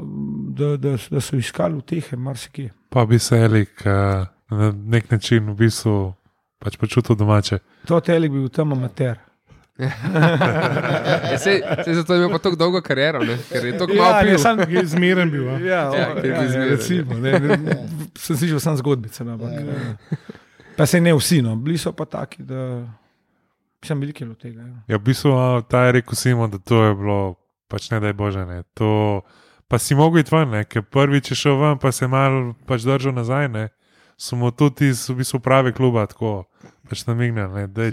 da, 0.55 0.77
da, 0.77 0.97
da 1.11 1.21
so 1.21 1.37
iskali 1.37 1.77
utehe 1.77 2.17
marsikje. 2.17 2.71
Pa 2.89 3.07
bi 3.07 3.19
se 3.19 3.39
Elik 3.39 3.83
uh, 3.87 4.27
na 4.51 4.73
nek 4.73 5.11
način 5.11 5.51
v 5.51 5.55
bistvu 5.65 6.13
pač 6.63 6.77
počutil 6.79 7.17
domače. 7.17 7.59
To 7.91 8.01
telik 8.01 8.31
bi 8.31 8.39
bil 8.45 8.49
tam 8.49 8.73
amater. 8.73 9.19
Ja, 9.83 11.39
sej, 11.39 11.57
sej 11.79 11.95
zato 11.95 12.11
je 12.11 12.19
imel 12.19 12.31
pa 12.31 12.39
tako 12.39 12.57
dolgo 12.57 12.81
kariero, 12.81 13.21
ne? 13.21 13.39
ker 13.45 13.65
je 13.65 13.73
tako 13.75 13.93
Ja, 13.93 14.03
malo 14.03 14.15
ne, 14.15 14.25
pil. 14.25 14.39
sam- 14.39 14.61
Je 14.69 14.87
zmeren 14.87 15.29
bil. 15.29 15.45
a? 15.47 15.53
Ja, 15.55 15.67
Ja, 15.67 15.83
o, 15.85 15.95
ja, 15.95 16.15
bi 16.15 16.29
ja, 16.29 16.43
zmeraj, 16.47 16.69
recimo, 16.71 17.15
ne, 17.17 17.33
ne, 17.33 17.57
sem 18.15 18.37
slišal 18.37 18.61
samo 18.61 18.77
zgodbice. 18.77 19.25
no, 19.25 19.33
Ampak, 19.33 19.53
ja. 19.53 20.17
Pa 20.75 20.87
se 20.87 20.99
ne 20.99 21.13
vsi, 21.13 21.41
no. 21.41 21.57
bili 21.57 21.77
so 21.77 21.93
pa 21.93 22.05
taki, 22.07 22.43
da 22.43 22.87
sem 23.81 23.99
veliko 23.99 24.25
od 24.25 24.39
tega. 24.39 24.63
Ja. 24.63 24.77
Ja, 24.89 24.97
v 24.97 25.03
bistvu 25.03 25.33
ta 25.65 25.85
je 25.85 25.93
rekel 25.93 26.15
Simon, 26.15 26.51
da 26.51 26.59
to 26.59 26.83
je 26.83 26.95
bilo, 26.95 27.19
pač 27.69 27.91
ne 27.91 28.01
da 28.01 28.07
je 28.07 28.15
bože. 28.15 28.45
Ne. 28.45 28.63
To, 28.75 29.21
pa 29.69 29.79
si 29.79 29.95
mogel 29.95 30.21
iti 30.21 30.31
ven, 30.31 30.51
ne, 30.51 30.65
ker 30.65 30.83
prvič 30.83 31.31
je 31.31 31.37
šel 31.37 31.57
ven, 31.57 31.79
pa 31.79 31.89
se 31.89 32.05
je 32.05 32.09
mal 32.09 32.33
pač 32.63 32.83
držal 32.83 33.13
nazaj. 33.13 33.49
Ne. 33.49 33.69
so 34.15 34.37
mu 34.37 34.51
tudi 34.51 34.87
iz 34.87 35.09
v 35.09 35.17
bistvu 35.17 35.41
prave 35.41 35.73
kluba 35.73 36.07
tako 36.07 36.45
pač 36.93 37.05
da 37.73 37.87
je, 37.87 37.91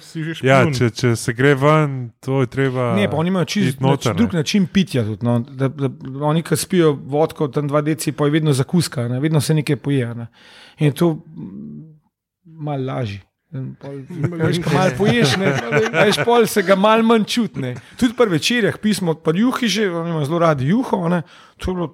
Si 0.00 0.22
Če, 0.22 0.46
ja, 0.46 0.62
špijun. 0.62 0.74
če, 0.78 0.90
če 0.94 1.12
se 1.18 1.34
gre 1.36 1.54
ven, 1.58 1.96
to 2.22 2.40
je 2.44 2.50
treba. 2.52 2.92
Ne, 2.96 3.08
pa 3.10 3.18
oni 3.20 3.32
imajo 3.34 3.48
čisto 3.50 3.84
noter, 3.84 4.14
drug 4.16 4.36
način 4.38 4.66
pitja. 4.70 5.04
Tudi, 5.04 5.26
no. 5.26 5.38
da, 5.40 5.68
da, 5.68 5.90
oni, 6.30 6.44
ki 6.46 6.58
spijo 6.58 6.92
vodko, 6.94 7.50
tam 7.52 7.68
dva 7.70 7.82
deci, 7.86 8.14
pa 8.16 8.28
je 8.28 8.36
vedno 8.38 8.54
zakuska, 8.56 9.08
ne. 9.12 9.20
vedno 9.20 9.40
se 9.40 9.56
nekaj 9.58 9.80
poje. 9.82 10.14
Ne. 10.14 10.28
In 10.78 10.92
je 10.92 10.96
to 11.02 11.12
mm, 11.14 11.84
malo 12.44 12.92
lažje. 12.92 13.22
Veš, 14.36 14.58
ko 14.64 14.72
malo 14.74 14.90
poješ, 14.98 15.36
ne, 15.40 15.52
veš, 15.92 16.18
pol 16.26 16.48
se 16.50 16.62
ga 16.66 16.74
malo 16.76 17.06
manj 17.06 17.24
čutne. 17.30 17.76
Tudi 17.96 18.16
pri 18.18 18.30
večerjah, 18.34 18.78
pismo 18.82 19.14
od 19.14 19.38
juhi 19.38 19.68
že, 19.68 19.86
oni 19.90 20.10
imajo 20.10 20.26
zelo 20.28 20.40
radi 20.42 20.66
juho, 20.68 21.08
ne, 21.08 21.22
to 21.56 21.70
je 21.70 21.74
bilo 21.74 21.88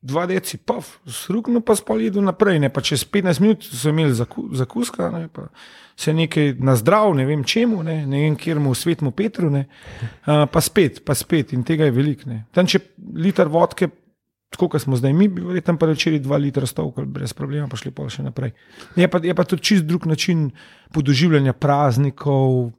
dva 0.00 0.26
deci, 0.26 0.58
paf, 0.58 0.98
srukno 1.06 1.60
pa 1.60 1.74
spol 1.76 2.02
jedu 2.06 2.22
naprej, 2.22 2.60
pa 2.70 2.82
čez 2.84 3.02
15 3.04 3.42
minut 3.42 3.66
so 3.66 3.90
imeli 3.90 4.14
zaku, 4.14 4.48
zakuska, 4.54 5.10
ne, 5.10 5.28
pa 5.28 5.48
se 5.98 6.14
nekaj 6.14 6.54
na 6.62 6.76
zdrav, 6.78 7.14
ne 7.18 7.26
vem 7.26 7.42
čemu, 7.44 7.82
ne, 7.82 8.06
ne 8.06 8.22
vem 8.22 8.36
kjermu 8.38 8.74
svetmu 8.74 9.10
Petru, 9.10 9.50
ne, 9.50 9.66
a, 10.24 10.46
pa 10.46 10.62
spet, 10.62 11.02
pa 11.04 11.14
spet 11.18 11.52
in 11.52 11.64
tega 11.66 11.88
je 11.88 11.96
veliko. 11.96 12.30
Tam 12.54 12.70
če 12.70 12.80
liter 13.18 13.50
vodke, 13.50 13.90
tako 14.54 14.70
kot 14.72 14.82
smo 14.82 14.96
zdaj 14.96 15.12
mi, 15.12 15.28
bi 15.28 15.42
verjetno 15.44 15.74
pa 15.78 15.90
večeri 15.90 16.22
dva 16.22 16.38
litra 16.38 16.66
stovkali 16.66 17.06
brez 17.06 17.34
problema, 17.36 17.66
pa 17.68 17.76
šli 17.76 17.90
pa 17.92 18.06
še 18.12 18.22
naprej. 18.24 18.54
Je 18.96 19.08
pa, 19.10 19.20
je 19.22 19.34
pa 19.34 19.44
tudi 19.44 19.66
čist 19.72 19.88
drug 19.88 20.06
način 20.06 20.48
podoživljanja 20.94 21.52
praznikov, 21.52 22.70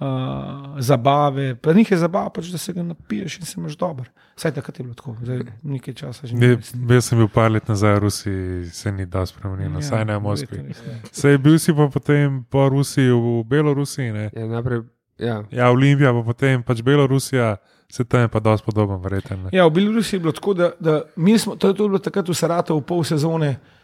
uh, 0.00 0.80
zabave. 0.80 1.54
Pa 1.54 1.72
njih 1.72 1.90
je 1.90 1.96
zabava, 1.96 2.30
pač, 2.30 2.46
da 2.46 2.58
se 2.58 2.72
ga 2.72 2.82
napiješ 2.82 3.38
in 3.38 3.44
se 3.44 3.54
imaš 3.60 3.76
dober. 3.76 4.10
Saj 4.36 4.52
takrat 4.52 4.78
je 4.78 4.82
bilo 4.82 4.94
tako, 4.94 5.16
zdaj 5.22 5.38
nekaj 5.62 5.94
časa 5.94 6.26
že 6.26 6.34
Ne, 6.36 6.58
jaz 6.94 7.04
sem 7.04 7.18
bil 7.18 7.28
par 7.28 7.50
let 7.52 7.68
nazaj 7.68 7.94
v 7.94 7.98
Rusiji, 7.98 8.70
se 8.70 8.92
ni 8.92 9.06
da 9.06 9.26
spremenilo, 9.26 9.78
ja, 9.78 9.82
saj 9.82 10.04
ne 10.04 10.16
v 10.16 10.22
Moskvi. 10.22 10.58
ne. 10.62 11.00
Sej 11.12 11.38
bil 11.38 11.58
si 11.58 11.74
pa 11.74 11.88
potem 11.88 12.44
po 12.50 12.68
Rusiji, 12.68 13.10
v 13.10 13.44
Belorusiji, 13.44 14.12
ne? 14.12 14.30
Ja, 14.36 14.46
najprej, 14.46 14.82
ja. 15.18 15.42
ja, 15.50 15.70
Olimpija, 15.70 16.12
pa 16.12 16.22
potem 16.22 16.62
pač 16.62 16.82
Belorusija, 16.82 17.56
se 17.88 18.04
tam 18.04 18.20
je 18.20 18.28
pa 18.28 18.40
dosti 18.40 18.66
podoben, 18.66 19.00
verjetno. 19.00 19.36
ne. 19.36 19.50
Ja, 19.52 19.66
v 19.66 19.70
Belorusiji 19.70 20.18
je 20.18 20.20
bilo 20.20 20.32
tako, 20.32 20.54
da, 20.54 20.70
da 20.80 21.02
mi 21.16 21.38
smo, 21.38 21.56
to 21.56 21.68
je 21.68 21.74
to 21.74 21.88
bilo 21.88 21.98
takrat 21.98 22.28
v 22.28 22.34
Saratovu, 22.34 22.80
pol 22.80 23.04
sezone. 23.04 23.50
Uh, 23.50 23.75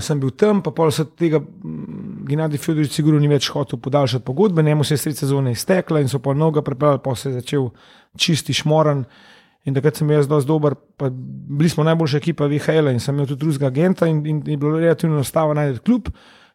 sem 0.00 0.18
bil 0.18 0.32
tam, 0.34 0.58
pa 0.62 0.72
pol 0.74 0.90
se 0.90 1.04
tega 1.18 1.38
mm, 1.38 2.26
Gennadij 2.26 2.58
Fjodorič 2.58 2.96
sigurno 2.96 3.20
ni 3.22 3.30
več 3.30 3.46
hotel 3.54 3.78
podaljšati 3.78 4.24
pogodbe, 4.26 4.62
njemu 4.62 4.84
se 4.84 4.96
je 4.96 5.02
sred 5.04 5.16
sezone 5.16 5.52
iztekla 5.54 6.00
in 6.02 6.08
so 6.10 6.18
pa 6.18 6.34
noga 6.34 6.62
prepeljali, 6.66 7.02
pa 7.04 7.14
se 7.14 7.28
je 7.30 7.40
začel 7.40 7.68
čisti 8.18 8.56
šmoran. 8.58 9.04
In 9.66 9.74
takrat 9.76 9.98
sem 10.00 10.10
jaz 10.10 10.26
dosti 10.28 10.48
dober, 10.48 10.74
pa 10.96 11.10
bili 11.12 11.68
smo 11.68 11.84
najboljša 11.84 12.18
ekipa 12.18 12.46
VHL 12.48 12.88
in 12.90 13.00
sem 13.00 13.14
imel 13.14 13.26
tudi 13.28 13.44
drugega 13.44 13.66
agenta 13.66 14.06
in, 14.08 14.22
in 14.26 14.42
je 14.46 14.56
bilo 14.56 14.78
relativno 14.78 15.18
enostavno 15.18 15.54
najti 15.54 15.82
klub. 15.84 16.08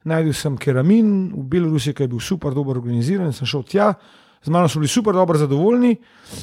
Najdel 0.03 0.33
sem 0.35 0.57
Keramin 0.57 1.31
v 1.31 1.43
Belorusiji, 1.51 1.93
ki 1.95 2.03
je 2.03 2.11
bil 2.11 2.19
super 2.19 2.55
dobro 2.55 2.73
organiziran 2.75 3.29
in 3.29 3.35
sem 3.35 3.47
šel 3.47 3.63
tja. 3.63 3.93
Z 4.43 4.51
mano 4.51 4.67
so 4.67 4.81
bili 4.81 4.89
super 4.91 5.15
dobro 5.15 5.37
zadovoljni. 5.39 5.95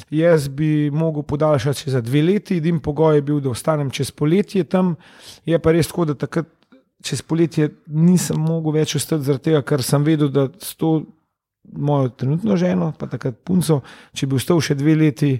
Jaz 0.09 0.47
bi 0.47 0.89
mogel 0.93 1.27
podaljšati 1.27 1.83
še 1.83 1.93
za 1.97 2.01
dve 2.01 2.23
leti, 2.25 2.57
edin 2.57 2.79
pogoj 2.81 3.19
je 3.19 3.25
bil, 3.27 3.41
da 3.43 3.51
ostanem 3.51 3.91
čez 3.93 4.09
poletje 4.11 4.63
tam. 4.63 4.95
Je 5.45 5.59
pa 5.59 5.75
res 5.75 5.91
tako, 5.91 6.07
da 6.09 6.17
takrat 6.17 6.49
čez 7.03 7.21
poletje 7.25 7.69
nisem 7.87 8.39
mogel 8.39 8.79
več 8.81 8.95
ostati, 8.99 9.25
zaradi 9.27 9.49
tega, 9.49 9.63
ker 9.65 9.83
sem 9.85 10.03
vedel, 10.05 10.29
da 10.33 10.47
s 10.61 10.75
to 10.79 11.01
mojo 11.71 12.09
trenutno 12.17 12.57
ženo, 12.57 12.91
pa 12.97 13.07
takrat 13.09 13.37
punco, 13.45 13.81
če 14.17 14.27
bi 14.27 14.37
ostal 14.37 14.61
še 14.63 14.75
dve 14.79 14.95
leti, 14.97 15.35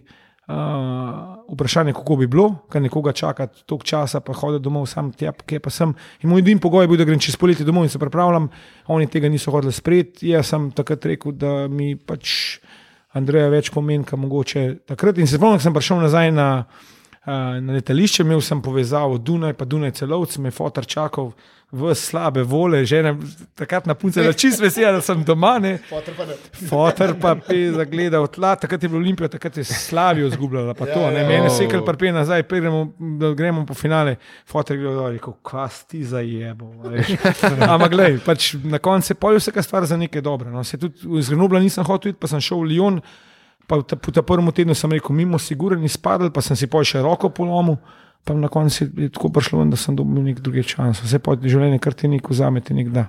uh, 0.51 1.31
vprašanje, 1.51 1.93
kako 1.97 2.15
bi 2.21 2.27
bilo, 2.27 2.47
ker 2.71 2.81
nekoga 2.81 3.13
čakati 3.17 3.65
toliko 3.65 3.87
časa, 3.87 4.21
pa 4.25 4.35
hoditi 4.37 4.63
domov 4.63 4.87
sam, 4.89 5.11
tja, 5.17 5.33
kje 5.33 5.59
pa 5.63 5.73
sem. 5.73 5.93
In 6.21 6.31
moj 6.31 6.43
edini 6.43 6.61
pogoj 6.61 6.85
je 6.85 6.91
bil, 6.91 7.01
da 7.01 7.07
grem 7.09 7.21
čez 7.21 7.37
poletje 7.39 7.65
domov 7.67 7.87
in 7.87 7.93
se 7.93 7.99
pripravljam. 7.99 8.49
Oni 8.93 9.09
tega 9.11 9.29
niso 9.29 9.51
hoteli 9.51 9.73
sprejeti. 9.73 10.31
Jaz 10.31 10.53
sem 10.53 10.69
takrat 10.75 11.05
rekel, 11.09 11.35
da 11.35 11.67
mi 11.71 11.93
pač 11.95 12.61
Andreja 13.17 13.51
več 13.51 13.71
pomeni, 13.73 14.07
kot 14.07 14.19
mogoče 14.21 14.65
takrat. 14.93 15.19
In 15.19 15.27
se 15.27 15.39
spomnim, 15.39 15.59
ko 15.59 15.67
sem 15.67 15.75
prišel 15.75 16.03
nazaj 16.05 16.33
na. 16.35 16.49
Uh, 17.25 17.61
Na 17.61 17.73
letališče 17.73 18.23
imel 18.23 18.41
sem 18.41 18.61
povezavo 18.61 19.17
Dunaj, 19.17 19.53
pa 19.53 19.65
Dunaj 19.65 19.91
celovc, 19.99 20.37
me 20.41 20.51
fotor 20.51 20.85
čakal 20.89 21.31
v 21.71 21.93
slabe 21.95 22.41
vole, 22.43 22.81
žena 22.85 23.13
takrat 23.55 23.85
na 23.85 23.93
punce, 23.95 24.23
da 24.25 24.33
čist 24.33 24.59
vesela, 24.59 24.91
da 24.97 25.01
sem 25.05 25.21
doma, 25.23 25.53
ne. 25.59 25.77
Pa 25.87 26.25
ne. 26.25 26.35
Fotor 26.67 27.13
pa 27.21 27.35
je 27.47 27.69
zagledal 27.77 28.27
tla, 28.27 28.55
takrat 28.59 28.83
je 28.83 28.89
bilo 28.89 28.99
Olimpija, 28.99 29.29
takrat 29.31 29.57
je 29.57 29.63
Slavijo 29.63 30.29
zgubljala, 30.33 30.73
pa 30.73 30.89
to, 30.89 31.11
ne, 31.13 31.23
mene 31.27 31.49
se 31.49 31.69
kar 31.71 31.85
pripel 31.85 32.13
nazaj, 32.13 32.43
pridemo, 32.43 32.83
da 33.21 33.31
gremo 33.37 33.65
po 33.65 33.77
finale, 33.77 34.17
fotor 34.49 34.75
je 34.75 34.83
gledal, 34.83 35.11
rekel, 35.15 35.37
kva 35.45 35.69
ti 35.87 36.03
za 36.03 36.19
jebo. 36.19 36.73
Ampak 37.73 37.91
glej, 37.91 38.19
pač 38.25 38.53
na 38.63 38.81
koncu 38.81 39.13
je 39.13 39.21
pol 39.21 39.39
vsaka 39.39 39.63
stvar 39.63 39.85
za 39.85 39.97
nekaj 39.97 40.21
dobro. 40.25 40.51
No. 40.51 40.63
Se 40.63 40.77
tudi 40.77 41.05
iz 41.19 41.29
Grenobla 41.29 41.61
nisem 41.61 41.87
hotel 41.87 42.11
iti, 42.11 42.19
pa 42.19 42.27
sem 42.27 42.41
šel 42.43 42.65
v 42.65 42.73
Lyon, 42.73 42.99
pa 43.71 43.79
v 43.79 43.87
ta, 43.87 43.95
po 43.95 44.11
ta 44.11 44.19
prvem 44.19 44.51
tednu 44.51 44.75
sem 44.75 44.91
rekel, 44.91 45.15
mimo 45.15 45.39
siguren, 45.39 45.83
izpadel, 45.87 46.27
pa 46.35 46.43
sem 46.43 46.59
si 46.59 46.67
pol 46.67 46.83
še 46.83 46.99
roko 46.99 47.31
polomil. 47.31 47.79
Pa 48.27 48.35
na 48.37 48.51
koncu 48.51 48.85
je 48.85 49.07
tako 49.09 49.31
prišlo, 49.33 49.63
da 49.71 49.79
sem 49.79 49.95
dobil 49.97 50.27
nek 50.27 50.43
drugi 50.43 50.65
čas. 50.75 50.99
Vse 51.01 51.21
pa 51.23 51.33
življenje, 51.39 51.79
kar 51.81 51.95
ti 51.97 52.11
nek 52.11 52.27
vzame, 52.29 52.61
ti 52.61 52.75
nek 52.77 52.91
da. 52.93 53.07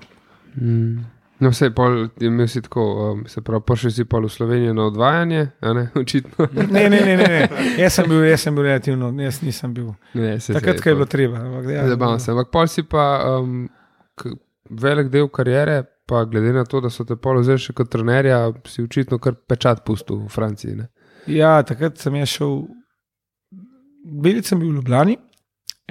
Mm. 0.55 1.03
No, 1.43 1.51
vse 1.51 1.73
pol, 1.75 2.07
je 2.23 2.31
imel 2.31 2.47
si 2.49 2.63
tako, 2.63 2.85
um, 3.11 3.23
se 3.27 3.43
pravi, 3.43 3.65
prišel 3.67 3.91
si 3.91 4.05
pol 4.07 4.29
v 4.29 4.31
Slovenijo 4.31 4.77
na 4.79 4.87
odvajanje, 4.87 5.43
ne, 5.75 5.85
očitno. 6.03 6.47
Ne, 6.55 6.87
ne, 6.87 7.01
ne, 7.03 7.17
ne, 7.19 7.27
ne. 7.27 7.43
Jaz 7.83 7.99
sem 7.99 8.07
bil, 8.07 8.23
jaz 8.31 8.47
sem 8.47 8.55
bil 8.55 8.69
relativno, 8.71 9.11
jaz 9.27 9.43
nisem 9.43 9.75
bil. 9.75 9.91
Ne, 10.15 10.37
se, 10.41 10.55
Takrat, 10.55 10.79
ko 10.81 10.93
je 10.93 10.99
bilo 11.01 11.09
treba. 11.11 11.43
ampak 11.43 11.67
Ja, 11.75 11.89
Zabavam 11.91 12.23
se. 12.23 12.31
Ampak 12.31 12.55
pol 12.55 12.71
si 12.71 12.87
pa 12.87 13.09
um, 13.41 13.67
velik 14.71 15.11
del 15.11 15.27
kariere, 15.35 15.83
pa 16.07 16.25
glede 16.25 16.53
na 16.53 16.65
to, 16.65 16.81
da 16.83 16.91
so 16.91 17.07
te 17.09 17.17
pol 17.17 17.41
vzeli 17.41 17.63
še 17.63 17.75
kot 17.77 17.91
trenerja, 17.93 18.45
si 18.69 18.85
očitno 18.85 19.19
kar 19.23 19.37
pečat 19.49 19.85
pustil 19.87 20.25
v 20.25 20.31
Franciji. 20.33 20.77
Ne? 20.81 20.89
Ja, 21.31 21.61
takrat 21.67 22.01
sem 22.03 22.17
jaz 22.19 22.35
šel, 22.35 22.57
velik 24.25 24.49
sem 24.49 24.61
bil 24.61 24.73
v 24.73 24.81
Ljubljani. 24.81 25.19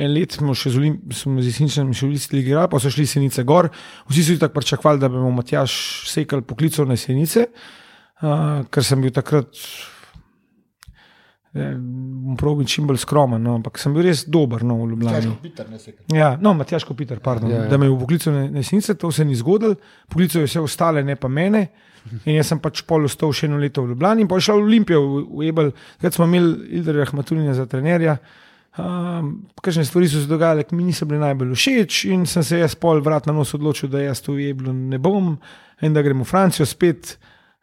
En 0.01 0.13
let 0.15 0.33
smo 0.33 0.55
še 0.55 0.71
z 0.71 0.79
Olimpijo, 0.79 1.13
smo 1.13 1.41
z 1.43 1.51
Jeseničem 1.51 1.89
še 1.93 2.07
v 2.07 2.15
Listi 2.15 2.39
igrali, 2.39 2.69
pa 2.71 2.79
so 2.79 2.89
šli 2.89 3.05
Senice 3.09 3.43
gor. 3.47 3.67
Vsi 4.09 4.23
so 4.23 4.37
tako 4.39 4.55
pričakovali, 4.59 5.01
da 5.03 5.09
bomo 5.11 5.29
Matjaš 5.35 5.73
sekal 6.09 6.45
poklical 6.47 6.87
na 6.89 6.95
Senice, 6.97 7.49
uh, 8.23 8.63
ker 8.71 8.87
sem 8.87 9.03
bil 9.03 9.11
takrat, 9.13 9.51
eh, 11.55 11.75
bom 11.75 12.37
pravil, 12.39 12.67
čim 12.69 12.87
bolj 12.89 13.01
skromen, 13.03 13.41
no, 13.43 13.57
ampak 13.59 13.79
sem 13.81 13.93
bil 13.93 14.05
res 14.07 14.23
dober 14.29 14.63
no, 14.67 14.79
v 14.83 14.91
Ljubljani. 14.93 15.21
Težko 15.21 15.37
Peter, 15.43 15.69
ne 15.69 15.79
se. 15.79 15.93
Ja, 16.15 16.33
no, 16.41 16.53
Matjaš 16.57 16.85
Kopitar, 16.87 17.19
pardon, 17.23 17.51
Ja, 17.51 17.63
ja, 17.63 17.69
da 17.71 17.79
me 17.81 17.89
je 17.89 17.95
poklical 17.99 18.35
na 18.35 18.61
Jesenice, 18.61 18.95
to 18.95 19.11
se 19.11 19.25
ni 19.25 19.35
zgodilo, 19.35 19.75
poklical 20.09 20.41
je 20.41 20.51
vse 20.51 20.63
ostale, 20.63 21.03
ne 21.03 21.15
pa 21.19 21.31
mene. 21.31 21.67
In 22.25 22.33
jaz 22.33 22.49
sem 22.49 22.59
pač 22.61 22.81
pol 22.87 23.05
ostal 23.05 23.33
še 23.35 23.45
eno 23.45 23.59
leto 23.61 23.83
v 23.85 23.93
Ljubljani 23.93 24.23
in 24.23 24.29
pa 24.29 24.39
šel 24.41 24.63
v 24.63 24.69
Olimpijo, 24.69 25.01
v, 25.01 25.25
v 25.37 25.49
Ebel, 25.51 25.73
takrat 25.99 26.17
smo 26.17 26.25
imeli 26.25 26.79
Ilderja 26.79 27.11
Hmatulina 27.11 27.53
za 27.53 27.67
trenerja. 27.69 28.15
Um, 28.79 29.33
Kakšne 29.59 29.83
stvari 29.85 30.07
so 30.07 30.21
se 30.23 30.29
dogajale, 30.31 30.63
ki 30.63 30.77
mi 30.79 30.87
niso 30.87 31.05
bile 31.05 31.19
najbolj 31.21 31.51
všeč, 31.53 32.05
in 32.15 32.23
sem 32.29 32.45
se 32.47 32.61
jaz 32.61 32.73
pol 32.79 33.03
vrat 33.03 33.27
na 33.27 33.35
nos 33.35 33.51
odločil, 33.53 33.91
da 33.91 34.01
jaz 34.01 34.23
tu 34.23 34.37
v 34.37 34.47
Eblu 34.53 34.73
ne 34.73 34.97
bom 35.01 35.35
in 35.83 35.93
da 35.93 36.01
grem 36.05 36.23
v 36.23 36.29
Francijo 36.29 36.65
spet. 36.65 37.17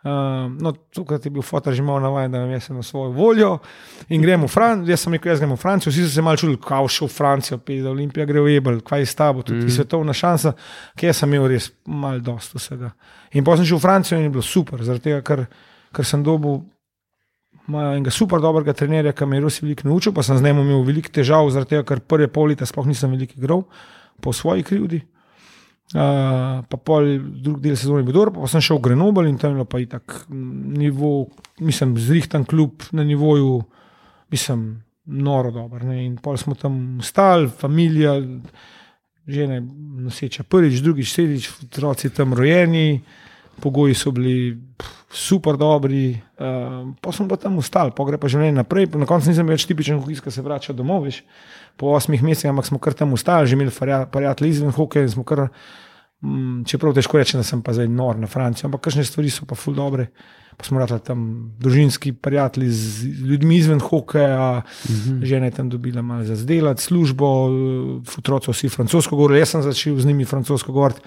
Um, 0.05 0.59
no, 0.63 0.71
tukaj 0.95 1.19
je 1.25 1.31
bil 1.35 1.43
fotor 1.43 1.75
že 1.75 1.83
malo 1.83 1.99
navaden, 1.99 2.31
da 2.31 2.39
jaz 2.39 2.69
na 2.71 2.83
svojo 2.87 3.11
voljo 3.11 3.59
in 4.09 4.23
grem 4.23 4.45
v 4.45 4.49
Francijo. 4.49 4.93
Jaz 4.93 5.01
sem 5.01 5.13
rekel, 5.13 5.33
jaz 5.33 5.41
grem 5.43 5.53
v 5.53 5.59
Francijo, 5.59 5.91
vsi 5.91 6.05
so 6.07 6.13
se 6.15 6.23
malo 6.23 6.37
čudili, 6.37 6.59
kako 6.63 6.89
šel 6.89 7.09
v 7.09 7.13
Francijo, 7.13 7.59
pej, 7.59 7.81
da 7.83 7.91
Olimpija 7.91 8.27
gre 8.27 8.41
v 8.41 8.55
Ebel, 8.57 8.79
kaj 8.81 9.03
je 9.03 9.09
s 9.11 9.19
tabo, 9.19 9.43
tudi 9.43 9.67
mm. 9.67 9.75
svetovna 9.75 10.15
šansa, 10.15 10.53
ki 10.95 11.11
jaz 11.11 11.19
sem 11.19 11.35
imel 11.35 11.51
res 11.51 11.73
malo 11.85 12.23
dost 12.23 12.55
vsega. 12.55 12.93
In 13.35 13.43
potem 13.43 13.65
sem 13.65 13.73
šel 13.73 13.83
v 13.83 13.87
Francijo 13.89 14.21
in 14.21 14.29
je 14.29 14.35
bilo 14.39 14.47
super, 14.47 14.87
zaradi 14.87 15.09
tega, 15.11 15.19
ker, 15.27 15.45
ker 15.91 16.07
sem 16.07 16.23
dobil 16.23 16.63
imajo 17.67 17.99
enega 17.99 18.15
super 18.15 18.41
dobrega 18.41 18.79
trenerja, 18.79 19.13
ki 19.13 19.27
me 19.27 19.43
je 19.43 19.49
res 19.49 19.63
veliko 19.67 19.91
naučil, 19.91 20.15
pa 20.15 20.23
sem 20.23 20.39
z 20.39 20.47
njim 20.47 20.63
imel 20.63 20.87
veliko 20.87 21.11
težav, 21.11 21.51
zaradi 21.51 21.75
tega, 21.75 21.83
ker 21.91 22.07
prve 22.07 22.31
pol 22.31 22.55
leta 22.55 22.71
sploh 22.71 22.87
nisem 22.87 23.11
veliko 23.19 23.35
igral 23.35 23.67
po 24.23 24.31
svoji 24.31 24.63
krivdi. 24.63 25.03
Uh, 25.89 26.61
pa 26.69 26.77
pol 26.85 27.15
drug 27.41 27.63
del 27.65 27.77
sezone 27.81 28.03
je 28.03 28.09
bil 28.11 28.17
dober, 28.19 28.35
pa 28.37 28.49
sem 28.53 28.61
šel 28.61 28.77
v 28.77 28.91
Grenoble 28.91 29.31
in 29.31 29.39
tam 29.41 29.55
je 29.55 29.57
bilo 29.57 29.65
pa 29.65 29.79
itak 29.81 30.19
nivo, 30.29 31.31
mislim, 31.65 31.95
zrihtan 31.97 32.45
klub 32.45 32.85
na 32.93 33.07
nivoju, 33.09 33.63
mislim, 34.29 34.83
noro 35.09 35.51
dober. 35.51 35.87
Ne? 35.89 36.03
In 36.05 36.19
pol 36.21 36.37
smo 36.37 36.59
tam 36.61 36.99
stali, 37.01 37.49
familija, 37.49 38.19
žene 39.29 39.63
noseča 40.05 40.45
prvič, 40.45 40.83
drugič, 40.85 41.15
tretjič, 41.17 41.49
otroci 41.65 42.13
tam 42.13 42.37
rojeni, 42.37 43.01
pogoji 43.61 43.95
so 43.95 44.11
bili 44.11 44.59
super 45.11 45.57
dobri, 45.57 46.21
uh, 46.39 46.95
pa 47.01 47.13
smo 47.13 47.29
pa 47.29 47.37
tam 47.37 47.59
ostali, 47.59 47.93
pa 47.97 48.05
gre 48.05 48.19
pa 48.21 48.29
življenje 48.29 48.61
naprej. 48.61 48.91
Na 48.95 49.09
koncu 49.09 49.33
nisem 49.33 49.49
več 49.49 49.67
tipičen 49.69 50.01
hokejist, 50.01 50.25
ki 50.25 50.33
se 50.35 50.45
vrača 50.45 50.77
domov, 50.77 51.07
veš, 51.09 51.23
po 51.81 51.95
osmih 51.97 52.23
mesecih, 52.23 52.53
ampak 52.53 52.69
smo 52.69 52.81
kar 52.83 52.97
tam 52.99 53.13
ostali, 53.17 53.49
že 53.49 53.59
imeli 53.59 53.75
prijatelje 54.13 54.51
izven 54.51 54.75
hokeja 54.77 55.09
in 55.09 55.15
smo 55.17 55.27
kar. 55.29 55.49
Mm, 56.19 56.65
čeprav 56.67 56.97
težko 56.97 57.15
reči, 57.21 57.37
da 57.39 57.45
sem 57.47 57.61
pa 57.63 57.71
zdaj 57.71 57.87
nor 57.95 58.17
na 58.19 58.27
Francijo, 58.27 58.67
ampak 58.67 58.89
kakšne 58.89 59.05
stvari 59.07 59.31
so 59.31 59.47
pa 59.47 59.55
ful 59.55 59.77
dobre. 59.77 60.09
pa 60.59 60.65
smo 60.67 60.81
rekli 60.83 60.99
tam 61.07 61.53
družinski 61.63 62.13
prijatelji 62.13 62.71
z 62.71 63.05
ljudmi 63.23 63.57
izven 63.57 63.79
hokeja, 63.79 64.63
uh 64.67 64.91
-huh. 64.91 65.23
žena 65.23 65.47
je 65.47 65.51
tam 65.51 65.69
dobila 65.71 66.03
malo 66.03 66.25
za 66.25 66.37
zdelati, 66.37 66.83
službo, 66.83 67.27
otroci 68.19 68.51
vsi 68.51 68.69
francosko 68.69 69.17
govorili, 69.17 69.39
jaz 69.39 69.49
sem 69.49 69.63
začel 69.63 69.97
z 69.99 70.07
njimi 70.07 70.25
francosko 70.25 70.73
govoriti. 70.73 71.01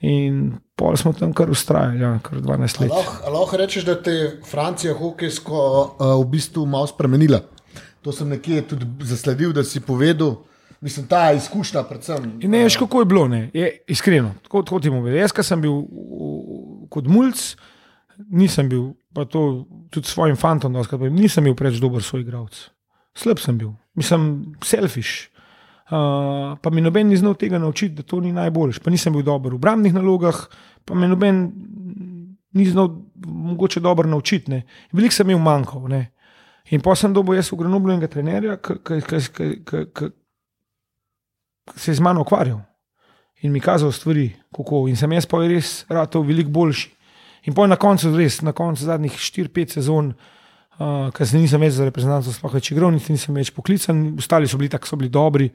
In 0.00 0.54
pol 0.80 0.96
smo 0.96 1.12
tam 1.12 1.32
kar 1.36 1.50
ustrajali, 1.52 2.00
ja, 2.00 2.14
kar 2.24 2.40
12 2.40 2.80
let. 2.80 2.92
Lahko, 3.28 3.58
rečeš, 3.60 3.84
da 3.84 3.98
te 4.00 4.14
je 4.14 4.28
Francija 4.48 4.94
hokejsko 4.96 5.58
uh, 5.60 6.14
v 6.22 6.28
bistvu 6.32 6.64
malo 6.66 6.88
spremenila. 6.88 7.42
To 8.00 8.12
sem 8.16 8.30
nekje 8.32 8.62
tudi 8.72 8.88
zasledil, 9.04 9.52
da 9.52 9.64
si 9.64 9.82
povedal. 9.84 10.38
Mislim, 10.80 11.04
ta 11.06 11.32
izkušnja, 11.36 11.82
predvsem. 11.84 12.30
In 12.40 12.50
ne 12.50 12.62
veš, 12.64 12.78
kako 12.80 13.02
je 13.02 13.04
bilo, 13.04 13.26
ne? 13.28 13.50
je 13.52 13.68
iskreno. 13.92 14.32
Tako, 14.42 14.62
tako 14.62 14.80
ti 14.80 14.90
bom 14.90 15.04
rekel. 15.04 15.20
Jaz, 15.20 15.34
ki 15.36 15.44
sem 15.44 15.60
bil 15.60 15.82
v, 15.84 16.30
kot 16.88 17.10
mulj, 17.10 17.34
nisem 18.32 18.70
bil, 18.72 18.94
pa 19.12 19.26
to 19.28 19.66
tudi 19.92 20.08
svojim 20.08 20.40
fantom, 20.40 20.72
doskrat, 20.72 21.04
nisem 21.12 21.44
bil 21.44 21.58
preveč 21.58 21.82
dober 21.82 22.04
svoj 22.04 22.24
igralec. 22.24 22.56
Slab 23.16 23.42
sem 23.42 23.58
bil, 23.60 23.74
mislim, 23.98 24.54
selfish. 24.64 25.28
Uh, 25.90 26.54
pa 26.62 26.70
mi 26.70 26.80
noben 26.80 27.08
ni 27.10 27.16
znal 27.18 27.34
tega 27.34 27.58
naučiti, 27.58 27.94
da 27.94 28.02
to 28.06 28.20
ni 28.20 28.32
najboljš. 28.32 28.78
Pa 28.78 28.90
nisem 28.90 29.12
bil 29.12 29.24
dober 29.26 29.52
v 29.52 29.58
obrambnih 29.58 29.94
nalogah, 29.94 30.38
pa 30.86 30.94
me 30.94 31.08
noben 31.10 31.50
ni 32.54 32.64
znal 32.66 32.88
mogoče 33.26 33.80
dobro 33.80 34.08
naučiti. 34.08 34.62
Veliko 34.92 35.14
sem 35.14 35.30
imel 35.30 35.42
manjkov. 35.42 35.88
Ne. 35.90 36.12
In 36.70 36.80
pa 36.80 36.94
sem 36.94 37.14
dobil 37.14 37.40
jaz 37.40 37.50
v 37.50 37.58
Grenoblu 37.58 37.92
enega 37.92 38.06
trenerja, 38.10 38.56
ki 38.62 39.00
se 41.76 41.90
je 41.90 41.94
z 41.94 42.00
mano 42.00 42.22
ukvarjal 42.22 42.60
in 43.40 43.52
mi 43.52 43.60
kazal 43.60 43.92
stvari, 43.92 44.30
kako. 44.56 44.86
In 44.88 44.96
sem 44.96 45.12
jaz 45.12 45.26
pa 45.26 45.40
res 45.42 45.84
rad 45.88 46.14
veliko 46.14 46.52
boljši. 46.52 46.90
In 47.48 47.56
pa 47.56 47.64
na 47.66 47.78
koncu, 47.80 48.12
res, 48.16 48.42
na 48.44 48.52
koncu 48.52 48.84
zadnjih 48.84 49.16
4-5 49.16 49.78
sezon, 49.78 50.10
uh, 50.12 51.08
ker 51.16 51.26
se 51.26 51.40
nisem 51.40 51.62
več 51.62 51.78
za 51.78 51.86
reprezentanco 51.88 52.34
sploh 52.34 52.58
več 52.58 52.68
igral, 52.74 52.92
niti 52.92 53.16
nisem 53.16 53.34
več 53.34 53.52
poklican, 53.56 54.10
ostali 54.20 54.48
so 54.50 54.60
bili 54.60 54.68
tako, 54.72 54.90
so 54.90 54.98
bili 55.00 55.08
dobri, 55.12 55.48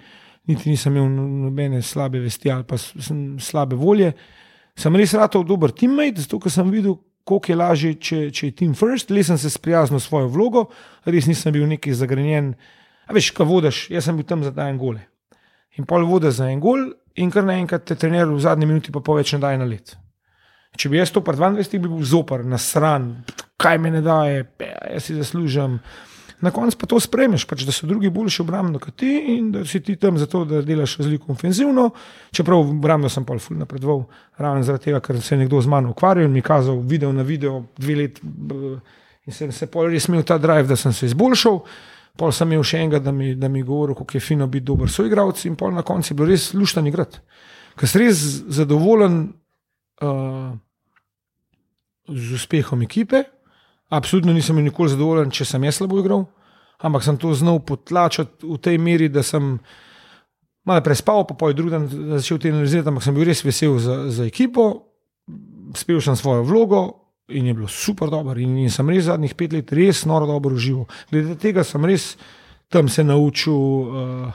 niti 0.48 0.70
nisem 0.70 0.96
imel 0.96 1.10
nobene 1.46 1.82
slabe 1.82 2.22
vesti 2.24 2.52
ali 2.52 2.64
pa 2.68 2.78
slabe 2.78 3.76
volje. 3.76 4.14
Sem 4.76 4.96
res 4.96 5.14
rad 5.16 5.38
dober 5.48 5.72
teammate, 5.72 6.26
zato 6.26 6.40
ker 6.44 6.52
sem 6.52 6.72
videl, 6.72 6.98
koliko 7.26 7.52
je 7.52 7.58
lažje, 7.58 7.94
če, 7.96 8.18
če 8.36 8.50
je 8.50 8.56
team 8.60 8.74
first, 8.78 9.10
le 9.10 9.24
sem 9.26 9.38
se 9.42 9.50
sprijaznil 9.50 10.02
s 10.02 10.10
svojo 10.10 10.30
vlogo, 10.30 10.66
res 11.10 11.30
nisem 11.30 11.56
bil 11.56 11.66
neki 11.70 11.96
zagrenjen. 11.96 12.54
A 13.08 13.16
veš, 13.16 13.32
kaj 13.38 13.48
vodiš, 13.50 13.86
jaz 13.94 14.06
sem 14.06 14.18
bil 14.18 14.28
tam 14.28 14.44
za 14.46 14.54
en 14.68 14.78
gol. 14.82 15.00
In 15.80 15.88
pol 15.90 16.06
vodiš 16.08 16.40
za 16.40 16.50
en 16.52 16.62
gol, 16.62 16.90
in 17.16 17.32
kar 17.34 17.46
naenkrat 17.48 17.86
te 17.88 17.98
trener 18.00 18.28
v 18.30 18.42
zadnji 18.44 18.68
minuti 18.70 18.94
pa 18.94 19.02
poveč 19.06 19.34
ne 19.36 19.42
daje 19.44 19.62
na 19.62 19.68
let. 19.70 19.96
Če 20.76 20.92
bi 20.92 21.00
jaz 21.00 21.14
to 21.16 21.24
par 21.24 21.38
22, 21.40 21.80
bi 21.80 21.88
bil 21.88 22.04
zopr, 22.04 22.44
na 22.44 22.60
stran, 22.60 23.24
kaj 23.62 23.80
me 23.80 23.94
ne 23.96 24.02
daje, 24.04 24.44
jaz 24.92 25.08
si 25.08 25.16
zaslužim. 25.16 25.80
Na 26.42 26.52
koncu 26.52 26.78
pa 26.78 26.88
to 26.92 27.00
spremeš, 27.00 27.46
pač, 27.48 27.64
da 27.64 27.72
so 27.72 27.88
drugi 27.88 28.10
boljši 28.12 28.42
obrambno 28.44 28.80
kot 28.80 28.98
ti 29.00 29.12
in 29.38 29.52
da 29.54 29.64
si 29.66 29.80
ti 29.80 29.96
tam 29.96 30.18
zato, 30.20 30.44
da 30.46 30.62
delaš 30.62 30.98
razliko 30.98 31.32
ofenzivno. 31.32 31.90
Čeprav 32.36 32.60
obrambno 32.60 33.10
sem 33.10 33.26
pol 33.26 33.40
ful 33.40 33.58
napredoval, 33.58 34.04
ravno 34.38 34.64
zaradi 34.64 34.90
tega, 34.90 35.00
ker 35.00 35.22
se 35.22 35.36
je 35.36 35.40
nekdo 35.40 35.62
z 35.62 35.72
mano 35.72 35.94
ukvarjal 35.96 36.28
in 36.28 36.36
mi 36.36 36.44
kazal 36.44 36.82
video 36.84 37.14
na 37.14 37.24
video 37.24 37.64
dve 37.78 37.96
let 37.96 38.20
in 39.26 39.34
sem 39.34 39.52
se 39.52 39.68
pol 39.72 39.90
res 39.90 40.10
imel 40.10 40.24
ta 40.24 40.38
drive, 40.38 40.68
da 40.68 40.76
sem 40.76 40.94
se 40.94 41.08
izboljšal. 41.10 41.62
Pol 42.16 42.32
sem 42.32 42.52
imel 42.52 42.64
še 42.64 42.84
enega, 42.84 43.00
da 43.04 43.12
mi, 43.12 43.34
da 43.36 43.50
mi 43.52 43.64
govoril, 43.64 43.96
kako 43.96 44.18
je 44.18 44.24
fino 44.24 44.48
biti 44.48 44.66
dober 44.66 44.92
soigravc 44.92 45.42
in 45.46 45.56
pol 45.60 45.74
na 45.76 45.84
koncu 45.84 46.14
je 46.14 46.16
bilo 46.16 46.30
res 46.30 46.54
luštani 46.54 46.92
igrati. 46.92 47.20
Ker 47.76 47.92
sem 47.92 48.06
res 48.06 48.22
zadovoljen 48.56 49.18
uh, 50.04 50.54
z 52.08 52.38
uspehom 52.38 52.86
ekipe. 52.86 53.26
Absolutno 53.94 54.34
nisem 54.34 54.58
nikoli 54.66 54.94
zadovoljen, 54.94 55.32
če 55.34 55.46
sem 55.46 55.64
jaz 55.68 55.80
slabo 55.80 56.00
igral, 56.02 56.26
ampak 56.82 57.06
sem 57.06 57.18
to 57.22 57.34
znal 57.38 57.60
potlačiti 57.62 58.48
v 58.48 58.58
tej 58.58 58.80
meri, 58.82 59.10
da 59.14 59.22
sem 59.24 59.56
malo 60.66 60.82
prespal, 60.82 61.24
pa 61.30 61.38
poj 61.38 61.54
drugi 61.54 61.76
dan 61.76 61.86
začel 62.18 62.42
te 62.42 62.50
analizirati, 62.50 62.90
ampak 62.90 63.06
sem 63.06 63.16
bil 63.16 63.28
res 63.30 63.44
vesel 63.46 63.78
za, 63.80 63.98
za 64.10 64.26
ekipo, 64.26 64.66
spel 65.78 66.02
sem 66.02 66.18
svojo 66.18 66.46
vlogo, 66.48 66.82
in 67.30 67.46
je 67.46 67.54
bilo 67.54 67.68
super 67.68 68.10
dobro. 68.10 68.40
In, 68.42 68.58
in 68.58 68.74
sem 68.74 68.90
res 68.90 69.06
zadnjih 69.08 69.34
pet 69.38 69.54
let 69.54 69.72
res 69.74 70.04
noro 70.06 70.28
dobro 70.30 70.58
užival. 70.58 70.86
Glede 71.10 71.38
tega 71.42 71.64
sem 71.66 71.86
res 71.86 72.14
tam 72.70 72.90
se 72.90 73.06
naučil. 73.06 73.54
Uh, 73.54 74.30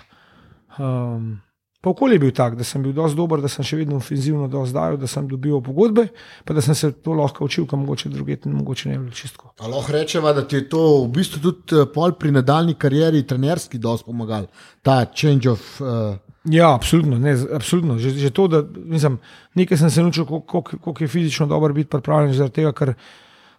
um, 0.79 1.39
Pa 1.81 1.91
okolje 1.91 2.19
je 2.19 2.21
bil 2.21 2.33
tak, 2.37 2.59
da 2.61 2.65
sem 2.65 2.83
bil 2.85 2.93
dovolj 2.93 3.15
dober, 3.17 3.41
da 3.41 3.49
sem 3.49 3.65
še 3.65 3.79
vedno 3.79 3.97
ofenzivno 3.97 4.51
dozdajal, 4.53 4.99
da 5.01 5.09
sem 5.09 5.25
dobil 5.29 5.63
pogodbe, 5.65 6.11
pa 6.45 6.53
da 6.53 6.61
sem 6.61 6.77
se 6.77 6.91
to 6.93 7.15
lahko 7.17 7.47
učil, 7.49 7.65
kam 7.67 7.87
mogoče 7.87 8.11
druge, 8.13 8.37
mogoče 8.45 8.91
ne 8.91 8.99
bilo 8.99 9.17
čistko. 9.17 9.55
Lahko 9.65 9.95
rečemo, 9.97 10.33
da 10.37 10.45
ti 10.45 10.59
je 10.59 10.67
to 10.69 10.83
v 11.07 11.09
bistvu 11.17 11.41
tudi 11.47 11.87
pol 11.95 12.13
pri 12.21 12.35
nadaljni 12.37 12.77
karieri 12.77 13.25
trenerski 13.25 13.81
dosti 13.81 14.11
pomagal, 14.11 14.51
ta 14.85 15.07
change 15.09 15.49
of. 15.49 15.65
Uh... 15.81 16.21
Ja, 16.45 16.75
absolutno. 16.75 17.17
Ne, 17.21 17.33
absolutno. 17.57 17.97
Že, 18.01 18.13
že 18.27 18.31
to, 18.37 18.49
da 18.49 18.61
mislim, 18.77 19.17
nekaj 19.57 19.81
sem 19.81 19.91
se 19.91 20.05
naučil, 20.05 20.29
kako 20.29 20.97
je 21.01 21.09
fizično 21.09 21.49
dobro 21.49 21.73
biti 21.75 21.89
pripravljen, 21.91 22.37
zaradi 22.37 22.61
tega, 22.61 22.77
ker 22.77 22.93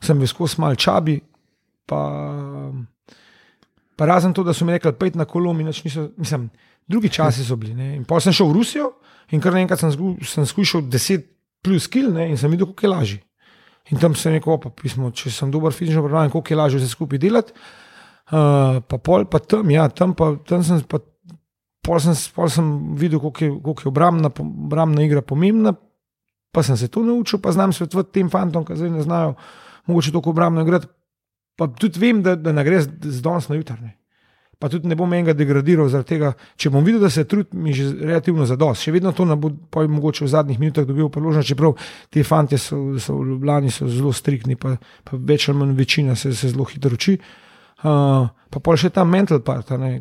sem 0.02 0.18
bil 0.18 0.30
skozi 0.30 0.62
mal 0.62 0.78
čabi. 0.78 1.20
Pa, 1.90 2.02
pa 3.98 4.06
razen 4.06 4.34
to, 4.34 4.46
da 4.46 4.54
so 4.54 4.66
mi 4.66 4.78
rekli, 4.78 4.94
pet 4.94 5.18
na 5.18 5.26
kolom 5.26 5.60
in 5.62 5.74
niso. 5.74 6.12
Mislim, 6.18 6.52
Drugi 6.92 7.10
časi 7.10 7.46
so 7.48 7.56
bili. 7.56 7.76
Ne. 7.78 7.96
In 7.96 8.06
pa 8.08 8.20
sem 8.20 8.36
šel 8.36 8.50
v 8.52 8.60
Rusijo 8.60 8.90
in 9.32 9.42
kar 9.44 9.56
naenkrat 9.56 9.80
sem, 9.80 9.94
sem 10.28 10.48
skušal 10.48 10.84
10 10.92 11.28
plus 11.64 11.88
kil 11.88 12.10
ne, 12.14 12.28
in 12.32 12.40
sem 12.40 12.52
videl, 12.52 12.68
kako 12.72 12.86
je 12.86 12.92
lažje. 12.92 13.20
In 13.92 14.00
tam 14.02 14.16
sem 14.18 14.36
rekel, 14.36 14.58
pa 14.62 14.72
pismo, 14.76 15.12
če 15.16 15.32
sem 15.34 15.52
dober 15.54 15.74
fizično 15.76 16.04
pripravljen, 16.04 16.34
kako 16.34 16.54
je 16.54 16.58
lažje 16.58 16.82
vse 16.82 16.90
skupaj 16.92 17.22
delati. 17.22 17.56
Uh, 18.32 18.80
pa 18.88 18.98
pol, 19.04 19.26
pa 19.28 19.42
tam, 19.44 19.72
ja, 19.74 19.88
tam, 19.92 20.14
pa, 20.16 20.34
tam 20.48 20.64
sem, 20.64 20.84
pa, 20.88 21.02
pol 21.84 22.00
sem, 22.04 22.16
pol 22.36 22.52
sem 22.52 22.68
videl, 23.00 23.20
kako 23.24 23.46
je, 23.46 23.52
koliko 23.64 23.88
je 23.88 23.92
obrambna, 23.92 24.32
obrambna 24.44 25.04
igra 25.04 25.24
pomembna, 25.26 25.74
pa 26.52 26.64
sem 26.64 26.78
se 26.80 26.92
to 26.92 27.04
naučil, 27.04 27.42
pa 27.44 27.52
znam 27.56 27.74
svetovati 27.76 28.20
tem 28.20 28.30
fantom, 28.32 28.68
ki 28.68 28.80
zdaj 28.80 28.94
ne 28.94 29.06
znajo, 29.08 29.34
mogoče 29.92 30.14
tako 30.16 30.36
obrambno 30.36 30.64
igrati. 30.64 30.92
Pa 31.60 31.68
tudi 31.68 32.00
vem, 32.00 32.22
da, 32.24 32.38
da 32.40 32.56
ne 32.56 32.64
gre 32.64 32.80
z 32.82 33.20
danes 33.22 33.50
na 33.52 33.60
jutranje 33.60 34.01
pa 34.62 34.70
tudi 34.70 34.88
ne 34.88 34.96
bom 34.96 35.10
enega 35.14 35.34
degradiral 35.34 35.88
zaradi 35.90 36.14
tega, 36.14 36.30
če 36.56 36.70
bom 36.70 36.86
videl, 36.86 37.02
da 37.02 37.10
se 37.10 37.24
trud 37.26 37.56
mi 37.58 37.74
že 37.74 37.88
relativno 37.98 38.46
zadost. 38.46 38.86
Še 38.86 38.94
vedno 38.94 39.10
to 39.18 39.26
ne 39.26 39.34
bo, 39.42 39.50
pa 39.74 39.88
mogoče 39.90 40.22
v 40.28 40.30
zadnjih 40.30 40.60
minutah 40.62 40.86
dobil 40.86 41.10
priložnost, 41.10 41.50
čeprav 41.50 41.74
ti 42.14 42.22
fanti 42.28 42.60
so, 42.62 42.78
so 43.02 43.18
v 43.18 43.32
Ljubljani 43.32 43.74
so 43.74 43.90
zelo 43.90 44.14
striktni, 44.14 44.60
pa, 44.62 44.76
pa 45.08 45.18
več 45.18 45.50
ali 45.50 45.64
manj 45.64 45.74
večina 45.80 46.16
se, 46.16 46.36
se 46.38 46.54
zelo 46.54 46.70
hitro 46.70 46.94
uči. 46.94 47.18
Uh, 47.82 48.30
pa 48.54 48.62
pa 48.62 48.78
še 48.78 48.94
ta 48.94 49.02
mental 49.02 49.42
part, 49.42 49.74
ne, 49.82 49.96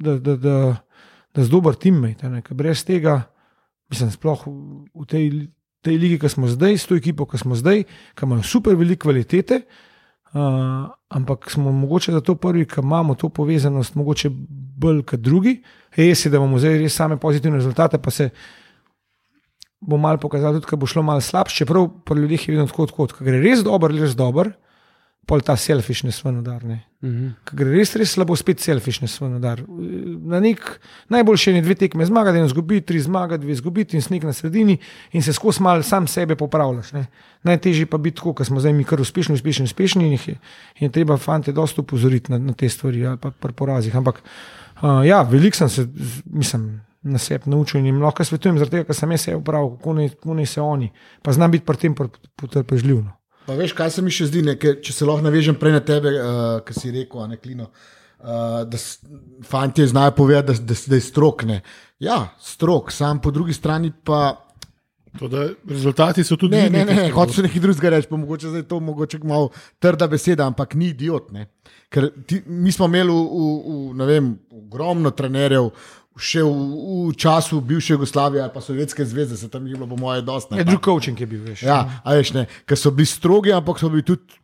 da, 0.00 0.16
da, 0.16 0.40
da, 0.40 0.58
da 1.36 1.44
z 1.44 1.52
dober 1.52 1.76
teammate, 1.76 2.30
ker 2.48 2.56
brez 2.56 2.80
tega, 2.88 3.26
mislim, 3.92 4.14
sploh 4.14 4.48
v 4.48 5.04
tej, 5.10 5.32
tej 5.84 6.00
ligi, 6.00 6.22
ki 6.22 6.32
smo 6.32 6.48
zdaj, 6.48 6.80
s 6.80 6.88
to 6.88 6.96
ekipo, 6.96 7.28
ki 7.28 7.44
smo 7.44 7.60
zdaj, 7.60 7.84
ki 8.16 8.24
imajo 8.24 8.48
super 8.56 8.80
velike 8.80 9.04
kvalitete. 9.04 9.66
Uh, 9.66 9.92
ampak 11.08 11.50
smo 11.50 11.72
mogoče 11.72 12.12
za 12.12 12.20
to 12.20 12.34
prvi, 12.34 12.66
ki 12.66 12.80
imamo 12.82 13.14
to 13.14 13.28
povezanost, 13.28 13.94
mogoče 13.94 14.30
bolj 14.76 15.02
kot 15.02 15.20
drugi. 15.20 15.62
Res 15.96 16.24
je, 16.26 16.30
da 16.30 16.40
imamo 16.42 16.58
zdaj 16.58 16.78
res 16.78 16.94
same 16.94 17.16
pozitivne 17.16 17.60
rezultate, 17.60 17.98
pa 17.98 18.10
se 18.10 18.30
bo 19.80 19.96
malo 19.96 20.18
pokazalo, 20.18 20.60
tudi, 20.60 20.70
da 20.70 20.80
bo 20.80 20.86
šlo 20.86 21.02
malo 21.02 21.20
slabše, 21.20 21.62
čeprav 21.62 21.88
pri 22.04 22.20
ljudeh 22.20 22.48
je 22.48 22.54
vedno 22.54 22.66
tako, 22.66 22.86
kot 22.86 23.18
gre. 23.20 23.38
Res 23.40 23.62
dobro, 23.62 23.92
res 23.94 24.16
dobro 24.16 24.50
pol 25.26 25.40
ta 25.40 25.56
selfišnes 25.56 26.20
v 26.24 26.32
nadar. 26.32 26.64
Uh 26.64 26.70
-huh. 27.02 27.32
Gre 27.52 27.70
res, 27.70 27.94
res 27.96 28.12
slabo, 28.12 28.36
spet 28.36 28.60
selfišnes 28.60 29.20
v 29.20 29.28
nadar. 29.28 29.62
Na 30.24 30.40
nek 30.40 30.80
najboljši 31.08 31.50
je 31.50 31.62
dve 31.62 31.74
tekme 31.74 32.06
zmagati, 32.06 32.38
eno 32.38 32.48
zgubiti, 32.48 32.86
tri 32.86 33.00
zmagati, 33.00 33.44
dve 33.44 33.54
zgubiti 33.54 33.96
in 33.96 34.02
snik 34.02 34.22
na 34.22 34.32
sredini 34.32 34.78
in 35.12 35.22
se 35.22 35.32
skozi 35.32 35.62
mal 35.62 35.82
sam 35.82 36.06
sebe 36.06 36.36
popravljaš. 36.36 36.92
Ne. 36.92 37.06
Najtežje 37.42 37.86
pa 37.86 37.98
biti 37.98 38.16
tako, 38.16 38.34
ker 38.34 38.46
smo 38.46 38.60
zdaj 38.60 38.72
mi 38.72 38.84
kar 38.84 39.00
uspešni, 39.00 39.34
uspešni, 39.34 39.64
uspešni 39.64 40.06
in, 40.06 40.12
je, 40.12 40.34
in 40.80 40.86
je 40.86 40.90
treba 40.90 41.16
fante 41.16 41.52
dosto 41.52 41.82
upozoriti 41.82 42.32
na, 42.32 42.38
na 42.38 42.52
te 42.52 42.68
stvari 42.68 43.06
ali 43.06 43.18
pa 43.18 43.30
pri 43.30 43.52
porazih. 43.52 43.96
Ampak 43.96 44.22
uh, 44.82 45.06
ja, 45.06 45.22
veliko 45.22 45.56
sem 45.56 45.68
se, 45.68 45.88
mislim. 46.24 46.80
Na 47.04 47.18
sebi 47.18 47.50
naučil 47.50 47.80
in 47.80 47.86
jim 47.86 48.02
lahko 48.02 48.24
svetujem, 48.24 48.58
zaradi 48.58 48.70
tega, 48.70 48.84
ker 48.84 48.96
sem 48.96 49.10
jaz 49.10 49.20
vse 49.20 49.34
upravil, 49.36 49.76
kako 49.76 50.34
naj 50.34 50.46
se 50.46 50.60
oni, 50.60 50.88
pa 51.22 51.32
znam 51.32 51.50
biti 51.50 51.64
pri 51.64 51.76
tem 51.76 51.94
potrpežljiv. 52.36 53.04
No. 53.04 53.12
Pa 53.46 53.56
veš, 53.58 53.74
kaj 53.76 53.90
se 53.92 54.04
mi 54.04 54.12
še 54.14 54.28
zdi, 54.30 54.42
ne, 54.44 54.54
če 54.56 54.92
se 54.92 55.06
lahko 55.06 55.24
navežem 55.24 55.56
prej 55.60 55.76
na 55.76 55.82
tebe, 55.84 56.14
uh, 56.16 56.22
eh, 56.24 56.62
ki 56.64 56.76
si 56.76 56.92
rekel, 56.94 57.26
ne, 57.28 57.36
klino, 57.40 57.68
uh, 57.68 58.62
da 58.68 58.80
fanti 59.44 59.86
znajo 59.86 60.14
povedati, 60.16 60.54
da, 60.54 60.72
da, 60.72 60.78
da 60.94 61.00
je 61.00 61.04
strok. 61.04 61.44
Ne. 61.50 61.60
Ja, 62.02 62.22
strok, 62.40 62.92
sam 62.92 63.20
po 63.20 63.34
drugi 63.34 63.56
strani 63.56 63.92
pa. 64.04 64.40
To, 65.14 65.28
rezultati 65.70 66.24
so 66.26 66.34
tudi 66.34 66.58
neki. 66.58 66.72
Ne, 66.74 66.80
ne, 66.88 66.94
ne, 66.98 67.10
hočeš 67.14 67.44
nekaj 67.44 67.60
drugega 67.62 67.90
reči, 67.94 68.08
pa 68.10 68.18
mogoče 68.18 68.48
je 68.50 68.62
to 68.66 68.80
mogoče 68.82 69.20
malo 69.22 69.52
trda 69.78 70.08
beseda, 70.10 70.48
ampak 70.50 70.74
ni 70.74 70.88
idiot. 70.90 71.28
Ne. 71.30 71.44
Ker 71.86 72.08
ti, 72.26 72.40
mi 72.50 72.72
smo 72.74 72.88
imeli 72.90 73.14
v, 73.14 73.20
v, 73.22 73.92
v, 73.94 74.08
vem, 74.08 74.32
ogromno 74.50 75.12
trenerjev, 75.14 75.68
še 76.18 76.42
v, 76.42 76.52
v 77.10 77.16
času 77.16 77.60
bivše 77.60 77.94
Jugoslavije 77.94 78.42
ali 78.42 78.52
pa 78.54 78.60
Sovjetske 78.60 79.04
zveze, 79.04 79.36
se 79.36 79.48
tam 79.50 79.66
je 79.66 79.74
bilo, 79.74 79.86
po 79.86 79.96
moje, 79.96 80.22
dosti. 80.22 80.54
Ja, 80.54 80.64
drug 80.64 80.84
coaching 80.84 81.20
je 81.20 81.26
bil, 81.26 81.42
veš. 81.42 81.62
Ja, 81.62 82.00
a 82.04 82.14
veš, 82.14 82.32
ne, 82.32 82.46
ker 82.66 82.78
so 82.78 82.90
bili 82.90 83.06
strogi, 83.06 83.52
ampak 83.52 83.78
so 83.78 83.90
bili 83.90 84.02
tudi 84.02 84.40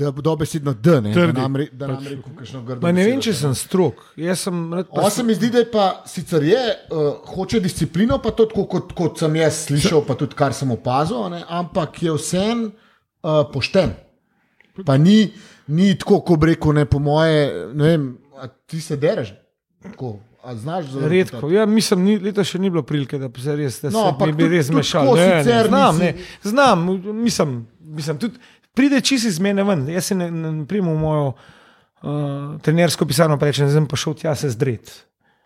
da 0.00 0.10
dobesedno 0.10 0.72
D, 0.72 1.00
ne, 1.00 1.12
da 1.12 1.20
Trdi. 1.20 1.40
nam, 1.40 1.56
re, 1.56 1.66
da 1.72 1.86
nam 1.86 2.06
rekel, 2.06 2.32
kakšno 2.38 2.62
grdo. 2.64 2.80
Ma 2.80 2.92
ne 2.92 3.04
vem, 3.04 3.18
besedo, 3.18 3.22
če 3.22 3.34
sem 3.36 3.54
strok. 3.54 4.00
Sem 4.34 4.60
pa- 4.94 5.10
se 5.10 5.22
mi 5.22 5.34
zdi, 5.34 5.50
da 5.50 5.58
je 5.58 5.70
pa 5.70 6.02
sicer 6.06 6.42
je, 6.42 6.62
uh, 6.90 7.34
hoče 7.34 7.60
disciplino, 7.60 8.18
pa 8.18 8.30
to 8.30 8.46
tako, 8.46 8.64
kot, 8.64 8.92
kot 8.96 9.18
sem 9.18 9.36
jaz 9.36 9.66
slišal, 9.66 10.04
pa 10.06 10.14
tudi 10.14 10.34
kar 10.34 10.56
sem 10.56 10.70
opazil, 10.70 11.28
ne, 11.30 11.42
ampak 11.48 12.02
je 12.02 12.16
vsem 12.16 12.64
uh, 12.70 13.44
pošten. 13.52 13.92
Pa 14.86 14.96
ni, 14.96 15.32
ni 15.68 15.92
tako, 15.98 16.22
kot 16.24 16.40
bi 16.40 16.54
rekel, 16.54 16.72
ne 16.72 16.86
po 16.88 16.98
moje, 16.98 17.68
ne 17.74 17.84
vem, 17.84 18.08
ti 18.66 18.80
se 18.80 18.96
dereš. 18.96 19.34
Tako, 19.84 20.16
znaš 20.54 20.84
Redko. 21.00 21.50
Ja, 21.50 21.66
mislim, 21.66 22.04
ni, 22.04 22.18
leta 22.18 22.44
še 22.44 22.58
ni 22.58 22.70
bilo 22.70 22.82
prilike, 22.82 23.18
da 23.18 23.28
bi 23.28 23.40
se 23.40 23.56
res, 23.56 23.80
da 23.82 23.90
No, 23.92 24.06
se 24.18 24.32
bi 24.32 24.48
res 24.48 24.70
mešal. 24.72 25.12
Ne, 25.16 25.26
ne, 25.26 25.42
sicer 25.44 25.68
znam, 25.68 25.98
ne, 25.98 26.14
znam, 26.42 26.86
mislim, 27.22 27.66
mislim 27.80 28.18
tudi 28.18 28.38
pride 28.74 29.00
čisi 29.00 29.28
iz 29.28 29.40
mene 29.40 29.64
ven. 29.64 29.88
Jaz 29.88 30.04
se 30.10 30.14
ne, 30.14 30.30
ne, 30.30 30.52
ne 30.52 30.66
primem 30.66 30.94
v 30.94 31.00
mojo 31.00 31.26
uh, 31.32 32.56
trenersko 32.64 33.06
pisarno, 33.06 33.38
pa 33.38 33.50
rečem, 33.50 33.68
zdaj 33.68 33.88
pa 33.90 33.98
šel 34.00 34.16
tja 34.22 34.34
se 34.34 34.50
zdret. 34.50 34.92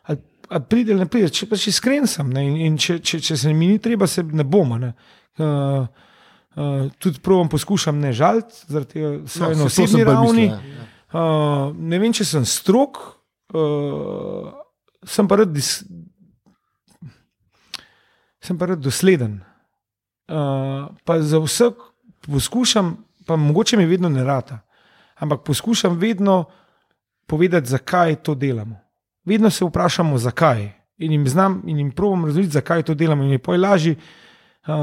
Ali, 0.03 0.21
ali 0.49 0.65
pride 0.71 0.95
ali 0.95 1.05
ne 1.05 1.11
pride, 1.11 1.33
če 1.35 1.49
pač 1.51 1.69
iskren 1.73 2.07
sem 2.11 2.31
ne, 2.31 2.47
in, 2.47 2.57
in 2.69 2.79
če, 2.79 3.01
če, 3.03 3.21
če 3.25 3.37
se 3.41 3.53
mi 3.55 3.73
ni 3.73 3.79
treba, 3.83 4.07
se 4.07 4.23
ne 4.23 4.47
bomo. 4.47 4.79
Ne. 4.79 4.93
Uh, 5.43 5.87
uh, 6.55 6.91
tudi 7.03 7.19
provam 7.25 7.51
poskušam 7.51 7.99
ne 7.99 8.13
žaliti, 8.15 8.63
zaradi 8.69 8.93
tega 8.93 9.15
svoje 9.27 9.57
No, 9.59 9.67
bolj 9.67 10.05
ravni. 10.05 10.49
mislil, 10.49 10.51
ja, 10.53 10.83
ja. 10.85 10.91
Uh, 11.15 11.75
ne 11.79 11.99
vem, 12.03 12.13
če 12.15 12.25
sem 12.27 12.47
strok, 12.47 12.99
uh, 13.55 14.53
sem 15.07 15.29
pa 15.29 15.37
rad, 15.37 15.53
dis, 15.53 15.85
sem 18.41 18.59
pa 18.59 18.67
rad 18.67 18.81
dosleden. 18.83 19.41
Uh, 20.29 20.89
pa 21.05 21.21
za 21.21 21.39
vsak 21.39 21.75
poskušam, 22.27 22.97
pa 23.27 23.37
mogoče 23.37 23.77
mi 23.77 23.87
vedno 23.87 24.09
ne 24.09 24.25
rata, 24.25 24.59
ampak 25.15 25.45
poskušam 25.45 25.99
vedno 25.99 26.45
povedati, 27.27 27.69
zakaj 27.69 28.17
to 28.23 28.35
delamo. 28.35 28.81
Vedno 29.25 29.51
se 29.51 29.65
vprašamo, 29.65 30.19
zakaj. 30.19 30.73
In 30.99 31.13
jim 31.13 31.29
znam, 31.29 31.63
in 31.67 31.79
jim 31.79 31.91
provam 31.93 32.25
razumeti, 32.25 32.53
zakaj 32.53 32.83
to 32.83 32.95
delamo. 32.95 33.25
In 33.25 33.31
je 33.31 33.39
poj 33.39 33.59
lažje, 33.59 33.97
uh, 34.67 34.75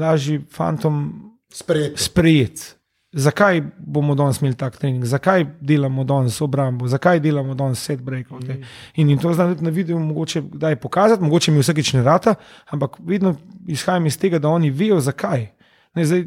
lažje 0.00 0.40
fantom 0.50 1.12
Sprejet. 1.52 1.98
sprejeti. 1.98 2.74
Zakaj 3.14 3.58
bomo 3.78 4.14
danes 4.14 4.40
imeli 4.40 4.56
tak 4.56 4.76
trening, 4.76 5.04
zakaj 5.04 5.44
delamo 5.60 6.04
danes 6.04 6.40
obrambo, 6.40 6.88
zakaj 6.88 7.20
delamo 7.20 7.54
danes 7.54 7.78
set 7.80 8.00
breakov. 8.00 8.40
Mm. 8.40 8.62
In, 8.94 9.10
in 9.10 9.18
to 9.18 9.32
znam 9.32 9.52
tudi 9.52 9.64
na 9.64 9.70
videu, 9.70 9.98
mogoče 10.00 10.40
kdaj 10.42 10.76
pokazati, 10.76 11.22
mogoče 11.22 11.52
mi 11.52 11.60
vsakeč 11.60 11.92
ne 11.92 12.02
rata, 12.02 12.34
ampak 12.66 12.96
vedno 13.00 13.34
izhajam 13.68 14.06
iz 14.06 14.18
tega, 14.18 14.38
da 14.38 14.48
oni 14.48 14.70
vejo, 14.70 15.00
zakaj. 15.00 15.46
Ne, 15.94 16.04
zdaj, 16.04 16.24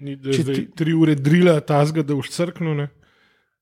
Ni, 0.00 0.16
da 0.16 0.32
zdaj 0.32 0.54
ti- 0.54 0.70
tri 0.72 0.92
ure 0.94 1.14
drila, 1.14 1.60
tazga, 1.60 2.02
da 2.02 2.14
boš 2.14 2.30
crknil, 2.30 2.74
ne? 2.74 2.88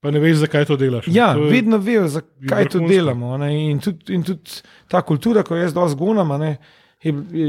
pa 0.01 0.11
ne 0.11 0.21
veš, 0.21 0.37
zakaj 0.39 0.65
to 0.65 0.77
delaš. 0.77 1.07
ja, 1.09 1.35
to 1.35 1.43
je- 1.43 1.51
vedno 1.51 1.79
vejo, 1.79 2.09
zakaj 2.09 2.69
to 2.69 2.79
delamo. 2.81 3.37
Ne, 3.37 3.71
in, 3.71 3.79
tudi, 3.81 4.15
in 4.15 4.23
tudi 4.23 4.51
ta 4.89 5.03
kultura, 5.03 5.43
ko 5.43 5.57
jaz 5.57 5.75
dosti 5.75 5.99
gonam, 5.99 6.31
a 6.31 6.39
ne, 6.39 6.57
je, 7.03 7.13
je 7.33 7.47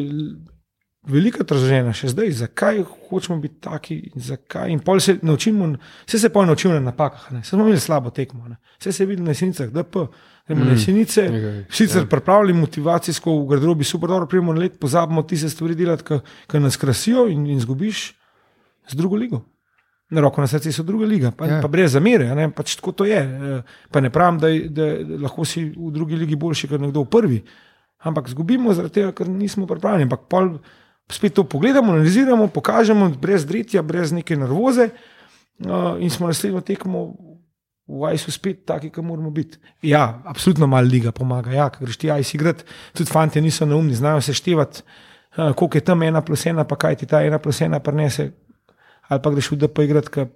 velika 1.03 1.43
tražena 1.43 1.93
še 1.93 2.09
zdaj, 2.11 2.31
zakaj 2.31 2.81
hočemo 3.09 3.39
biti 3.41 3.61
taki 3.63 3.95
in 4.13 4.21
zakaj. 4.21 4.71
In 4.71 4.79
pol 4.79 4.99
se 4.99 5.17
naučimo, 5.21 5.69
vse 6.07 6.19
se 6.19 6.29
pol 6.29 6.45
naučimo 6.45 6.73
na 6.73 6.79
napakah, 6.79 7.31
ne. 7.31 7.43
Saj 7.43 7.57
smo 7.57 7.67
imeli 7.67 7.79
slabo 7.79 8.09
tekmo, 8.09 8.47
ne. 8.47 8.57
vse 8.79 8.91
se 8.91 9.03
je 9.03 9.07
videlo 9.07 9.25
na 9.25 9.31
jesenicah, 9.31 9.69
DP, 9.69 10.07
gremo 10.47 10.63
mm. 10.63 10.67
na 10.67 10.71
jesenice. 10.73 11.29
Nekaj, 11.31 11.65
Sicer 11.69 12.01
ja. 12.01 12.09
pripravljeni 12.09 12.59
motivacijsko 12.59 13.35
v 13.39 13.45
garderobi, 13.47 13.83
super, 13.83 14.09
dobro, 14.09 14.27
prijemo 14.27 14.53
na 14.53 14.59
let, 14.59 14.79
pozabimo 14.79 15.23
tiste 15.23 15.49
stvari 15.49 15.75
delati, 15.75 16.19
ki 16.47 16.59
nas 16.59 16.77
krasijo 16.77 17.27
in, 17.27 17.45
in 17.47 17.59
zgubiš 17.59 18.13
z 18.89 18.95
drugo 18.95 19.15
ligo. 19.15 19.41
Na 20.09 20.21
roko 20.21 20.39
na 20.41 20.47
srce 20.47 20.71
so 20.71 20.83
druga 20.87 21.05
liga, 21.05 21.31
pa, 21.35 21.45
Ja. 21.45 21.55
ja. 21.55 21.61
pa 21.61 21.67
brez 21.67 21.91
zamere, 21.91 22.29
ne, 22.35 22.51
pač 22.51 22.75
tako 22.79 22.91
to 22.91 23.05
je. 23.05 23.19
Eh, 23.19 23.61
Pa 23.91 23.99
ne 23.99 24.09
pravim, 24.09 24.37
da, 24.39 24.47
da, 24.69 24.85
da 25.03 25.17
lahko 25.25 25.45
si 25.45 25.65
v 25.75 25.91
drugi 25.91 26.15
ligi 26.15 26.35
boljši 26.35 26.67
kot 26.67 26.81
nekdo 26.81 27.03
v 27.03 27.09
prvi, 27.11 27.39
ampak 28.07 28.29
zgubimo 28.31 28.73
zaradi 28.73 28.93
tega, 29.01 29.11
ker 29.11 29.27
nismo 29.27 29.67
pripravljeni. 29.67 30.07
Ampak 30.07 30.21
pol 30.31 30.53
spet 31.11 31.33
to 31.33 31.43
pogledamo, 31.43 31.93
analiziramo, 31.93 32.47
pokažemo, 32.47 33.09
brez 33.09 33.45
dretja, 33.45 33.81
brez 33.81 34.11
neke 34.11 34.35
nervoze 34.35 34.89
uh, 34.89 35.95
in 35.99 36.09
smo 36.09 36.27
naslednjo 36.27 36.61
tekmo 36.61 37.13
v 37.87 38.03
Ajsu 38.03 38.31
spet 38.31 38.65
taki, 38.65 38.89
kot 38.91 39.05
moramo 39.05 39.29
biti. 39.31 39.57
Ja, 39.81 40.21
absolutno 40.25 40.67
malo 40.67 40.87
liga 40.87 41.11
pomaga. 41.11 41.53
Ja, 41.55 41.69
ker 41.71 41.87
greš 41.87 41.97
ti 41.97 42.11
Ajs 42.11 42.33
igrati, 42.35 42.65
tudi 42.93 43.11
fanti 43.11 43.41
niso 43.41 43.65
neumni, 43.65 43.95
znajo 43.95 44.21
se 44.21 44.33
števati, 44.33 44.83
uh, 45.37 45.53
koliko 45.55 45.77
je 45.77 45.85
tam 45.87 46.03
ena 46.03 46.21
plus 46.21 46.45
ena, 46.45 46.67
pa 46.67 46.75
kaj 46.75 46.95
ti 46.95 47.05
ta 47.07 47.23
ena 47.23 47.39
plus 47.39 47.61
ena 47.61 47.79
prenese. 47.79 48.31
Ali 49.07 49.23
pa 49.23 49.31
greš 49.31 49.51
v 49.51 49.61
DP 49.63 49.87
igrati, 49.87 50.11
ker 50.11 50.27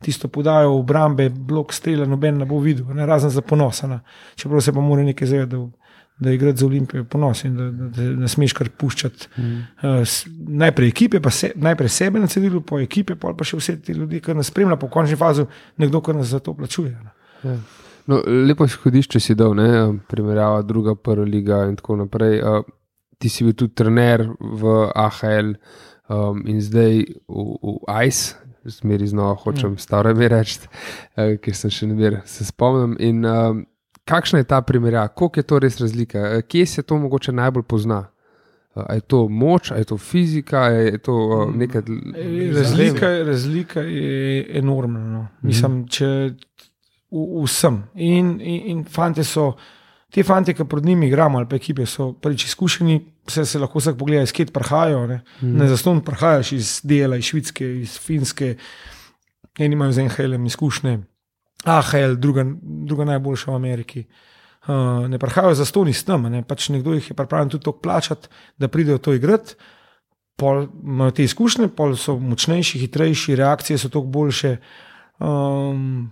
tisto 0.00 0.28
podajo 0.28 0.70
v 0.76 0.80
obrambe, 0.80 1.28
blok 1.28 1.74
strela, 1.74 2.06
noben 2.06 2.38
ne 2.38 2.46
bo 2.46 2.60
videl, 2.62 2.86
ne, 2.94 3.06
razen 3.06 3.30
za 3.30 3.42
ponosana. 3.42 4.00
Čeprav 4.38 4.62
se 4.64 4.72
pa 4.72 4.80
mora 4.80 5.02
nekaj 5.02 5.28
zavedati, 5.28 5.56
da, 5.56 5.79
da 6.20 6.30
igrati 6.30 6.58
za 6.58 6.66
Olimpijo 6.66 7.00
je 7.00 7.04
ponos 7.04 7.44
in 7.44 7.56
da, 7.56 7.70
da, 7.70 7.88
da 7.96 8.02
ne 8.02 8.28
smeš 8.28 8.52
kar 8.52 8.68
puščati. 8.68 9.28
Mm. 9.36 9.60
Uh, 9.82 10.16
najprej 10.62 10.88
ekipe, 10.88 11.20
pa 11.20 11.30
se, 11.30 11.52
najprej 11.56 11.88
sebe 11.88 12.20
na 12.20 12.26
cedilu, 12.26 12.60
pa 12.60 12.80
ekipe, 12.80 13.16
pol 13.16 13.36
pa 13.36 13.44
še 13.44 13.56
vse 13.56 13.76
te 13.80 13.96
ljudi, 13.96 14.20
ki 14.20 14.36
nas 14.36 14.52
spremlja, 14.52 14.76
po 14.80 14.90
končni 14.92 15.16
fazi 15.16 15.46
nekdo, 15.80 16.02
ki 16.04 16.18
nas 16.18 16.34
za 16.34 16.42
to 16.44 16.54
plačuje. 16.54 16.92
Ne. 17.44 17.56
No, 18.10 18.20
lepo 18.48 18.66
izhodišče 18.68 19.20
si 19.20 19.36
dal, 19.38 19.54
ne? 19.56 19.70
primerjava 20.10 20.60
druga, 20.66 20.94
prva 20.94 21.24
liga 21.24 21.64
in 21.70 21.80
tako 21.80 22.02
naprej. 22.04 22.40
Uh, 22.42 22.60
Ti 23.20 23.28
si 23.28 23.44
bil 23.44 23.52
tudi 23.52 23.74
trener 23.76 24.22
v 24.40 24.70
AHL 24.96 25.50
um, 26.08 26.38
in 26.48 26.56
zdaj 26.64 27.02
v, 27.28 27.42
v 27.60 27.74
ICE, 28.06 28.38
zmeri 28.64 29.08
znova 29.08 29.34
hočem 29.42 29.74
mm. 29.74 29.80
stare 29.84 30.14
mi 30.16 30.28
reči, 30.28 30.56
uh, 30.64 31.36
ker 31.36 31.56
sem 31.56 31.72
še 31.72 31.90
ne 31.90 31.98
ver, 31.98 32.22
se 32.24 32.48
spomnim. 32.48 32.96
In, 32.96 33.20
um, 33.28 33.60
kakšna 34.10 34.42
je 34.42 34.48
ta 34.50 34.60
primerjava, 34.62 35.08
koliko 35.08 35.40
je 35.40 35.46
to 35.46 35.58
res 35.58 35.80
razlika, 35.80 36.20
Uh, 36.20 36.42
kje 36.42 36.66
se 36.66 36.82
to 36.82 36.98
mogoče 36.98 37.32
najbolj 37.32 37.62
pozna? 37.62 38.00
Uh, 38.74 38.82
a 38.86 38.94
je 38.94 39.00
to 39.00 39.28
moč, 39.28 39.70
a 39.70 39.76
je 39.78 39.84
to 39.84 39.98
fizika, 39.98 40.62
a 40.62 40.68
je 40.68 40.98
to 40.98 41.14
uh, 41.14 41.54
nekaj 41.54 41.82
Razlika, 42.54 43.08
razlika 43.26 43.80
je 43.80 44.46
enormna. 44.58 45.00
No. 45.00 45.26
Mislim, 45.42 45.84
če 45.88 46.06
v, 47.10 47.44
vsem. 47.44 47.82
In, 47.94 48.38
in, 48.40 48.60
in 48.72 48.84
fante 48.84 49.24
so, 49.26 49.52
te 50.10 50.22
fante, 50.26 50.54
ki 50.54 50.66
pred 50.70 50.86
njimi 50.86 51.06
igramo, 51.10 51.38
ali 51.38 51.48
pa 51.50 51.58
ekipe, 51.58 51.86
so 51.86 52.12
prvič 52.12 52.46
izkušeni, 52.50 53.00
se, 53.30 53.44
se 53.46 53.58
lahko 53.58 53.78
vsak 53.78 53.98
pogleda, 53.98 54.26
iz 54.26 54.34
kje 54.34 54.50
prihajajo. 54.54 55.06
Ne, 55.06 55.20
mm. 55.42 55.56
ne 55.58 55.68
zaston 55.70 56.02
prihajaš 56.06 56.52
iz 56.52 56.80
dela, 56.84 57.18
iz 57.18 57.30
Švedske, 57.30 57.66
iz 57.82 57.98
Finske, 57.98 58.54
eni 59.58 59.78
imajo 59.78 59.92
z 59.92 60.06
NHL-em 60.08 60.46
izkušnje. 60.46 60.98
AHL, 61.64 62.14
druga, 62.16 62.44
druga 62.62 63.04
najboljša 63.04 63.50
v 63.50 63.54
Ameriki. 63.54 64.04
Uh, 64.60 65.08
ne 65.08 65.18
prihajajo 65.18 65.54
za 65.54 65.64
ston 65.64 65.88
iz 65.88 66.02
tam, 66.04 66.28
ne, 66.28 66.42
pač 66.44 66.68
nekdo 66.68 66.92
jih 66.92 67.10
je 67.10 67.16
pripravljen 67.16 67.48
tudi 67.48 67.64
toliko 67.64 67.80
plačati, 67.80 68.28
da 68.58 68.68
pridejo 68.68 68.98
to 68.98 69.14
igrati. 69.16 69.54
Pol 70.36 70.66
imajo 70.84 71.10
te 71.16 71.24
izkušnje, 71.24 71.68
pol 71.76 71.96
so 71.96 72.16
močnejši, 72.18 72.78
hitrejši, 72.78 73.36
reakcije 73.36 73.78
so 73.78 73.88
toliko 73.88 74.10
boljše. 74.10 74.56
Um, 75.18 76.10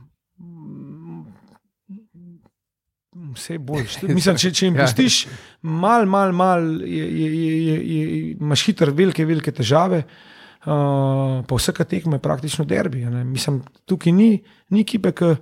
Vse 3.34 3.58
boljše. 3.58 4.08
Mislim, 4.08 4.36
če, 4.36 4.52
če 4.52 4.66
jim 4.66 4.76
Ja. 4.80 4.84
pustiš, 4.84 5.26
malo, 5.62 6.06
malo, 6.06 6.32
mal, 6.32 6.64
je, 6.80 7.04
je, 7.04 7.28
je, 7.36 7.52
je, 7.66 7.78
je, 7.84 8.20
imaš 8.32 8.64
hitro 8.68 8.92
velike, 8.92 9.24
velike 9.24 9.52
težave. 9.52 9.98
Uh, 9.98 10.37
pa 10.64 11.54
vsaka 11.54 11.84
tekma 11.84 12.16
je 12.16 12.24
praktično 12.24 12.64
derbi. 12.64 13.04
ne. 13.04 13.24
Mislim, 13.24 13.62
tukaj 13.84 14.12
ni, 14.12 14.42
ni 14.70 14.80
ekipe, 14.80 15.12
ki 15.12 15.34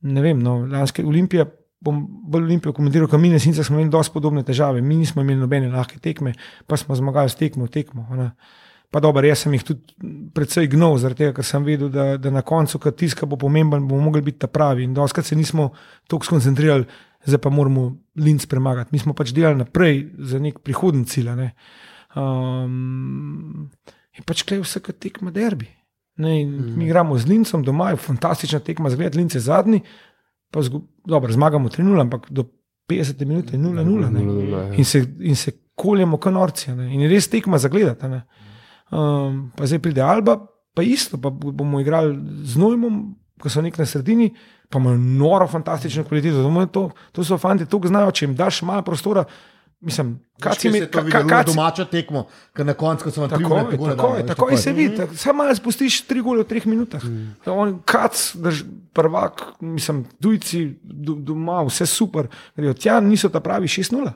ne 0.00 0.22
vem. 0.22 0.42
No, 0.42 0.58
lanske 0.66 1.04
Olimpije, 1.04 1.46
bom 1.80 2.00
bolj 2.30 2.44
Olimpijo 2.44 2.72
komentiral, 2.76 3.08
kot 3.08 3.20
mi, 3.20 3.32
resnica 3.32 3.64
smo 3.64 3.78
imeli 3.78 3.92
dosti 3.92 4.12
podobne 4.14 4.42
težave. 4.44 4.82
Mi 4.84 4.96
nismo 4.96 5.22
imeli 5.22 5.40
nobene 5.40 5.70
lahke 5.72 5.98
tekme, 5.98 6.34
pa 6.66 6.76
smo 6.76 6.94
zmagali 6.94 7.32
s 7.32 7.38
tekmo 7.40 7.64
v 7.64 7.72
tekmo. 7.72 8.06
a 8.10 8.16
ne. 8.16 8.30
Pa 8.90 8.98
dobro, 9.00 9.22
jaz 9.26 9.44
sem 9.44 9.54
jih 9.54 9.62
tudi 9.62 10.08
precej 10.34 10.66
gnil, 10.72 10.96
zaradi 10.98 11.22
tega, 11.22 11.34
ker 11.36 11.46
sem 11.46 11.64
vedel, 11.64 11.92
da, 11.94 12.16
da 12.18 12.32
na 12.34 12.42
koncu, 12.42 12.80
kad 12.82 12.96
tiska 12.98 13.26
bo 13.26 13.38
pomemben, 13.38 13.86
bomo 13.86 14.02
mogli 14.08 14.22
biti 14.26 14.42
ta 14.42 14.48
pravi. 14.50 14.82
In 14.84 14.94
doskrat 14.94 15.26
se 15.26 15.38
nismo 15.38 15.68
tako 16.10 16.26
skoncentrirali, 16.26 16.88
zdaj 17.24 17.38
pa 17.38 17.52
moramo 17.54 17.84
linc 18.18 18.48
premagati. 18.50 18.90
Mi 18.92 18.98
smo 18.98 19.14
pač 19.14 19.30
delali 19.36 19.62
naprej 19.62 20.02
za 20.18 20.42
nek 20.42 20.58
prihodni 20.66 21.06
cilj. 21.06 21.30
ne. 21.38 21.52
Um, 22.18 23.70
in 24.20 24.24
pač 24.24 24.42
klej 24.42 24.60
vsaka 24.60 24.92
tekma 24.92 25.30
derbi. 25.30 25.66
Ne, 26.16 26.44
Mhm. 26.44 26.76
mi 26.76 26.84
igramo 26.84 27.16
z 27.16 27.24
lincem 27.26 27.62
doma, 27.62 27.90
je 27.90 27.96
fantastična 27.98 28.60
tekma, 28.60 28.90
zgled 28.90 29.16
lince 29.16 29.40
zadnji, 29.40 29.80
pa 30.50 30.60
zgu, 30.60 30.82
dobro, 31.02 31.32
zmagamo 31.32 31.68
3-0, 31.68 31.96
ampak 31.98 32.28
do 32.28 32.44
50 32.86 33.24
minut 33.24 33.48
je 33.48 33.58
0-0. 33.58 34.10
ne. 34.10 34.20
In 34.76 34.84
se, 34.84 35.00
in 35.20 35.34
se 35.34 35.52
koljemo 35.74 36.16
kot 36.16 36.32
norci. 36.32 36.70
ne. 36.72 36.92
In 36.94 37.00
je 37.00 37.08
res 37.08 37.28
tekma 37.28 37.56
za 37.56 37.68
gledati. 37.68 38.04
ne. 38.06 38.22
Um, 38.90 39.52
pa 39.56 39.64
zdaj 39.64 39.78
pride 39.78 40.02
Alba, 40.02 40.36
pa 40.74 40.82
isto, 40.82 41.16
pa 41.16 41.30
bomo 41.30 41.80
igrali 41.80 42.12
z 42.42 42.56
Nojmom, 42.56 43.14
ko 43.38 43.48
so 43.48 43.62
nek 43.62 43.78
na 43.78 43.86
sredini, 43.86 44.34
pa 44.68 44.78
imajo 44.78 44.96
noro, 44.98 45.46
fantastično 45.46 46.04
kvaliteto. 46.04 46.42
To, 46.66 46.82
to 47.12 47.24
so 47.24 47.38
fanti, 47.38 47.64
to 47.64 47.80
znajo, 47.80 48.10
če 48.10 48.26
jim 48.26 48.34
daš 48.34 48.62
malo 48.62 48.82
prostora. 48.82 49.24
Mislim, 49.80 50.20
kaj 50.40 50.52
Kaj 50.52 50.54
se 50.54 50.86
to 50.86 51.00
vidi, 51.00 51.12
kaj 51.28 51.44
domača 51.44 51.84
tekmo, 51.84 52.26
ki 52.56 52.64
na 52.64 52.74
koncu, 52.74 53.04
ko 53.04 53.10
so 53.10 53.20
vam 53.20 53.30
tri 53.30 53.42
Tako 53.42 53.56
je, 53.56 53.64
gole 53.76 53.96
tako 53.96 54.02
dali, 54.02 54.18
je, 54.18 54.22
veš, 54.22 54.28
tako 54.28 54.48
je 54.48 54.54
je. 54.54 54.58
se 54.58 54.72
vidi. 54.72 54.96
Samo 55.16 55.36
malo 55.36 55.54
spustiš 55.54 56.00
tri 56.02 56.20
gole 56.20 56.44
v 56.44 56.46
treh 56.46 56.66
minutah. 56.66 57.04
Mm. 57.04 57.78
Kac, 57.84 58.36
drž, 58.36 58.62
prvak, 58.92 59.42
mislim, 59.60 60.04
tujci 60.20 60.66
do, 60.82 61.14
doma, 61.14 61.62
vse 61.62 61.86
super. 61.86 62.28
Grejo 62.56 62.74
tja, 62.74 63.00
niso 63.00 63.28
ta 63.28 63.40
pravi 63.40 63.66
6-0. 63.66 64.12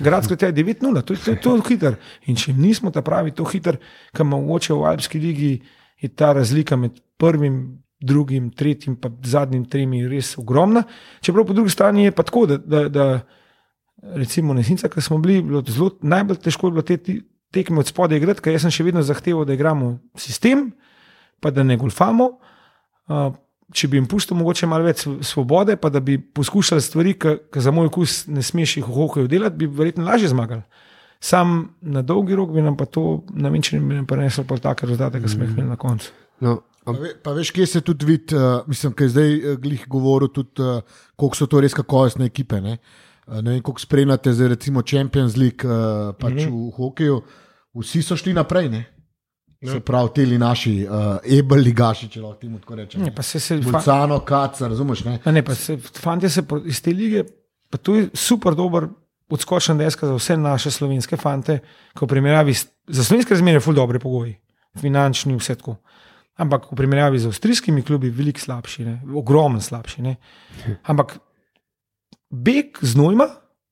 Gradsko 0.00 0.34
je 0.34 0.52
9-0, 0.52 1.02
to, 1.02 1.12
je- 1.12 1.20
to 1.20 1.30
je 1.30 1.40
to 1.40 1.60
hiter. 1.60 1.94
In 2.26 2.36
če 2.36 2.52
nismo 2.52 2.90
ta 2.90 3.02
pravi, 3.02 3.30
to 3.30 3.44
hiter, 3.44 3.76
kam 4.12 4.26
mogoče 4.26 4.74
v 4.74 4.82
Alpski 4.84 5.20
ligi 5.20 5.62
je 6.00 6.08
ta 6.08 6.32
razlika 6.32 6.76
med 6.76 6.98
prvim, 7.16 7.78
drugim, 8.00 8.50
tretjim, 8.50 8.96
pa 8.96 9.08
zadnjim 9.22 9.64
tremi 9.64 10.08
res 10.08 10.38
ogromna. 10.38 10.82
Čeprav 11.20 11.46
po 11.46 11.52
drugi 11.52 11.70
strani 11.70 12.04
je 12.04 12.12
pa 12.12 12.22
tako, 12.22 12.46
da, 12.46 12.56
da, 12.58 12.88
da 12.88 13.20
recimo 14.02 14.54
na 14.54 14.62
Sinca, 14.62 14.88
ki 14.88 15.00
smo 15.00 15.18
bili, 15.18 15.42
bilo 15.42 15.62
zelo 15.68 15.90
najbolj 16.02 16.42
težko 16.44 16.68
je 16.68 16.72
bilo 16.72 16.82
te 16.82 16.98
tekme 17.50 17.80
od 17.80 17.88
spodaj 17.88 18.18
igrati, 18.18 18.42
ker 18.44 18.56
jaz 18.56 18.66
sem 18.66 18.74
še 18.74 18.84
vedno 18.86 19.02
zahteval, 19.06 19.46
da 19.48 19.56
igramo 19.56 19.96
sistem, 20.20 20.70
pa 21.40 21.52
da 21.54 21.64
ne 21.64 21.78
golfamo. 21.80 22.30
Uh, 23.06 23.30
če 23.74 23.88
bi 23.90 23.98
jim 23.98 24.06
pustil 24.10 24.38
mogoče 24.38 24.68
malo 24.70 24.86
več 24.86 25.04
sv- 25.06 25.22
svobode, 25.26 25.76
pa 25.80 25.90
da 25.90 26.02
bi 26.02 26.18
poskušali 26.18 26.82
stvari, 26.82 27.14
ki 27.18 27.62
za 27.62 27.72
moj 27.74 27.90
okus 27.90 28.24
ne 28.30 28.42
smeš 28.44 28.78
jih 28.80 28.86
v 28.88 28.94
hokeju 28.98 29.30
delati, 29.30 29.58
bi 29.62 29.70
verjetno 29.70 30.06
lažje 30.06 30.30
zmagali. 30.34 30.62
Sam 31.22 31.56
na 31.80 32.02
dolgi 32.06 32.36
rok 32.36 32.52
bi 32.52 32.62
nam 32.62 32.76
pa 32.76 32.84
to, 32.86 33.22
ne 33.34 33.50
vem, 33.50 33.62
če 33.64 33.78
ne 33.78 33.86
bi 33.88 33.98
nam 33.98 34.06
prinesel 34.06 34.44
pa 34.46 34.58
take 34.62 34.86
rezultate, 34.86 35.22
ki 35.22 35.32
smo 35.32 35.46
jih 35.46 35.54
imeli 35.56 35.72
na 35.72 35.80
koncu. 35.80 36.12
No, 36.44 36.60
Pa, 36.86 36.92
ve, 36.94 37.08
pa 37.18 37.32
veš, 37.34 37.50
kje 37.50 37.64
se 37.66 37.80
tudi 37.82 38.06
vidi, 38.06 38.36
uh, 38.38 38.60
mislim, 38.70 38.92
da 38.94 39.02
je 39.02 39.10
zdaj 39.10 39.32
uh, 39.34 39.54
glih 39.58 39.88
govoril 39.90 40.28
tudi, 40.30 40.62
uh, 40.62 41.00
koliko 41.18 41.34
so 41.34 41.48
to 41.50 41.58
res 41.58 41.74
kakovostne 41.74 42.28
ekipe. 42.30 42.60
Ne, 42.62 42.76
uh, 42.78 43.05
ne 43.26 43.50
vem, 43.50 43.62
koliko 43.62 43.80
spremljate 43.80 44.32
zdaj 44.32 44.48
recimo 44.48 44.82
Champions 44.82 45.36
League 45.36 45.70
uh, 45.70 46.14
pač 46.14 46.32
mm 46.32 46.38
-hmm. 46.38 46.68
v 46.68 46.76
hokeju. 46.76 47.22
Vsi 47.74 48.02
so 48.02 48.16
šli 48.16 48.32
naprej, 48.32 48.68
ne? 48.68 48.84
Se 49.64 49.80
pravi, 49.80 50.08
ti 50.14 50.38
naši 50.38 50.86
uh, 50.90 51.38
ebel 51.38 51.58
ligaši, 51.58 52.08
če 52.08 52.20
lahko 52.20 52.40
temu 52.40 52.58
tako 52.58 52.74
rečem. 52.74 53.02
Ne, 53.02 53.14
pa 53.14 53.22
se, 53.22 53.40
se, 53.40 53.56
fa, 53.62 53.70
Bulcano, 53.70 54.20
Kaca, 54.20 54.68
razumeš? 54.68 55.04
Ne? 55.04 55.18
a 55.24 55.32
ne, 55.32 55.42
pa 55.42 55.54
se 55.54 55.78
fanti 55.78 56.28
se 56.28 56.44
iz 56.64 56.82
te 56.82 56.92
lige, 56.92 57.24
pa 57.70 57.78
to 57.78 57.96
je 57.96 58.08
super 58.14 58.54
dober. 58.54 58.88
Odskočna 59.28 59.74
deska 59.74 60.06
za 60.06 60.14
vse 60.14 60.36
naše 60.36 60.70
slovenske 60.70 61.16
fante, 61.16 61.58
ko 61.98 62.06
v 62.06 62.08
primerjavi 62.08 62.54
s, 62.54 62.68
za 62.86 63.04
slovenske 63.04 63.34
razmere, 63.34 63.60
ful 63.60 63.74
dobre 63.74 63.98
pogoji, 63.98 64.36
finančni, 64.78 65.34
vse 65.34 65.56
tako. 65.58 65.80
Ampak 66.36 66.68
v 66.70 66.76
primerjavi 66.76 67.18
z 67.18 67.26
avstrijskimi 67.26 67.82
klubi, 67.82 68.10
veliko 68.10 68.40
slabši, 68.40 68.84
ne? 68.84 69.00
ogromno 69.14 69.60
slabši. 69.60 70.02
Ne? 70.02 70.14
Ampak 70.86 71.16
Beg 72.30 72.78
z 72.82 72.96
Nojma 72.96 73.26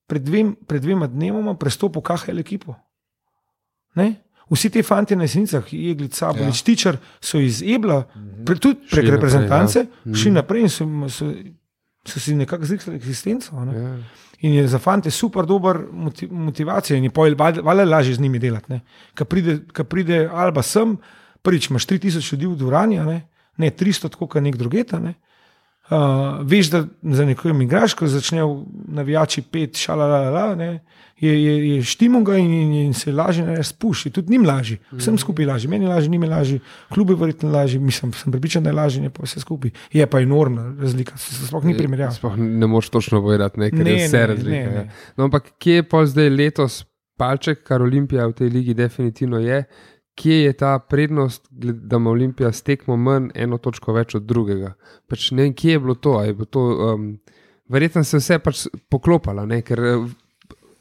pred, 0.07 0.23
dvem, 0.23 0.55
pred 0.67 0.81
dvema 0.81 1.07
dnevoma 1.07 1.55
prestopil 1.59 2.01
KHL 2.01 2.39
ekipo. 2.39 2.75
Ne? 3.95 4.25
Vsi 4.49 4.69
ti 4.69 4.83
fanti 4.83 5.15
na 5.15 5.25
jesenicah, 5.25 5.73
Jeglica, 5.73 6.29
ja. 6.37 6.51
Tičer, 6.51 6.99
so 7.21 7.39
iz 7.41 7.63
Ebla, 7.65 8.03
pre, 8.45 8.59
tudi 8.61 8.77
prek 8.85 8.91
Šli 8.91 9.01
naprej, 9.01 9.15
reprezentance, 9.15 9.79
ja. 9.79 9.87
ja. 10.05 10.17
šli 10.21 10.31
naprej 10.35 10.61
in 10.61 10.69
so, 10.69 10.85
so, 11.09 11.31
so 12.05 12.21
si 12.21 12.35
nekako 12.37 12.69
zrihtali 12.69 12.99
eksistenco. 12.99 13.65
Ne? 13.65 13.73
ja. 13.73 13.95
In 14.45 14.53
je 14.53 14.67
za 14.67 14.79
fante 14.79 15.11
super 15.11 15.47
dober 15.49 15.79
moti- 15.91 16.29
motivacija, 16.29 16.97
in 16.97 17.03
je 17.03 17.09
pojel, 17.09 17.35
vale 17.63 17.85
lažje 17.85 18.15
z 18.15 18.21
njimi 18.21 18.39
delati. 18.39 18.79
Ko 19.17 19.25
pride, 19.25 19.59
ko 19.73 19.83
pride 19.83 20.27
Alba 20.31 20.61
sem, 20.61 20.97
prvič 21.41 21.69
imaš 21.69 21.87
3000 21.87 22.33
ljudi 22.33 22.45
v 22.45 22.57
dvorani, 22.59 22.99
a 22.99 23.05
ne, 23.05 23.19
ne 23.57 23.71
300, 23.71 24.11
tako 24.13 24.27
kot 24.27 24.43
nek 24.43 24.57
drugeta. 24.61 24.99
Ne. 24.99 25.15
Uh, 25.85 26.41
veš, 26.41 26.69
da 26.73 26.79
za 27.13 27.25
nekoga 27.25 27.63
igraš, 27.63 27.93
ko 27.93 28.07
začnejo 28.07 28.63
navijači 28.87 29.41
pet, 29.41 29.77
šalalala, 29.77 30.55
ne, 30.55 30.79
je, 31.19 31.43
je, 31.43 31.75
je 31.75 31.83
štimunga 31.83 32.37
in, 32.37 32.53
in, 32.53 32.73
in 32.73 32.93
se 32.93 33.11
lažje 33.11 33.45
ne 33.45 33.63
spuši. 33.63 34.09
Tudi 34.09 34.31
njim 34.31 34.45
lažje, 34.45 34.77
vsem 34.91 35.17
skupaj 35.17 35.45
lažje, 35.45 35.69
meni 35.69 35.85
lažje, 35.87 36.09
njim 36.09 36.23
lažje, 36.29 36.59
klubi 36.93 37.13
verjetno 37.13 37.51
lažje, 37.51 37.79
mislim, 37.79 38.13
sem 38.13 38.31
pripričan, 38.31 38.63
da 38.63 38.69
je 38.69 38.73
lažje, 38.73 39.01
ne 39.01 39.09
pa 39.13 39.23
vse 39.23 39.39
skupaj. 39.39 39.71
Je 39.93 40.07
pa 40.07 40.19
enormna 40.25 40.73
razlika, 40.79 41.17
se 41.17 41.35
se 41.35 41.47
sploh 41.47 41.63
ni 41.63 41.77
primerjava. 41.77 42.11
Sploh 42.11 42.37
ne 42.37 42.67
moreš 42.67 42.89
točno 42.89 43.21
povedati, 43.21 43.59
ne, 43.59 43.69
ker 43.69 43.85
Ne, 43.85 43.91
je 43.91 44.07
vse 44.07 44.17
ne, 44.17 44.27
razlika. 44.27 44.69
ne, 44.69 44.75
ja. 44.75 44.83
ne. 44.83 44.91
No, 45.17 45.23
ampak 45.29 45.53
kje 45.59 45.75
je 45.75 45.89
pa 45.89 46.05
zdaj 46.05 46.29
letos 46.29 46.81
palček, 47.17 47.61
kar 47.63 47.81
Olimpija 47.81 48.25
v 48.27 48.33
tej 48.33 48.49
ligi 48.49 48.73
definitivno 48.73 49.39
je? 49.39 49.63
Kje 50.15 50.35
je 50.37 50.53
ta 50.53 50.79
prednost, 50.79 51.47
da 51.51 51.95
ima 51.95 52.09
Olimpija 52.09 52.51
s 52.51 52.61
tekmo 52.61 52.95
manj, 52.97 53.29
eno 53.35 53.57
točko 53.57 53.93
več 53.93 54.15
od 54.15 54.23
drugega? 54.23 54.73
Pač 55.07 55.31
ne 55.31 55.43
vem, 55.43 55.53
kje 55.53 55.71
je 55.71 55.79
bilo 55.79 55.95
to. 55.95 56.23
Je 56.23 56.33
bilo 56.33 56.45
to 56.45 56.61
um, 56.93 57.09
verjetno 57.67 58.03
se 58.03 58.15
je 58.15 58.21
vse 58.21 58.39
pač 58.39 58.61
poklopalo, 58.89 59.45
ne? 59.45 59.61
ker 59.61 59.79
eh, 59.81 60.05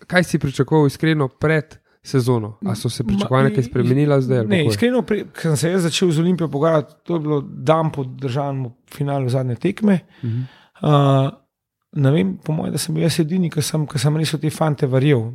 kaj 0.07 0.25
si 0.25 0.39
pričakoval 0.39 0.87
iskreno 0.87 1.29
pred 1.31 1.77
sezono? 2.03 2.59
A 2.63 2.75
so 2.75 2.89
se 2.89 3.05
pričakovanja 3.05 3.51
kaj 3.51 3.63
spremenila 3.65 4.21
zdaj? 4.21 4.39
Ne, 4.39 4.45
kako 4.45 4.55
je? 4.55 4.67
iskreno, 4.69 5.03
pri- 5.03 5.25
ko 5.27 5.41
sem 5.43 5.57
se 5.57 5.71
jaz 5.71 5.83
začel 5.83 6.11
z 6.11 6.21
Olimpijo 6.21 6.49
pogovarjati, 6.49 6.95
to 7.03 7.15
je 7.15 7.21
bilo 7.21 7.41
dan 7.41 7.91
po 7.91 8.05
državnem 8.05 8.67
finalu 8.89 9.29
zadnje 9.29 9.55
tekme. 9.57 9.99
Uh 10.19 10.25
Mhm. 10.25 10.43
-huh. 10.81 11.27
uh, 11.27 11.31
ne 11.95 12.11
vem, 12.11 12.37
po 12.37 12.53
mojem, 12.53 12.73
da 12.73 12.79
sem 12.79 12.95
bil 12.95 13.03
jaz 13.03 13.21
edini, 13.21 13.51
ki 13.51 13.63
sem, 13.63 13.87
ki 13.87 13.99
sem 13.99 14.17
res 14.17 14.33
v 14.33 14.39
te 14.39 14.51
fante 14.51 14.87
verjel. 14.87 15.33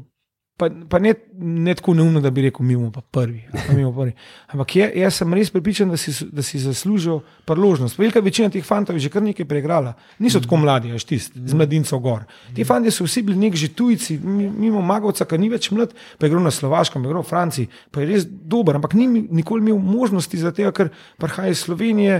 Pa, 0.59 0.67
pa 0.67 0.99
ne, 0.99 1.13
ne 1.39 1.71
tako 1.71 1.93
neumno, 1.95 2.19
da 2.19 2.27
bi 2.35 2.41
rekel, 2.43 2.65
mi 2.67 2.75
bomo 2.75 2.89
pa 2.91 2.99
prvi. 3.01 3.45
Pa 3.47 3.71
bomo 3.71 3.93
prvi. 3.95 4.11
Ampak 4.51 4.75
je, 4.75 4.87
jaz 4.99 5.21
sem 5.21 5.33
res 5.33 5.47
pripričan, 5.53 5.87
da 5.87 5.95
si, 5.95 6.11
da 6.35 6.43
si 6.43 6.59
zaslužijo 6.59 7.21
priložnost. 7.47 7.95
Velika 7.95 8.19
večina 8.19 8.49
teh 8.51 8.65
fantov 8.67 8.97
je 8.99 9.05
že 9.05 9.11
kar 9.13 9.23
nekaj 9.23 9.47
preigrala. 9.47 9.93
Niso 10.19 10.41
tako 10.43 10.59
mladi, 10.59 10.91
až 10.91 11.05
tisti, 11.07 11.39
z 11.39 11.55
mladincov 11.55 12.03
gor. 12.03 12.25
Ti 12.51 12.67
fanti 12.67 12.91
so 12.91 13.07
vsi 13.07 13.23
bili 13.23 13.39
nek 13.39 13.55
že 13.55 13.71
tujci, 13.71 14.17
mi- 14.19 14.51
mimo 14.51 14.81
Magovca, 14.83 15.23
ki 15.23 15.39
ni 15.39 15.47
več 15.49 15.71
mlad, 15.71 15.95
pa 16.19 16.27
je 16.27 16.33
igral 16.33 16.43
na 16.43 16.51
Slovaškem, 16.51 16.99
pa 16.99 17.07
je 17.07 17.11
igral 17.13 17.23
v 17.23 17.31
Franciji, 17.31 17.69
pa 17.87 18.03
je 18.03 18.09
res 18.11 18.27
dober, 18.27 18.75
ampak 18.75 18.93
ni 18.99 19.07
nikoli 19.07 19.63
imel 19.63 19.79
možnosti 19.79 20.35
za 20.37 20.51
tega, 20.51 20.75
ker 20.75 20.91
prihaja 21.17 21.55
iz 21.55 21.63
Slovenije. 21.63 22.19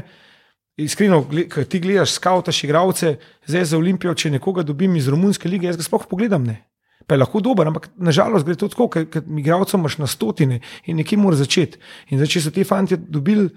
Iskreno, 0.80 1.26
ti 1.68 1.80
gledaš, 1.84 2.16
skautaš 2.16 2.64
igralce, 2.64 3.18
zdaj 3.44 3.66
za 3.66 3.76
Olimpijo, 3.78 4.14
če 4.16 4.32
nekoga 4.32 4.64
dobim 4.64 4.96
iz 4.96 5.12
Romunske 5.12 5.50
lige, 5.52 5.68
jaz 5.68 5.76
ga 5.76 5.84
sploh 5.84 6.08
pogledam. 6.08 6.48
Ne. 6.48 6.69
Pa 7.10 7.18
je 7.18 7.24
lahko 7.24 7.42
dober, 7.42 7.66
ampak 7.66 7.90
nažalost 7.98 8.46
gre 8.46 8.54
to 8.60 8.70
tako, 8.70 8.86
ker, 8.94 9.08
ker 9.10 9.26
igralcev 9.42 9.80
imaš 9.80 9.98
na 9.98 10.08
stotine 10.08 10.60
in 10.86 11.00
nekje 11.02 11.18
moraš 11.18 11.42
začeti. 11.42 11.82
In 12.14 12.22
zdaj, 12.22 12.30
če 12.36 12.44
so 12.46 12.54
ti 12.54 12.68
fanti 12.68 13.00
dobili 13.02 13.50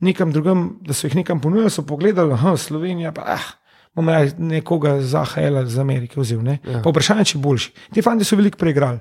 nekam 0.00 0.32
drugam, 0.34 0.80
da 0.82 0.96
so 0.96 1.06
jih 1.06 1.14
nekam 1.20 1.40
ponudili, 1.40 1.70
so 1.70 1.84
pogledali, 1.86 2.34
da 2.34 2.56
Slovenija, 2.58 3.12
pa 3.14 3.36
ah, 3.36 3.46
bom 3.94 4.08
raje 4.08 4.32
nekoga 4.38 4.98
za 5.00 5.24
HL 5.24 5.62
iz 5.62 5.78
Amerike 5.78 6.20
vzel. 6.20 6.42
Ne. 6.42 6.58
Ja. 6.64 6.80
Pa 6.82 6.90
vprašanje, 6.90 7.28
če 7.32 7.38
boljši. 7.38 7.72
Ti 7.94 8.02
fanti 8.02 8.26
so 8.26 8.38
veliko 8.40 8.58
preigrali. 8.58 8.98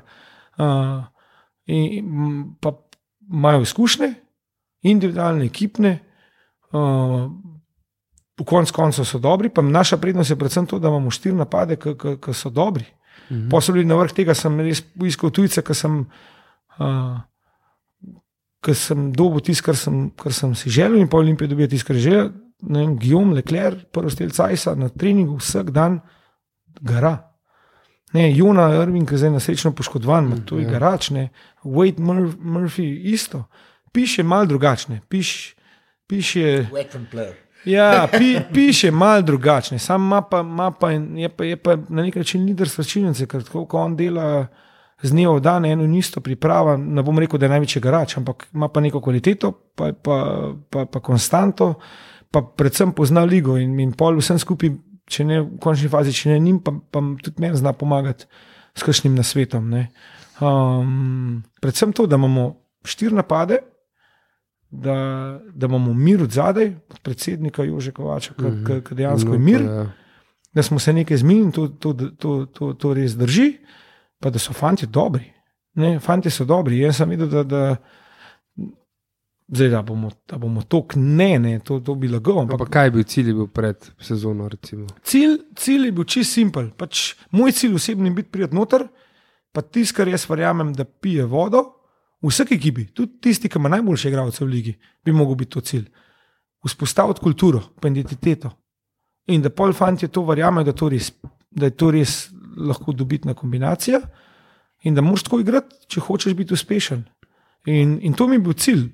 Uh, 0.60 1.02
in 1.66 2.54
pa 2.62 2.76
imajo 3.32 3.64
izkušnje, 3.64 4.14
individualne, 4.92 5.48
ekipne. 5.50 6.00
Uh, 6.70 7.30
v 8.40 8.46
koncu 8.48 8.74
koncev 8.74 9.08
so 9.08 9.20
dobri, 9.20 9.50
pa 9.50 9.62
naša 9.62 9.98
prednost 9.98 10.32
je 10.32 10.38
predvsem 10.40 10.68
to, 10.68 10.80
da 10.80 10.88
imamo 10.88 11.12
štiri 11.12 11.36
napade, 11.36 11.76
ki 11.76 12.34
so 12.34 12.50
dobri. 12.50 12.86
-hmm. 13.30 13.50
Posebej 13.50 13.86
na 13.86 13.96
vrh 13.96 14.14
tega 14.14 14.34
sem 14.34 14.60
res 14.60 14.82
poiskal 14.82 15.32
tujce, 15.32 15.62
ki 15.62 15.74
sem, 15.74 16.06
uh, 16.80 17.18
ki 18.62 18.74
sem 18.74 19.12
dobil 19.12 19.42
tisto, 19.42 19.66
kar, 19.66 19.76
sem- 19.76 20.12
kar 20.16 20.34
sem 20.34 20.56
si 20.56 20.70
želel, 20.70 21.00
in 21.00 21.08
pa 21.08 21.18
Olimpije 21.18 21.48
dobijo 21.48 21.68
tisto, 21.68 21.88
kar 21.88 21.96
je 21.96 22.02
želel. 22.02 22.32
Ne 22.62 22.80
vem, 22.80 22.98
Guillaume, 23.00 23.34
Leclerc, 23.34 23.86
prvi 23.92 24.12
stel 24.12 24.30
Cajsa 24.30 24.76
na 24.76 24.90
treningu 24.90 25.38
vsak 25.38 25.72
dan 25.72 26.02
gara. 26.82 27.30
Ne, 28.14 28.32
Juna 28.36 28.74
Irving, 28.82 29.08
ki 29.08 29.14
je 29.14 29.18
zdaj 29.18 29.32
nasrečno 29.32 29.72
poškodovan, 29.72 30.26
mm, 30.26 30.46
to 30.46 30.58
je 30.58 30.64
ja. 30.64 30.72
garač, 30.72 31.10
ne. 31.10 31.30
Wade 31.64 32.02
Mur 32.02 32.34
Murphy 32.42 33.14
isto. 33.14 33.46
Piše 33.92 34.24
mal 34.24 34.46
drugačne, 34.46 35.02
piš, 35.10 35.56
piše. 36.08 36.68
Veteran 36.74 37.08
player. 37.12 37.36
Ja, 37.70 38.08
pi, 38.12 38.40
piše 38.54 38.92
malo 38.92 39.22
drugačne, 39.22 39.80
sam 39.80 40.08
ima 40.08 40.22
pa, 40.22 40.40
ima 40.42 40.72
pa, 40.72 40.92
je 40.92 41.30
pa, 41.30 41.46
je 41.46 41.58
pa 41.58 41.76
na 41.90 42.04
nek 42.04 42.16
način 42.16 42.46
lider 42.46 42.70
slačilnice, 42.70 43.28
ker 43.28 43.44
tako 43.46 43.66
kot 43.66 43.80
on 43.84 43.96
dela 43.96 44.48
z 45.02 45.12
dneva 45.14 45.38
v 45.38 45.44
dan 45.44 45.66
eno 45.66 45.86
in 45.88 45.96
isto 45.96 46.22
priprava, 46.22 46.76
ne 46.78 47.04
bom 47.04 47.20
rekel, 47.20 47.40
da 47.40 47.46
je 47.48 47.54
največji 47.56 47.82
garač, 47.82 48.18
ampak 48.20 48.48
ima 48.54 48.68
pa 48.68 48.82
neko 48.84 49.02
kvaliteto, 49.02 49.52
pa, 49.76 49.94
pa, 49.94 50.20
pa, 50.70 50.86
pa 50.86 51.00
konstanto, 51.00 51.74
pa 52.32 52.42
predvsem 52.42 52.92
pozna 52.92 53.24
ligo 53.24 53.58
in, 53.58 53.78
in 53.80 53.94
pol 53.96 54.20
vsem 54.20 54.40
skupaj, 54.40 54.74
če 55.10 55.26
ne 55.26 55.42
v 55.42 55.60
končni 55.64 55.90
fazi, 55.90 56.14
če 56.14 56.34
ne 56.34 56.40
njim, 56.44 56.60
pa, 56.64 56.74
pa 56.92 57.04
tudi 57.24 57.42
meni 57.42 57.58
zna 57.58 57.74
pomagati 57.74 58.28
s 58.76 58.86
kakšnim 58.86 59.16
nasvetom. 59.16 59.70
ne. 59.70 59.88
Um, 60.40 61.44
predvsem 61.60 61.94
to, 61.94 62.06
da 62.08 62.16
imamo 62.16 62.54
štiri 62.88 63.16
napade, 63.16 63.60
da, 64.70 64.96
da 65.54 65.66
imamo 65.66 65.94
mir 65.94 66.24
od 66.24 66.32
zadaj, 66.32 66.74
od 66.90 67.00
predsednika 67.00 67.64
Jože 67.64 67.92
Kovača, 67.92 68.34
ki 68.88 68.96
dejansko 68.96 69.34
je 69.34 69.40
mir, 69.40 69.62
Ja. 69.62 69.92
da 70.54 70.64
smo 70.64 70.80
se 70.80 70.94
nekaj 70.94 71.18
zmenili, 71.18 71.52
to, 71.52 71.68
to, 71.68 71.94
to, 71.94 72.46
to, 72.46 72.74
to 72.74 72.94
res 72.94 73.16
drži, 73.18 73.54
pa 74.20 74.30
da 74.30 74.40
so 74.40 74.54
fanti 74.54 74.88
dobri. 74.88 75.32
Ne, 75.74 76.00
fanti 76.00 76.30
so 76.30 76.46
dobri. 76.46 76.80
Jaz 76.80 76.98
sem 76.98 77.10
videl, 77.10 77.28
da, 77.28 77.44
da 77.44 77.76
Zdaj, 79.52 79.70
da 79.70 79.82
bomo, 79.82 80.12
da 80.30 80.38
bomo 80.38 80.62
to, 80.62 80.84
ne, 80.96 81.40
ne, 81.40 81.60
to, 81.60 81.80
to 81.80 81.96
bi 81.96 82.08
lagal. 82.08 82.36
No, 82.36 82.42
Ampak 82.42 82.60
pa 82.60 82.66
kaj 82.66 82.86
je 82.86 82.92
bil 82.92 83.04
cilj 83.04 83.28
je 83.28 83.34
bil 83.34 83.48
pred 83.48 83.88
sezono? 84.00 84.48
Recimo? 84.50 84.86
cilj, 85.04 85.40
cilj 85.56 85.86
je 85.86 85.92
bil 85.92 86.06
čist 86.06 86.34
simpel. 86.34 86.68
Pač 86.78 87.16
moj 87.32 87.52
cilj 87.52 87.74
osebni 87.76 88.10
je 88.10 88.14
biti 88.20 88.30
prijeten 88.30 88.60
noter, 88.60 88.86
pa 89.52 89.62
tisti, 89.62 89.96
kar 89.98 90.08
jaz 90.08 90.28
verjamem, 90.30 90.74
da 90.74 90.86
pije 90.86 91.26
vodo, 91.26 91.64
vsaki 92.28 92.56
ekipi, 92.56 92.86
tudi 92.94 93.20
tisti, 93.22 93.50
ki 93.50 93.60
ima 93.60 93.70
najboljše 93.70 94.10
igralce 94.10 94.44
v 94.44 94.48
ligi, 94.48 94.74
bi 95.06 95.12
mogel 95.16 95.36
biti 95.40 95.52
to 95.56 95.62
cilj. 95.62 95.86
Vzpostaviti 96.66 97.24
kulturo, 97.24 97.62
identiteto. 97.84 98.52
In 99.32 99.42
da 99.42 99.50
pol 99.50 99.74
fanti 99.74 100.08
to 100.08 100.26
verjamejo, 100.28 100.72
da, 100.72 100.90
da 101.52 101.70
je 101.70 101.76
to 101.78 101.92
res 101.92 102.30
lahko 102.58 102.92
dobitna 102.92 103.34
kombinacija 103.34 104.02
in 104.84 104.96
da 104.96 105.02
moraš 105.02 105.24
tako 105.28 105.40
igrati, 105.40 105.76
če 105.88 106.02
hočeš 106.04 106.36
biti 106.36 106.54
uspešen. 106.54 107.04
In, 107.68 108.00
in 108.02 108.14
to 108.14 108.28
mi 108.28 108.36
je 108.36 108.44
bil 108.44 108.54
cilj. 108.54 108.90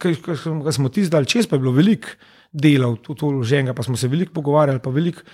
Ker 0.00 0.72
smo 0.72 0.90
ti 0.92 1.04
zdaj 1.04 1.24
čez, 1.24 1.48
pa 1.48 1.56
je 1.56 1.64
bilo 1.64 1.72
veliko 1.72 2.12
dela 2.52 2.90
v 2.90 2.98
to, 3.04 3.14
vloženega, 3.14 3.74
pa 3.74 3.82
smo 3.82 3.96
se 3.96 4.08
veliko 4.08 4.34
pogovarjali, 4.36 4.82
pa 4.82 4.90
veliko. 4.90 5.24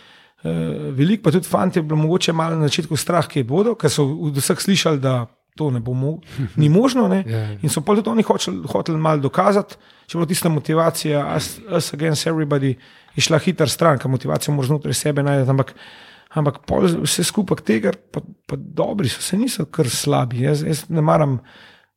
Uh, 0.44 0.92
velik, 0.94 1.22
pa 1.24 1.32
tudi 1.32 1.48
fanti, 1.48 1.78
je 1.78 1.82
bilo 1.82 1.96
mogoče 1.96 2.32
malo 2.32 2.58
na 2.60 2.68
začetku 2.68 2.96
strah, 2.96 3.24
ki 3.26 3.42
bodo, 3.42 3.72
ker 3.74 3.90
so 3.90 4.04
vseh 4.36 4.60
slišali, 4.60 5.00
da 5.00 5.24
to 5.57 5.70
ne 5.74 5.81
bo 5.81 5.95
mo 5.97 6.16
ni 6.57 6.69
možno. 6.69 7.09
Ne? 7.09 7.24
Ja. 7.37 7.43
In 7.62 7.73
so 7.73 7.83
pa 7.83 7.97
tudi 7.97 8.11
oni 8.12 8.23
hoteli, 8.23 8.62
hoteli 8.70 8.99
malo 9.01 9.24
dokazati, 9.24 9.77
če 10.07 10.19
bo 10.20 10.27
tista 10.28 10.51
motivacija, 10.53 11.24
us, 11.37 11.57
us 11.66 11.93
against 11.95 12.28
everybody, 12.28 12.74
je 13.16 13.24
šla 13.24 13.41
hiter 13.43 13.70
stran, 13.70 13.99
ker 13.99 14.12
motivacijo 14.12 14.55
moraš 14.55 14.70
znotraj 14.70 14.95
sebe 14.95 15.24
najti. 15.27 15.49
Ampak, 15.51 15.73
ampak 16.39 16.61
vse 17.03 17.24
skupaj 17.24 17.65
tega, 17.66 17.95
pa, 18.12 18.23
pa 18.47 18.59
dobri 18.59 19.11
so, 19.11 19.24
se 19.24 19.39
niso 19.41 19.66
kar 19.66 19.91
slabi. 19.91 20.45
Jaz, 20.47 20.62
jaz 20.66 20.85
ne 20.93 21.05
maram, 21.05 21.41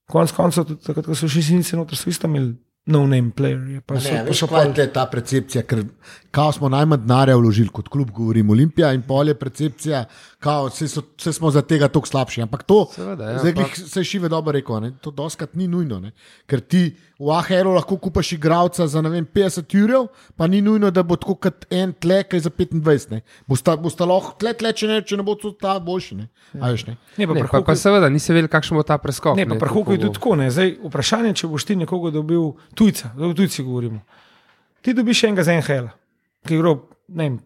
konec 0.09 0.33
koncev, 0.35 0.65
tudi 0.71 0.87
takrat, 0.87 1.11
ko 1.11 1.17
so 1.17 1.29
šli 1.29 1.45
sinice 1.51 1.77
noter, 1.77 1.99
so 1.99 2.09
isto 2.09 2.31
imeli 2.31 2.55
no-name 2.89 3.31
player. 3.31 3.81
Pa 3.81 3.99
so, 3.99 4.09
Ne, 4.09 4.23
veš, 4.23 4.43
kaj 4.49 4.73
je 4.77 4.87
ta 4.93 5.05
percepcija, 5.05 5.63
ker 5.63 5.83
kao 6.31 6.51
smo 6.51 6.69
najmanj 6.69 7.01
denarja 7.01 7.35
vložili 7.35 7.69
kot 7.69 7.87
klub, 7.87 8.11
govorim 8.11 8.49
Olimpija 8.49 8.91
in 8.93 9.01
pol 9.01 9.27
je 9.27 9.35
percepcija, 9.35 10.03
kao 10.39 10.67
vse, 10.67 10.87
so, 10.87 11.03
vse 11.17 11.33
smo 11.33 11.51
za 11.51 11.61
tega 11.61 11.87
toliko 11.87 12.07
slabši. 12.07 12.41
Ampak 12.41 12.63
to, 12.63 12.85
Seveda, 12.95 13.29
ja, 13.29 13.39
zdaj 13.39 13.55
pa- 13.55 13.69
se 13.75 13.99
je 13.99 14.03
šive 14.03 14.29
dobro 14.29 14.57
ne, 14.79 14.91
to 15.01 15.11
doskrat 15.11 15.53
ni 15.55 15.67
nujno, 15.67 15.99
ne, 15.99 16.11
ker 16.45 16.59
ti 16.61 16.95
v 17.19 17.31
AHL-u 17.35 17.73
lahko 17.75 17.97
kupaš 17.99 18.31
igralca 18.31 18.87
za 18.87 19.01
ne 19.01 19.09
vem, 19.11 19.25
50 19.27 19.75
jurjev, 19.75 20.07
pa 20.39 20.47
ni 20.47 20.61
nujno, 20.61 20.91
da 20.91 21.03
bo 21.03 21.17
tako 21.19 21.35
kot 21.35 21.65
en 21.69 21.91
tle, 21.93 22.21
ki 22.23 22.39
je 22.39 22.45
za 22.47 22.49
25. 22.49 23.11
ne. 23.11 23.21
Bosta, 23.47 23.75
bosta 23.75 24.07
lahko 24.07 24.37
tle, 24.39 24.53
tle, 24.55 24.71
če 24.73 24.87
ne, 24.87 25.01
če 25.03 25.19
ne 25.19 25.25
bo 25.27 25.35
to 25.35 25.51
ta 25.51 25.75
boljši. 25.83 26.15
Ne. 26.15 26.29
A 26.61 26.71
veš, 26.71 26.85
ne. 26.87 26.95
ne, 27.17 27.27
pa 27.27 27.35
Ne, 27.35 27.43
pri 27.43 27.51
pa, 27.51 27.61
pa 27.67 27.75
seveda 27.75 28.07
nisi 28.13 28.31
vedel, 28.31 28.47
kakšen 28.51 28.79
bo 28.79 28.85
ta 28.87 28.97
preskok. 29.03 29.35
Ne, 29.35 29.49
pa 29.49 29.59
pri 29.59 29.67
kako 29.67 29.81
hokeju 29.81 29.99
je 29.99 30.03
tudi 30.05 30.19
tako. 30.21 30.37
Ne. 30.39 30.47
Zdaj, 30.55 30.73
vprašanje, 30.87 31.35
če 31.43 31.51
boš 31.51 31.67
ti 31.67 31.77
nekoga 31.81 32.13
dobil 32.15 32.53
tujca, 32.79 33.11
da 33.19 33.27
o 33.27 33.35
tujci 33.35 33.67
govorimo. 33.67 33.99
Ti 34.79 34.95
dobiš 34.95 35.25
enega 35.27 35.43
za 35.43 35.59
NHL, 35.59 35.91
ki 36.47 36.55
je 36.55 36.61
igral, 36.61 36.79
ne 37.19 37.27
vem, 37.27 37.39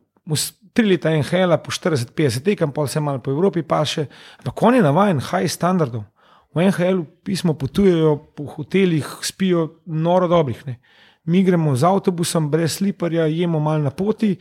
tri 0.73 0.85
leta 0.85 1.09
NHL, 1.17 1.57
po 1.65 1.73
40-50 1.73 2.45
tekem, 2.45 2.69
pa 2.73 2.85
vse 2.85 3.01
malo 3.01 3.25
po 3.25 3.33
Evropi 3.33 3.65
paše. 3.65 4.05
Ampak 4.41 4.63
on 4.69 4.77
je 4.77 4.85
navaden 4.85 5.21
high 5.31 5.49
standardov. 5.49 6.05
V 6.53 6.61
NHL 6.61 7.03
pismo 7.25 7.53
potujejo 7.57 8.17
po 8.38 8.45
hotelih, 8.45 9.07
spijo 9.21 9.80
noro 9.85 10.27
dobrih. 10.27 10.61
Ne. 10.67 10.77
Mi 11.25 11.43
gremo 11.43 11.75
z 11.75 11.88
avtobusom, 11.88 12.51
brez 12.51 12.77
sliparja, 12.77 13.25
jemo 13.25 13.59
malo 13.59 13.84
na 13.84 13.91
poti, 13.91 14.35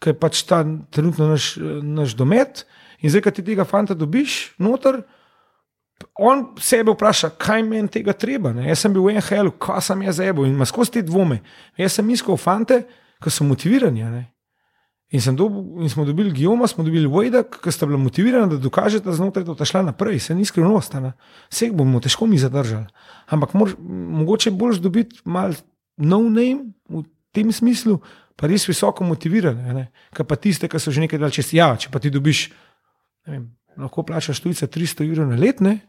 ker 0.00 0.14
je 0.14 0.18
pač 0.20 0.42
ta 0.48 0.62
trenutno 0.90 1.28
naš, 1.34 1.54
naš 1.82 2.16
domet. 2.16 2.64
In 3.00 3.12
zdaj, 3.12 3.24
ko 3.26 3.32
ti 3.34 3.44
tega 3.44 3.66
fanta 3.68 3.96
dobiš 3.96 4.56
noter, 4.60 5.02
on 6.16 6.46
sebe 6.60 6.94
vpraša, 6.94 7.34
kaj 7.40 7.62
meni 7.66 7.88
tega 7.92 8.12
treba. 8.16 8.52
Ne? 8.56 8.68
Jaz 8.68 8.84
sem 8.84 8.92
bil 8.92 9.04
v 9.04 9.18
NHL, 9.18 9.52
kaj 9.60 9.84
sem 9.90 10.04
jaz 10.06 10.20
zebo 10.20 10.46
in 10.48 10.56
ima 10.56 10.68
skozi 10.68 10.96
te 10.96 11.02
dvome. 11.04 11.40
Jaz 11.80 11.98
sem 11.98 12.10
iskal 12.12 12.40
fante, 12.40 12.82
ki 13.20 13.32
so 13.32 13.44
motivirani. 13.44 14.06
In, 15.10 15.36
dobil, 15.36 15.82
in 15.82 15.90
smo 15.90 16.04
dobili 16.04 16.30
Gijoma, 16.30 16.66
smo 16.70 16.84
dobili 16.84 17.06
Vojda, 17.10 17.42
ki 17.42 17.72
sta 17.74 17.86
bila 17.86 17.98
motivirana, 17.98 18.46
da 18.46 18.56
dokažete 18.62 19.12
znotraj, 19.12 19.44
da 19.44 19.50
bo 19.50 19.58
ta 19.58 19.66
šla 19.66 19.82
naprej. 19.88 20.20
Se 20.22 20.34
ni 20.34 20.44
skrivnost, 20.44 20.94
a 20.94 21.00
ne. 21.00 21.12
vseh 21.50 21.72
bomo 21.74 22.00
težko 22.00 22.28
mi 22.30 22.38
zadržali. 22.38 22.86
Ampak 23.26 23.54
mož, 23.54 23.74
mogoče 24.20 24.50
boš 24.54 24.78
dobiti 24.78 25.18
mal 25.24 25.56
no 25.98 26.22
name 26.22 26.70
v 26.88 27.02
tem 27.34 27.50
smislu, 27.52 27.98
pa 28.38 28.46
res 28.46 28.68
visoko 28.70 29.04
motivirane. 29.04 29.88
Kaj 30.14 30.26
pa 30.26 30.38
tiste, 30.38 30.70
ki 30.70 30.78
so 30.78 30.94
že 30.94 31.02
nekaj 31.02 31.18
dal 31.18 31.34
čez. 31.34 31.50
Ja, 31.58 31.74
če 31.74 31.90
pa 31.90 31.98
ti 31.98 32.10
dobiš, 32.10 32.46
vem, 33.26 33.50
lahko 33.76 34.06
plačaš 34.06 34.38
tujca 34.40 34.70
300 34.70 35.10
evrov 35.10 35.26
na 35.26 35.38
let, 35.40 35.60
ne? 35.60 35.80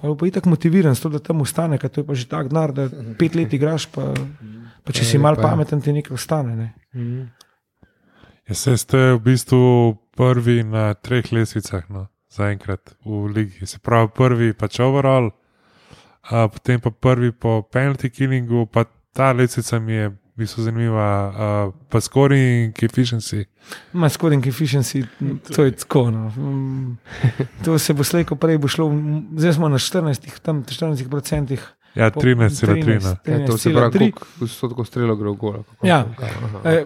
pa 0.00 0.08
bo 0.08 0.16
pa 0.16 0.24
itak 0.24 0.48
motiviran, 0.48 0.96
s 0.96 1.04
to, 1.04 1.12
da 1.12 1.20
tam 1.20 1.44
ostane, 1.44 1.76
ker 1.76 1.92
to 1.92 2.00
je 2.00 2.06
pa 2.08 2.16
že 2.16 2.24
tak 2.24 2.48
denar, 2.48 2.72
da 2.72 2.88
pet 3.20 3.36
let 3.36 3.52
igraš, 3.52 3.84
pa, 3.92 4.16
pa 4.80 4.96
če 4.96 5.04
si 5.04 5.20
Ja, 5.20 5.22
mal 5.28 5.36
ja. 5.36 5.44
pameten, 5.44 5.84
ti 5.84 5.92
nekaj 5.92 6.16
ostane. 6.16 6.56
Ne? 6.56 6.68
Ja, 8.50 8.54
se 8.54 8.74
ste 8.76 9.14
v 9.14 9.20
bistvu 9.22 9.94
prvi 10.10 10.64
na 10.66 10.94
treh 10.94 11.22
lestvicah, 11.30 11.86
no, 11.86 12.08
zaenkrat 12.28 12.96
v 13.00 13.30
ligi. 13.30 13.62
Se 13.62 13.78
pravi, 13.78 14.10
prvi 14.10 14.48
pač 14.52 14.80
overall, 14.80 15.30
a 16.24 16.48
potem 16.48 16.80
pa 16.80 16.90
prvi 16.90 17.30
po 17.30 17.62
penalty 17.62 18.10
killingu, 18.10 18.66
pa 18.66 18.84
ta 19.12 19.30
lestvica 19.30 19.78
mi 19.78 19.94
je 19.94 20.08
v 20.10 20.16
bistvu 20.36 20.62
zanimiva, 20.62 21.06
a, 21.28 21.46
pa 21.86 22.00
scoring 22.00 22.74
efficiency. 22.74 23.46
Ma 23.92 24.08
scoring 24.08 24.42
efficiency, 24.42 25.04
to 25.46 25.62
je 25.62 25.72
tako. 25.76 26.10
No. 26.10 26.32
Mm, 26.34 26.98
To 27.62 27.78
se 27.78 27.94
bo 27.94 28.02
slejko 28.02 28.34
prej 28.34 28.58
bo 28.58 28.66
šlo, 28.66 28.90
zdaj 29.36 29.52
smo 29.52 29.68
na 29.68 29.78
14, 29.78 30.26
tam 30.40 30.64
14 30.64 31.06
procentih. 31.06 31.62
Ja, 31.94 32.10
Po 32.10 32.18
13,3. 32.20 32.98
no. 32.98 33.14
Ja, 33.26 33.46
to 33.46 33.58
se 33.58 33.70
pravi, 33.70 33.90
13,3. 33.90 33.98
koliko 33.98 34.26
odstotkov 34.40 34.84
strelo 34.86 35.14
gre 35.16 35.28
v 35.28 35.36
gol. 35.36 35.52
ali 35.52 35.64
kako? 35.64 35.86
Ja. 35.86 36.06
Aha. 36.18 36.58
Eh, 36.64 36.84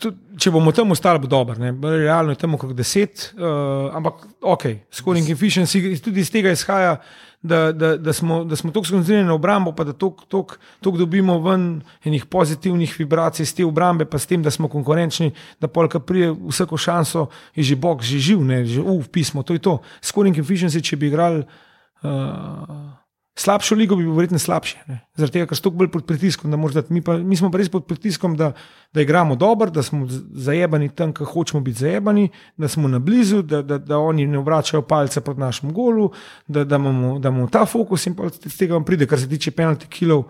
tudi, 0.00 0.38
če 0.40 0.52
bomo 0.54 0.72
tam 0.72 0.94
ostali, 0.94 1.20
bo 1.22 1.28
dobro. 1.30 1.56
Realno 1.82 2.34
je 2.34 2.40
tam 2.40 2.56
okrog 2.56 2.72
10, 2.76 3.26
uh, 3.36 3.90
ampak 3.96 4.24
ok, 4.40 4.64
scoring 4.92 5.28
efficiency 5.32 5.82
tudi 6.02 6.24
iz 6.24 6.32
tega 6.32 6.54
izhaja. 6.56 7.00
Da, 7.40 7.70
da, 7.72 7.94
da 7.96 8.12
smo, 8.12 8.42
da 8.44 8.52
smo 8.52 8.68
tako 8.68 8.84
skoncentrirani 8.84 9.24
na 9.30 9.32
obrambo, 9.32 9.72
pa 9.72 9.86
da 9.88 9.94
tako 9.96 10.96
dobimo 10.98 11.38
ven 11.40 11.80
enih 12.04 12.26
pozitivnih 12.28 12.92
vibracij 12.98 13.46
iz 13.48 13.54
te 13.56 13.64
obrambe, 13.64 14.04
pa 14.04 14.20
s 14.20 14.28
tem, 14.28 14.42
da 14.44 14.52
smo 14.52 14.68
konkurenčni, 14.68 15.30
da 15.56 15.68
polka 15.68 16.02
prije 16.04 16.34
vsako 16.50 16.76
šanso, 16.76 17.30
je 17.56 17.64
že 17.64 17.80
Bog, 17.80 18.04
že 18.04 18.20
živ, 18.20 18.44
ne, 18.44 18.60
že 18.68 18.84
uf, 18.84 19.08
pismo, 19.08 19.40
to 19.42 19.56
je 19.56 19.64
to. 19.64 19.78
Scoring 20.04 20.36
efficiency, 20.36 20.84
če 20.84 21.00
bi 21.00 21.08
igrali 21.08 21.40
uh, 21.40 22.99
slabšo 23.38 23.74
ligo, 23.74 23.96
bi 23.96 24.04
bil 24.04 24.14
verjetno 24.14 24.38
slabši. 24.38 24.76
ne. 24.88 25.00
Zaradi 25.16 25.32
tega, 25.32 25.46
ker 25.46 25.58
tako 25.58 25.76
bolj 25.80 25.90
pod 25.92 26.06
pritiskom, 26.06 26.50
da 26.50 26.56
dati. 26.74 26.92
Mi, 26.92 27.02
pa, 27.02 27.16
mi 27.16 27.36
smo 27.36 27.50
pa 27.50 27.58
res 27.58 27.68
pod 27.68 27.86
pritiskom, 27.86 28.36
da, 28.36 28.52
da 28.92 29.00
igramo 29.00 29.36
dobro, 29.36 29.70
da 29.70 29.82
smo 29.82 30.06
zajebani 30.08 30.88
tam, 30.94 31.14
kjer 31.14 31.28
hočemo 31.28 31.60
biti 31.60 31.78
zajebani, 31.78 32.28
da 32.56 32.68
smo 32.68 32.88
na 32.88 32.98
blizu, 32.98 33.42
da, 33.42 33.62
da, 33.62 33.78
da 33.78 33.98
oni 33.98 34.26
ne 34.26 34.38
obračajo 34.38 34.82
palce 34.82 35.20
proti 35.20 35.40
našemu 35.40 35.72
golu, 35.72 36.10
da, 36.46 36.64
da, 36.64 36.76
imamo, 36.76 37.18
da 37.18 37.28
imamo 37.28 37.48
ta 37.48 37.64
fokus 37.66 38.06
in 38.06 38.16
pol 38.16 38.30
z 38.30 38.56
tega 38.58 38.74
vam 38.74 38.84
pride, 38.84 39.06
kar 39.06 39.20
se 39.20 39.28
tiče 39.28 39.50
penalti 39.50 39.86
kilov. 39.86 40.24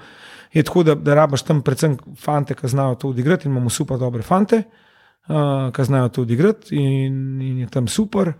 Je 0.52 0.62
tako, 0.62 0.82
da, 0.82 0.94
da 0.94 1.14
rabaš 1.14 1.42
tam 1.46 1.62
predvsem 1.62 1.96
fante, 2.18 2.54
ki 2.54 2.68
znajo 2.68 2.94
to 2.94 3.08
odigrati, 3.08 3.48
in 3.48 3.52
imamo 3.54 3.70
super 3.70 3.98
dobre 3.98 4.22
fante, 4.22 4.62
uh, 5.28 5.70
ki 5.72 5.84
znajo 5.84 6.08
to 6.08 6.22
odigrati, 6.22 6.74
in, 6.76 7.40
in 7.42 7.58
je 7.58 7.68
tam 7.70 7.88
super. 7.88 8.32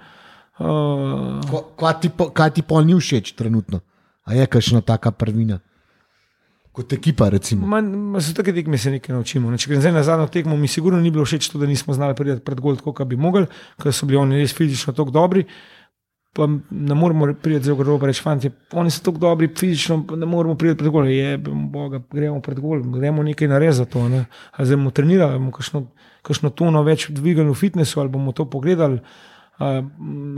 Uh, 0.61 1.63
Kaj 1.79 2.01
ti, 2.01 2.11
po- 2.11 2.29
kaj 2.35 2.51
ti 2.51 2.63
pol 2.63 2.85
ni 2.85 2.99
všeč 2.99 3.33
trenutno? 3.39 3.81
A 4.25 4.35
je 4.35 4.47
kakšna 4.47 4.81
taka 4.81 5.11
prvina? 5.11 5.61
Kot 6.73 6.93
ekipa, 6.93 7.29
recimo. 7.29 7.67
Man, 7.67 8.15
za 8.23 8.35
take 8.35 8.53
tekme 8.55 8.79
se 8.79 8.91
nekaj 8.91 9.15
naučimo. 9.15 9.51
Ne. 9.51 9.59
Če 9.59 9.73
grem 9.73 9.83
zdaj 9.83 9.93
na 9.97 10.05
zadnjo 10.07 10.29
tekmo, 10.31 10.57
mi 10.57 10.69
sigurno 10.71 11.01
ni 11.03 11.11
bilo 11.11 11.25
všeč 11.27 11.49
to, 11.51 11.59
da 11.59 11.67
nismo 11.67 11.95
znali 11.97 12.15
priti 12.15 12.39
pred 12.47 12.61
gol, 12.63 12.79
kot 12.79 13.03
bi 13.11 13.19
mogli, 13.19 13.49
ker 13.83 13.91
so 13.93 14.07
bili 14.07 14.21
oni 14.21 14.39
res 14.39 14.55
fizično 14.55 14.95
tako 14.95 15.11
dobri. 15.17 15.45
Pa 16.31 16.47
ne 16.47 16.95
moremo 16.95 17.27
priti 17.35 17.65
zelo 17.67 17.81
grobo 17.81 18.07
reči, 18.07 18.23
fanti, 18.23 18.53
oni 18.79 18.93
so 18.95 19.03
tako 19.03 19.19
dobri 19.19 19.49
fizično, 19.51 20.05
ne 20.15 20.29
moremo 20.31 20.55
priti 20.55 20.79
pred 20.79 20.95
gol. 20.95 21.11
Je, 21.11 21.35
boga, 21.43 22.05
gremo 22.13 22.39
pred 22.39 22.61
gol, 22.63 22.85
gremo 22.95 23.27
nekaj 23.27 23.51
narediti 23.51 23.81
za 23.81 23.89
to. 23.91 24.07
Ne. 24.09 24.29
Ali 24.55 24.71
zdaj 24.71 24.79
bomo 24.79 24.95
trenirali, 24.95 25.35
ali 25.35 25.43
bomo 25.43 25.57
kakšno, 25.59 25.83
kakšno 26.23 26.53
tono 26.55 26.85
več 26.87 27.09
dvigali 27.11 27.51
v 27.51 27.59
fitnessu, 27.59 27.99
ali 27.99 28.15
bomo 28.15 28.31
to 28.31 28.47
pogledali. 28.47 29.03
Uh, 29.61 29.85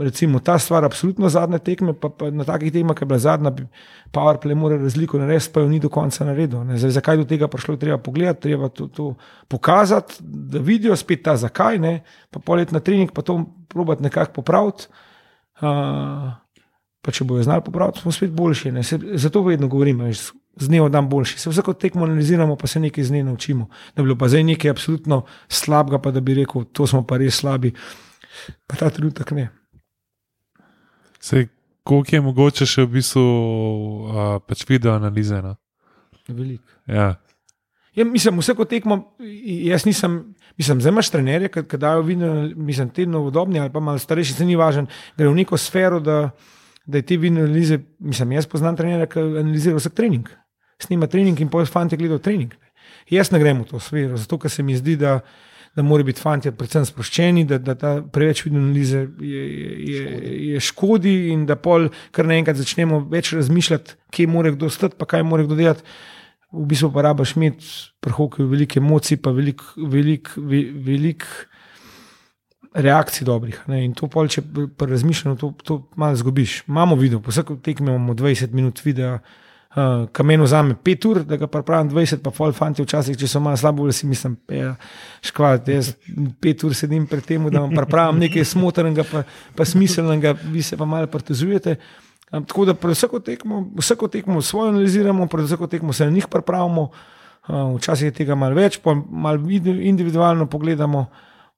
recimo 0.03 0.39
ta 0.39 0.57
stvar, 0.59 0.83
absolutno 0.83 1.29
zadnje 1.29 1.59
tekme, 1.59 1.93
pa, 1.95 2.09
pa 2.09 2.27
na 2.27 2.43
takih 2.43 2.73
tekmah, 2.75 2.97
ki 2.97 3.05
je 3.05 3.07
bila 3.07 3.19
zadnja, 3.23 3.53
bi 3.55 3.63
PowerPlay 4.11 4.55
mora 4.55 4.75
razliko 4.77 5.17
narediti, 5.17 5.53
pa 5.53 5.63
jo 5.63 5.69
ni 5.71 5.79
do 5.79 5.87
konca 5.89 6.25
naredil. 6.27 6.65
Zdaj, 6.75 6.91
zakaj 6.91 7.21
do 7.21 7.25
tega 7.29 7.47
prišlo, 7.47 7.77
je 7.77 7.79
treba 7.85 7.97
pogledati, 7.97 8.41
treba 8.49 8.67
to, 8.69 8.89
to 8.91 9.13
pokazati, 9.47 10.19
da 10.19 10.59
vidijo 10.59 10.95
spet 10.99 11.23
ta 11.23 11.37
zakaj, 11.39 11.79
ne? 11.79 12.01
pa 12.31 12.43
polet 12.43 12.71
na 12.75 12.83
trening, 12.83 13.15
pa 13.15 13.21
to 13.21 13.39
probati 13.71 14.03
nekako 14.03 14.41
popraviti. 14.41 14.91
Uh, 15.63 16.33
pa 17.03 17.11
če 17.11 17.23
bojo 17.23 17.43
znali 17.43 17.63
popraviti, 17.63 18.03
smo 18.03 18.11
spet 18.11 18.31
boljši. 18.31 18.71
Se, 18.83 18.99
zato 19.23 19.43
vedno 19.43 19.67
govorimo, 19.67 20.11
z 20.55 20.67
dnevom 20.67 20.91
dan 20.91 21.09
boljši. 21.09 21.39
Se 21.39 21.49
vsako 21.49 21.73
tekmo 21.73 22.05
analiziramo, 22.05 22.55
pa 22.55 22.67
se 22.67 22.79
nekaj 22.79 23.03
z 23.03 23.11
nje 23.11 23.23
naučimo. 23.23 23.67
Da 23.95 24.03
bi 24.03 24.07
bilo 24.07 24.17
pa 24.17 24.27
zdaj 24.27 24.43
nekaj 24.43 24.71
absolutno 24.71 25.23
slabega, 25.47 25.99
pa 25.99 26.11
da 26.11 26.19
bi 26.19 26.33
rekel, 26.33 26.63
to 26.63 26.87
smo 26.87 27.03
pa 27.07 27.17
res 27.17 27.35
slabi. 27.35 27.73
Pa 28.67 28.79
ta 28.79 28.89
trenutek 28.89 29.31
ne. 29.31 29.49
Sej, 31.23 31.47
koliko 31.83 32.15
je 32.15 32.21
mogoče 32.21 32.67
še 32.67 32.85
v 32.85 32.97
bistvu 32.97 33.23
uh, 33.23 34.39
pač 34.47 34.65
video 34.69 34.95
analize? 34.95 35.41
No? 35.43 35.55
Veliko. 36.27 36.63
Ja. 36.87 37.13
Ja, 37.93 38.05
mislim, 38.05 38.39
vsako 38.41 38.65
tekmo, 38.65 38.95
jaz 39.45 39.85
nisem, 39.85 40.33
mislim, 40.57 40.79
zdaj 40.81 40.91
imaš 40.91 41.11
trenerje, 41.13 41.49
ki 41.53 41.77
dajo 41.77 42.01
vidno, 42.01 42.31
mislim, 42.55 42.89
te 42.89 43.05
novodobni 43.05 43.59
ali 43.61 43.69
pa 43.69 43.79
malo 43.79 44.01
starejši, 44.01 44.33
se 44.33 44.45
ni 44.45 44.55
važen, 44.57 44.87
gre 45.17 45.27
v 45.29 45.35
neko 45.37 45.59
sfero, 45.61 45.99
da, 46.01 46.31
da 46.85 46.97
je 46.97 47.05
te 47.05 47.17
vidno 47.21 47.43
analize, 47.45 47.77
mislim, 47.99 48.33
jaz 48.33 48.49
poznam 48.49 48.77
trenerja, 48.79 49.05
ki 49.11 49.21
analizira 49.43 49.77
vsak 49.77 49.93
trening, 49.93 50.31
snima 50.81 51.07
trening 51.07 51.37
in 51.45 51.53
pojem 51.53 51.69
fanti 51.69 51.99
gledajo 52.01 52.23
trening. 52.25 52.55
Jaz 53.13 53.29
ne 53.29 53.39
grem 53.39 53.61
v 53.61 53.69
to 53.69 53.79
sfero, 53.83 54.17
zato 54.17 54.41
ker 54.41 54.49
se 54.49 54.65
mi 54.65 54.73
zdi, 54.79 54.97
da, 54.97 55.19
da 55.75 55.81
morajo 55.81 56.05
biti 56.11 56.21
fanti 56.21 56.51
predvsem 56.53 56.85
sproščeni, 56.85 57.45
da, 57.49 57.57
da 57.57 57.75
ta 57.75 57.93
preveč 58.13 58.43
vidno 58.45 58.61
analize 58.61 59.07
je, 59.19 59.43
je, 59.89 60.03
je 60.53 60.59
škodi 60.61 61.13
in 61.33 61.47
da 61.49 61.55
pol 61.57 61.89
kar 62.13 62.29
naenkrat 62.29 62.59
začnemo 62.59 63.03
več 63.09 63.33
razmišljati, 63.33 63.97
kje 64.13 64.27
mora 64.29 64.53
kdo 64.53 64.69
stati, 64.69 64.99
pa 64.99 65.09
kaj 65.09 65.25
mora 65.25 65.47
kdo 65.47 65.57
delati 65.57 65.81
v 66.53 66.67
bistvu 66.69 66.91
pa 66.93 67.01
rabaš 67.01 67.33
imeti 67.35 67.65
prhoke 67.99 68.45
velike 68.45 68.79
emocij, 68.79 69.17
pa 69.17 69.31
veliko 69.33 69.65
velik, 69.89 70.29
velik 70.85 71.25
reakcij 72.73 73.25
dobrih. 73.25 73.57
Ne? 73.67 73.83
In 73.85 73.93
to 73.97 74.07
pol, 74.07 74.29
če 74.29 74.43
razmišljamo, 74.79 75.37
to, 75.41 75.53
to 75.65 75.79
malo 75.97 76.17
zgubiš. 76.17 76.63
Imamo 76.67 76.97
video, 76.99 77.21
po 77.21 77.33
vsakem 77.33 77.57
tekmi 77.61 77.89
imamo 77.89 78.13
20 78.13 78.53
minut 78.53 78.81
videa. 78.85 79.19
Uh, 79.73 80.05
Kamen 80.11 80.41
vzame 80.41 80.75
5 80.75 81.05
ur, 81.09 81.19
da 81.25 81.37
ga 81.37 81.47
pripravim 81.49 81.87
20, 81.89 82.19
pa 82.21 82.29
pol 82.29 82.51
fanti 82.53 82.83
včasih, 82.85 83.15
če 83.17 83.25
so 83.25 83.39
malo 83.41 83.57
slabo, 83.57 83.87
si 83.89 84.05
mislim, 84.05 84.35
ja, 84.53 84.75
škvat, 85.25 85.71
jaz 85.73 85.95
5 86.45 86.65
ur 86.67 86.75
sedim 86.77 87.07
pred 87.09 87.25
tem, 87.25 87.47
da 87.49 87.63
vam 87.63 87.73
pripravim 87.73 88.21
nekaj 88.21 88.45
smotrnega, 88.51 89.05
pa, 89.09 89.23
pa 89.57 89.65
smiselnega, 89.65 90.35
vi 90.53 90.61
se 90.61 90.77
pa 90.77 90.85
malo 90.85 91.09
partizujete. 91.09 91.79
Um, 92.29 92.45
tako 92.45 92.67
da 92.69 92.77
vsako 92.83 93.23
tekmo, 93.25 93.63
vsako 93.81 94.11
tekmo 94.13 94.41
svojo 94.45 94.75
analiziramo, 94.75 95.25
vsako 95.33 95.67
tekmo 95.67 95.93
se 95.93 96.05
na 96.05 96.11
njih 96.11 96.29
pripravimo, 96.29 96.83
uh, 96.91 97.73
včasih 97.73 98.11
je 98.11 98.17
tega 98.21 98.37
malo 98.37 98.53
več, 98.53 98.77
pa 98.77 98.93
malo 98.93 99.41
individualno 99.49 100.45
pogledamo, 100.45 101.07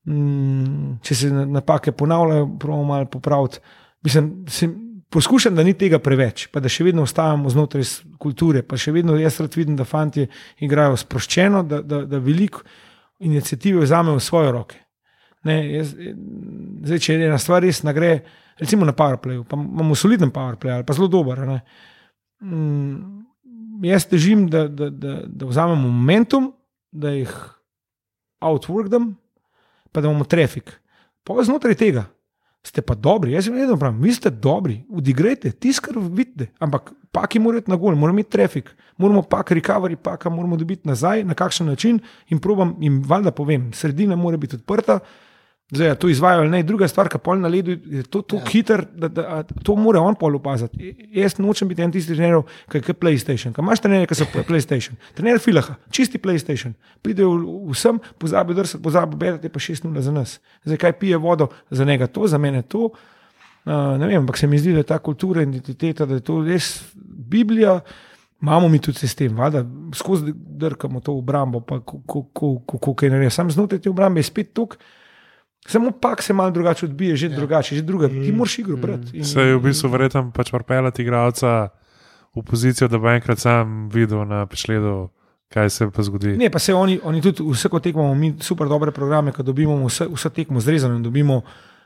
um, 0.08 0.96
če 1.04 1.16
se 1.16 1.34
napake 1.36 1.92
ponavljajo, 1.92 2.48
pravimo 2.64 2.84
malo 2.96 3.12
popraviti. 3.12 3.60
Mislim, 4.08 4.46
se, 4.48 4.72
poskušam, 5.10 5.56
da 5.56 5.64
ni 5.64 5.74
tega 5.78 6.00
preveč, 6.00 6.48
pa 6.52 6.60
da 6.60 6.70
še 6.72 6.88
vedno 6.88 7.06
ostajamo 7.06 7.50
znotraj 7.50 7.86
kulture, 8.22 8.64
pa 8.64 8.78
še 8.80 8.94
vedno 8.96 9.18
jaz 9.20 9.40
rad 9.44 9.56
vidim, 9.56 9.76
da 9.80 9.86
fanti 9.88 10.26
igrajo 10.66 10.98
sproščeno, 11.00 11.64
da, 11.64 11.82
da, 11.82 12.02
da 12.10 12.20
veliko 12.20 12.66
inicijative 13.20 13.86
vzamejo 13.86 14.20
v 14.20 14.24
svoje 14.24 14.52
roke. 14.52 14.82
Ne, 15.46 15.60
jaz, 15.76 15.94
zdaj, 16.88 17.02
če 17.06 17.20
ena 17.22 17.38
stvar 17.42 17.62
res 17.64 17.84
nagre 17.86 18.18
recimo 18.60 18.86
na 18.88 18.96
PowerPlayu, 18.98 19.44
pa 19.48 19.60
imamo 19.60 19.96
soliden 19.96 20.32
PowerPlay 20.34 20.74
ali 20.74 20.88
pa 20.88 20.96
zelo 20.98 21.08
dober. 21.12 21.44
Mm, 22.42 23.26
jaz 23.86 24.08
težim, 24.10 24.48
da, 24.50 24.66
da, 24.68 24.90
da, 24.90 25.20
da 25.28 25.50
vzamemo 25.50 25.90
momentum, 25.90 26.50
da 26.92 27.14
jih 27.14 27.32
outworkam, 28.42 29.14
pa 29.92 30.02
da 30.02 30.10
imamo 30.10 30.26
trafik. 30.26 30.72
Pa 31.26 31.38
znotraj 31.44 31.78
tega. 31.78 32.06
Ste 32.66 32.82
pa 32.82 32.96
dobri, 32.98 33.36
jaz 33.36 33.46
jim 33.46 33.56
vedno 33.60 33.78
pravim, 33.78 34.00
vi 34.02 34.14
ste 34.14 34.30
dobri, 34.30 34.80
odigrajte, 34.90 35.52
tiskar 35.52 36.00
vidite, 36.02 36.48
ampak 36.60 36.90
paki 37.14 37.40
morajo 37.40 37.62
iti 37.62 37.72
na 37.72 37.78
gol, 37.78 37.94
moramo 37.96 38.18
imeti 38.18 38.32
trafik, 38.34 38.72
moramo 38.98 39.22
pak 39.22 39.52
recovery, 39.52 39.96
paka 39.96 40.30
moramo 40.30 40.58
dobiti 40.58 40.88
nazaj, 40.90 41.24
na 41.24 41.38
kakšen 41.38 41.68
način 41.70 42.00
in 42.30 42.42
probam 42.42 42.74
jim 42.82 43.04
valjda 43.06 43.32
povem, 43.32 43.70
sredina 43.74 44.16
mora 44.16 44.38
biti 44.38 44.58
odprta, 44.58 45.00
Zdaj, 45.72 45.96
to 45.96 46.10
izvajo 46.10 46.40
ali 46.40 46.50
ne, 46.50 46.64
druga 46.64 46.88
stvar, 46.88 47.08
ki 47.10 47.18
pol 47.26 47.40
na 47.42 47.50
ledu 47.50 47.74
je 47.74 48.04
to 48.04 48.20
tako 48.22 48.44
ja. 48.44 48.52
hiter, 48.52 48.84
da, 48.94 49.08
da 49.08 49.44
to 49.66 49.74
mora 49.76 50.02
on 50.06 50.14
pol 50.16 50.36
opaziti. 50.38 50.92
Jaz 51.14 51.40
nočem 51.42 51.68
biti 51.68 51.82
en 51.82 51.92
tisti 51.92 52.14
trener, 52.14 52.44
ki 52.70 52.84
je 52.86 52.94
PlayStation. 52.94 53.54
Kaj 53.54 53.64
imaš 53.64 53.82
trenerje, 53.82 54.06
ki 54.12 54.18
so 54.20 54.28
PlayStation? 54.50 55.00
Trener 55.18 55.40
Filaha, 55.42 55.74
čisti 55.90 56.22
PlayStation. 56.22 56.76
Pridejo 57.02 57.32
vsem, 57.72 57.98
pozabijo 58.22 58.60
drsati, 58.60 58.84
pozabijo 58.84 59.18
bedati, 59.18 59.50
pa 59.50 59.60
6-0 59.60 60.06
za 60.06 60.14
nas. 60.14 60.40
Zdaj, 60.66 60.78
kaj 60.84 60.94
pije 61.00 61.18
vodo 61.18 61.48
za 61.70 61.86
njega, 61.86 62.08
to 62.08 62.28
za 62.28 62.38
mene 62.38 62.62
to. 62.62 62.92
Uh, 63.66 63.72
ne 63.98 64.06
vem, 64.08 64.20
ampak 64.22 64.38
se 64.38 64.48
mi 64.48 64.60
zdi, 64.62 64.76
da 64.76 64.84
je 64.84 64.90
ta 64.92 65.00
kultura 65.00 65.42
in 65.42 65.50
identiteta, 65.50 66.06
da 66.06 66.20
je 66.20 66.22
to 66.22 66.44
res 66.46 66.84
Biblija. 67.32 67.80
Imamo 68.42 68.70
mi 68.70 68.78
tudi 68.80 69.00
sistem, 69.00 69.34
da 69.50 69.64
skozi 69.98 70.34
drkamo 70.36 71.00
to 71.00 71.16
obrambo, 71.18 71.60
pa 71.66 71.80
kako 71.82 72.94
kaj 72.94 73.10
naredi. 73.10 73.34
Sam 73.34 73.50
znotraj 73.52 73.82
te 73.82 73.90
obrambe 73.90 74.22
je 74.22 74.30
spet 74.30 74.54
tukaj. 74.54 74.78
Samo 75.66 75.92
pak 75.92 76.22
se 76.22 76.34
malo 76.34 76.52
drugače 76.52 76.86
odbije, 76.86 77.16
že 77.16 77.28
ja. 77.28 77.36
drugače, 77.36 77.76
že 77.76 77.82
druga. 77.82 78.08
Ti 78.08 78.32
mm. 78.32 78.36
moraš 78.36 78.60
igro 78.60 78.78
brati. 78.78 79.24
Se 79.24 79.42
je 79.42 79.56
v 79.56 79.62
bistvu 79.62 79.90
verjetno 79.90 80.32
pač 80.32 80.52
propelati 80.52 81.02
igralca 81.02 81.70
v 82.36 82.44
pozicijo, 82.44 82.88
da 82.88 82.98
bo 82.98 83.10
enkrat 83.10 83.40
sam 83.40 83.90
videl 83.90 84.26
na 84.28 84.46
pešledu, 84.46 85.10
kaj 85.50 85.70
se 85.70 85.90
pa 85.92 86.04
zgodi. 86.04 86.38
Ne, 86.38 86.50
pa 86.50 86.60
se 86.60 86.74
oni, 86.74 87.00
oni 87.04 87.22
tudi 87.22 87.44
vsako 87.52 87.80
tekmo, 87.80 88.02
imamo 88.02 88.16
mi 88.16 88.36
super 88.40 88.68
dobre 88.68 88.92
programe, 88.92 89.32
ko 89.32 89.44
dobimo 89.44 89.80
vse, 89.88 90.08
vse 90.12 90.30
tekmo 90.30 90.60
zrezano 90.60 90.96
in 90.96 91.04
dobimo 91.04 91.42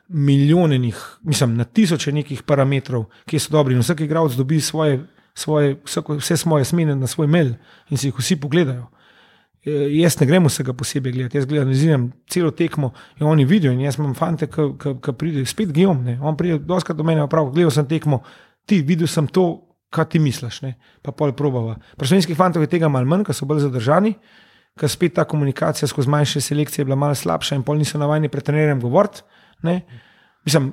milijone 0.10 0.77
njih, 0.77 0.97
mislim, 1.22 1.56
na 1.57 1.64
tisoče 1.64 2.11
nekih 2.11 2.43
parametrov, 2.43 3.06
ki 3.26 3.39
so 3.39 3.51
dobri. 3.53 3.76
In 3.76 3.81
vsak 3.85 4.01
igralec 4.01 4.34
dobi 4.34 4.61
svoje, 4.61 5.06
svoje, 5.34 5.77
vsako, 5.85 6.18
vse 6.18 6.38
svoje 6.38 6.65
smene 6.65 6.95
na 6.95 7.07
svoj 7.07 7.27
mail 7.27 7.53
in 7.89 7.97
si 7.97 8.07
jih 8.07 8.18
vsi 8.18 8.35
pogledajo. 8.35 8.89
Eh, 9.65 9.90
jaz 9.99 10.15
ne 10.22 10.26
grem 10.27 10.45
vsega 10.48 10.73
posebej 10.73 11.11
gledati, 11.11 11.38
jaz 11.38 11.45
gledam, 11.45 11.68
analiziram 11.68 12.06
celo 12.31 12.52
tekmo 12.56 12.94
in 13.19 13.27
oni 13.27 13.45
vidijo. 13.45 13.73
In 13.76 13.81
jaz 13.84 13.98
imam 13.99 14.14
fante, 14.15 14.48
ki 14.48 15.14
pridejo 15.18 15.48
spet 15.49 15.73
gijom, 15.76 16.06
on 16.23 16.38
pride 16.40 16.61
doskrat 16.64 16.98
do 16.98 17.03
mene, 17.03 17.26
prav, 17.30 17.52
gledal 17.52 17.73
sem 17.76 17.88
tekmo, 17.88 18.22
ti 18.65 18.80
videl 18.88 19.10
sem 19.11 19.27
to, 19.27 19.49
kaj 19.91 20.06
ti 20.14 20.19
misliš, 20.22 20.61
ne? 20.61 20.76
pa 21.02 21.11
pol 21.11 21.34
probava. 21.34 21.76
Pri 21.98 22.07
slovenskih 22.07 22.38
fantov 22.38 22.64
je 22.64 22.69
tega 22.72 22.88
malo 22.88 23.10
manj, 23.10 23.26
ker 23.27 23.36
so 23.36 23.48
bolj 23.49 23.65
zadržani, 23.65 24.14
ker 24.80 24.91
spet 24.91 25.18
ta 25.18 25.26
komunikacija 25.27 25.90
skozi 25.90 26.11
manjše 26.14 26.41
selekcije 26.45 26.84
je 26.84 26.88
bila 26.88 26.95
malo 26.95 27.18
slabša 27.18 27.57
in 27.57 27.65
pol 27.68 27.81
niso 27.81 27.99
navajeni 27.99 28.30
pred 28.30 28.45
trenerjem 28.45 28.80
govoriti. 28.80 29.26
Mislim, 30.45 30.72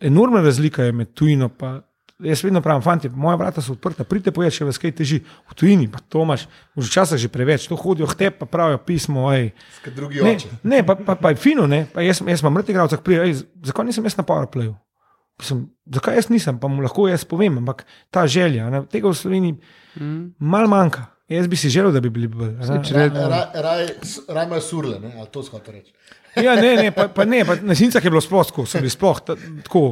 enormna 0.00 0.40
razlika 0.40 0.86
je 0.86 0.92
med 0.92 1.12
tujino 1.12 1.50
in 1.50 1.82
Jaz 2.18 2.40
vedno 2.42 2.60
pravim, 2.60 2.82
fanti, 2.82 3.08
moja 3.08 3.36
vrata 3.38 3.62
so 3.62 3.76
odprta, 3.76 4.02
pridite 4.04 4.32
pojet, 4.34 4.50
če 4.56 4.66
vas 4.66 4.80
kaj 4.82 4.90
teži. 4.98 5.20
V 5.22 5.54
tujini, 5.54 5.86
pa 5.90 6.00
to 6.02 6.24
imaš, 6.26 6.48
včasih 6.74 7.20
že 7.22 7.30
preveč, 7.30 7.68
to 7.70 7.78
hodijo 7.78 8.08
tebi, 8.10 8.34
pa 8.40 8.48
pravijo 8.50 8.80
pismo. 8.82 9.28
Ne, 9.30 10.34
ne, 10.64 10.80
pa, 10.86 10.96
pa, 10.98 11.14
pa 11.14 11.30
je 11.30 11.38
fino, 11.38 11.68
ne? 11.70 11.84
pa 11.92 12.02
jaz, 12.02 12.18
jaz 12.26 12.42
imam 12.42 12.58
mrtve 12.58 12.74
igralce, 12.74 12.98
zakaj 13.70 13.86
nisem 13.86 14.10
jaz 14.10 14.18
na 14.18 14.26
PowerPlayu? 14.26 14.74
Sem, 15.46 15.62
zakaj 15.94 16.18
jaz 16.18 16.30
nisem, 16.34 16.58
pa 16.58 16.66
mu 16.66 16.82
lahko 16.82 17.06
jaz 17.06 17.22
povem, 17.22 17.62
ampak 17.62 17.86
ta 18.10 18.26
želja, 18.26 18.66
ne? 18.74 18.82
tega 18.90 19.12
v 19.12 19.14
Sloveniji 19.14 19.54
mm. 20.02 20.20
mal 20.42 20.66
manjka. 20.66 21.06
Jaz 21.30 21.46
bi 21.46 21.56
si 21.60 21.70
želel, 21.70 21.92
da 21.92 22.00
bi 22.00 22.10
bili 22.10 22.26
bolj. 22.26 22.56
Raj 24.34 24.46
imajo 24.48 24.62
surle, 24.64 24.98
ali 25.06 25.28
to 25.30 25.42
skoro 25.46 25.70
reči. 25.70 25.92
ja, 26.34 26.56
ne, 26.56 26.76
ne, 26.82 26.90
pa, 26.90 27.12
pa 27.14 27.24
ne, 27.28 27.44
pa 27.44 27.60
na 27.62 27.76
sincah 27.78 28.04
je 28.04 28.10
bilo 28.10 28.20
sploh 28.24 28.48
tako, 28.48 28.64
so 28.66 28.80
bili 28.82 28.90
sploh 28.90 29.20
tako, 29.28 29.82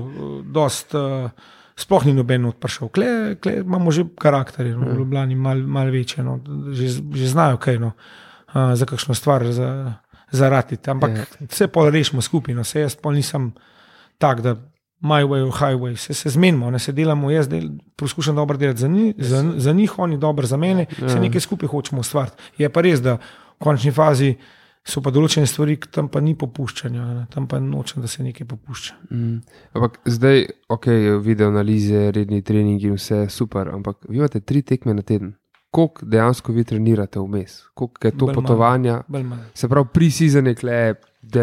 dost. 0.43 0.97
Uh, 0.97 1.31
sploh 1.77 2.07
ni 2.09 2.15
noben 2.17 2.49
odpršal. 2.49 2.89
Kle, 2.89 3.37
kle 3.41 3.61
imamo 3.61 3.93
že 3.93 4.07
karakterje, 4.19 4.77
no, 4.77 4.87
v 4.87 4.95
ja. 4.95 4.99
Ljubljani 4.99 5.35
malo 5.37 5.67
mal 5.67 5.91
večje, 5.93 6.25
no, 6.25 6.41
že, 6.73 6.89
že 6.89 7.29
znajo 7.29 7.61
kaj 7.61 7.79
no, 7.79 7.93
uh, 7.93 8.73
za 8.75 8.89
kakšno 8.89 9.15
stvar 9.15 9.45
zaratiti. 10.33 10.91
Ampak 10.91 11.11
je. 11.11 11.27
Ja. 11.41 11.49
vse 11.53 11.69
pol 11.69 11.91
rešimo 11.91 12.23
skupaj, 12.23 12.57
no, 12.57 12.65
se 12.65 12.81
jaz 12.81 12.97
pol 12.97 13.13
nisem 13.13 13.53
tak, 14.19 14.41
da 14.41 14.57
my 15.05 15.23
way 15.29 15.45
or 15.45 15.53
highway, 15.53 15.97
se, 15.97 16.15
se 16.15 16.31
zmenimo, 16.31 16.71
ne 16.71 16.79
se 16.79 16.93
delamo, 16.93 17.31
jaz 17.31 17.49
del, 17.49 17.69
poskušam 17.97 18.37
dobro 18.37 18.57
delati 18.57 18.81
za, 18.81 18.89
ni, 18.89 19.15
za, 19.19 19.45
za 19.57 19.73
njih, 19.73 19.99
oni 19.99 20.19
dobro 20.19 20.47
za 20.47 20.57
mene, 20.57 20.87
je. 20.99 21.09
se 21.09 21.21
nekaj 21.21 21.41
skupaj 21.41 21.69
hočemo 21.69 22.01
ustvariti. 22.01 22.37
Je 22.59 22.69
pa 22.73 22.81
res, 22.81 23.03
da 23.05 23.19
v 23.21 23.61
končni 23.61 23.93
fazi 23.93 24.35
so 24.87 25.03
pa 25.03 25.11
določene 25.15 25.49
stvari, 25.51 25.77
tam 25.93 26.07
pa 26.13 26.23
ni 26.23 26.37
popuščanja, 26.39 27.07
ne? 27.17 27.25
tam 27.33 27.49
pa 27.51 27.59
nočem, 27.63 28.05
da 28.05 28.11
se 28.11 28.23
nekaj 28.23 28.47
popušča. 28.53 28.95
Mm. 29.11 29.41
Ampak 29.75 29.99
zdaj, 30.07 30.45
ok, 30.73 30.87
video 31.25 31.51
analize, 31.51 32.07
redni 32.15 32.39
treningi, 32.47 32.93
vse 32.95 33.25
super, 33.33 33.73
ampak 33.75 34.07
vi 34.07 34.21
imate 34.23 34.45
tri 34.47 34.63
tekme 34.67 34.95
na 34.95 35.03
teden. 35.07 35.35
Koliko 35.75 36.07
dejansko 36.09 36.55
vi 36.55 36.65
trenirate 36.65 37.21
vmes, 37.21 37.59
koliko 37.75 38.07
je 38.07 38.15
to 38.15 38.31
bel 38.31 38.39
potovanja? 38.39 39.01
Mal, 39.13 39.27
se 39.55 39.69
pravi, 39.69 39.91
pri-season 39.93 40.53
je 40.53 40.55
kle. 40.57 40.79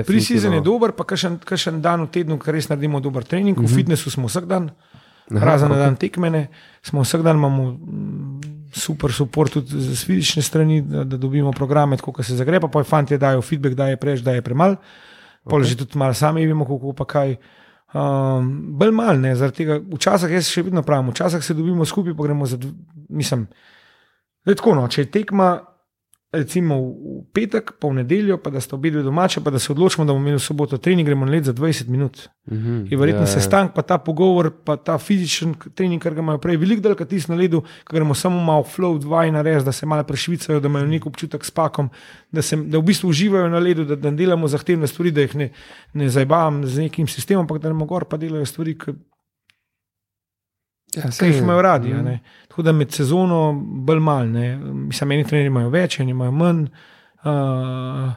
Pri-season 0.08 0.56
je 0.58 0.64
dober, 0.64 0.96
pa 0.96 1.04
kakšen 1.06 1.82
dan 1.84 2.08
v 2.08 2.14
tednu, 2.16 2.40
kar 2.42 2.56
res 2.56 2.72
naredimo 2.72 3.04
dober 3.04 3.28
trening, 3.28 3.58
mm 3.58 3.60
-hmm. 3.60 3.68
v 3.68 3.72
mhm. 3.72 3.76
fitnessu 3.76 4.10
smo 4.10 4.32
vsak 4.32 4.48
dan, 4.48 4.72
Aha, 5.36 5.46
razen 5.46 5.68
okay. 5.68 5.76
na 5.76 5.84
dan 5.84 5.96
tekmene, 5.96 6.48
smo 6.82 7.04
vsak 7.04 7.22
dan 7.22 7.36
imamo 7.36 7.78
super 8.76 9.14
support 9.14 9.54
tudi 9.54 9.82
z 9.82 10.06
fizične 10.06 10.42
strani, 10.42 10.82
da, 10.82 11.04
da 11.04 11.18
dobimo 11.18 11.52
programe, 11.52 11.98
tako 11.98 12.24
se 12.24 12.36
zagrepa, 12.36 12.68
pa 12.68 12.84
fanti 12.84 13.18
dajo 13.18 13.42
feedback, 13.42 13.76
da 13.76 13.88
je 13.88 13.98
preveč, 13.98 14.22
da 14.22 14.32
je 14.32 14.42
premalo. 14.42 14.76
Okay. 15.46 15.64
Že 15.64 15.76
tudi 15.76 15.98
malo 16.00 16.14
sami 16.14 16.48
vemo, 16.48 16.66
kako 16.66 16.94
pa 16.94 17.06
kaj. 17.06 17.36
Um, 17.94 18.74
Bolj 18.80 18.92
mal, 18.92 19.20
ne, 19.22 19.36
zaradi 19.36 19.64
tega, 19.64 19.78
včasih 19.78 20.32
jaz 20.34 20.48
še 20.50 20.64
vedno 20.66 20.82
pravim, 20.82 21.12
včasih 21.12 21.44
se 21.46 21.54
dobimo 21.54 21.86
skupaj, 21.86 22.16
pa 22.18 22.24
gremo 22.26 22.46
za, 22.50 22.58
mislim, 23.10 23.46
da 24.46 24.52
je 24.52 24.58
tako. 24.58 24.74
No, 24.80 24.88
če 24.88 25.06
je 25.06 25.12
tekma, 25.12 25.50
recimo 26.34 26.80
v 26.82 27.24
petek, 27.30 27.76
pa 27.78 27.88
v 27.88 28.02
nedeljo, 28.02 28.40
pa 28.42 28.50
da 28.50 28.62
sta 28.62 28.74
obi 28.76 28.90
dve 28.92 29.04
domače, 29.06 29.42
pa 29.46 29.52
da 29.54 29.60
se 29.60 29.72
odločimo, 29.72 30.06
da 30.06 30.14
bomo 30.14 30.26
imeli 30.26 30.42
v 30.42 30.44
soboto 30.44 30.78
trening, 30.78 31.06
gremo 31.06 31.26
na 31.26 31.32
led 31.32 31.46
za 31.46 31.54
20 31.54 31.88
minut. 31.88 32.28
Mhm. 32.52 32.90
Je 32.90 32.98
verjetno 32.98 33.22
Ja, 33.22 33.28
ja, 33.28 33.30
ja. 33.30 33.40
sestanek, 33.40 33.74
pa 33.76 33.82
ta 33.82 33.98
pogovor, 33.98 34.50
pa 34.66 34.76
ta 34.76 34.98
fizičen 34.98 35.54
trening, 35.76 36.02
ki 36.02 36.10
ga 36.10 36.20
imajo 36.26 36.42
prej, 36.42 36.58
veliko 36.58 36.82
dal, 36.82 36.98
kot 36.98 37.08
tisti 37.08 37.32
na 37.32 37.38
ledu, 37.38 37.62
ki 37.62 37.94
gremo 37.94 38.18
samo 38.18 38.42
malo 38.42 38.66
flow, 38.66 38.98
dva 39.00 39.28
in 39.30 39.38
res, 39.46 39.64
da 39.64 39.72
se 39.72 39.86
malo 39.86 40.04
prešvicajo, 40.04 40.60
da 40.60 40.68
imajo 40.68 40.90
nek 40.90 41.06
občutek 41.06 41.46
s 41.46 41.52
pakom, 41.52 41.90
da, 42.32 42.42
se, 42.42 42.58
da 42.58 42.82
v 42.82 42.90
bistvu 42.90 43.14
uživajo 43.14 43.50
na 43.54 43.62
ledu, 43.62 43.86
da, 43.86 43.96
da 43.96 44.12
delamo 44.12 44.50
zahtevne 44.50 44.90
stvari, 44.90 45.12
da 45.12 45.22
jih 45.22 45.36
ne, 45.36 45.50
ne 45.94 46.10
zabavam 46.10 46.66
z 46.66 46.90
nekim 46.90 47.08
sistemom, 47.08 47.46
ampak 47.46 47.62
da 47.62 47.70
nam 47.70 47.86
gor 47.88 48.10
pa 48.10 48.18
delajo 48.18 48.46
stvari, 48.50 48.74
ki 48.74 48.98
Ja, 50.96 51.12
saj 51.12 51.30
jih 51.30 51.42
imajo 51.42 51.62
radi. 51.62 51.94
a 51.94 51.96
Mhm. 51.96 52.06
ne. 52.06 52.20
Tako 52.48 52.62
da 52.62 52.72
med 52.72 52.92
sezono 52.92 53.54
bolj 53.66 54.00
mal. 54.00 54.28
ne. 54.28 54.58
Mislim, 54.58 55.12
eni 55.12 55.24
trenerji 55.24 55.48
imajo 55.48 55.70
več, 55.70 56.00
eni 56.00 56.12
imajo 56.12 56.32
manj. 56.32 56.66
Uh, 57.24 58.12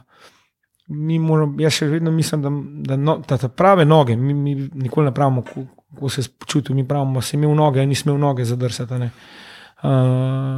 mi 0.87 1.19
moramo, 1.19 1.55
jaz 1.59 1.73
še 1.73 1.87
vedno 1.87 2.11
mislim, 2.11 2.41
da, 2.41 2.49
da, 2.85 2.95
no, 2.97 3.17
da 3.19 3.37
ta 3.37 3.47
prave 3.49 3.85
noge, 3.85 4.15
mi, 4.15 4.33
mi 4.33 4.53
nikoli 4.73 5.05
ne 5.05 5.13
pravimo, 5.13 5.41
ko, 5.41 5.63
ko 5.95 6.09
se 6.09 6.21
počutim, 6.39 6.75
mi 6.75 6.87
pravimo, 6.87 7.21
si 7.21 7.35
imel 7.35 7.55
noge, 7.55 7.85
nisi 7.85 8.03
imel 8.05 8.19
noge 8.19 8.45
zadrsati. 8.45 9.09
Uh, 9.77 9.89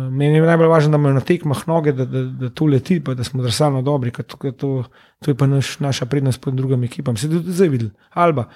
meni 0.09 0.35
je 0.35 0.41
najbolj 0.41 0.67
važno, 0.67 0.91
da 0.91 0.97
imajo 0.97 1.13
na 1.13 1.21
tekmah 1.21 1.63
noge, 1.67 1.91
da, 1.91 2.05
da, 2.05 2.23
da 2.23 2.49
to 2.49 2.65
leti, 2.65 2.99
pa 2.99 3.13
da 3.13 3.23
smo 3.23 3.43
drsalno 3.43 3.81
dobri, 3.81 4.11
ker 4.11 4.25
to, 4.25 4.51
to, 4.51 4.69
to 5.19 5.31
je 5.31 5.35
pa 5.35 5.47
naš, 5.47 5.79
naša 5.79 6.05
prednost 6.05 6.41
pred 6.41 6.55
drugim 6.55 6.83
ekipam. 6.83 7.17
Se 7.17 7.29
tudi 7.29 7.51
zdaj 7.51 7.67
videl, 7.69 7.89
Alba. 8.11 8.47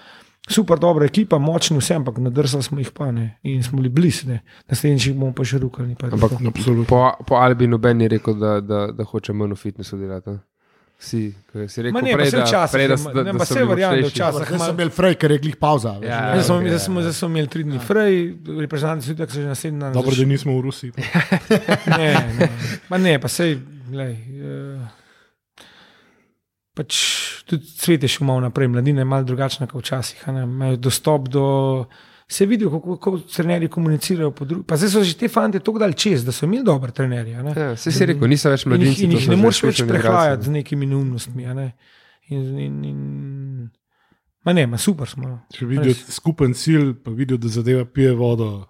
Super, 0.43 0.77
dobra 0.77 1.05
ekipa, 1.05 1.37
močni 1.37 1.77
vse, 1.77 1.95
ampak 1.95 2.17
nadrsali 2.17 2.63
smo 2.63 2.79
jih 2.79 2.91
pa 2.91 3.11
ne 3.11 3.37
in 3.43 3.63
smo 3.63 3.77
bili 3.77 3.89
blizu, 3.89 4.27
naslednjič 4.67 5.05
jih 5.07 5.15
bomo 5.15 5.31
pa 5.31 5.43
še 5.43 5.57
rukali. 5.57 5.95
Pa 5.95 6.07
je 6.07 6.13
Ampak 6.13 6.31
po, 6.85 6.99
po 7.25 7.35
Albi 7.35 7.67
noben 7.67 7.97
ni 7.97 8.07
rekel, 8.07 8.35
da, 8.35 8.59
da, 8.61 8.87
da 8.89 9.03
hoče 9.03 9.33
manj 9.33 9.51
v 9.51 9.57
fitnessu 9.57 9.97
delati. 9.97 10.35
Vsi, 10.99 11.21
ko 11.47 11.63
si 11.67 11.81
rekel, 11.81 11.95
ne, 11.97 12.11
prej, 12.13 12.31
da, 12.31 12.43
včasih 12.43 12.71
prej, 12.71 12.87
da, 12.87 12.93
je 12.93 13.03
da, 13.05 13.23
ne, 13.23 13.31
da 13.33 13.45
bili 13.45 13.67
verjamem, 13.67 14.01
da 14.01 14.07
včasih- 14.07 14.35
Zdaj 14.41 14.51
malo- 14.53 14.65
sem 14.65 14.75
imel 14.75 14.89
frej, 14.91 15.15
ker 15.15 15.31
je 15.31 15.39
glih 15.39 15.55
pauza. 15.57 15.91
veš. 15.93 16.07
Ja, 16.07 16.19
Zdaj 16.29 16.43
smo, 16.43 16.55
zdaj 16.57 16.71
ja. 16.71 16.79
smo, 16.79 17.01
zdaj 17.01 17.13
smo 17.13 17.27
imeli 17.29 17.47
tri 17.47 17.63
dni 17.63 17.79
fraj, 17.81 18.11
reprezentanti 18.59 19.05
so 19.05 19.15
tako 19.15 19.31
že 19.33 19.41
naslednji 19.45 19.79
dan. 19.79 19.93
Dobro, 19.93 20.11
da 20.11 20.15
zaš- 20.17 20.27
nismo 20.27 20.51
v 20.53 20.61
Rusiji. 20.61 20.91
Ne, 21.97 22.07
ne, 22.33 22.49
ma 22.89 22.97
ne, 22.97 23.15
pa 23.17 23.27
sej, 23.29 23.57
glej, 23.89 24.13
uh, 24.37 25.02
pač 26.73 26.95
tudi 27.43 27.65
svet 27.67 28.03
je 28.03 28.09
šel 28.09 28.25
malo 28.25 28.39
naprej, 28.41 28.67
mladina 28.67 29.01
je 29.01 29.05
malo 29.05 29.23
drugačna 29.23 29.67
kot 29.67 29.81
včasih, 29.81 30.23
a 30.23 30.31
ne, 30.31 30.43
imajo 30.43 30.77
dostop 30.77 31.29
do. 31.29 31.85
Se 32.25 32.45
vidijo, 32.45 32.71
kako, 32.71 32.95
kako 32.97 33.17
trenerji 33.19 33.67
komunicirajo. 33.67 34.31
po 34.31 34.45
dru- 34.45 34.63
Pa 34.63 34.75
zdaj 34.75 34.89
so 34.89 35.03
že 35.03 35.13
te 35.15 35.27
fante 35.27 35.59
tako 35.59 35.77
dal 35.77 35.93
čez, 35.93 36.23
da 36.23 36.31
so 36.31 36.45
imeli 36.45 36.63
dobre 36.63 36.91
trenerje. 36.91 37.35
a 37.35 37.43
ne. 37.43 37.53
Ja, 37.53 37.75
saj 37.75 37.91
si 37.91 38.05
rekel, 38.05 38.27
niso 38.27 38.49
več 38.49 38.63
In 38.63 38.71
jih, 38.71 38.79
mladinci. 38.79 39.03
in 39.03 39.11
jih 39.11 39.21
so 39.21 39.29
ne 39.29 39.37
moreš 39.37 39.59
več 39.63 39.83
prehajati 39.83 40.43
z 40.43 40.49
nekimi 40.51 40.85
neumnostmi. 40.87 41.45
a 41.45 41.53
Ne? 41.53 41.67
In, 42.25 42.39
in, 42.57 42.83
in, 42.83 43.69
ma 44.41 44.53
ne, 44.53 44.65
ma 44.65 44.77
super 44.77 45.05
smo. 45.05 45.41
Če 45.49 45.65
vidijo 45.67 45.93
skupen 46.09 46.53
cilj, 46.53 46.93
pa 46.95 47.11
vidijo, 47.11 47.37
da 47.37 47.47
zadeva 47.49 47.85
pije 47.85 48.13
vodo, 48.13 48.65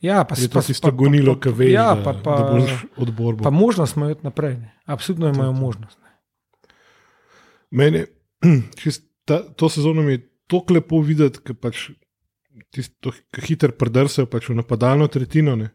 Ja, 0.00 0.24
pa 0.24 0.32
pa- 0.32 0.48
to 0.48 0.62
tisto 0.62 0.90
gonilo, 0.92 1.34
ki 1.36 1.50
veš, 1.50 1.72
ja, 1.72 1.90
da, 1.90 2.02
pa, 2.02 2.12
pa, 2.14 2.36
da 2.38 2.52
boš 2.54 2.70
odbor. 2.96 3.36
pa 3.36 3.50
možnost 3.50 3.96
imajo 3.96 4.16
naprej. 4.22 4.56
Ne. 4.56 4.72
Absolutno 4.86 5.28
imajo 5.28 5.52
možnost. 5.52 5.98
Ne. 6.00 6.09
Meni, 7.70 8.04
čist 8.80 9.06
ta, 9.24 9.42
to 9.56 9.68
sezono 9.68 10.02
mi 10.02 10.12
je 10.12 10.24
tako 10.50 10.74
lepo 10.74 11.00
videti, 11.06 11.42
ker 11.44 11.54
pač 11.54 11.90
tisto, 12.74 13.12
ki 13.32 13.46
hitro 13.46 13.72
prdrsajo 13.76 14.28
pač 14.30 14.50
v 14.50 14.58
napadalno 14.58 15.06
tretjino. 15.10 15.56
Ne. 15.58 15.70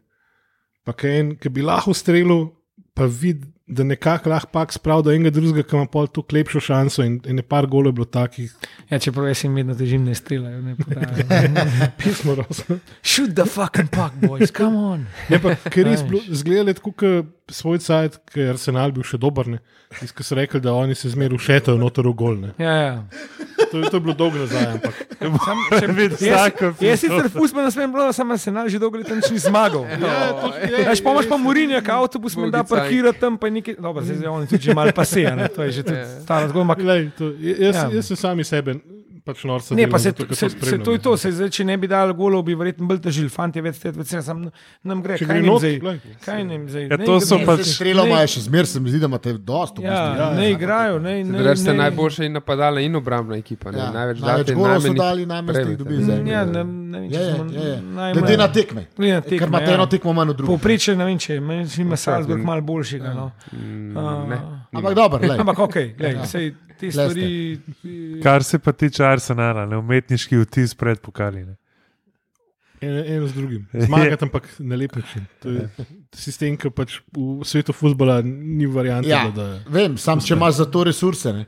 Pa 0.86 0.94
en, 1.08 1.34
ki 1.40 1.50
bi 1.52 1.64
lahko 1.64 1.94
streljal, 1.96 2.50
pa 2.96 3.08
vidi, 3.08 3.48
da 3.66 3.82
nekako 3.84 4.30
lahko 4.30 4.52
pak 4.52 4.72
spravi 4.72 5.02
do 5.02 5.12
enega 5.12 5.32
drugega, 5.34 5.64
ki 5.66 5.74
ima 5.76 5.88
pol 5.90 6.06
tu 6.06 6.22
lepšo 6.32 6.60
šanso 6.62 7.02
in, 7.02 7.16
in 7.26 7.40
je 7.40 7.42
par 7.42 7.66
golov 7.66 7.96
bilo 7.96 8.06
takih, 8.06 8.52
Ja, 8.90 9.00
čeprav 9.02 9.26
jaz 9.26 9.40
jim 9.42 9.54
vedno 9.58 9.74
težim, 9.74 10.04
ne 10.06 10.14
streljajo. 10.14 10.60
Ne 10.62 10.76
pismo 11.98 12.36
razumem. 12.38 12.80
Shoot 13.02 13.34
the 13.34 13.46
fucking 13.50 13.90
puck, 13.90 14.14
boys, 14.22 14.52
come 14.54 14.78
on. 14.78 15.06
Je 15.32 15.40
pa 15.42 15.56
ker 15.66 15.88
res 15.88 16.04
bilo 16.06 16.22
zgledali 16.30 16.76
tako, 16.78 16.92
kot 16.94 17.45
svoj 17.48 17.78
cajt, 17.78 18.18
ki 18.26 18.40
je 18.40 18.50
Arsenal 18.50 18.90
bil 18.92 19.02
še 19.02 19.18
dober. 19.18 19.46
ne. 19.46 19.58
Tisti, 19.86 20.16
ki 20.18 20.24
so 20.26 20.34
rekli, 20.34 20.58
da 20.60 20.72
oni 20.74 20.94
se 20.94 21.08
zmeraj 21.08 21.36
ušetajo 21.36 21.78
noter 21.78 22.02
v 22.02 22.14
gol. 22.14 22.34
ne. 22.36 22.50
Ja, 22.58 22.72
ja. 22.72 22.94
To, 23.70 23.82
to 23.82 23.96
je 23.96 24.00
bilo 24.00 24.14
dolgo 24.14 24.38
nazaj, 24.38 24.66
ampak 24.78 24.94
Sam, 25.16 25.58
še, 25.70 25.86
jaz, 25.96 26.20
vsako 26.20 26.68
jaz 26.80 27.00
sicer 27.00 27.26
fusbol 27.30 27.62
na 27.62 27.70
svojem 27.70 27.90
blogu, 27.92 28.12
sem 28.12 28.38
se 28.38 28.50
že 28.68 28.78
dolgo 28.78 28.98
leta 28.98 29.14
nič 29.14 29.30
ni 29.30 29.38
zmagal. 29.38 29.86
Ja, 29.98 30.90
Veš, 30.90 31.02
pomoč 31.02 31.26
pa 31.26 31.34
Murinja, 31.36 31.80
ki 31.82 31.90
avtobus 31.90 32.36
me 32.36 32.50
da 32.50 32.62
parkirati 32.62 33.18
tam, 33.18 33.38
pa 33.38 33.50
nekaj. 33.50 33.78
Dobro, 33.78 34.02
zdaj 34.02 34.22
je 34.22 34.28
on 34.28 34.46
tudi 34.46 34.62
že 34.62 34.74
mal 34.74 34.92
pase, 34.92 35.24
ne, 35.26 35.48
to 35.48 35.62
je 35.66 35.70
že 35.72 35.82
tudi 35.82 36.02
stara 36.22 36.46
zgodba. 36.46 36.74
ampak 36.74 36.78
Glej, 36.78 37.10
to, 37.18 37.30
jaz, 37.38 37.74
Ja. 37.74 37.82
ja. 37.86 37.96
jaz 37.96 38.06
se 38.06 38.16
sami 38.16 38.44
sebe 38.44 38.78
pač 39.26 39.42
norca. 39.44 39.74
Ne, 39.74 39.86
pa 39.86 39.98
se, 39.98 40.10
zato, 40.10 40.24
ker 40.24 40.36
se, 40.36 40.48
se, 40.48 40.56
to 40.78 40.90
je 40.90 40.98
ne. 40.98 41.02
to, 41.02 41.16
se, 41.16 41.32
zdaj, 41.32 41.50
če 41.50 41.64
ne 41.64 41.76
bi 41.76 41.88
dal 41.88 42.14
golov, 42.14 42.42
bi 42.42 42.54
verjetno 42.54 42.86
bolj 42.86 43.00
težil, 43.02 43.26
fanti 43.28 43.60
več 43.60 43.78
tega, 43.78 43.98
več 43.98 44.14
sam 44.22 44.44
nam 44.82 45.02
gre. 45.02 45.18
Kaj 45.18 45.42
not, 45.42 45.60
zdaj? 45.60 45.98
Kaj 46.22 46.44
njim 46.44 46.68
zdaj? 46.68 46.84
Ja, 46.84 46.96
Ne 46.96 47.04
to 47.04 47.18
so 47.20 47.34
igrajo. 47.34 47.48
pač- 47.52 47.72
Strelo 47.72 48.02
Ne- 48.02 48.10
imajo 48.10 48.26
še 48.28 48.40
zmeraj, 48.42 48.66
se 48.68 48.80
mi 48.80 48.88
zdi, 48.88 48.98
da 48.98 49.06
imate 49.06 49.32
dosto. 49.34 49.82
Ja. 49.82 49.98
Ja, 50.14 50.30
ne 50.32 50.44
ja. 50.44 50.50
igrajo, 50.50 50.98
ne. 51.00 51.24
ne, 51.24 51.36
Drugače 51.36 51.56
ste 51.58 51.72
ne- 51.72 51.78
najboljša 51.80 52.24
in 52.24 52.32
napadalna 52.34 52.80
in 52.80 52.94
obrambna 52.94 53.36
ekipa. 53.36 53.70
Ne? 53.70 53.78
Ja, 53.78 53.90
Največ 53.92 54.20
največ 54.20 54.46
date, 54.46 54.54
golov 54.54 54.80
so 54.80 54.94
dali, 54.94 55.26
najmanj 55.26 55.54
ste 55.54 55.66
jih 55.66 55.78
dobili. 55.78 56.85
Zdaj. 56.86 57.04
Ja, 57.06 57.20
ne, 57.20 57.26
ne 57.26 57.38
vem, 57.38 57.48
če 57.48 57.54
Je, 57.54 57.54
smo 57.54 57.54
je, 57.56 57.66
je. 57.66 57.76
najmanj- 57.92 58.14
Glede 58.16 58.36
na 58.36 58.48
tekme. 58.50 58.86
Glede 58.92 59.12
na 59.12 59.20
Ker 59.20 59.30
tekme, 59.30 59.46
imate 59.48 59.64
ja. 59.64 59.74
eno 59.74 59.86
tekmo 59.86 60.12
manj 60.12 60.30
od 60.30 60.36
druge. 60.36 60.50
Povprečje, 60.50 60.96
ne 60.96 61.04
vem, 61.04 61.18
če 61.18 61.36
ima 61.36 61.54
Ja, 61.54 61.96
Salzburg 61.98 62.44
malo 62.44 62.60
boljšega. 62.62 63.12
No. 63.12 63.30
Mm, 63.52 63.96
Uh, 63.96 64.28
ne. 64.28 64.38
Ampak 64.72 64.94
dobro, 64.94 65.18
glej. 65.18 65.38
Ampak 65.42 65.58
ok, 65.60 65.76
lej, 65.76 66.12
Ja. 66.12 66.26
sej, 66.26 66.50
te 66.76 66.90
stvari. 66.90 67.60
Kar 68.22 68.42
se 68.42 68.58
pa 68.58 68.72
tiče 68.72 69.04
Arsenala, 69.04 69.66
ne 69.66 69.76
umetniški 69.76 70.36
vtis 70.38 70.74
pred 70.74 71.00
pokali. 71.00 71.44
Ne. 71.44 71.56
Eno, 72.78 73.00
eno 73.06 73.26
z 73.26 73.32
drugim. 73.32 73.62
Zmagati, 73.86 74.20
ampak 74.22 74.48
na 74.58 74.76
lep 74.76 74.96
način. 74.96 75.24
To 75.40 75.48
je 75.50 75.68
sistem, 76.12 76.56
ki 76.56 76.68
pač 76.70 76.98
v 77.10 77.40
svetu 77.42 77.72
futbola 77.72 78.18
ni 78.22 78.66
variante. 78.66 79.08
Ja, 79.08 79.30
Da, 79.30 79.46
vem, 79.66 79.96
sam 79.96 80.20
če 80.20 80.34
imaš 80.34 80.54
za 80.54 80.66
to 80.66 80.84
resurse. 80.84 81.32
Ne? 81.32 81.46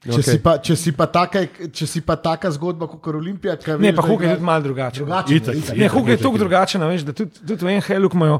Če, 0.00 0.14
Okej. 0.16 0.24
si 0.24 0.38
pa, 0.40 0.52
če, 0.64 0.74
si 0.80 0.92
pa 0.96 1.04
taka, 1.12 1.42
če 1.76 1.84
si 1.84 2.00
pa 2.00 2.14
taka 2.16 2.48
zgodba 2.54 2.86
kot 2.88 3.04
Olimpija, 3.12 3.58
ki 3.60 3.74
Ne, 3.76 3.90
pa 3.92 4.00
hokej 4.00 4.30
je 4.30 4.36
tudi 4.38 4.46
malo 4.48 4.64
drugačen. 4.64 5.04
drugače. 5.04 5.34
Itak, 5.36 5.58
itak. 5.60 5.76
Ne, 5.76 5.90
hokej 5.92 6.16
je 6.16 6.20
tako 6.22 6.40
drugačen, 6.40 6.84
veš, 6.88 7.04
da 7.04 7.12
tudi, 7.12 7.36
tudi 7.44 7.66
v 7.68 7.74
NHL 7.76 8.08
imajo, 8.08 8.38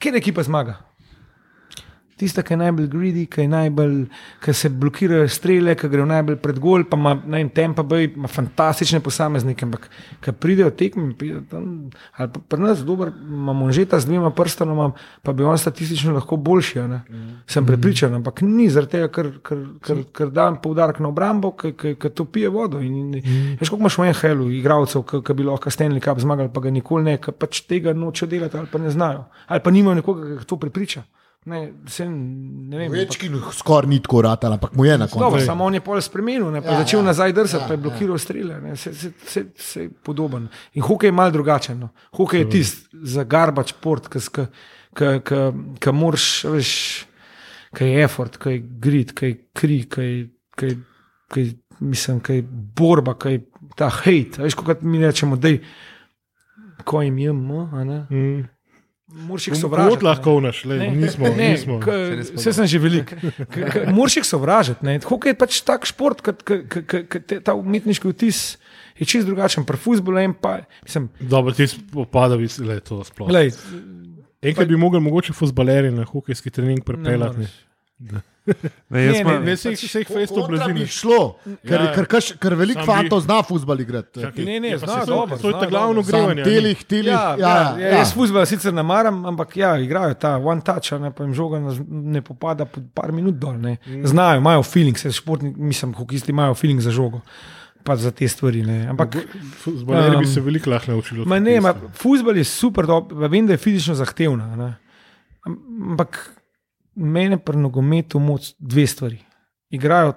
kjer 0.00 0.16
ekipa 0.16 0.40
zmaga. 0.42 0.78
Tista, 2.22 2.44
ki 2.46 2.54
je 2.54 2.58
najbolj 2.60 2.86
greedy, 2.92 3.24
ki, 3.26 3.42
je 3.42 3.50
najbolj, 3.50 3.96
ki 4.44 4.54
se 4.54 4.70
blokirajo 4.70 5.26
strele, 5.32 5.74
ki 5.78 5.90
grejo 5.90 6.06
najbolj 6.06 6.38
pred 6.44 6.60
gol, 6.62 6.86
pa 6.86 6.98
ima 7.00 7.16
ne 7.18 7.40
vem, 7.40 7.50
Tempa 7.50 7.82
Bay, 7.82 8.06
ima 8.12 8.30
fantastične 8.30 9.00
posameznike, 9.02 9.66
ampak 9.66 9.88
ki 10.22 10.36
pridejo 10.38 10.70
tekme, 10.78 11.10
ali 11.18 12.30
pa 12.36 12.44
pri 12.54 12.62
nas 12.62 12.84
dober, 12.86 13.10
imamo 13.10 13.72
že 13.72 13.88
ta 13.90 13.98
z 13.98 14.06
dvema 14.06 14.30
prstanoma, 14.30 14.92
pa 15.22 15.34
bi 15.34 15.42
on 15.42 15.58
statistično 15.58 16.14
lahko 16.14 16.38
boljši. 16.38 16.78
ne. 16.86 17.02
Sem 17.50 17.66
prepričan, 17.66 18.14
ampak 18.14 18.44
ni 18.46 18.68
zaradi 18.70 18.98
tega, 18.98 19.10
ker, 19.10 19.32
ker, 19.42 19.64
ker, 19.82 20.04
ker 20.14 20.30
dam 20.30 20.60
poudarek 20.62 21.00
na 21.02 21.10
obrambo, 21.10 21.52
ker 21.58 22.10
to 22.14 22.24
pije 22.24 22.48
vodo. 22.48 22.80
In, 22.80 23.14
in, 23.18 23.56
veš, 23.60 23.68
koliko 23.68 23.82
imaš 23.82 23.98
v 23.98 24.08
NHL-u 24.12 24.50
igralcev, 24.60 25.02
ki 25.08 25.32
ki 25.32 25.38
bi 25.40 25.46
lahko 25.46 25.70
Stanley 25.70 26.00
Cup 26.00 26.20
zmagali, 26.20 26.52
pa 26.52 26.60
ga 26.60 26.70
nikoli 26.70 27.04
ne, 27.04 27.16
ker 27.18 27.34
pač 27.34 27.64
tega 27.68 27.94
nočejo 27.96 28.28
delati 28.30 28.58
ali 28.58 28.70
pa 28.70 28.78
ne 28.78 28.90
znajo, 28.90 29.24
ali 29.48 29.60
pa 29.64 29.70
nimajo 29.70 30.00
nekoga, 30.00 30.38
ki 30.40 30.46
to 30.46 30.58
prepriča. 30.60 31.04
Ne, 31.44 31.72
se, 31.86 32.04
ne 32.06 32.76
vem, 32.78 32.86
ampak- 32.86 32.98
Večki 33.00 33.30
skoraj 33.52 33.88
ni 33.88 33.98
tako 33.98 34.20
rad, 34.22 34.44
ampak 34.44 34.74
mu 34.74 34.84
je 34.84 34.98
na 34.98 35.06
Dobro, 35.06 35.30
koncu. 35.30 35.46
samo 35.46 35.64
on 35.64 35.74
je 35.74 35.80
pol 35.80 36.00
spremenil, 36.00 36.50
ne, 36.52 36.60
pa 36.62 36.68
Ja, 36.68 36.72
ja, 36.72 36.78
začel 36.78 36.98
ja. 36.98 37.02
ja, 37.02 37.06
nazaj 37.06 37.32
drsati, 37.32 37.56
Ja, 37.56 37.62
ja, 37.62 37.68
pa 37.68 37.74
je 37.74 37.78
blokiral 37.78 38.14
ja. 38.14 38.18
strele. 38.18 38.60
Ne, 38.60 38.76
se, 38.76 38.94
se, 38.94 39.10
se, 39.26 39.44
se 39.56 39.82
je 39.82 39.90
podoben. 39.90 40.46
In 40.74 40.82
hokej 40.82 41.08
je 41.08 41.12
mal 41.12 41.30
drugačen. 41.30 41.78
No. 41.78 41.88
Hokej 42.12 42.40
je 42.40 42.50
tisti 42.50 42.88
za 43.02 43.24
garbač 43.24 43.72
port, 43.74 44.06
ki 45.80 45.90
moraš, 45.92 46.44
veš, 46.44 46.70
ki 47.74 47.84
je 47.84 48.04
effort, 48.04 48.38
ki 48.38 48.50
je 48.50 48.62
grid, 48.78 49.12
ki 49.12 49.26
je 49.26 49.38
kri, 49.52 49.82
ki 49.88 50.02
je, 50.02 50.30
ki 51.28 51.40
je, 51.40 51.54
mislim, 51.80 52.20
ki 52.20 52.32
je 52.34 52.42
borba, 52.76 53.14
ki 53.18 53.28
je 53.28 53.42
ta 53.76 53.88
hate. 53.90 54.38
Veš, 54.38 54.54
kot 54.54 54.82
mi 54.82 55.02
rečemo, 55.02 55.36
da 55.36 55.48
je, 55.48 55.58
ko 56.84 57.02
jim 57.02 57.18
je, 57.18 57.30
a 57.72 57.84
ne. 57.84 58.06
Mm. 58.10 58.42
Moraš 59.12 59.46
jih 59.46 59.54
Kot 59.60 60.02
lahko 60.02 60.40
naš, 60.40 60.64
le, 60.64 60.78
Ne, 60.78 60.90
nismo. 60.90 61.28
ne, 61.28 61.50
nismo. 61.50 61.78
k- 61.78 61.92
Vse 62.32 62.52
sem 62.52 62.66
že 62.66 62.78
velik. 62.78 63.12
Moraš 63.88 64.16
jih 64.16 64.24
sovražiti. 64.24 64.80
ne. 64.82 64.98
Hokej 64.98 65.30
je 65.30 65.34
pač 65.34 65.60
tak 65.60 65.84
šport, 65.84 66.22
ki 66.22 67.40
ta 67.40 67.54
umetniški 67.54 68.08
vtis 68.08 68.56
je 68.94 69.04
čist 69.04 69.26
drugačen. 69.26 69.64
Pri 69.64 69.76
futbolu 69.76 70.18
in 70.18 70.32
pa, 70.32 70.58
mislim, 70.80 71.10
Dobro, 71.20 71.52
ti 71.52 71.66
spopadavi, 71.66 72.48
le 72.60 72.80
to 72.80 73.04
sploh. 73.04 73.28
glej, 73.28 73.52
Enkrat 74.42 74.66
bi 74.66 74.76
mogli 74.76 75.00
mogoče 75.00 75.32
futbaleri 75.32 75.90
na 75.90 76.04
hokejski 76.04 76.50
trening 76.50 76.80
pripeljati. 76.82 77.46
ne. 78.00 78.22
Ne, 78.90 79.00
jaz 79.00 79.16
Ne, 79.16 79.24
ne, 79.24 79.40
Ne, 79.40 79.56
se 79.56 79.70
jih 79.70 80.06
bi 80.08 80.26
blazini. 80.48 80.86
šlo, 80.86 81.36
ker, 81.62 81.80
Ja. 81.80 81.92
ker, 81.94 82.06
ker, 82.06 82.22
ker 82.38 82.54
veliko 82.54 82.80
bi- 82.80 82.86
fantov 82.86 83.20
zna 83.20 83.42
futbol 83.42 83.80
igrati. 83.80 84.20
Ne, 84.36 84.60
ne, 84.60 84.68
ja, 84.68 84.78
zna 84.78 85.04
dobro, 85.04 85.38
To 85.38 85.48
je 85.48 85.54
ta 85.54 85.66
glavno 85.66 85.94
dobro. 85.94 86.10
Sam 86.10 86.20
grevanje. 86.20 86.42
telih, 86.44 86.84
telih. 86.84 87.06
Ja, 87.06 87.36
ja, 87.38 87.48
ja, 87.48 87.78
ja, 87.78 87.98
jaz 87.98 88.12
futbola 88.12 88.46
sicer 88.46 88.74
ne 88.74 88.82
maram, 88.82 89.26
ampak 89.26 89.56
ja, 89.56 89.78
igrajo 89.78 90.14
ta 90.14 90.36
one 90.36 90.60
touch, 90.60 90.92
ne, 90.92 91.10
pa 91.10 91.24
jim 91.24 91.34
žoga 91.34 91.60
ne- 91.88 92.22
popada 92.22 92.64
po 92.64 92.80
par 92.94 93.12
minut 93.12 93.34
dol. 93.34 93.54
Ne. 93.54 93.78
Mm. 93.86 94.06
Znajo, 94.06 94.38
imajo 94.38 94.62
feeling, 94.64 94.98
se 94.98 95.12
športni, 95.12 95.54
mislim, 95.56 95.94
hokisti 95.94 96.30
imajo 96.30 96.54
feeling 96.54 96.80
za 96.80 96.90
žogo. 96.90 97.20
Pa 97.84 97.96
za 97.96 98.10
te 98.10 98.28
stvari. 98.28 98.62
Ne. 98.62 98.86
Ampak, 98.88 99.16
bi 99.66 99.70
Um, 100.16 100.24
se 100.24 100.40
veliko 100.40 100.70
lahko 100.70 100.90
naučili. 100.90 101.26
ma 101.26 101.38
ne, 101.38 101.60
ma, 101.60 101.74
futbol 101.92 102.36
je 102.36 102.44
super, 102.44 102.86
dob, 102.86 103.08
pa 103.10 103.26
vem, 103.26 103.46
da 103.46 103.52
je 103.52 103.58
fizično 103.58 103.94
zahtevna. 103.94 104.56
Ne. 104.56 104.74
Am- 105.46 105.58
Ampak 105.90 106.41
mene 106.94 107.38
pri 107.38 107.56
nogometu 107.58 108.18
moč 108.18 108.54
dve 108.58 108.86
stvari. 108.86 109.18
Igrajo 109.70 110.12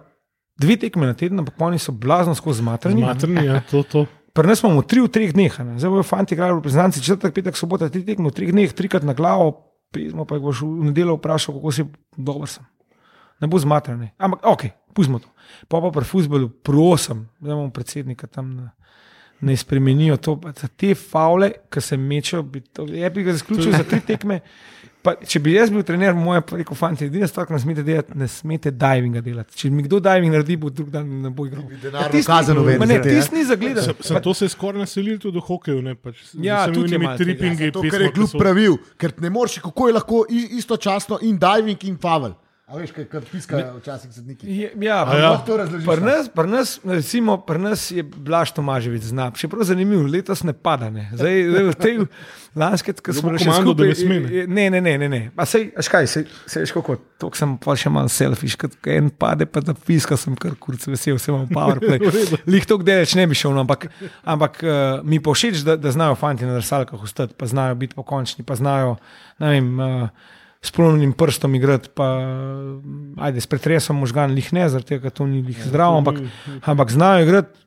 dve 0.55 0.77
tekme 0.77 1.05
na 1.05 1.13
teden, 1.13 1.39
ampak 1.39 1.55
oni 1.59 1.77
so 1.77 1.91
blazno 1.93 2.33
skozi 2.33 2.59
zmatrani. 2.59 2.95
ne. 2.95 3.05
Zmatrni, 3.05 3.45
ja, 3.45 3.61
to, 3.61 3.83
to. 3.83 4.05
Pri 4.33 4.47
nas 4.47 4.59
imamo 4.59 4.81
tri 4.81 4.99
v 4.99 5.07
treh 5.07 5.31
dneh, 5.31 5.51
a 5.53 5.63
ne. 5.63 5.75
zdaj 5.75 5.89
bojo 5.89 6.03
fanti 6.03 6.33
igrali 6.33 6.53
reprezentanci, 6.53 6.99
četrtek, 7.01 7.33
petek, 7.33 7.55
sobota, 7.55 7.87
tri 7.87 8.03
tekme 8.03 8.27
v 8.27 8.33
treh 8.33 8.51
dneh, 8.51 8.67
trikrat 8.69 9.03
na 9.03 9.13
glavo, 9.13 9.53
pismo 9.89 10.23
pa 10.23 10.35
jih 10.35 10.43
boš 10.43 10.61
v 10.61 10.85
nedeljo 10.85 11.15
vprašal, 11.15 11.55
kako 11.55 11.71
si 11.71 11.85
dober 12.13 12.47
sem. 12.49 12.63
Ne 13.37 13.47
bo 13.47 13.55
zmatran. 13.55 14.09
Ampak 14.17 14.43
ok, 14.45 14.61
pustimo 14.91 15.19
to. 15.19 15.27
Pa 15.67 15.79
pa 15.79 15.87
pri 15.89 16.03
futbolu, 16.03 16.49
prosim, 16.51 17.27
da 17.37 17.49
imamo 17.49 17.69
predsednika 17.69 18.27
tam. 18.27 18.55
Na, 18.55 18.71
Ne 19.41 19.51
spremenijo 19.53 20.15
to, 20.17 20.39
te 20.73 20.93
faule, 20.95 21.51
ki 21.69 21.81
se 21.81 21.97
mečejo. 21.97 22.41
bi 22.41 22.61
to- 22.63 22.85
Je 22.85 23.09
bi 23.09 23.21
ga 23.21 23.33
zaključil 23.33 23.71
za 23.73 23.83
tri 23.83 23.99
tekme. 24.07 24.39
Pa, 25.05 25.13
če 25.23 25.37
bi 25.39 25.53
jaz 25.53 25.69
bil 25.69 25.83
trener, 25.83 26.15
moj 26.15 26.39
pa 26.41 26.57
rekel, 26.57 26.73
fanti, 26.75 27.05
edina 27.05 27.27
stvar, 27.27 27.45
ki 27.45 27.53
ne 27.53 27.59
smete 27.59 27.83
delati, 27.83 28.15
ne 28.15 28.27
smete 28.27 28.71
divinga 28.73 29.21
delati. 29.21 29.53
Če 29.55 29.69
mi 29.69 29.83
kdo 29.83 29.99
diving 30.01 30.33
naredi, 30.33 30.55
bo 30.57 30.71
drug 30.71 30.89
dan 30.89 31.05
ne 31.21 31.29
bo 31.29 31.45
igral. 31.45 31.67
tisti- 32.09 32.25
kazen 32.25 32.57
uvedli 32.57 32.79
Ma 32.79 32.85
Ne, 32.87 32.95
ja. 32.95 33.03
tisti 33.05 33.35
ni 33.35 33.43
zagledan. 33.45 33.83
Sem, 33.83 33.95
sem 34.01 34.19
to 34.19 34.33
se 34.33 34.45
je 34.45 34.49
skoraj 34.49 34.79
naselil 34.79 35.19
tudi 35.19 35.37
v 35.37 35.43
hokeju. 35.43 35.81
Ne, 35.81 35.93
pač, 35.95 36.15
Ja, 36.35 36.65
tudi 36.67 36.91
je 36.91 36.97
malo 36.97 37.11
neke 37.11 37.17
tega. 37.17 37.37
trippinge. 37.37 37.71
To, 37.71 37.85
kar 37.85 38.01
je 38.01 38.11
kljub 38.11 38.33
pravil, 38.35 38.77
ker 38.97 39.13
ne 39.19 39.29
moreš, 39.29 39.59
kako 39.61 39.87
je 39.87 39.93
lahko 39.93 40.25
istočasno 40.51 41.19
in 41.21 41.37
diving 41.37 41.83
in 41.83 41.97
favel. 41.97 42.33
A 42.65 42.79
veš, 42.79 42.89
kaj, 42.91 43.05
kar 43.05 43.21
piskajo 43.21 43.75
včasih 43.77 44.09
sodniki. 44.09 44.47
Je- 44.49 44.71
Ja, 44.79 44.95
A 44.97 45.05
pa 45.05 45.13
ja. 45.13 45.29
Lahko 45.29 45.45
to 45.45 45.57
razložiš. 45.57 45.85
Pri 45.85 46.01
nas, 46.01 46.29
pri 46.29 46.47
nas, 46.47 46.69
recimo, 46.83 47.37
pri 47.37 47.59
nas 47.59 47.91
je 47.91 48.01
Blaž 48.01 48.51
Tomaževic 48.51 49.03
znap. 49.03 49.37
Še 49.37 49.45
prav 49.47 49.61
zanimivo, 49.63 50.01
letos 50.03 50.41
ne 50.41 50.49
pada. 50.51 50.89
Ne. 50.89 51.05
Zdaj, 51.13 51.35
zdaj 51.45 51.63
v 51.63 51.75
tej 51.75 51.95
lanske, 52.55 52.89
ki 52.95 53.13
smo 53.13 53.35
še 53.35 53.45
komando, 53.45 53.75
da 53.75 53.85
skupaj. 53.85 53.85
ne 53.85 53.95
sme, 53.95 54.17
ne. 54.47 54.65
Ne, 54.71 54.81
ne, 54.81 54.97
ne. 54.97 55.07
ne. 55.07 55.21
Pa 55.29 55.45
sej, 55.45 55.69
a 55.71 55.81
škaj, 55.81 56.09
sej, 56.09 56.25
sej, 56.47 56.65
veš 56.65 56.73
kako, 56.73 56.97
to 57.15 57.29
sem 57.33 57.53
pa 57.55 57.77
še 57.77 57.89
malo 57.91 58.09
selfish, 58.09 58.57
kot 58.57 58.73
ko 58.75 58.89
en 58.89 59.11
pade, 59.11 59.45
pa 59.45 59.61
da 59.61 59.77
piska 59.77 60.17
sem 60.17 60.33
kar 60.35 60.57
kurc 60.57 60.81
vesel, 60.89 61.21
sem 61.21 61.35
imel 61.35 61.45
powerplay. 61.47 62.01
Lih 62.47 62.65
to 62.65 62.81
gdeleč 62.81 63.13
ne 63.13 63.27
bi 63.27 63.37
šel, 63.37 63.53
no, 63.53 63.61
ampak, 63.61 63.91
ampak 64.25 64.57
uh, 64.59 64.73
mi 65.05 65.21
pa 65.21 65.29
všeč, 65.31 65.61
da, 65.61 65.77
da 65.77 65.93
znajo 65.93 66.17
fanti 66.17 66.41
na 66.43 66.57
drsalkah 66.57 66.97
ostati, 66.99 67.37
pa 67.37 67.45
znajo 67.45 67.77
biti 67.77 67.93
pokončni, 67.93 68.41
pa 68.41 68.57
znajo, 68.57 68.97
ne 69.37 69.53
vem, 69.53 69.69
uh, 69.77 70.33
s 70.65 70.73
polnim 70.73 71.13
prstom 71.13 71.55
igrati, 71.55 71.91
pa 71.93 72.07
ajde, 73.27 73.41
s 73.41 73.47
pretresom 73.47 73.99
možgan, 74.01 74.33
lih 74.33 74.47
ne, 74.53 74.65
zaradi 74.69 74.95
tega, 74.95 75.13
to 75.13 75.27
ni 75.29 75.43
lih 75.45 75.59
zdravo, 75.67 76.01
ampak, 76.01 76.19
ampak 76.65 76.91
znajo 76.91 77.23
igrati 77.27 77.65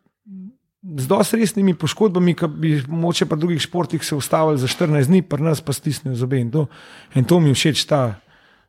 z 0.96 1.06
dosti 1.06 1.36
resnimi 1.36 1.74
poškodbami, 1.74 2.34
ki 2.38 2.48
bi 2.48 2.70
moče 2.88 3.26
pa 3.26 3.36
drugih 3.36 3.60
športih 3.60 4.04
se 4.04 4.16
ustavili 4.16 4.58
za 4.58 4.66
14 4.66 5.06
dni, 5.06 5.22
pri 5.22 5.42
nas 5.42 5.60
pa 5.60 5.72
stisnejo 5.72 6.16
zobe. 6.16 6.40
In 6.40 6.50
to, 6.50 6.66
in 7.14 7.24
to 7.24 7.40
mi 7.40 7.54
všeč, 7.54 7.84
ta, 7.90 8.20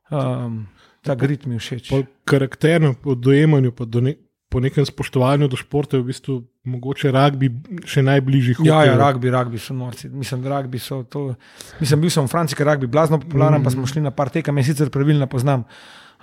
um, 0.10 0.66
ta 1.06 1.16
grit 1.16 1.46
mi 1.46 1.60
všeč. 1.60 1.90
Po 1.90 2.04
karakternem 2.26 2.96
po 2.96 3.16
dojemanju, 3.16 3.72
pa 3.72 3.86
do 3.86 4.02
ne, 4.02 4.16
po 4.50 4.60
nekem 4.60 4.86
spoštovanju 4.86 5.48
do 5.48 5.58
športa 5.58 5.98
je 5.98 6.04
v 6.04 6.10
bistvu 6.10 6.36
mogoče 6.66 7.12
rugby 7.14 7.52
še 7.86 8.02
najbližji 8.02 8.58
hokeju. 8.58 8.74
Ja, 8.74 8.82
ja, 8.86 8.96
rugby, 8.98 9.30
rugby 9.30 9.62
so 9.62 9.74
norci. 9.78 10.10
Mislim, 10.10 10.42
da 10.42 10.58
rugby 10.58 10.82
so 10.82 11.04
to. 11.04 11.36
Mislim, 11.80 12.02
bil 12.02 12.10
sem 12.10 12.26
v 12.26 12.32
Franciji, 12.34 12.58
ker 12.58 12.66
je 12.68 12.74
rugby 12.74 12.90
blazno 12.90 13.20
popularen, 13.22 13.62
mm. 13.62 13.68
pa 13.68 13.74
smo 13.74 13.86
šli 13.86 14.02
na 14.02 14.12
par 14.12 14.34
tekem, 14.34 14.58
jaz 14.58 14.72
sicer 14.72 14.90
pravilno 14.90 15.28
poznam, 15.30 15.64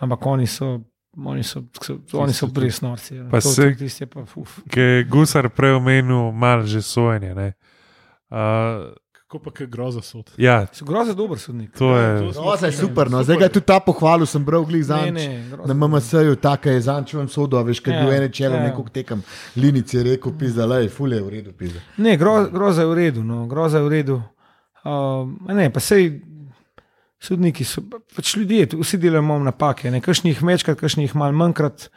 ampak 0.02 0.26
oni 0.26 0.46
so. 0.50 0.76
Oni 1.16 1.40
so, 1.40 1.62
so, 1.80 1.94
oni 2.20 2.34
so 2.36 2.44
res 2.60 2.82
norci. 2.84 3.14
ja. 3.16 3.22
Pa 3.32 3.40
To- 3.40 3.48
se- 3.48 3.72
je 3.72 4.06
pa, 4.06 4.26
uf. 4.36 4.58
Ki 4.68 4.80
je 4.80 5.04
Gusar 5.08 5.48
prej 5.48 5.78
omenil, 5.78 6.28
malo 6.28 6.66
že 6.68 6.82
sojenje. 6.84 7.32
ne. 7.32 7.54
Uh, 8.28 8.92
Kako 9.36 9.44
pa 9.44 9.50
kaj 9.52 9.66
groza 9.68 10.00
sod. 10.00 10.30
ja, 10.36 10.66
So 10.72 10.84
grozno 10.84 11.14
dober 11.14 11.38
sodnik. 11.38 11.72
to 11.72 11.92
je. 11.92 12.32
Groza 12.32 12.66
je 12.66 12.72
super, 12.74 13.10
no. 13.10 13.22
zdaj 13.22 13.36
ga 13.36 13.44
je 13.44 13.52
tudi 13.52 13.66
ta 13.66 13.80
pohvalil, 13.80 14.26
sem 14.26 14.40
bral 14.40 14.64
glih 14.64 14.78
Ne, 14.78 14.84
za 14.84 14.96
ne, 15.02 15.44
grozno 15.50 15.68
Na 15.68 15.86
MMS-ju 15.86 16.36
tako 16.36 16.68
je 16.68 16.80
zančujem 16.82 17.28
sodo, 17.28 17.56
a 17.56 17.62
veš, 17.62 17.80
kaj 17.80 17.92
je 17.92 17.96
Ja, 17.96 18.02
bil 18.02 18.12
ene 18.14 18.28
čelo, 18.28 18.56
ja. 18.56 18.62
neko 18.62 18.84
tekem. 18.90 19.22
Linic 19.56 19.88
je 19.88 20.02
rekel, 20.04 20.32
pizda, 20.34 20.66
le, 20.66 20.88
fule 20.88 21.16
je 21.16 21.22
v 21.22 21.28
redu, 21.30 21.52
pizda. 21.52 21.80
Ne, 21.98 22.16
gro, 22.16 22.46
groza 22.46 22.80
je 22.80 22.88
v 22.88 22.94
redu. 22.96 23.22
No, 23.22 23.46
groza 23.46 23.78
je 23.78 23.84
v 23.84 23.88
redu. 23.90 24.16
Uh, 24.82 25.26
ne, 25.48 25.68
pa 25.68 25.80
sej 25.80 26.20
sodniki 27.18 27.64
so 27.64 27.82
pa- 27.82 27.98
pač 28.10 28.36
ljudje, 28.36 28.68
vsi 28.74 28.98
delamo 28.98 29.36
napake, 29.40 29.90
ne, 29.90 30.00
kakšni 30.00 30.30
jih 30.30 30.42
večkrat, 30.42 30.78
kakšni 30.78 31.04
jih 31.04 31.14
malo 31.14 31.32
manjkrat. 31.34 31.90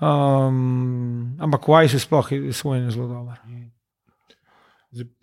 Um, 0.00 1.36
ampak 1.38 1.62
v 1.62 1.74
Ajsu 1.76 1.98
sploh 1.98 2.26
je 2.28 2.52
svoje 2.52 2.90
zelo 2.90 3.06
dobro. 3.08 3.34
Zdaj, 3.40 3.70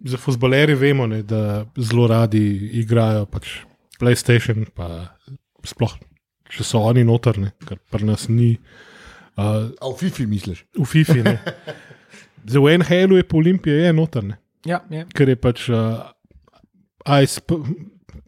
Za 0.03 0.17
futbolerje 0.17 0.75
vemo, 0.75 1.05
ne, 1.07 1.21
da 1.23 1.41
zelo 1.77 2.07
radi 2.07 2.41
igrajo 2.73 3.25
pač 3.25 3.61
PlayStation, 3.95 4.65
pa 4.67 5.15
sploh, 5.63 5.93
če 6.49 6.63
so 6.63 6.81
oni 6.81 7.03
notrne, 7.03 7.53
kar 7.61 7.79
pri 7.87 8.03
nas 8.03 8.25
ni. 8.27 8.57
Uh, 9.33 9.71
A 9.73 9.87
v 9.87 9.95
FIFI 9.97 10.25
misliš? 10.27 10.65
v 10.75 10.83
FIFI. 10.85 11.21
Ne. 11.23 11.37
Zdaj, 12.43 12.59
v 12.59 12.73
NHL-u 12.75 13.15
je 13.15 13.23
po 13.23 13.37
Olimpiji 13.37 13.77
je 13.79 13.93
notrne, 13.93 14.35
Ja, 14.65 14.81
ja. 14.89 15.05
ker 15.07 15.29
je 15.29 15.37
pač 15.37 15.69
uh, 15.69 16.03
ICE 17.01 17.39
p- 17.41 17.61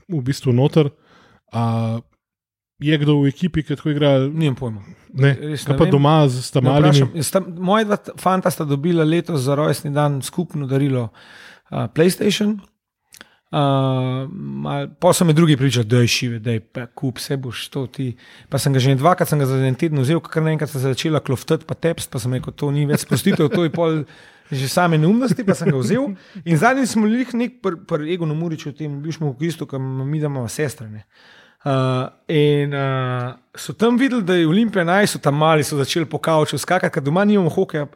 v 0.08 0.22
bistvu 0.22 0.54
noter. 0.54 0.94
Uh, 1.50 2.00
je 2.80 2.96
kdo 2.98 3.20
v 3.20 3.30
ekipi, 3.30 3.62
ki 3.62 3.76
tako 3.76 3.92
igra? 3.92 4.16
Nimam 4.24 4.56
pojma. 4.56 4.82
Ne, 5.14 5.34
Res 5.54 5.68
ne 5.68 5.78
pa 5.78 5.84
vem. 5.84 5.92
doma 5.92 6.26
sta- 6.30 6.62
Moja 7.60 7.86
dva 7.86 7.98
fanta 8.18 8.50
sta 8.50 8.66
dobila 8.66 9.04
letos 9.06 9.46
za 9.46 9.56
rojstni 9.56 9.92
dan 9.94 10.22
skupno 10.22 10.66
darilo 10.68 11.10
uh, 11.70 11.86
PlayStation. 11.88 12.58
Uh, 13.54 14.90
pa 15.00 15.14
so 15.14 15.26
mi 15.26 15.34
drugi 15.34 15.58
pričali, 15.58 15.86
da 15.86 15.98
je 15.98 16.08
šive, 16.08 16.40
da 16.40 16.52
je 16.52 16.62
kup, 16.96 17.18
vse 17.22 17.38
boš 17.38 17.68
to 17.70 17.86
ti. 17.88 18.16
Pa 18.50 18.58
sem 18.58 18.74
ga 18.74 18.80
že 18.82 18.96
dvakrat, 18.96 19.30
sem 19.30 19.38
ga 19.40 19.46
za 19.46 19.60
en 19.62 19.76
teden 19.78 20.02
vzel, 20.02 20.18
ker 20.20 20.42
naenkrat 20.42 20.72
sem 20.74 20.82
začela 20.82 21.22
kloftati, 21.22 21.66
pa 21.66 21.78
tepst, 21.78 22.10
pa 22.10 22.18
sem 22.18 22.34
rekel, 22.34 22.50
to 22.58 22.72
ni 22.74 22.88
več 22.90 23.06
sprostitev, 23.06 23.52
to 23.54 23.64
je 23.64 23.70
pol 23.70 24.04
že 24.50 24.68
same 24.68 24.98
neumnosti, 24.98 25.46
pa 25.46 25.54
sem 25.54 25.70
ga 25.70 25.78
vzel. 25.78 26.16
In 26.46 26.58
zadnji 26.58 26.88
smo 26.90 27.06
bili 27.06 27.26
nek 27.38 27.62
pri 27.62 27.78
pr 27.86 28.02
Egonu 28.10 28.34
Muriču, 28.34 28.74
tem 28.74 28.98
bivšemu 29.02 29.32
hokejistu, 29.36 29.70
ki 29.70 29.78
mi 29.78 30.18
damo 30.20 30.48
sestre. 30.50 30.90
Ne. 30.90 31.06
Uh, 31.64 32.10
in 32.28 32.74
uh, 32.74 33.34
so 33.56 33.74
tam 33.74 33.98
videli, 33.98 34.24
da 34.24 34.36
je 34.36 34.48
Olimpija 34.48 34.84
naj, 34.84 35.08
so 35.08 35.20
tam 35.20 35.38
mali, 35.40 35.64
so 35.64 35.78
začeli 35.80 36.06
po 36.06 36.20
kauču 36.20 36.58
skakati, 36.58 36.92
ker 36.94 37.04
doma 37.04 37.24
nimamo 37.26 37.50
hokeja. 37.50 37.88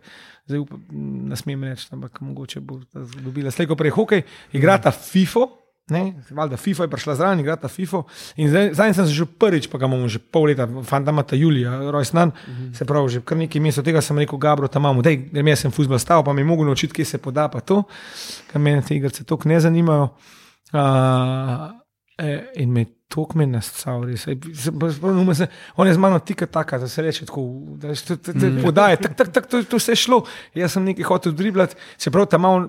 Zdaj 0.47 0.59
upam, 0.63 0.83
ne 1.27 1.35
smem 1.35 1.63
reči, 1.67 1.89
ampak 1.91 2.21
mogoče 2.23 2.61
bo 2.63 2.79
ta 2.87 3.03
dobila 3.19 3.51
slejko 3.51 3.75
prej 3.75 3.91
hokej. 3.97 4.21
Igrata 4.55 4.91
FIFO, 4.95 5.49
valjda 6.31 6.57
FIFO 6.57 6.83
je 6.83 6.91
prišla 6.91 7.15
zraven, 7.15 7.39
igrata 7.43 7.67
FIFO. 7.67 8.05
In 8.39 8.47
zdaj, 8.49 8.69
zdaj 8.73 8.93
sem 8.93 9.05
se 9.05 9.13
že 9.13 9.25
prvič, 9.25 9.67
pa 9.67 9.77
ga 9.77 9.91
imamo 9.91 10.07
že 10.07 10.19
pol 10.19 10.47
leta, 10.47 10.67
fanta 10.83 11.11
ima 11.11 11.23
ta 11.23 11.35
Julija, 11.35 11.91
rojstnan, 11.91 12.31
mm 12.31 12.53
-hmm. 12.53 12.73
se 12.73 12.85
pravi, 12.85 13.09
že 13.09 13.21
kar 13.21 13.37
nekaj 13.37 13.61
mesecev 13.61 13.83
tega 13.83 14.01
sem 14.01 14.17
rekel, 14.17 14.39
Gabro, 14.39 14.67
tam 14.67 14.81
imamo, 14.81 15.01
da 15.01 15.11
grem 15.15 15.47
jaz 15.47 15.59
sem 15.59 15.71
futbol 15.71 15.99
stav, 15.99 16.23
pa 16.23 16.33
mi 16.33 16.41
je 16.41 16.45
mogel 16.45 16.65
naučiti, 16.65 16.93
kje 16.93 17.05
se 17.05 17.17
poda, 17.17 17.47
pa 17.47 17.59
to, 17.59 17.83
ker 18.51 18.61
me 18.61 18.81
te 18.81 18.95
igrice 18.95 19.23
toliko 19.23 19.49
ne 19.49 19.59
zanimajo. 19.59 20.09
Uh, 20.73 21.71
eh, 22.17 22.51
in 22.55 22.71
me 22.71 22.85
tok 23.07 23.35
me 23.35 23.45
nascal, 23.47 24.03
res. 24.03 24.25
Spomnim 24.93 25.35
se, 25.35 25.47
On 25.75 25.87
je 25.87 25.93
z 25.93 25.97
mano 25.97 26.19
tika 26.19 26.45
taka, 26.45 26.77
da 26.77 26.87
se 26.87 27.01
reče 27.01 27.25
tako, 27.25 27.41
da 27.79 27.95
se 27.95 28.17
Mm. 28.35 28.61
podaje, 28.63 28.97
tak, 28.97 29.15
tak, 29.15 29.31
tak, 29.31 29.45
to, 29.47 29.63
to 29.63 29.77
vse 29.77 29.95
šlo. 29.95 30.23
Jaz 30.55 30.71
sem 30.75 30.83
nekaj 30.83 31.03
hotel 31.03 31.31
driblati, 31.31 31.75
se 31.97 32.11
pravi, 32.11 32.27
tam 32.27 32.41
malo. 32.41 32.67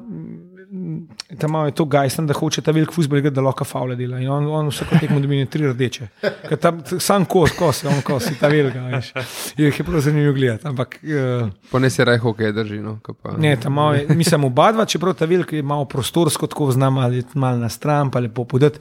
Tam 1.38 1.54
je 1.66 1.72
to 1.72 1.84
gajsten, 1.84 2.26
da 2.26 2.34
hoče 2.36 2.62
ta 2.62 2.72
velik 2.76 2.90
fusbol 2.92 3.18
igrati, 3.18 3.34
da 3.34 3.40
lahko 3.40 3.64
faule 3.64 3.96
dela. 3.96 4.18
In 4.20 4.28
on, 4.28 4.46
on 4.52 4.68
vsako 4.68 4.98
tekmo 5.00 5.20
dobi 5.20 5.38
tri 5.50 5.64
rdeče. 5.70 6.08
Ker 6.48 6.60
tam 6.60 6.82
sam 7.00 7.24
kos, 7.24 7.54
kos, 7.56 7.84
on 7.88 8.02
kos, 8.04 8.28
ta 8.40 8.50
velika. 8.52 8.82
veš. 8.92 9.12
Je 9.56 9.64
jih 9.70 9.78
je 9.80 9.86
prav 9.86 10.04
zanimivo 10.04 10.34
gledati. 10.36 10.68
Ampak 10.68 10.98
uh, 11.02 11.48
Ponesi 11.70 12.04
raj 12.04 12.18
hokej 12.18 12.52
drži. 12.52 12.82
No, 12.84 12.98
pa, 13.22 13.36
Ne, 13.38 13.56
tam 13.56 13.72
malo 13.72 13.94
je, 13.94 14.06
mislim, 14.08 14.44
oba 14.44 14.72
dva, 14.72 14.84
čeprav 14.84 15.14
ta 15.14 15.24
velika 15.24 15.56
je 15.56 15.62
malo 15.62 15.84
prostorsko, 15.84 16.46
tako 16.46 16.70
znam 16.72 16.98
ali 16.98 17.24
malo 17.34 17.58
na 17.58 17.68
stran, 17.68 18.10
pa 18.10 18.20
lepo 18.20 18.44
podati, 18.44 18.78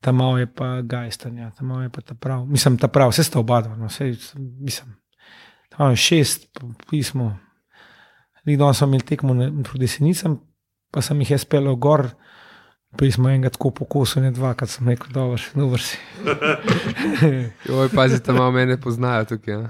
tam 0.00 0.16
malo 0.16 0.38
je 0.38 0.46
pa 0.46 0.80
gajstanja, 0.82 1.50
tam 1.58 1.66
malo 1.66 1.82
je 1.82 1.88
pa 1.88 2.00
ta 2.00 2.14
prav. 2.14 2.46
Mislim, 2.46 2.78
ta 2.78 2.88
prav, 2.88 3.12
vse 3.12 3.24
sta 3.24 3.38
oba 3.38 3.60
dva, 3.60 3.76
no, 3.76 3.86
vse, 3.86 4.14
mislim, 4.60 4.96
tam 5.76 5.90
je 5.90 5.96
šest 5.96 6.48
pismo. 6.90 7.36
Danes 8.46 8.78
smo 8.78 8.86
imeli 8.86 9.02
tekmo 9.02 9.34
proti 9.64 9.86
Senicam, 9.86 10.38
pa 10.96 11.04
sem 11.04 11.20
jih 11.20 11.34
jaz 11.36 11.44
pelil 11.44 11.76
gor, 11.76 12.08
Pa 12.96 13.10
smo 13.10 13.28
enega 13.28 13.50
tako 13.52 13.70
pokosili, 13.70 14.30
dva, 14.30 14.54
kad 14.54 14.68
sem 14.68 14.88
rekel, 14.88 15.06
da 15.12 15.20
je 15.20 15.36
no 15.54 15.66
vrsi. 15.68 15.98
Oj, 17.72 17.88
pazite, 17.94 18.32
malo 18.32 18.50
mene 18.52 18.80
poznajo 18.80 19.24
tukaj. 19.24 19.54
Ja. 19.54 19.68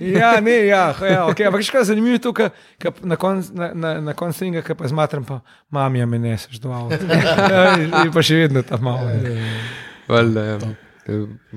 ja, 0.20 0.40
ne, 0.40 0.66
ja, 0.66 0.94
ja 1.10 1.24
okay. 1.26 1.48
ampak 1.48 1.64
še 1.66 1.74
kaj 1.74 1.88
zanimivo 1.88 2.14
je 2.14 2.22
to, 2.22 2.32
ka, 2.36 2.50
ka 2.78 2.92
na 3.02 3.18
koncu 3.18 3.56
na, 3.56 3.70
na, 3.74 3.94
na 4.00 4.14
konc 4.14 4.38
tega, 4.38 4.62
ki 4.62 4.76
pa 4.78 4.90
zmatram, 4.92 5.26
pa 5.26 5.40
mamija 5.74 6.06
me 6.06 6.20
neseš 6.22 6.62
do 6.62 6.70
avta. 6.76 7.02
Ja, 7.56 8.04
in 8.04 8.14
pa 8.14 8.22
še 8.22 8.44
vedno 8.44 8.62
ta 8.66 8.78
malo. 8.82 9.10
Valjda, 10.06 10.46
ja. 10.46 10.58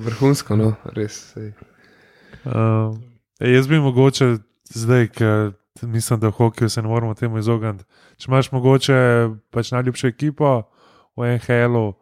Vrhunsko, 0.08 0.58
no, 0.58 0.74
res. 0.96 1.22
Uh, 1.38 2.98
jaz 3.44 3.70
bi 3.70 3.82
mogoče 3.84 4.38
zdaj, 4.74 5.10
ker 5.14 5.52
mislim, 5.82 6.20
da 6.20 6.32
v 6.32 6.40
hokeju 6.40 6.70
se 6.70 6.82
ne 6.82 6.90
moramo 6.90 7.14
temu 7.14 7.38
izogniti. 7.38 7.86
Če 8.20 8.28
imaš 8.28 8.52
mogoče 8.52 8.96
pač 9.56 9.72
najljubšo 9.72 10.10
ekipo 10.12 10.50
v 11.18 11.30
NHL-u, 11.38 11.94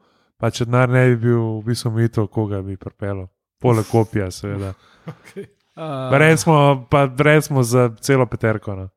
pa 0.41 0.49
če 0.49 0.65
denar 0.65 0.89
ne 0.89 1.03
bi 1.11 1.19
bil 1.27 1.43
v 1.59 1.67
bistvu 1.69 1.91
mito, 1.93 2.25
koga 2.27 2.63
bi 2.65 2.77
pripeljal. 2.77 3.27
Poleg 3.61 3.85
kopija, 3.91 4.31
seveda. 4.33 4.73
Uh, 5.77 6.09
Recimo, 6.17 6.87
pa 6.89 7.03
recimo 7.17 7.61
za 7.63 7.91
celo 8.01 8.25
peterko. 8.25 8.73
No. 8.75 8.87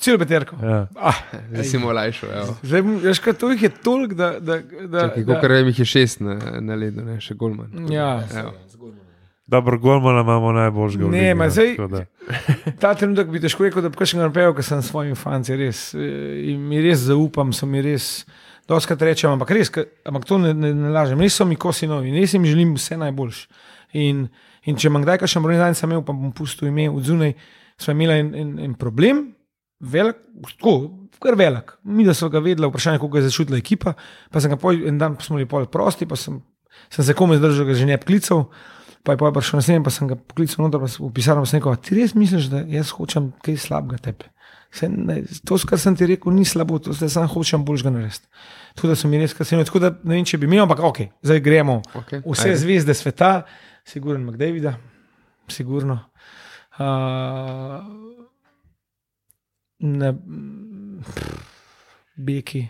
Celo 0.00 0.18
peterko. 0.18 0.56
Ja. 0.62 0.86
Ah, 0.96 1.18
Zdaj 1.50 1.64
si 1.64 1.78
mu 1.78 1.90
lajšo. 1.92 2.26
evo. 2.32 2.54
zdaj, 2.62 2.80
veš, 3.02 3.18
kaj 3.20 3.32
to 3.32 3.50
jih 3.50 3.62
je 3.62 3.68
toliko, 3.84 4.14
da. 4.14 4.30
da, 4.40 4.56
da, 4.88 5.02
Kolikor 5.12 5.52
vem, 5.52 5.66
jih 5.68 5.78
je 5.78 5.84
šest 5.84 6.20
na, 6.24 6.38
na 6.64 6.74
ledu, 6.80 7.04
ne 7.04 7.18
še 7.20 7.36
golman. 7.36 7.68
Ja. 7.92 8.22
Evo. 8.32 8.54
Dobro, 9.50 9.78
Golmana 9.78 10.20
imamo 10.20 10.52
najboljšega. 10.52 11.08
Ne, 11.10 11.20
ligi, 11.20 11.34
ma 11.34 11.44
no, 11.44 11.50
zdaj- 11.50 12.04
ta 12.80 12.94
trenutek 12.94 13.28
bi 13.32 13.40
težko 13.42 13.64
rekel, 13.66 13.82
da 13.82 13.90
bi 13.90 13.98
kakšen 13.98 14.20
napel, 14.22 14.52
ker 14.54 14.64
sem 14.64 14.82
s 14.82 14.90
svojimi 14.92 15.16
fanci 15.18 15.56
res. 15.58 15.80
eh, 15.94 16.52
In 16.52 16.62
mi 16.68 16.78
res 16.82 17.02
zaupam, 17.08 17.50
so 17.52 17.66
mi 17.66 17.82
res. 17.82 18.24
Doskrat 18.70 19.02
rečem, 19.02 19.32
ampak 19.34 19.50
res, 19.50 19.72
ampak 20.06 20.24
to 20.28 20.38
ne, 20.38 20.52
ne, 20.54 20.70
ne 20.74 20.92
lažem. 20.94 21.18
Res 21.18 21.34
so 21.34 21.44
mi 21.44 21.56
kosi 21.58 21.88
novi, 21.90 22.12
res 22.14 22.34
jim 22.34 22.44
želim 22.46 22.76
vse 22.78 22.94
najboljše. 22.96 23.48
In, 23.98 24.28
in 24.70 24.76
če 24.78 24.86
imam 24.86 25.02
kdaj 25.02 25.18
kakšen 25.24 25.42
zdaj 25.42 25.74
sem 25.74 25.90
imel, 25.90 26.04
pa 26.06 26.12
bom 26.14 26.30
pustil 26.30 26.68
ime 26.70 26.86
od 26.90 27.02
zunaj, 27.02 27.34
smo 27.80 27.90
imeli 27.96 28.20
en, 28.20 28.34
en, 28.34 28.58
en 28.68 28.74
problem, 28.78 29.32
velik, 29.80 30.16
tako, 30.54 30.92
kar 31.18 31.34
velik. 31.34 31.74
Mi, 31.82 32.04
da 32.06 32.14
so 32.14 32.28
ga 32.30 32.38
vedeli, 32.38 32.68
vprašanje, 32.70 32.98
kako 33.02 33.08
ga 33.08 33.18
je 33.18 33.26
začutila 33.26 33.58
ekipa, 33.58 33.96
pa 34.30 34.40
sem 34.40 34.50
ga 34.52 34.56
pol, 34.56 34.78
en 34.86 34.98
dan 35.02 35.16
smo 35.18 35.36
bili 35.40 35.48
pol 35.50 35.66
prosti, 35.66 36.06
pa 36.06 36.14
sem, 36.14 36.38
sem 36.94 37.04
se 37.04 37.14
komaj 37.18 37.40
zdržal, 37.42 37.66
ga 37.66 37.74
že 37.74 37.86
ne 37.90 37.98
poklical. 37.98 38.46
Pa 39.02 39.14
je 39.14 39.18
pa 39.20 39.30
prišel 39.32 39.60
naslednji, 39.60 39.84
pa 39.84 39.90
sem 39.90 40.08
ga 40.10 40.16
poklical 40.16 40.66
noter, 40.66 40.80
pa 40.82 40.88
sem 40.88 41.06
v 41.06 41.12
pisarno 41.16 41.46
sem 41.48 41.60
rekel, 41.60 41.72
"A 41.72 41.76
ti 41.76 41.94
res 41.96 42.12
misliš, 42.14 42.50
da 42.52 42.60
jaz 42.68 42.90
hočem 42.92 43.32
kaj 43.42 43.56
slabega 43.56 43.98
tebe? 43.98 44.28
Saj 44.72 44.88
Ne, 44.88 45.22
to, 45.44 45.58
kar 45.66 45.78
sem 45.78 45.96
ti 45.96 46.06
rekel, 46.06 46.32
ni 46.32 46.44
slabo, 46.44 46.78
to 46.78 46.92
zdaj 46.92 47.08
samo 47.08 47.26
hočem 47.26 47.64
boljšega 47.64 47.90
narediti. 47.90 48.26
Tako 48.74 48.88
da 48.88 48.94
so 48.94 49.08
mi 49.08 49.18
res 49.18 49.34
kasneje, 49.34 49.64
tako 49.64 49.78
da 49.78 49.90
ne 50.04 50.14
vem, 50.14 50.24
če 50.24 50.38
bi 50.38 50.46
imel, 50.46 50.62
ampak 50.62 50.78
ok, 50.78 50.98
zdaj 51.22 51.40
gremo. 51.40 51.82
Okay. 51.94 52.22
Vse 52.22 52.54
zvezde 52.56 52.94
sveta, 52.94 53.46
sigurno 53.84 54.30
McDavida, 54.30 54.76
sigurno. 55.48 55.98
Uh, 56.78 57.82
ne, 59.80 60.12
pff, 61.02 61.18
Beki. 62.16 62.68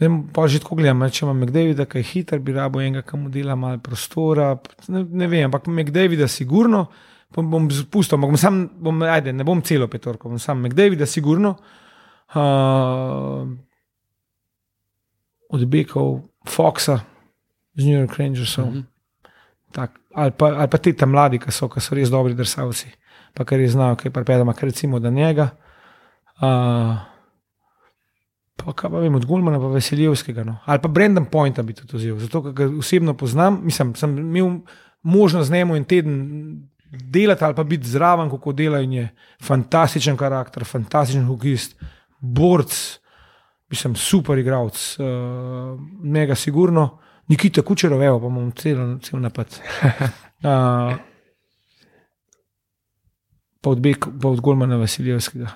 Vem, 0.00 0.24
pa 0.34 0.48
že 0.50 0.58
tako 0.58 0.80
gledam, 0.80 1.04
če 1.06 1.22
imam 1.22 1.38
McDavida, 1.38 1.86
ki 1.86 2.00
je 2.02 2.08
hiter, 2.08 2.40
bi 2.42 2.54
rabo 2.56 2.80
enega, 2.82 3.04
ki 3.06 3.18
mu 3.18 3.28
dela 3.30 3.54
malo 3.54 3.78
prostora. 3.78 4.56
Ne, 4.90 5.04
ne 5.04 5.28
vem, 5.30 5.46
ampak 5.46 5.68
McDavida 5.70 6.26
sigurno, 6.28 6.88
pa 7.34 7.44
bom 7.46 7.68
spustil, 7.70 8.18
bom 8.18 8.34
sam, 8.40 8.64
bom, 8.74 9.04
ajde, 9.06 9.32
ne 9.32 9.46
bom 9.46 9.62
celo 9.62 9.86
petorko, 9.90 10.32
bom 10.32 10.42
sam 10.42 10.64
McDavida 10.64 11.06
sigurno. 11.06 11.54
Uh, 12.34 13.46
od 15.54 15.62
Bekov, 15.70 16.24
Foxa, 16.50 16.98
z 17.78 17.86
New 17.86 17.94
York 18.00 18.18
Rangersov. 18.18 18.66
Mm 18.66 18.74
-hmm. 18.74 18.84
Tak, 19.72 19.90
ali, 20.14 20.30
pa, 20.30 20.46
ali 20.46 20.68
pa 20.68 20.78
te 20.78 20.92
tam 20.92 21.10
mladi, 21.10 21.38
ki 21.38 21.50
so, 21.52 21.68
ki 21.68 21.80
so 21.80 21.94
res 21.94 22.10
dobri 22.10 22.34
drsavci, 22.34 22.90
pa 23.34 23.44
kar 23.44 23.58
res 23.58 23.70
znajo, 23.70 23.96
kaj 23.96 24.10
prepedamo, 24.10 24.52
kar 24.52 24.64
recimo 24.64 24.98
da 24.98 25.10
njega. 25.10 25.48
Uh, 26.42 27.13
pa 28.64 28.72
kaj 28.72 28.90
pa 28.90 29.00
vem, 29.02 29.14
od 29.14 29.26
Gulmana 29.28 29.60
pa 29.60 29.68
Veseljevskega. 29.72 30.44
No. 30.44 30.56
Ali 30.64 30.80
pa 30.82 30.88
Brendan 30.88 31.26
Pointa 31.30 31.62
bi 31.62 31.74
tudi 31.76 31.96
vzel, 31.96 32.18
zato 32.18 32.42
ker 32.42 32.52
ga 32.52 32.68
osebno 32.78 33.14
poznam. 33.14 33.60
Mislim, 33.64 33.94
sem 33.94 34.18
imel 34.18 34.58
možnost 35.02 35.48
z 35.48 35.52
njim 35.52 35.74
en 35.74 35.84
teden 35.84 36.20
delati 36.90 37.44
ali 37.44 37.54
pa 37.54 37.64
biti 37.64 37.88
zraven, 37.88 38.30
kako 38.30 38.52
dela 38.52 38.80
in 38.80 38.92
je 38.92 39.08
fantastičen 39.42 40.16
karakter, 40.16 40.64
fantastičen 40.64 41.26
hokejist, 41.26 41.76
borc, 42.20 42.98
mislim, 43.70 43.96
super 43.96 44.38
igralec, 44.38 44.96
uh, 44.98 45.06
mega 46.02 46.34
sigurno. 46.34 46.98
Nikita 47.28 47.62
Kučerov, 47.62 48.02
evo, 48.02 48.20
pa 48.20 48.26
imam 48.26 48.50
cel, 48.52 48.98
cel 49.00 49.20
napad. 49.20 49.60
Uh, 50.44 50.94
pa 53.62 53.70
od, 53.70 53.80
Bek, 53.80 54.06
pa 54.22 54.28
od 54.28 54.40
Golmana 54.40 54.76
Vasiljevskega. 54.76 55.48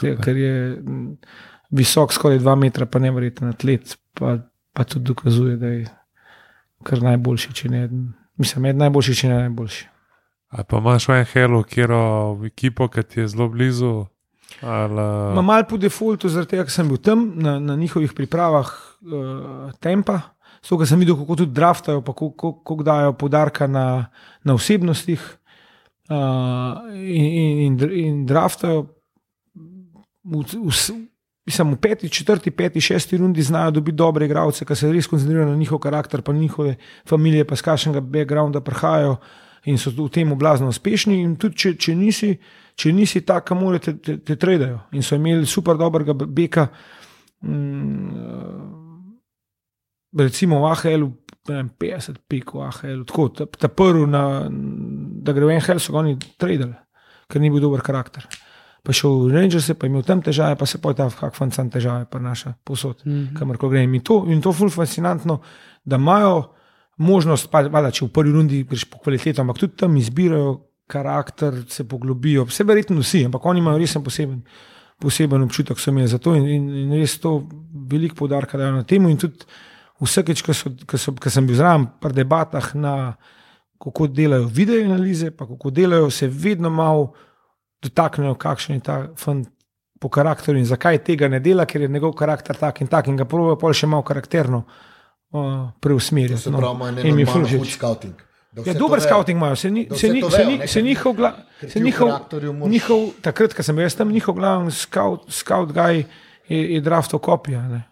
Tega, 0.00 0.22
Ker 0.22 0.36
je 0.36 0.76
mm, 0.76 1.16
visok, 1.70 2.12
skoraj 2.12 2.40
dva 2.42 2.54
metra, 2.58 2.86
pa 2.86 2.98
ne 2.98 3.10
verjeten 3.14 3.50
atlet, 3.52 3.96
pa, 4.18 4.38
pa 4.74 4.84
tudi 4.84 5.10
dokazuje, 5.10 5.56
da 5.56 5.66
je 5.66 5.86
kar 6.86 7.02
najboljši, 7.04 7.54
če 7.54 7.70
ne 7.70 7.84
eden. 7.84 8.06
Mislim, 8.40 8.64
med 8.68 8.80
najboljši, 8.80 9.16
če 9.22 9.30
ne 9.30 9.40
najboljši. 9.44 9.86
Ali 10.50 10.66
pa 10.66 10.80
imaš 10.80 11.06
v 11.08 11.20
NHL-u, 11.22 11.62
kjer 11.68 11.92
je 11.94 12.48
ekipo, 12.50 12.88
ki 12.90 13.04
ti 13.06 13.20
je 13.20 13.28
zelo 13.30 13.48
blizu. 13.52 13.92
Ali, 14.66 15.04
Ma 15.36 15.42
mal 15.46 15.64
po 15.68 15.78
defaultu, 15.78 16.28
zaradi 16.28 16.56
tega, 16.56 16.64
ker 16.66 16.74
sem 16.74 16.88
bil 16.90 16.98
tam 16.98 17.28
na, 17.38 17.58
na 17.62 17.76
njihovih 17.78 18.12
pripravah 18.16 18.70
uh, 19.06 19.68
tempa, 19.80 20.18
ker 20.66 20.88
sem 20.88 21.00
videl, 21.00 21.14
kako 21.20 21.38
tudi 21.44 21.54
draftajo, 21.54 22.02
pa 22.02 22.16
kako, 22.16 22.50
kako 22.64 22.86
dajo 22.86 23.12
podarka 23.20 23.68
na, 23.70 23.84
na 24.44 24.56
osebnostih 24.58 25.22
uh, 26.10 26.82
in, 26.98 27.30
in, 27.30 27.62
in, 27.68 27.78
in 28.02 28.18
draftajo. 28.26 28.88
V, 30.20 30.42
v, 30.42 30.74
mislim, 31.50 31.74
v 31.74 31.80
peti, 31.82 32.08
četrti, 32.08 32.50
peti, 32.50 32.80
šesti 32.80 33.16
rundi 33.16 33.42
znajo 33.42 33.70
dobiti 33.70 33.96
dobre 33.96 34.26
igralce, 34.26 34.64
ki 34.64 34.74
se 34.74 34.92
res 34.92 35.08
koncentrirajo 35.10 35.48
na 35.50 35.56
njihov 35.56 35.78
karakter, 35.82 36.22
pa 36.22 36.32
njihove 36.32 36.76
družine, 37.08 37.44
pa 37.44 37.56
z 37.56 37.66
kakšnega 37.66 38.00
backgrounda 38.00 38.60
prihajajo 38.60 39.16
in 39.66 39.78
so 39.78 39.90
v 39.90 40.08
tem 40.08 40.30
blazno 40.38 40.68
uspešni. 40.70 41.20
In 41.24 41.34
tudi, 41.36 41.56
če, 41.56 41.74
če 41.74 41.94
nisi, 41.94 42.30
če 42.78 42.92
nisi 42.94 43.24
tak, 43.26 43.48
ki 43.48 43.56
morajo 43.58 43.82
te, 43.88 43.96
te, 43.98 44.16
te 44.22 44.36
tredajo. 44.36 44.78
In 44.92 45.02
so 45.02 45.18
imeli 45.18 45.46
super 45.46 45.76
dobrega 45.76 46.14
be- 46.14 46.26
beka. 46.26 46.68
Mm, 47.42 49.16
recimo 50.16 50.60
v 50.60 50.70
AHL-u, 50.70 51.10
ne 51.48 51.56
vem, 51.56 51.72
50 51.80 52.22
pik 52.28 52.54
v 52.54 52.62
AHL-u, 52.68 53.08
tako 53.08 53.28
ta, 53.34 53.46
ta 53.46 53.68
prvi, 53.68 54.06
da 54.10 55.34
gre 55.34 55.50
v 55.50 55.58
NHL, 55.58 55.82
so 55.82 55.96
ga 55.96 56.04
oni 56.04 56.16
tradili, 56.38 56.72
ker 57.30 57.42
ni 57.42 57.50
bil 57.50 57.62
dober 57.66 57.82
karakter. 57.82 58.26
Pa 58.82 58.92
šel 58.96 59.26
v 59.26 59.34
Rangers, 59.34 59.70
pa 59.78 59.86
imel 59.86 60.02
tam 60.02 60.22
težave, 60.24 60.56
pa 60.56 60.66
se 60.66 60.78
pa 60.80 60.94
ta 60.96 61.10
kak 61.10 61.34
fancan 61.36 61.68
težave 61.70 62.06
prenaša 62.10 62.54
posod, 62.64 63.02
mm 63.04 63.12
-hmm. 63.12 63.38
kamor 63.38 63.58
gre. 63.68 63.82
In 63.84 64.00
to, 64.00 64.24
in 64.28 64.40
to 64.40 64.52
ful 64.52 64.70
fascinantno, 64.70 65.40
da 65.84 65.96
imajo 65.96 66.54
možnost, 66.96 67.50
pa 67.50 67.60
valjda, 67.60 67.90
če 67.90 68.04
v 68.04 68.08
prvi 68.08 68.32
rundi 68.32 68.64
greš 68.64 68.84
po 68.84 68.98
kvaliteto, 68.98 69.42
ampak 69.42 69.58
tudi 69.58 69.76
tam 69.76 69.96
izbirajo 69.96 70.60
karakter, 70.86 71.64
se 71.68 71.86
poglobijo, 71.88 72.44
vse 72.44 72.64
verjetno 72.64 73.00
vsi, 73.00 73.24
ampak 73.24 73.46
oni 73.46 73.62
imajo 73.62 73.78
resen 73.78 74.02
poseben, 74.04 74.42
poseben 75.00 75.42
občutek, 75.42 75.78
so 75.78 75.90
imeli 75.90 76.08
za 76.08 76.18
to 76.18 76.34
in, 76.34 76.48
in, 76.48 76.68
in 76.84 76.92
res 76.92 77.18
to 77.20 77.48
veliko 77.92 78.14
poudarka 78.14 78.58
dajo 78.58 78.72
na 78.72 78.84
temu. 78.84 79.08
In 79.08 79.16
tudi 79.20 79.46
vsakeč, 80.00 80.42
ko, 80.42 80.56
so, 80.56 80.72
ko, 80.86 80.98
so, 80.98 81.14
ko 81.16 81.32
sem 81.32 81.46
bil 81.46 81.56
zraven 81.56 81.86
pri 82.00 82.20
debatah 82.20 82.74
na 82.74 82.94
kako 83.80 84.10
delajo 84.12 84.50
video 84.52 84.84
analize, 84.84 85.30
pa 85.30 85.46
kako 85.48 85.70
delajo, 85.70 86.10
se 86.10 86.28
vedno 86.28 86.70
malo 86.70 87.12
dotaknejo, 87.82 88.34
kakšen 88.34 88.74
je 88.76 88.80
ta 88.80 89.08
fant 89.16 89.48
po 90.00 90.08
karakteru 90.08 90.58
in 90.58 90.64
zakaj 90.64 90.98
tega 91.04 91.28
ne 91.28 91.40
dela, 91.40 91.66
ker 91.66 91.80
je 91.80 91.88
njegov 91.88 92.12
karakter 92.16 92.56
tak 92.56 92.80
in 92.80 92.86
tak 92.88 93.06
in 93.08 93.16
ga 93.16 93.24
pravijo 93.24 93.56
pol 93.58 93.72
še 93.72 93.86
malo 93.86 94.02
karakterno 94.02 94.62
uh, 94.64 95.68
preusmeriti. 95.80 96.50
No. 96.50 96.60
In 97.04 97.16
mi. 97.16 97.24
Da 98.52 98.62
Ja, 98.66 98.74
dober 98.74 98.98
vejo. 98.98 99.06
scouting 99.08 99.36
imajo, 99.38 99.56
se, 99.56 99.70
ni, 99.70 99.88
se, 99.94 100.08
ni, 100.08 100.20
to 100.20 100.30
se, 100.30 100.36
vejo, 100.36 100.50
ni, 100.50 100.68
se 100.68 100.82
njihov, 100.82 101.12
gla, 101.14 101.28
se 101.68 101.80
njihov, 101.80 102.08
moraš- 102.08 102.68
njihov, 102.68 103.04
takrat, 103.22 103.54
ko 103.54 103.62
sem 103.62 103.78
jaz 103.78 103.94
tam, 103.94 104.08
njihov 104.10 104.34
glavni 104.34 104.70
scout, 104.70 105.28
scout 105.28 105.68
guy 105.70 106.02
je, 106.48 106.74
je 106.74 106.80
drafto 106.80 107.18
kopija, 107.18 107.62
ne. 107.62 107.82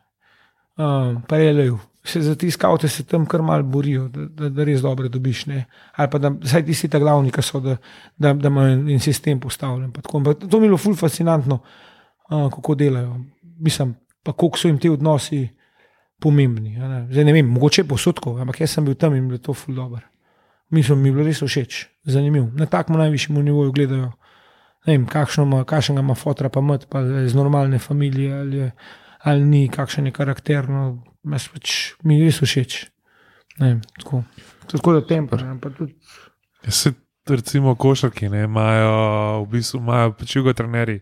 um, 0.76 1.22
pa 1.22 1.36
je 1.36 1.52
lev. 1.52 1.76
Se 2.08 2.22
za 2.22 2.34
ti 2.34 2.50
skaute 2.50 2.88
se 2.88 3.04
tam 3.04 3.26
kar 3.26 3.42
mal 3.42 3.62
borijo, 3.62 4.06
da, 4.08 4.24
da, 4.26 4.48
da 4.48 4.64
res 4.64 4.80
dobro 4.80 5.08
dobiš. 5.08 5.46
Ne? 5.46 5.64
Ali 5.92 6.10
pa 6.10 6.18
da 6.18 6.30
vsaj 6.32 6.64
tisti 6.64 6.88
ta 6.88 6.98
glavni, 6.98 7.30
ki 7.34 7.42
so, 7.44 7.60
da, 7.60 7.76
da, 8.16 8.32
da 8.32 8.48
imajo 8.48 8.76
en, 8.78 9.00
sistem 9.00 9.40
postavljen. 9.40 9.92
To 9.92 10.20
mi 10.22 10.66
je 10.66 10.68
bilo 10.68 10.78
ful 10.78 10.96
fascinantno, 10.96 11.60
uh, 12.30 12.46
kako 12.54 12.74
delajo. 12.74 13.16
Mislim, 13.60 13.94
pa 14.22 14.32
koliko 14.32 14.58
so 14.58 14.68
jim 14.68 14.78
ti 14.78 14.88
odnosi 14.88 15.48
pomembni. 16.20 16.78
Ne? 16.78 17.06
Zdaj 17.10 17.24
ne 17.24 17.34
vem, 17.36 17.50
mogoče 17.52 17.84
posodkov, 17.84 18.40
ampak 18.40 18.62
jaz 18.64 18.78
sem 18.78 18.86
bil 18.88 18.96
tam 18.96 19.14
in 19.14 19.28
bilo 19.28 19.38
to 19.38 19.54
ful 19.54 19.74
dobro. 19.74 20.00
Mislim, 20.70 21.02
mi 21.02 21.08
je 21.08 21.16
bilo 21.18 21.26
res 21.26 21.42
všeč, 21.42 21.84
zanimivo. 22.04 22.48
Na 22.56 22.66
takem 22.66 22.96
najvišjem 22.96 23.42
nivoju 23.44 23.72
gledajo. 23.72 24.12
Vem, 24.86 25.04
kakšno 25.06 25.44
ima, 25.44 25.64
kakšnega 25.68 26.00
ima 26.00 26.14
fotra, 26.14 26.48
pa 26.48 26.60
mat, 26.60 26.86
pa 26.88 27.00
je 27.04 27.26
iz 27.26 27.34
normalne 27.34 27.78
familije 27.78 28.32
ali 28.32 28.70
ali 29.18 29.44
ni, 29.44 29.68
kakšen 29.68 30.06
je 30.06 30.12
karakter. 30.12 30.66
Jaz 31.24 31.48
pač, 31.48 31.94
mi 32.04 32.18
je 32.18 32.24
res 32.24 32.38
všeč. 32.38 32.86
Ne, 33.58 33.80
tako. 33.98 34.22
tako 34.66 34.92
da 34.92 35.06
temper. 35.06 35.42
ne, 35.42 35.58
pa 35.60 35.70
tudi- 35.70 35.96
Ja, 36.64 36.70
se, 36.70 36.92
recimo, 37.26 37.74
košarki 37.74 38.28
ne, 38.28 38.44
imajo, 38.44 39.42
v 39.44 39.50
bistvu, 39.50 39.78
imajo 39.78 40.12
pač 40.12 40.36
jugo 40.36 40.52
trenerji, 40.52 41.00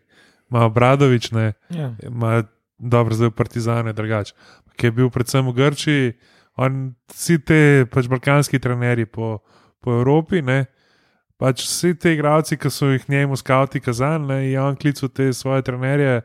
imajo 0.50 0.70
Bradovič, 0.70 1.32
ne, 1.32 1.52
Ja. 1.70 1.94
imajo 2.02 2.44
dobro 2.78 3.14
zdaj 3.14 3.30
partizane, 3.30 3.92
drugače. 3.92 4.32
Ki 4.76 4.86
je 4.86 4.92
bil 4.92 5.10
predvsem 5.10 5.46
v 5.46 5.52
Grčiji, 5.52 6.12
on, 6.56 6.94
vsi 7.08 7.38
ti 7.38 7.84
pač 7.84 8.06
balkanski 8.06 8.58
trenerji 8.58 9.06
po, 9.06 9.38
po 9.80 9.90
Evropi, 9.92 10.42
ne, 10.42 10.66
pač 11.36 11.62
vsi 11.62 11.94
ti 11.94 12.08
igralci, 12.10 12.56
ki 12.56 12.70
so 12.70 12.86
jih 12.86 13.08
njemu 13.08 13.36
skavti 13.36 13.80
kazali, 13.80 14.26
ne, 14.26 14.50
je 14.50 14.60
on 14.60 14.76
klical 14.76 15.08
te 15.08 15.32
svoje 15.32 15.62
trenerje. 15.62 16.22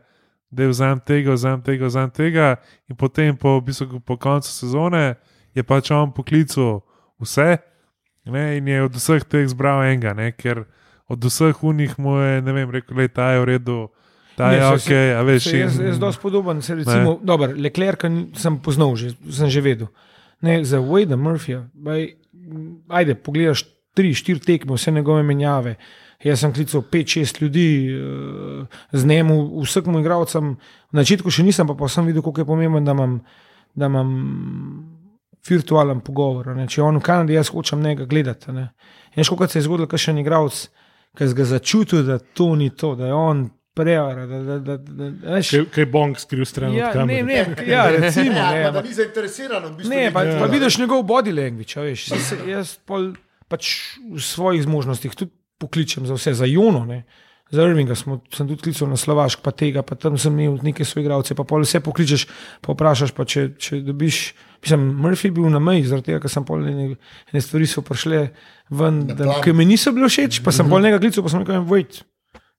Da 0.52 0.66
je 0.66 0.68
vzam 0.68 1.00
tega, 1.00 1.32
vzam 1.32 1.62
tega, 1.64 1.88
vzam 1.88 2.10
tega, 2.12 2.56
in 2.84 2.96
potem, 2.96 3.32
po, 3.36 3.56
v 3.56 3.70
bistvu, 3.70 4.00
po 4.04 4.18
koncu 4.20 4.52
sezone, 4.52 5.14
je 5.56 5.62
pač 5.64 5.88
on 5.90 6.12
poklical 6.12 6.82
vse, 7.16 7.56
ne, 8.28 8.58
in 8.60 8.68
je 8.68 8.82
od 8.84 8.92
vseh 8.92 9.24
teh 9.24 9.48
zbral 9.48 9.80
enega, 9.88 10.12
ne, 10.12 10.28
ker 10.36 10.66
od 11.08 11.24
vseh 11.24 11.56
unih 11.64 11.96
mu 11.96 12.18
je, 12.20 12.42
ne 12.44 12.52
vem, 12.52 12.68
rekel, 12.68 12.96
da 12.96 13.02
je 13.02 13.08
ta 13.08 13.26
je 13.32 13.40
v 13.40 13.48
redu, 13.48 13.78
ta 14.36 14.52
Ne, 14.52 14.60
je 14.60 14.68
ok, 14.68 14.80
se- 14.80 15.14
a 15.16 15.22
veš. 15.24 15.42
Se 15.44 15.58
jaz, 15.58 15.80
jaz 15.80 15.98
dosti 15.98 16.20
podoben. 16.22 16.60
Se 16.62 16.74
recimo, 16.74 17.18
dober, 17.22 17.56
Leclerc 17.56 18.04
sem 18.36 18.56
poznal, 18.60 18.92
že, 18.96 19.16
sem 19.32 19.48
že 19.48 19.60
vedel. 19.60 19.88
Ne, 20.40 20.60
za 20.64 20.80
Wade 20.80 21.16
Murphyja, 21.16 21.64
baj, 21.72 22.12
ajde, 22.92 23.14
pogledaš 23.14 23.64
tri, 23.96 24.12
štiri 24.12 24.40
tekme, 24.40 24.76
vse 24.76 24.92
njegove 24.92 25.22
menjave. 25.22 25.76
Jaz 26.22 26.38
sem 26.38 26.52
klical 26.52 26.82
pet, 26.82 27.08
šest 27.08 27.40
ljudi, 27.40 27.66
eh, 27.88 28.66
z 28.92 29.04
njim, 29.04 29.30
vsakmu 29.58 30.00
igralcem. 30.00 30.56
Na 30.90 31.02
začetku 31.02 31.30
še 31.30 31.42
nisem, 31.42 31.66
pa, 31.66 31.74
pa 31.74 31.88
sem 31.88 32.06
videl, 32.06 32.22
kako 32.22 32.40
je 32.40 32.46
pomembno, 32.46 32.80
da 32.80 32.92
imam, 32.92 33.16
da 33.74 33.86
imam 33.86 34.10
virtualen 35.42 36.00
pogovor. 36.00 36.52
Ne. 36.54 36.66
Če 36.66 36.80
je 36.80 36.84
on 36.84 36.96
v 36.96 37.02
Kanadi, 37.02 37.34
jaz 37.34 37.50
hočem 37.50 37.82
njega 37.82 38.04
gledati. 38.04 38.46
a 38.48 38.52
Ne. 38.52 38.68
In 39.14 39.24
škoda 39.24 39.48
se 39.48 39.58
je 39.58 39.62
zgodilo, 39.62 39.86
da 39.86 39.98
še 39.98 40.10
en 40.10 40.18
igralec, 40.18 40.68
ki 41.12 41.24
je 41.24 41.34
ga 41.34 41.44
začutil, 41.46 42.02
da 42.02 42.18
to 42.18 42.54
ni 42.54 42.70
to, 42.70 42.94
da 42.94 43.06
je 43.06 43.14
on 43.14 43.42
prevara. 43.74 44.26
Da, 44.26 44.38
da, 44.38 44.58
da, 44.58 44.76
da, 44.78 45.10
da, 45.10 45.34
veš, 45.34 45.50
Kaj, 45.50 45.66
kaj 45.74 45.86
bong 45.86 46.16
skril 46.16 46.44
stran 46.44 46.72
ja, 46.72 46.88
od 46.88 46.92
kamere. 46.94 47.22
ne, 47.22 47.42
ne, 47.50 47.66
ja, 47.74 47.90
recimo, 47.90 48.32
Ja, 48.32 48.48
ne, 48.48 48.62
pa, 48.62 48.70
ampak- 48.70 48.84
ni 48.84 48.94
zainteresiran, 48.94 49.66
v 49.66 49.76
bistvu 49.76 49.90
Ne, 49.90 50.02
pa, 50.12 50.22
pa 50.38 50.46
vidiš 50.46 50.78
njegov 50.78 51.02
body 51.02 51.32
language, 51.32 51.76
veš. 51.76 52.06
Se, 52.14 52.38
jaz 52.46 52.76
pol, 52.86 53.12
pač 53.48 53.98
v 53.98 54.20
svojih 54.22 54.62
zmožnostih 54.62 55.12
tudi 55.12 55.32
pokličem 55.62 56.08
za 56.10 56.18
vse, 56.18 56.34
za 56.42 56.48
Jono. 56.50 56.84
Ne. 56.88 57.04
Za 57.52 57.66
Irvinga 57.68 57.94
smo, 57.94 58.22
sem 58.32 58.48
tudi 58.48 58.64
klical 58.64 58.88
na 58.88 58.96
Slovašk, 58.96 59.42
pa 59.44 59.52
tega, 59.52 59.82
pa 59.84 59.92
tam 60.00 60.16
sem 60.16 60.32
imel 60.32 60.56
neke 60.64 60.86
svoje 60.88 61.04
igralce, 61.04 61.36
pa 61.36 61.44
pol 61.44 61.66
vse 61.66 61.82
pokličeš, 61.84 62.24
pa 62.64 62.72
vprašaš, 62.72 63.12
pa 63.12 63.26
če, 63.28 63.50
če 63.60 63.82
dobiš. 63.84 64.20
Mislim, 64.64 64.86
Murphy 65.04 65.28
je 65.28 65.34
bil 65.36 65.50
na 65.52 65.60
meji, 65.60 65.84
zaradi 65.90 66.08
tega, 66.12 66.22
ker 66.22 66.32
sem 66.32 66.46
pol 66.48 66.64
ene, 66.70 66.86
ene 67.28 67.42
stvari 67.44 67.68
so 67.68 67.84
prišle 67.84 68.22
ven, 68.72 69.02
da, 69.10 69.36
ki 69.44 69.52
mi 69.52 69.66
niso 69.68 69.92
bile 69.92 70.08
všeč, 70.08 70.40
pa 70.46 70.54
sem 70.54 70.70
pol 70.70 70.80
njega 70.80 71.02
klical, 71.02 71.26
pa 71.26 71.34
sem 71.34 71.44
rekel, 71.44 71.66
vojt. 71.68 72.00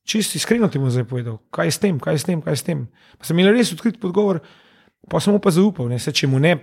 Čisto 0.06 0.38
iskreno 0.38 0.70
ti 0.70 0.84
bom 0.84 0.92
zdaj 0.94 1.08
povedal, 1.10 1.40
kaj 1.50 1.72
je 1.72 1.74
s 1.74 1.82
tem, 1.82 1.98
kaj 1.98 2.20
je 2.20 2.22
s 2.22 2.30
tem, 2.30 2.46
kaj 2.46 2.54
je 2.54 2.62
s 2.62 2.68
tem. 2.68 2.86
Pa 3.18 3.26
sem 3.26 3.40
imel 3.40 3.56
res 3.56 3.74
odkrit 3.74 3.98
podgovor, 4.04 4.44
pa 5.10 5.24
sem 5.24 5.34
mu 5.34 5.42
pa 5.42 5.56
zaupal, 5.56 5.90
ne, 5.90 5.98
se 5.98 6.14
če 6.14 6.30
mu 6.30 6.44
ne 6.44 6.58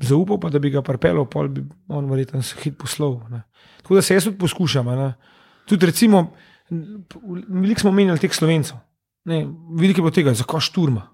zaupal, 0.00 0.40
pa 0.40 0.50
da 0.50 0.58
bi 0.58 0.70
ga 0.70 0.82
pripeljal, 0.82 1.26
pol 1.30 1.48
bi 1.48 1.64
on 1.88 2.08
verjetno 2.10 2.42
se 2.42 2.56
hit 2.62 2.78
poslal. 2.78 3.20
Ne. 3.30 3.42
Tako 3.82 3.94
da 3.94 4.02
se 4.02 4.14
jaz 4.14 4.24
tudi 4.24 4.38
poskušam. 4.38 4.86
Ne. 4.86 5.12
Tudi 5.68 5.86
recimo, 5.86 6.32
veliko 7.48 7.80
smo 7.80 7.92
menjali 7.92 8.18
teh 8.18 8.32
slovencev. 8.34 8.76
Ne, 9.24 9.46
Veliko 9.78 10.00
je 10.00 10.02
bilo 10.02 10.10
tega, 10.10 10.34
zakaj 10.34 10.60
šturma. 10.60 11.06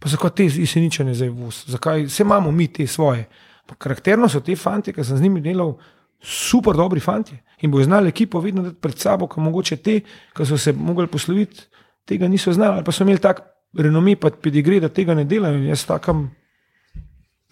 Pa 0.00 0.08
zakaj 0.08 0.30
te 0.36 0.44
jeseničane 0.48 1.14
zdaj 1.14 1.28
voz, 1.28 1.64
zakaj 1.68 2.06
vse 2.06 2.22
imamo 2.22 2.50
mi 2.50 2.68
te 2.72 2.86
svoje. 2.86 3.26
Pa 3.66 3.74
karakterno 3.74 4.28
so 4.28 4.40
te 4.40 4.56
fanti, 4.56 4.92
ki 4.92 5.04
sem 5.04 5.18
z 5.18 5.22
njimi 5.22 5.42
delal, 5.44 5.74
super 6.20 6.76
dobri 6.76 7.00
fanti 7.00 7.36
in 7.60 7.70
bojo 7.70 7.84
znali 7.84 8.08
ekipo 8.08 8.40
vedno 8.40 8.62
dati 8.62 8.76
pred 8.80 8.98
sabo, 8.98 9.26
ko 9.26 9.40
mogoče 9.40 9.76
te, 9.76 10.00
ki 10.36 10.46
so 10.46 10.58
se 10.58 10.72
mogli 10.72 11.06
posloviti, 11.06 11.66
tega 12.08 12.28
niso 12.28 12.52
znali 12.52 12.80
ali 12.80 12.84
pa 12.84 12.92
so 12.92 13.04
imeli 13.04 13.20
tak 13.20 13.42
renome, 13.76 14.16
pa 14.16 14.30
pedigre, 14.30 14.80
da 14.80 14.88
tega 14.88 15.14
ne 15.14 15.24
delajo. 15.24 15.58
In 15.58 15.68
jaz 15.68 15.84
takam, 15.86 16.30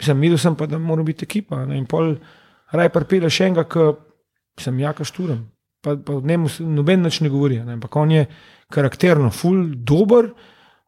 sem 0.04 0.20
videl, 0.20 0.38
sem 0.38 0.56
pa, 0.56 0.66
da 0.66 0.78
mora 0.78 1.02
biti 1.02 1.26
ekipa. 1.26 1.64
Ne? 1.66 1.78
In 1.78 1.86
pol 1.90 2.16
raj 2.74 2.90
pripelje 2.94 3.30
še 3.32 3.48
enega, 3.48 3.64
ki 3.68 4.62
sem 4.62 4.78
jaka 4.82 5.06
šturem. 5.06 5.46
Pa, 5.84 5.94
pa 5.94 6.18
njemu 6.24 6.50
se 6.50 6.66
noben 6.66 7.06
več 7.06 7.20
ne 7.22 7.30
govori. 7.32 7.60
Ne? 7.64 7.78
Ampak 7.78 7.96
on 7.96 8.14
je 8.14 8.26
karakterno, 8.74 9.30
ful, 9.34 9.68
dober. 9.74 10.32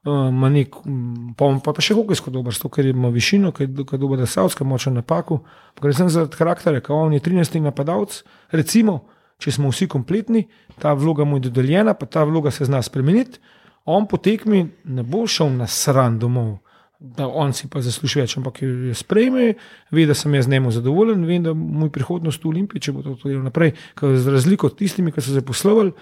Ima 0.06 0.48
nek, 0.48 0.78
mm, 0.80 1.34
pa, 1.36 1.50
pa, 1.60 1.74
pa 1.76 1.84
še 1.84 1.94
hokejsko 1.98 2.32
dober, 2.32 2.54
zato 2.56 2.70
ker 2.72 2.86
ima 2.88 3.10
višino, 3.12 3.52
ker 3.52 3.68
je 3.68 3.98
dober, 4.00 4.16
da 4.22 4.28
savska 4.28 4.64
moča 4.64 4.92
napako. 4.94 5.42
Gre 5.80 5.92
sem 5.96 6.08
za 6.08 6.24
karaktere, 6.32 6.80
ker 6.80 6.96
on 6.96 7.12
je 7.12 7.20
13. 7.20 7.60
napadalec. 7.66 8.22
Recimo, 8.56 9.02
če 9.40 9.52
smo 9.56 9.72
vsi 9.72 9.88
kompletni, 9.92 10.46
ta 10.80 10.94
vloga 10.96 11.26
mu 11.28 11.36
je 11.36 11.48
dodeljena, 11.48 11.94
pa 11.94 12.08
ta 12.08 12.24
vloga 12.28 12.52
se 12.52 12.64
zna 12.68 12.80
spremeniti. 12.84 13.40
On 13.84 14.06
po 14.08 14.16
tekmi 14.20 14.66
ne 14.84 15.04
bo 15.04 15.26
šel 15.28 15.52
na 15.56 15.66
sran 15.68 16.18
domov, 16.20 16.58
da 17.00 17.26
on 17.28 17.54
si 17.56 17.68
pa 17.72 17.80
zasluži 17.80 18.20
več, 18.20 18.36
ampak 18.36 18.60
jo 18.60 18.94
sprejme, 18.94 19.54
ve, 19.90 20.02
da 20.06 20.14
sem 20.14 20.34
jaz 20.36 20.44
z 20.44 20.52
njim 20.52 20.68
zadovoljen, 20.70 21.22
vem, 21.24 21.42
da 21.46 21.54
moj 21.56 21.88
prihodnost 21.94 22.44
v 22.44 22.50
Olimpiji, 22.52 22.82
če 22.84 22.92
bo 22.92 23.04
to 23.04 23.14
delal 23.22 23.46
naprej, 23.46 23.72
ker 23.96 24.18
za 24.20 24.34
razliko 24.34 24.68
od 24.68 24.76
tistimi, 24.76 25.12
ki 25.12 25.24
so 25.24 25.32
se 25.32 25.40
poslovali, 25.40 25.94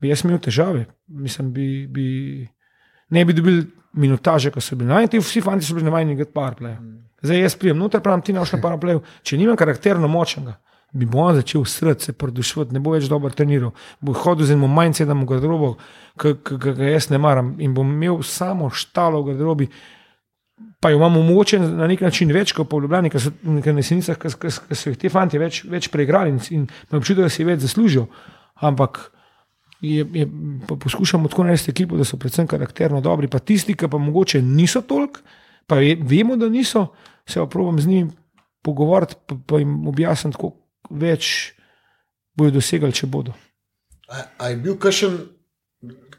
bi 0.00 0.12
jaz 0.12 0.22
imel 0.22 0.38
težave. 0.42 0.84
Mislim, 1.10 1.50
bi, 1.52 1.66
bi 1.90 2.06
ne 3.10 3.24
bi 3.26 3.34
dobili 3.34 3.64
minutaže, 3.98 4.52
ko 4.54 4.62
so 4.62 4.78
bili 4.78 4.92
najmanj, 4.92 5.10
ti 5.16 5.22
vsi 5.22 5.42
fanti 5.42 5.66
so 5.66 5.74
bili 5.74 5.88
navajeni 5.88 6.14
igrati 6.14 6.34
parplay. 6.36 6.78
Zdaj 7.26 7.42
jaz 7.42 7.58
prijem 7.58 7.82
noter, 7.82 8.04
pravim 8.04 8.22
ti 8.22 8.36
našem 8.36 8.62
parplay, 8.62 9.00
če 9.26 9.40
nimam 9.40 9.58
karakterno 9.58 10.06
močnega. 10.08 10.60
Bi 10.96 11.08
bo 11.10 11.24
on 11.26 11.34
začel 11.34 11.64
srce, 11.66 12.12
se 12.12 12.12
produšiti, 12.14 12.70
ne 12.72 12.80
bo 12.80 12.94
več 12.94 13.08
dobro 13.10 13.32
treniral, 13.34 13.72
bo 14.00 14.14
hodil 14.14 14.46
z 14.46 14.54
enim 14.54 14.70
manjcem 14.70 15.10
v 15.10 15.26
garderobo, 15.28 15.74
ki 16.22 16.36
ga 16.62 16.92
jaz 16.92 17.10
ne 17.10 17.18
maram 17.18 17.56
in 17.58 17.74
bom 17.74 17.90
imel 17.90 18.22
samo 18.22 18.70
štalo 18.70 19.24
v 19.24 19.32
garderobi, 19.32 19.68
pa 20.86 20.90
jo 20.90 20.96
imamo 20.96 21.22
moče 21.22 21.58
na 21.58 21.86
nek 21.90 22.00
način 22.00 22.30
več 22.30 22.52
kot 22.54 22.68
po 22.70 22.78
Ljubljani, 22.78 23.10
ker 23.10 23.18
so 23.18 23.32
na 23.42 23.72
jesenicah, 23.80 24.18
ker 24.22 24.30
so 24.54 24.90
jih 24.92 24.98
ti 25.02 25.10
fanti 25.10 25.38
več, 25.42 25.64
več 25.66 25.88
preigrali 25.90 26.30
in, 26.30 26.36
in 26.54 26.60
imam 26.68 27.00
občutek, 27.00 27.24
da 27.26 27.30
si 27.32 27.42
več 27.42 27.64
zaslužijo. 27.64 28.04
Ampak 28.62 29.00
je, 29.82 30.04
je, 30.14 30.28
poskušamo 30.68 31.26
tako 31.32 31.48
narediti 31.48 31.72
ekipo, 31.74 31.98
da 31.98 32.06
so 32.06 32.20
predvsem 32.22 32.46
karakterno 32.46 33.00
dobri, 33.02 33.26
pa 33.26 33.40
tisti, 33.42 33.74
ki 33.74 33.90
pa 33.90 33.98
mogoče 33.98 34.44
niso 34.46 34.84
toliko, 34.86 35.26
pa 35.66 35.80
je, 35.82 35.96
vemo, 36.06 36.36
da 36.38 36.46
niso, 36.54 36.84
se 37.26 37.42
pa 37.42 37.48
probam 37.50 37.82
z 37.82 37.90
njimi 37.90 38.14
pogovoriti, 38.62 39.18
pa, 39.26 39.40
pa 39.42 39.58
jim 39.58 39.74
objasniti, 39.90 40.38
kako 40.38 40.54
več 41.02 41.32
bodo 42.38 42.60
dosegali, 42.60 42.94
če 42.94 43.10
bodo. 43.10 43.34
A, 44.06 44.22
a 44.38 44.54
je 44.54 44.62
bil 44.62 44.78
kakšen, 44.78 45.18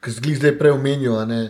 ki 0.04 0.12
si 0.12 0.28
jih 0.28 0.44
zdaj 0.44 0.58
prej 0.60 0.76
omenil, 0.76 1.16
a 1.16 1.24
ne, 1.24 1.42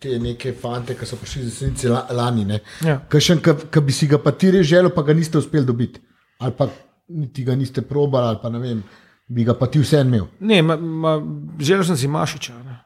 te 0.00 0.18
neke 0.18 0.52
fante, 0.52 0.96
ki 0.98 1.06
so 1.06 1.16
prišli 1.16 1.50
senice 1.50 1.88
la- 1.88 2.06
lani, 2.10 2.44
ne? 2.44 2.60
Ja. 2.84 2.98
Kakšen, 3.08 3.40
ki 3.42 3.80
bi 3.80 3.92
si 3.92 4.06
ga 4.10 4.18
pa 4.18 4.32
ti 4.32 4.50
res 4.50 4.66
želel, 4.66 4.90
pa 4.94 5.02
ga 5.02 5.14
niste 5.14 5.38
uspeli 5.38 5.66
dobiti. 5.66 6.00
Ali 6.38 6.52
pa 6.58 6.68
niti 7.08 7.44
ga 7.44 7.54
niste 7.54 7.82
probali, 7.82 8.28
ali 8.28 8.38
pa 8.42 8.50
ne 8.50 8.58
vem, 8.58 8.82
bi 9.28 9.44
ga 9.44 9.54
pa 9.54 9.66
ti 9.66 9.78
vse 9.78 10.00
imel. 10.00 10.26
Ne, 10.40 10.62
ma, 10.62 10.76
ma, 10.76 11.14
želel 11.58 11.84
sem 11.84 11.96
si 11.96 12.08
Mašiča. 12.08 12.54
Ne. 12.64 12.78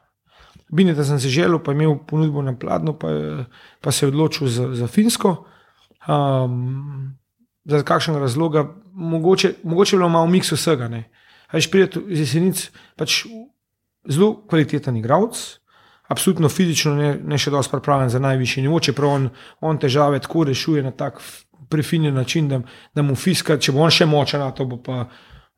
Bineta 0.69 1.03
sem 1.03 1.19
si 1.19 1.29
želel, 1.29 1.59
pa 1.59 1.71
je 1.71 1.79
imel 1.79 1.97
ponudbo 2.07 2.41
na 2.41 2.53
pladnju, 2.57 2.93
pa, 2.99 3.07
pa 3.81 3.91
se 3.91 4.05
je 4.05 4.11
odločil 4.11 4.47
za, 4.47 4.73
za 4.75 4.87
Finsko. 4.87 5.45
Um, 6.07 7.15
za 7.65 7.83
kakšen 7.83 8.15
razlog, 8.15 8.55
mogoče, 8.93 9.53
mogoče 9.63 9.95
je 9.95 9.99
bilo 9.99 10.09
malo 10.09 10.27
miks 10.27 10.51
vsega. 10.51 10.89
Veš, 11.53 11.71
prideti 11.71 11.99
iz 12.07 12.19
jesenic, 12.19 12.69
pač 12.97 13.23
zelo 14.09 14.35
kvaliteten 14.47 14.97
igralec. 14.97 15.59
Absolutno 16.09 16.49
fizično 16.49 16.95
ne, 16.97 17.09
ne 17.21 17.37
še 17.37 17.51
dosti 17.53 17.69
pripravljen 17.75 18.09
za 18.09 18.19
najvišji 18.19 18.63
nivo, 18.65 18.79
čeprav 18.81 19.11
on, 19.13 19.27
on 19.61 19.77
težave 19.77 20.17
tako 20.19 20.47
rešuje 20.49 20.81
na 20.83 20.91
tak 20.91 21.19
prefinjen 21.69 22.15
način, 22.17 22.47
da, 22.49 22.61
da 22.97 23.03
mu 23.05 23.15
fiska, 23.15 23.59
če 23.61 23.75
bo 23.75 23.83
on 23.85 23.93
še 23.93 24.07
močen, 24.09 24.41
to 24.57 24.65
bo 24.65 24.79
pa 24.81 25.03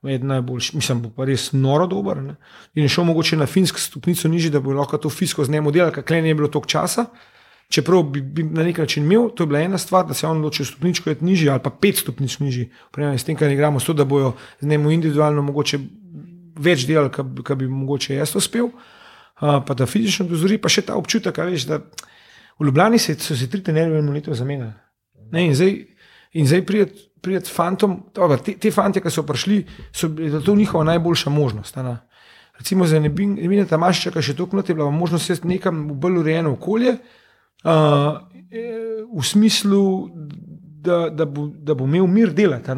eden 0.03 0.27
najboljši, 0.33 0.75
mislim, 0.75 1.05
bo 1.05 1.13
pa 1.15 1.29
res 1.29 1.53
noro 1.55 1.87
dober. 1.87 2.19
Ne? 2.19 2.35
In 2.75 2.83
je 2.83 2.91
šel 2.91 3.07
mogoče 3.07 3.39
na 3.39 3.47
finsko 3.47 3.79
stopnico 3.79 4.27
nižje, 4.27 4.51
da 4.51 4.59
bo 4.59 4.75
lahko 4.75 4.99
to 4.99 5.13
fisko 5.13 5.47
z 5.47 5.55
njim 5.55 5.71
delal, 5.71 5.95
ker 5.95 6.03
klej 6.03 6.25
ni 6.25 6.35
bilo 6.35 6.51
toliko 6.51 6.73
časa. 6.75 7.07
Čeprav 7.71 8.03
bi, 8.11 8.19
bi 8.19 8.43
na 8.43 8.65
nek 8.67 8.81
način 8.83 9.05
imel, 9.07 9.29
to 9.31 9.45
je 9.45 9.53
bila 9.53 9.61
ena 9.63 9.79
stvar, 9.79 10.03
da 10.09 10.13
se 10.13 10.25
je 10.25 10.29
on 10.33 10.43
odločil 10.43 10.67
stopničko 10.67 11.13
je 11.13 11.21
nižji 11.21 11.49
ali 11.49 11.63
pa 11.63 11.71
pet 11.71 12.01
stopnič 12.03 12.41
nižji, 12.43 12.71
primerjali 12.91 13.19
s 13.19 13.23
tem, 13.23 13.39
kar 13.39 13.51
igramo, 13.51 13.79
s 13.79 13.87
to, 13.87 13.95
da 13.95 14.03
bojo 14.03 14.33
z 14.59 14.67
njim 14.67 14.89
individualno 14.91 15.45
mogoče 15.47 15.79
več 16.59 16.83
delali, 16.89 17.13
kar 17.43 17.55
bi 17.55 17.71
mogoče 17.71 18.17
jaz 18.17 18.35
uspel. 18.35 18.67
Uh, 18.67 18.89
pa 19.41 19.73
da 19.77 19.87
fizično 19.89 20.27
dozori, 20.29 20.59
pa 20.61 20.69
še 20.69 20.85
ta 20.87 20.97
občutek, 20.99 21.37
veš, 21.49 21.65
da 21.69 21.81
v 22.59 22.67
Ljubljani 22.67 22.99
se, 23.01 23.15
so 23.19 23.35
se 23.37 23.49
tri 23.49 23.63
trenerje 23.65 24.01
v 24.01 24.13
letu 24.13 24.35
zamenjali. 24.37 24.73
Ne, 25.31 25.47
in 25.47 25.55
zdaj, 25.57 25.73
in 26.37 26.47
zdaj 26.47 26.65
prideti 26.67 27.07
prijet 27.21 27.49
fantom, 27.49 27.99
dobro, 28.15 28.37
te, 28.41 28.55
te 28.57 28.71
fante, 28.73 29.01
ki 29.01 29.11
so 29.13 29.21
prišli, 29.25 29.59
so 29.93 30.09
bili 30.09 30.41
to 30.41 30.55
njihova 30.55 30.83
najboljša 30.89 31.29
možnost. 31.29 31.75
ne. 31.75 31.97
Recimo 32.57 32.85
za 32.85 32.99
Nebina 32.99 33.65
Tamašča, 33.65 34.11
ki 34.11 34.21
še 34.21 34.35
toliko 34.37 34.57
not 34.57 34.69
je 34.69 34.75
bila 34.75 34.91
možnost 34.91 35.29
sesti 35.29 35.47
nekam 35.47 35.87
v 35.89 35.97
bolj 36.01 36.21
urejeno 36.21 36.53
okolje, 36.57 36.97
Uh, 37.61 38.17
v 39.13 39.21
smislu, 39.21 40.09
da, 40.81 41.09
da, 41.09 41.25
bo, 41.25 41.47
da 41.47 41.73
bo 41.73 41.85
imel 41.85 42.07
mir 42.07 42.33
delati. 42.33 42.71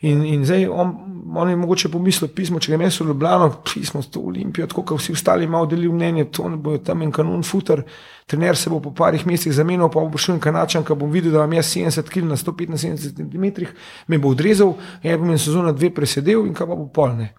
In, 0.00 0.24
in 0.26 0.44
zdaj 0.44 0.68
on, 0.68 0.92
on 1.36 1.50
je 1.50 1.56
mogoče 1.56 1.88
pomislil, 1.90 2.30
pismo, 2.34 2.60
če 2.60 2.74
imaš 2.74 3.00
v 3.00 3.06
Ljubljano, 3.08 3.48
pismo 3.66 4.02
to 4.02 4.20
Olimpijo, 4.20 4.66
tako 4.70 4.84
kot 4.86 5.00
vsi 5.00 5.12
ostali 5.16 5.48
malo 5.48 5.66
delijo 5.66 5.92
mnenje, 5.92 6.28
to 6.30 6.48
ne 6.48 6.56
bo 6.56 6.76
tam 6.78 7.02
en 7.02 7.12
kanon 7.12 7.42
futer. 7.42 7.82
Trener 8.26 8.56
se 8.56 8.70
bo 8.70 8.78
po 8.80 8.92
parih 8.94 9.26
mesecih 9.26 9.54
zamenjal, 9.56 9.90
pa 9.90 10.04
bo 10.06 10.18
šel 10.18 10.36
en 10.36 10.42
kanačan, 10.44 10.84
ki 10.86 10.96
bom 10.98 11.10
videl, 11.10 11.34
da 11.34 11.42
imam 11.42 11.58
jaz 11.58 11.72
70 11.74 12.12
kg 12.12 12.30
na 12.30 12.38
175 12.38 13.16
cm, 13.16 13.66
me 14.06 14.18
bo 14.22 14.30
odrezal, 14.36 14.76
jaz 15.02 15.18
bom 15.18 15.34
en 15.34 15.42
sezona 15.42 15.74
dve 15.74 15.90
presedel 15.94 16.46
in 16.46 16.54
kaj 16.54 16.70
pa 16.70 16.78
bo 16.78 16.86
polne. 16.94 17.32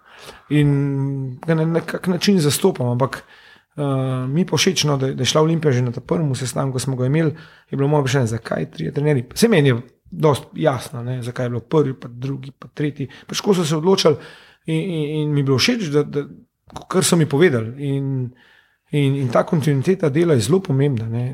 In 0.52 1.38
ga 1.44 1.56
na 1.56 1.64
nek 1.64 1.96
način 2.06 2.40
zastopam, 2.40 2.92
ampak 2.92 3.22
uh, 3.76 4.30
mi 4.30 4.46
pa 4.46 4.56
všečno, 4.56 4.96
da, 4.96 5.12
da 5.14 5.22
je 5.22 5.30
šla 5.32 5.42
Olimpija 5.42 5.72
že 5.72 5.82
na 5.82 5.92
ta 5.92 6.00
prvem 6.00 6.34
sestanku, 6.34 6.72
ko 6.72 6.78
smo 6.78 6.96
ga 6.96 7.06
imeli, 7.06 7.34
je 7.70 7.76
bilo 7.76 7.88
moje 7.88 8.04
vprašanje, 8.04 8.26
zakaj 8.26 8.70
tri 8.70 8.92
trenerji. 8.92 9.24
Se 9.34 9.48
meni 9.48 9.68
je 9.68 9.76
dosti 10.10 10.62
jasno, 10.62 11.02
ne, 11.02 11.22
zakaj 11.22 11.46
je 11.46 11.50
bilo 11.50 11.60
prvi, 11.60 11.94
pa 12.00 12.08
drugi, 12.08 12.52
pa 12.58 12.68
tretji. 12.68 13.08
Pač 13.26 13.40
ko 13.40 13.54
so 13.54 13.64
se 13.64 13.76
odločili 13.76 14.16
in, 14.66 14.80
in, 14.80 15.06
in 15.20 15.32
mi 15.32 15.40
je 15.40 15.44
bilo 15.44 15.58
všeč, 15.58 15.88
da, 15.92 16.02
da, 16.02 16.26
kar 16.88 17.04
so 17.04 17.16
mi 17.16 17.26
povedali. 17.26 17.88
In, 17.88 18.30
in, 18.90 19.16
in 19.16 19.28
ta 19.32 19.42
kontinuiteta 19.46 20.08
dela 20.08 20.34
je 20.34 20.46
zelo 20.46 20.60
pomembna. 20.60 21.08
ne. 21.08 21.24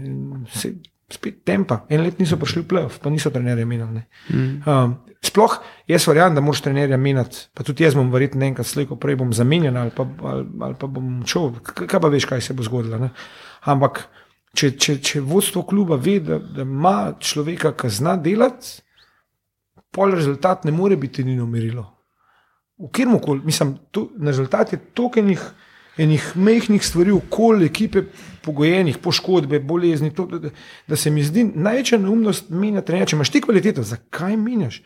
Se, 0.55 0.75
spet 1.11 1.45
tempa. 1.45 1.85
En 1.89 2.05
let 2.05 2.19
niso 2.19 2.39
prišli 2.39 2.63
v 2.63 2.69
plov, 2.71 2.99
pa 3.03 3.11
niso 3.11 3.33
trenerje 3.35 3.67
menjali. 3.67 4.03
Mm. 4.31 4.63
Um, 4.65 4.95
sploh 5.25 5.59
jaz 5.91 6.07
verjamem, 6.09 6.35
da 6.35 6.41
moraš 6.45 6.63
trenerja 6.65 6.97
menjati, 6.97 7.47
pa 7.55 7.65
tudi 7.67 7.85
jaz 7.85 7.95
bom 7.95 8.11
verjetno 8.13 8.45
enkrat 8.47 8.67
slejko 8.67 8.97
prej 9.01 9.19
bom 9.21 9.33
zamenjen 9.37 9.77
ali 9.77 9.93
ali, 9.97 10.47
ali 10.61 10.79
pa 10.81 10.87
bom 10.87 11.21
šel, 11.27 11.53
kaj 11.75 12.01
pa 12.01 12.09
veš, 12.09 12.27
kaj 12.31 12.41
se 12.41 12.57
bo 12.57 12.65
zgodilo. 12.65 12.99
Ne? 12.99 13.11
Ampak 13.69 14.07
če, 14.57 14.73
če, 14.81 14.97
če 15.05 15.21
vodstvo 15.21 15.63
kluba 15.69 15.99
ve, 16.01 16.19
da, 16.25 16.39
da 16.39 16.65
ima 16.67 17.13
človeka, 17.21 17.75
ki 17.77 17.91
zna 18.01 18.17
delati, 18.17 18.81
pol 19.93 20.15
rezultat 20.15 20.65
ne 20.65 20.73
more 20.73 20.97
biti 20.97 21.25
njeno 21.25 21.47
merilo. 21.47 21.87
V 22.81 22.89
kjer 22.97 23.11
koli, 23.23 23.43
mislim, 23.45 23.75
to, 23.91 24.09
na 24.17 24.33
rezultat 24.33 24.73
je 24.73 24.79
toliko 24.95 25.21
enih, 26.01 26.31
mehkih 26.35 26.87
stvari, 26.87 27.13
okoli 27.13 27.67
ekipe, 27.67 28.03
pogojenih, 28.43 28.99
poškodbe, 28.99 29.61
bolezni. 29.61 30.15
To, 30.15 30.25
da, 30.27 30.39
da, 30.39 30.51
da 30.89 30.97
se 30.97 31.11
mi 31.11 31.23
zdi 31.23 31.45
največja 31.45 31.99
neumnost 31.99 32.49
menjati 32.49 32.87
trenerja. 32.87 33.11
Če 33.11 33.17
imaš 33.19 33.33
ti 33.35 33.43
kvaliteto, 33.45 33.85
zakaj 33.85 34.37
menjaš? 34.41 34.81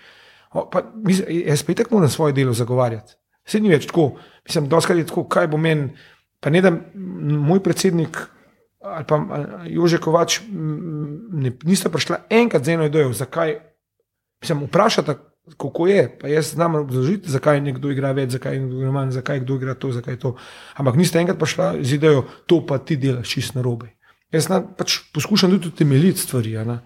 O, 0.55 0.69
pa, 0.71 0.83
mislim, 0.95 1.43
jaz 1.49 1.63
pa 1.67 1.73
itak 1.73 1.91
moram 1.91 2.09
svoje 2.09 2.33
delo 2.33 2.53
zagovarjati. 2.55 3.17
Vse 3.45 3.61
ni 3.61 3.73
več 3.73 3.89
tako. 3.91 4.15
Mislim, 4.47 4.69
doskrat 4.71 4.99
je 4.99 5.07
tako, 5.09 5.27
kaj 5.29 5.51
bo 5.53 5.59
meni. 5.61 5.91
Pa 6.41 6.53
ne 6.53 6.63
da 6.63 6.71
moj 6.71 7.63
predsednik 7.65 8.19
ali 8.85 9.05
pa 9.09 9.17
Jože 9.65 9.99
Kovač 9.99 10.43
ne, 10.45 11.53
nista 11.65 11.89
prišla 11.89 12.27
enkrat 12.31 12.65
z 12.65 12.75
eno 12.77 12.85
idejo, 12.85 13.15
zakaj. 13.17 13.57
Mislim, 14.45 14.67
vprašata, 14.67 15.15
kako 15.57 15.87
je. 15.87 16.03
Pa 16.21 16.29
jaz 16.29 16.53
znam 16.53 16.77
razložiti, 16.77 17.31
zakaj 17.33 17.61
nekdo 17.65 17.91
igra 17.91 18.13
več, 18.13 18.37
zakaj 18.37 18.59
nekdo 18.61 18.83
igra 18.83 18.93
manj, 18.93 19.15
zakaj 19.17 19.41
kdo 19.41 19.57
igra 19.57 19.75
to, 19.75 19.93
zakaj 19.93 20.19
to. 20.21 20.35
Ampak 20.77 21.01
niste 21.01 21.19
enkrat 21.21 21.41
prišla 21.41 21.71
z 21.81 21.97
idejo, 21.97 22.27
to 22.47 22.61
pa 22.67 22.79
ti 22.79 23.01
delaš 23.01 23.33
čist 23.37 23.57
na 23.57 23.65
robe. 23.65 23.89
Jaz 24.35 24.51
na, 24.53 24.61
pač 24.61 24.99
poskušam 25.15 25.57
tudi 25.57 25.73
temeljiti 25.81 26.21
stvari. 26.21 26.57
a 26.61 26.65
ne. 26.65 26.79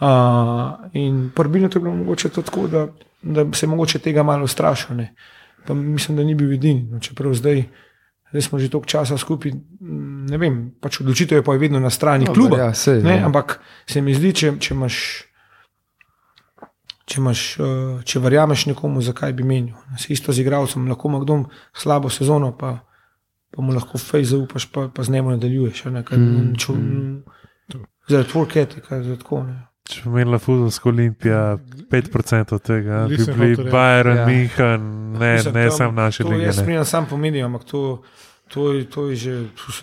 Uh, 0.00 0.90
in 0.92 1.30
prvino 1.34 1.70
je 1.74 1.80
bilo 1.80 1.94
mogoče 1.94 2.28
to 2.28 2.42
tako, 2.42 2.66
da, 2.68 2.86
da 3.22 3.46
se 3.52 3.66
je 3.66 3.70
mogoče 3.70 3.98
tega 3.98 4.22
malo 4.22 4.46
strašil. 4.46 4.96
ne. 4.96 5.14
Pa 5.66 5.74
mislim, 5.74 6.16
da 6.16 6.24
ni 6.24 6.34
bil 6.34 6.52
edini. 6.52 6.82
No, 6.90 7.00
čeprav 7.00 7.34
zdaj, 7.34 7.64
zdaj 8.30 8.42
smo 8.42 8.58
že 8.58 8.68
toliko 8.70 8.86
časa 8.86 9.18
skupaj, 9.18 9.52
m, 9.80 10.26
ne 10.30 10.38
vem, 10.38 10.58
pač 10.80 11.00
odločitev 11.00 11.38
je 11.38 11.44
pa 11.44 11.52
je 11.52 11.58
vedno 11.58 11.80
na 11.80 11.90
strani 11.90 12.24
Dobar, 12.24 12.34
kluba. 12.34 12.58
ja, 12.58 12.74
sej, 12.74 13.02
ne, 13.02 13.16
ja. 13.16 13.26
ampak 13.26 13.60
se 13.86 14.00
mi 14.00 14.14
zdi, 14.14 14.32
če, 14.32 14.52
če 14.60 14.74
imaš. 14.74 14.98
Če, 17.06 17.20
imaš, 17.20 17.40
eh, 17.62 18.02
če 18.02 18.18
verjameš 18.18 18.64
nekomu, 18.66 18.98
zakaj 18.98 19.32
bi 19.32 19.44
menil. 19.46 19.76
Se 19.98 20.10
isto 20.10 20.32
z 20.32 20.42
igralcem, 20.42 20.88
lahko 20.90 21.08
ima 21.08 21.20
kdo 21.22 21.36
slabo 21.70 22.10
sezono, 22.10 22.50
pa, 22.58 22.80
pa 23.54 23.62
mu 23.62 23.70
lahko 23.72 23.98
fej 23.98 24.26
zaupaš, 24.26 24.66
pa, 24.74 24.88
pa 24.90 25.06
z 25.06 25.14
njim 25.14 25.30
nadaljuješ. 25.30 25.84
Ne, 25.94 26.02
kaj, 26.02 26.18
mm, 26.18 26.56
ču, 26.58 26.74
mm. 26.74 27.22
Zaradi 28.10 28.60
etika, 28.60 29.02
zaradi 29.02 29.22
tako. 29.22 29.44
Ne. 29.46 29.66
Če 29.86 30.02
bi 30.04 30.16
imela 30.16 30.38
futbolska 30.38 30.88
olimpija 30.88 31.58
5% 31.88 32.52
od 32.52 32.62
tega, 32.62 33.04
bi 33.06 33.14
Lisem 33.14 33.34
bili 33.34 33.50
hotel 33.50 33.64
reči. 33.64 33.72
Bayern, 33.72 34.08
Ja. 34.08 34.14
ja. 34.16 34.26
Minhen, 34.26 34.80
ne, 35.12 35.32
Mislim, 35.34 35.54
ne 35.54 35.64
tam- 35.64 35.76
samo 35.76 35.92
naše 35.94 36.22
To 36.22 36.28
lige. 36.28 36.44
jaz 36.44 36.56
ne. 36.56 36.62
spremljam 36.62 36.84
sam 36.86 37.06
pomeni, 37.06 37.42
ampak 37.42 37.64
to, 37.64 38.02
to, 38.48 38.72
je, 38.72 38.84
to 38.86 39.06
je 39.06 39.16
že 39.16 39.34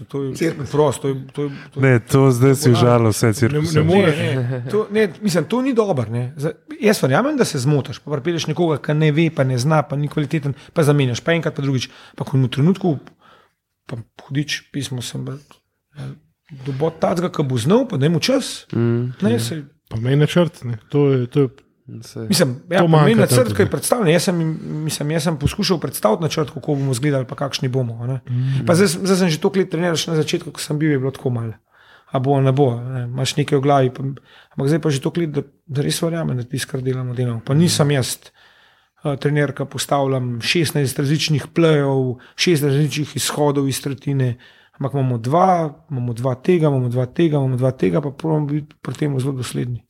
to 0.08 0.24
je 0.24 0.52
prosto. 0.66 1.02
To 1.02 1.08
je, 1.10 1.16
to 1.28 1.42
je, 1.42 1.50
to 1.72 1.78
je, 1.78 1.84
Ne, 1.84 2.00
to 2.02 2.32
zdaj 2.32 2.56
si 2.56 2.72
užalo 2.72 3.10
vse 3.10 3.28
Ne, 3.28 3.34
cirkuse. 3.34 3.76
ne 3.76 3.84
moreš. 3.86 4.18
Ne, 4.18 4.36
ne, 4.36 4.60
to, 4.72 4.88
ne, 4.90 5.08
mislim, 5.22 5.44
to 5.46 5.62
ni 5.62 5.74
dobro. 5.74 6.06
ne. 6.08 6.34
Jaz 6.82 7.02
verjamem, 7.02 7.38
da 7.38 7.46
se 7.46 7.60
zmotiš. 7.60 8.00
Pa 8.00 8.12
pripeleš 8.14 8.48
nekoga, 8.48 8.78
ki 8.80 8.94
ne 8.94 9.12
ve, 9.12 9.30
pa 9.30 9.44
ne 9.44 9.58
zna, 9.58 9.82
pa 9.84 9.96
ni 9.96 10.08
kvaliteten, 10.08 10.54
pa 10.70 10.84
zamenjaš, 10.84 11.20
pa 11.20 11.32
enkrat, 11.32 11.56
pa 11.56 11.62
drugič. 11.62 11.88
Pa 12.16 12.24
ko 12.24 12.38
v 12.38 12.48
trenutku, 12.50 12.98
pa 13.86 13.96
hudič, 14.22 14.68
pismo 14.70 15.02
sem 15.02 15.24
bral. 15.24 15.40
Dobo 16.52 16.90
tacga, 16.92 17.30
ki 17.32 17.44
bo 17.44 17.58
znal, 17.58 17.88
pa 17.88 17.98
da 17.98 18.10
mu 18.10 18.20
čas. 18.20 18.66
Mm, 18.74 19.14
Ne, 19.22 19.40
se, 19.40 19.64
Pa 19.90 19.98
meni 19.98 20.16
načrt. 20.16 20.64
Ne. 20.64 20.78
To 20.90 21.12
je, 21.12 21.28
to 21.28 21.40
je 21.42 21.48
mislim, 22.30 22.56
ja, 22.70 22.80
To 22.80 22.88
meni 22.88 23.16
načrt, 23.16 23.44
tudi. 23.44 23.56
ki 23.56 23.62
je 23.62 23.70
predstavljen. 23.70 24.14
Jaz 24.14 24.24
sem, 24.24 24.38
mislim, 24.84 25.12
jaz 25.12 25.24
sem 25.24 25.38
poskušal 25.40 25.80
predstaviti 25.80 26.24
načrt, 26.24 26.50
kako 26.50 26.76
bomo 26.76 26.92
izgledali, 26.92 27.26
pa 27.26 27.36
kakšni 27.36 27.68
bomo. 27.68 28.00
a 28.04 28.08
ne. 28.08 28.20
Pa 28.66 28.76
zdaj, 28.76 28.88
zdaj 28.88 29.18
sem 29.18 29.30
že 29.30 29.40
toliko 29.40 29.60
let 29.60 29.70
treniral, 29.70 29.96
še 29.96 30.12
na 30.12 30.18
začetku, 30.18 30.52
ko 30.52 30.60
sem 30.60 30.80
bil, 30.80 30.92
je 30.92 31.00
bilo 31.00 31.12
tako 31.12 31.30
malo. 31.30 31.54
A 32.14 32.20
bo, 32.20 32.38
ne 32.42 32.52
bo, 32.52 32.78
ne. 32.78 33.04
imaš 33.04 33.36
nekaj 33.38 33.58
v 33.58 33.62
glavi. 33.62 33.90
Pa, 33.90 34.04
ampak 34.54 34.68
zdaj 34.70 34.80
pa 34.80 34.90
že 34.90 35.02
toliko 35.02 35.20
let, 35.22 35.32
da, 35.34 35.42
da 35.68 35.82
res 35.82 36.02
verjamem, 36.02 36.38
da 36.38 36.44
ti 36.46 36.60
skar 36.62 36.82
delamo, 36.82 37.14
delamo. 37.14 37.42
Pa 37.46 37.54
nisem 37.54 37.92
jaz. 37.92 38.18
Uh, 39.04 39.18
trener, 39.20 39.52
ki 39.52 39.66
postavljam 39.68 40.40
16 40.40 40.80
različnih 40.98 41.48
plejev, 41.52 42.18
6 42.40 42.64
različnih 42.64 43.16
izhodov 43.20 43.68
iz 43.68 43.82
tretjine, 43.84 44.38
ampak 44.74 44.94
imamo 44.94 45.18
dva, 45.20 45.48
imamo 45.90 46.14
dva 46.14 46.36
tega, 46.36 46.68
imamo 46.68 46.90
dva 46.90 47.06
tega, 47.08 47.38
imamo 47.38 47.56
dva 47.56 47.72
tega, 47.74 48.02
pa 48.02 48.12
pravimo 48.12 48.46
biti 48.48 48.76
pri 48.78 48.94
tem 48.96 49.20
zelo 49.20 49.34
dosledni. 49.34 49.84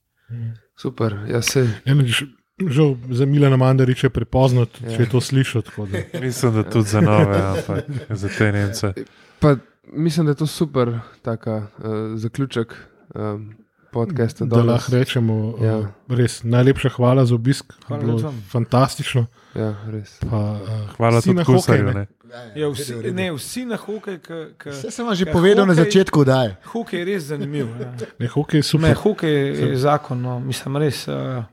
Super, 0.76 1.16
ja, 1.28 1.42
sej. 1.42 1.68
eno, 1.86 2.04
ž- 2.04 2.26
žal 2.60 2.96
za 3.10 3.26
Milana 3.26 3.58
Mandariča 3.58 4.08
je 4.08 4.12
prepozno, 4.12 4.62
Ja. 4.80 4.90
če 4.90 5.00
je 5.00 5.10
to 5.10 5.22
slišal. 5.22 5.62
tako 5.62 5.86
da. 5.86 5.98
Mislim, 6.22 6.54
da 6.54 6.64
tudi 6.64 6.90
za 6.90 7.02
nove, 7.02 7.38
ampak 7.38 7.86
za 8.12 8.30
te 8.30 8.52
Nemce. 8.52 8.94
Pa, 9.40 9.56
mislim, 9.86 10.26
da 10.26 10.32
je 10.32 10.36
to 10.36 10.48
super 10.48 10.94
taka, 11.22 11.68
uh, 11.78 11.86
zaključek 12.16 12.74
um, 13.12 13.54
podcasta. 13.92 14.46
Da 14.46 14.64
lahko 14.64 14.92
rečemo, 14.92 15.56
Ja. 15.60 15.72
ja. 15.72 15.92
res 16.10 16.44
najlepša 16.44 16.90
hvala 16.90 17.26
za 17.26 17.36
obisk. 17.36 17.74
Hvala 17.88 18.04
Bilo. 18.04 18.34
Fantastično. 18.50 19.26
Ja, 19.54 19.70
res. 19.88 20.18
Pa, 20.20 20.38
uh, 20.58 20.70
Hvala 20.98 21.20
vsi 21.20 21.30
tudi 21.30 21.38
na 21.38 21.44
kusarju. 21.46 21.86
ne. 21.86 21.94
ne. 21.94 22.08
Ja, 22.56 22.68
vsi, 22.70 22.96
ne, 23.12 23.28
vsi 23.32 23.66
na 23.66 23.78
hokej, 23.78 24.18
ki. 24.20 24.70
Vse 24.72 24.90
sem 24.90 25.06
vam 25.06 25.14
že 25.14 25.26
Ja, 25.26 25.32
povedal 25.32 25.66
na 25.66 25.74
hokej- 25.74 25.86
začetku, 25.86 26.24
da 26.24 26.44
je. 26.44 26.52
Hokej 26.66 27.00
je 27.00 27.06
res 27.06 27.24
zanimiv. 27.24 27.68
Ja. 27.80 27.94
Ne, 28.18 28.28
hokej 28.28 28.58
je 28.58 28.64
super. 28.64 28.90
Ne, 28.90 28.94
hokej 28.96 29.34
je 29.54 29.78
zakon, 29.78 30.18
no, 30.18 30.40
mislim, 30.40 30.78
res. 30.78 31.06
Uh, 31.06 31.46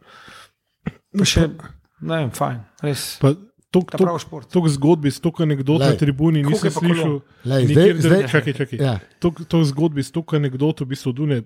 še, 1.22 1.51
ne 2.01 2.16
vem, 2.16 2.31
fajn, 2.31 2.59
res. 2.81 3.18
Pa, 3.20 3.35
tok, 3.68 3.93
tok. 3.93 4.48
Tok 4.48 4.68
zgodbi, 4.70 5.12
tok 5.12 5.43
anegdot 5.44 5.81
na 5.81 5.93
Lej. 5.93 5.98
tribuni, 5.98 6.40
nisem 6.40 6.56
Hokej 6.56 6.72
pa 6.72 6.81
slišal. 6.81 7.14
Lej, 7.44 7.62
nikjer 7.62 7.77
zdaj, 7.77 7.89
drugje. 7.93 8.09
zdaj, 8.09 8.22
Čakaj, 8.32 8.52
čakaj. 8.56 8.78
ja. 8.81 8.94
Tok, 9.20 9.44
tok 9.44 9.62
zgodbi, 9.68 10.01
tok 10.09 10.35
anegdot, 10.35 10.81
v 10.81 10.89
bistvu 10.89 11.12
dune, 11.12 11.43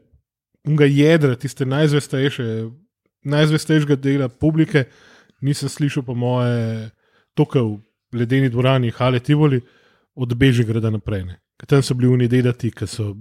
unga 0.62 0.86
jedra, 0.86 1.34
tiste 1.34 1.66
najzvestejše, 1.66 2.70
najzvestejšega 3.26 3.96
dela 3.98 4.28
publike, 4.30 4.86
nisem 5.44 5.68
slišal 5.68 6.02
po 6.06 6.16
moje, 6.16 6.90
toka 7.36 7.60
v 7.60 7.80
ledeni 8.16 8.48
dvorani, 8.48 8.92
hale 8.96 9.20
Tivoli, 9.20 9.60
od 10.14 10.34
Bežigrada 10.34 10.90
naprej. 10.90 11.26
Tam 11.66 11.82
so 11.82 11.94
bili 11.94 12.12
oni 12.12 12.28
dedati, 12.28 12.70
ki 12.70 12.86
so 12.86 13.12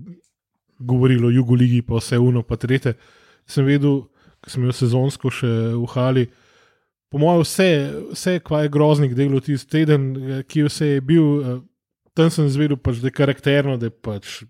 govorili 0.79 1.25
o 1.25 1.29
Jugoligi, 1.29 1.81
pa 1.81 1.97
vse 1.97 2.19
uno, 2.19 2.43
pa 2.43 2.55
trete. 2.55 2.95
Sem 3.45 3.65
vedel, 3.65 4.03
ko 4.41 4.49
sem 4.51 4.63
imel 4.63 4.75
sezonsko 4.77 5.31
še 5.33 5.51
v 5.75 5.89
Hali. 5.93 6.25
Po 7.11 7.21
mojem, 7.21 7.43
vse, 7.45 7.69
vse 8.13 8.39
kva 8.45 8.63
je 8.63 8.73
groznik 8.73 9.13
delal 9.17 9.41
tisti 9.43 9.69
teden, 9.69 10.09
ki 10.49 10.65
vse 10.67 10.95
je 10.95 11.01
bil, 11.05 11.27
eh, 11.41 11.61
tam 12.17 12.31
sem 12.33 12.49
zvedel, 12.49 12.77
pač, 12.77 13.01
da 13.01 13.09
je 13.11 13.17
karakterno, 13.17 13.77
da 13.77 13.89
je 13.89 13.95
pač 13.95 14.41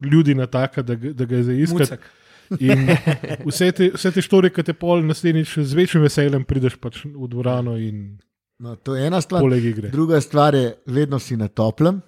ljudi 0.00 0.34
na 0.34 0.46
taka, 0.46 0.82
da, 0.82 0.96
da 0.96 1.24
ga 1.24 1.36
je 1.36 1.42
za 1.44 1.52
iskati. 1.52 1.98
In 2.58 2.88
vse 3.46 3.70
te, 3.72 3.90
vse 3.94 4.10
te 4.10 4.22
štorije, 4.24 4.54
ki 4.56 4.64
te 4.66 4.74
pol 4.74 5.04
naslednjič 5.06 5.58
z 5.62 5.78
večjim 5.78 6.02
veseljem 6.02 6.44
prideš 6.44 6.80
pač 6.82 7.04
v 7.06 7.28
dvorano 7.30 7.76
in 7.78 8.18
No, 8.60 8.74
to 8.76 8.92
je 8.92 9.06
ena 9.06 9.20
stvar. 9.20 9.42
Druga 9.92 10.20
stvar 10.20 10.54
je, 10.54 10.74
vedno 10.86 11.18
si 11.18 11.36
na 11.36 11.48
toplem, 11.48 12.02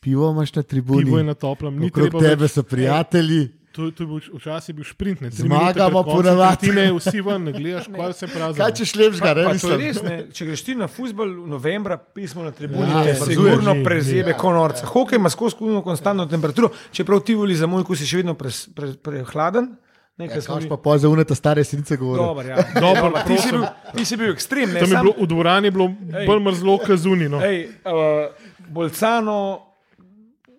pivo 0.00 0.30
imaš 0.30 0.54
na 0.54 0.62
tribuni, 0.62 1.04
Pivo 1.04 1.18
je 1.18 1.24
na 1.24 1.34
toplem, 1.34 1.78
ni 1.78 1.86
okrog 1.86 2.10
treba 2.10 2.20
tebe 2.20 2.42
več, 2.42 2.52
so 2.52 2.62
prijatelji. 2.62 3.46
To, 3.76 3.90
to 3.90 4.00
je 4.00 4.06
bil, 4.06 4.20
včasih 4.32 4.68
je 4.68 4.74
bil 4.74 4.86
sprint, 4.86 5.20
ne 5.20 5.28
Zmagamo 5.30 6.00
ponavadi. 6.02 6.56
tretjine, 6.62 6.92
vsi 6.94 7.20
ven, 7.20 7.42
ne 7.42 7.52
gledaš, 7.52 7.90
kaj 7.90 8.12
se 8.14 8.26
pravi. 8.26 8.56
Kaj 8.56 8.72
češ 8.72 8.94
lepšega, 8.94 9.30
ne 9.30 9.44
Pa, 9.44 9.52
to 9.52 9.68
je 9.68 9.76
mislim. 9.76 9.80
res, 9.82 9.98
ne? 10.02 10.16
Če 10.30 10.46
greš 10.46 10.62
ti 10.62 10.74
na 10.74 10.88
futbol 10.88 11.28
v 11.36 11.48
novembra, 11.48 11.98
pismo 11.98 12.40
na 12.40 12.50
tribuni, 12.50 12.88
Ja, 12.88 13.02
ja, 13.02 13.14
te 13.14 13.26
sigurno 13.26 13.76
prezebe 13.82 14.32
konorca. 14.34 14.86
Hokej 14.86 15.16
ima 15.16 15.28
skozi 15.28 15.56
kuno 15.56 15.82
konstantno 15.82 16.24
temperaturo, 16.26 16.72
čeprav 16.90 17.20
ti 17.20 17.34
voli 17.34 17.54
za 17.54 17.66
moj, 17.66 17.84
ko 17.84 17.92
si 17.92 18.04
še 18.04 18.16
vedno 18.18 18.32
pres- 18.34 18.64
pre- 18.70 18.96
prehladen. 18.96 19.76
Nekaj 20.16 20.40
smo 20.40 20.56
mi- 20.56 20.64
pa 20.66 20.78
pol 20.78 20.96
za 20.96 21.10
unete 21.10 21.34
stare 21.34 21.60
sinice 21.62 21.96
govoril. 21.96 22.24
Dobar, 22.24 22.46
ja. 22.46 22.56
Dobro, 22.80 23.10
Dobar, 23.10 23.26
ti, 23.26 23.36
si 23.36 23.52
bil, 23.52 23.66
ti 23.92 24.04
si 24.06 24.16
bil 24.16 24.30
ekstrem. 24.30 24.72
Ne, 24.72 24.80
Tam 24.80 24.88
je 24.88 24.94
sam, 24.94 25.04
bilo, 25.04 25.12
v 25.14 25.28
dvorani 25.28 25.66
je 25.66 25.72
bilo 25.72 25.88
bolj 26.24 26.40
mrzlo, 26.42 26.78
kot 26.78 26.96
zunaj. 26.98 27.28
No. 27.28 27.44
ej, 27.44 27.68
uh, 27.84 28.32
Bolcano, 28.66 29.65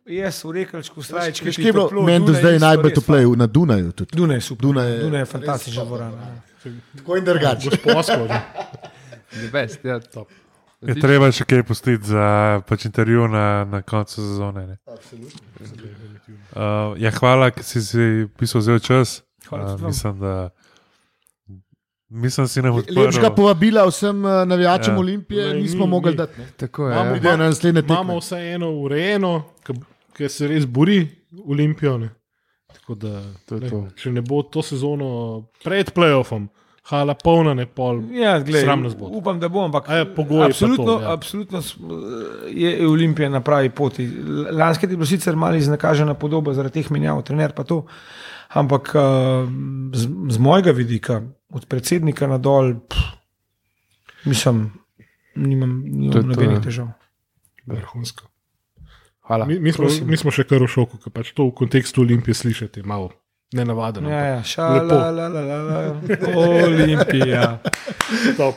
jaz 0.07 0.43
v 0.43 0.51
rekalčku 0.51 1.01
Veš, 1.01 1.39
kje 1.39 1.65
je 1.65 1.73
bilo 1.73 2.01
meni 2.03 2.25
do 2.25 2.33
zdaj 2.33 2.59
najbolj 2.59 2.93
topleje 2.93 3.27
na 3.35 3.47
Dunaju. 3.47 3.91
Tudi. 3.91 4.15
Dunaj 4.15 4.37
je 4.37 4.41
super. 4.41 4.61
Dunaj 4.61 4.91
je 4.91 4.97
Dunaj 4.99 5.21
je 5.21 5.25
fantastična 5.25 5.85
dvorana. 5.85 6.41
Tako 6.97 7.17
in 7.17 7.25
drugače. 7.25 7.69
Gospodsko. 7.69 8.27
The 9.29 9.49
best, 9.51 9.85
ja. 9.85 9.99
Top. 9.99 10.27
Je 10.81 10.93
treba 10.93 11.31
še 11.31 11.43
kaj 11.43 11.63
pustiti 11.63 12.05
za 12.05 12.25
pač 12.61 12.85
intervju 12.85 13.27
na, 13.27 13.65
na 13.65 13.81
koncu 13.81 14.15
sezone. 14.15 14.67
ne. 14.67 14.77
Uh, 16.51 16.93
ja, 16.97 17.11
hvala, 17.11 17.51
ker 17.51 17.63
si 17.63 17.81
si 17.81 18.05
pisal 18.37 18.61
zelo 18.61 18.79
čas. 18.79 19.21
Hvala 19.49 19.73
Uh, 19.73 19.81
mislim, 19.81 20.19
da 20.19 20.49
mislim, 22.09 22.47
si 22.47 22.61
nam 22.61 22.75
Lepšega 22.75 23.01
odprl. 23.27 23.35
povabila 23.35 23.85
vsem 23.85 24.25
eh, 24.25 24.45
navijačem 24.45 24.93
Ja. 24.93 24.99
Olimpije 24.99 25.47
Ne, 25.47 25.53
nismo 25.53 25.85
ni, 25.85 25.91
mogli 25.91 26.15
dati. 26.15 26.39
ne. 26.39 26.47
Tako 26.57 26.87
je. 26.87 26.93
Imamo 26.93 27.15
ja. 27.15 27.37
Na 27.37 27.37
naslednje 27.37 27.81
Imamo 27.81 28.03
tekme. 28.03 28.19
vse 28.19 28.35
eno 28.53 28.71
urejeno, 28.71 29.43
ker 30.17 30.31
se 30.31 30.47
res 30.49 30.65
bori 30.65 31.03
Olimpijo. 31.45 31.97
Ne. 32.01 32.09
Tako 32.73 32.95
da, 32.95 33.21
To 33.47 33.59
ne, 33.59 33.69
to. 33.69 33.81
če 33.95 34.11
ne 34.11 34.21
bo 34.21 34.41
to 34.43 34.61
sezono 34.63 35.07
pred 35.63 35.91
playoffom, 35.95 36.47
hala 36.87 37.13
polna, 37.19 37.53
ne 37.53 37.65
pol. 37.67 38.01
Ja, 38.15 38.37
glej, 38.39 38.63
Sram 38.63 38.83
nas 38.83 38.95
bo. 38.95 39.09
upam, 39.19 39.39
da 39.39 39.49
bo, 39.51 39.65
ampak 39.65 39.89
je 39.91 40.05
pogoj 40.15 40.39
pa 40.45 40.49
absolutno, 40.51 40.85
to, 40.85 40.95
ja. 41.01 41.13
absolutno 41.13 41.61
je 42.47 42.87
Olimpija 42.87 43.29
na 43.29 43.41
pravi 43.43 43.69
poti. 43.69 44.05
L- 44.07 44.47
Lanski 44.55 44.85
je 44.87 44.95
bilo 44.95 45.05
sicer 45.05 45.35
malo 45.35 45.55
iznakažena 45.59 46.13
podoba 46.13 46.53
zaradi 46.55 46.79
teh 46.81 46.91
menjav, 46.91 47.21
trener 47.27 47.51
pa 47.55 47.63
to. 47.63 47.81
Ampak 48.55 48.93
uh, 48.95 49.03
z, 49.91 50.07
z 50.31 50.37
mojega 50.39 50.71
vidika, 50.71 51.21
od 51.51 51.65
predsednika 51.67 52.27
na 52.27 52.37
dol, 52.39 52.73
pff, 52.87 53.03
mislim, 54.25 54.69
nimam, 55.35 55.81
nimam 55.83 56.23
nobenih 56.31 56.57
ja. 56.57 56.63
težav. 56.63 56.87
Vrhunsko. 57.67 58.27
Hvala. 59.27 59.45
Mi, 59.45 59.59
mi, 59.59 59.71
smo, 59.71 59.85
Prosim. 59.85 60.07
mi 60.07 60.17
smo 60.17 60.31
še 60.31 60.43
kar 60.47 60.63
v 60.63 60.67
šoku, 60.71 60.97
ker 61.03 61.11
pač 61.11 61.33
to 61.35 61.49
v 61.49 61.55
kontekstu 61.55 62.01
Olimpije 62.01 62.35
slišati 62.35 62.83
malo 62.87 63.11
nenavadno. 63.53 64.09
Ja, 64.09 64.23
ja, 64.25 64.35
Lepo. 64.35 64.47
šala, 64.47 65.11
la, 65.11 65.27
la, 65.27 65.41
la, 65.41 65.57
la, 65.63 65.97
Olimpija. 66.67 67.59
Top. 68.37 68.55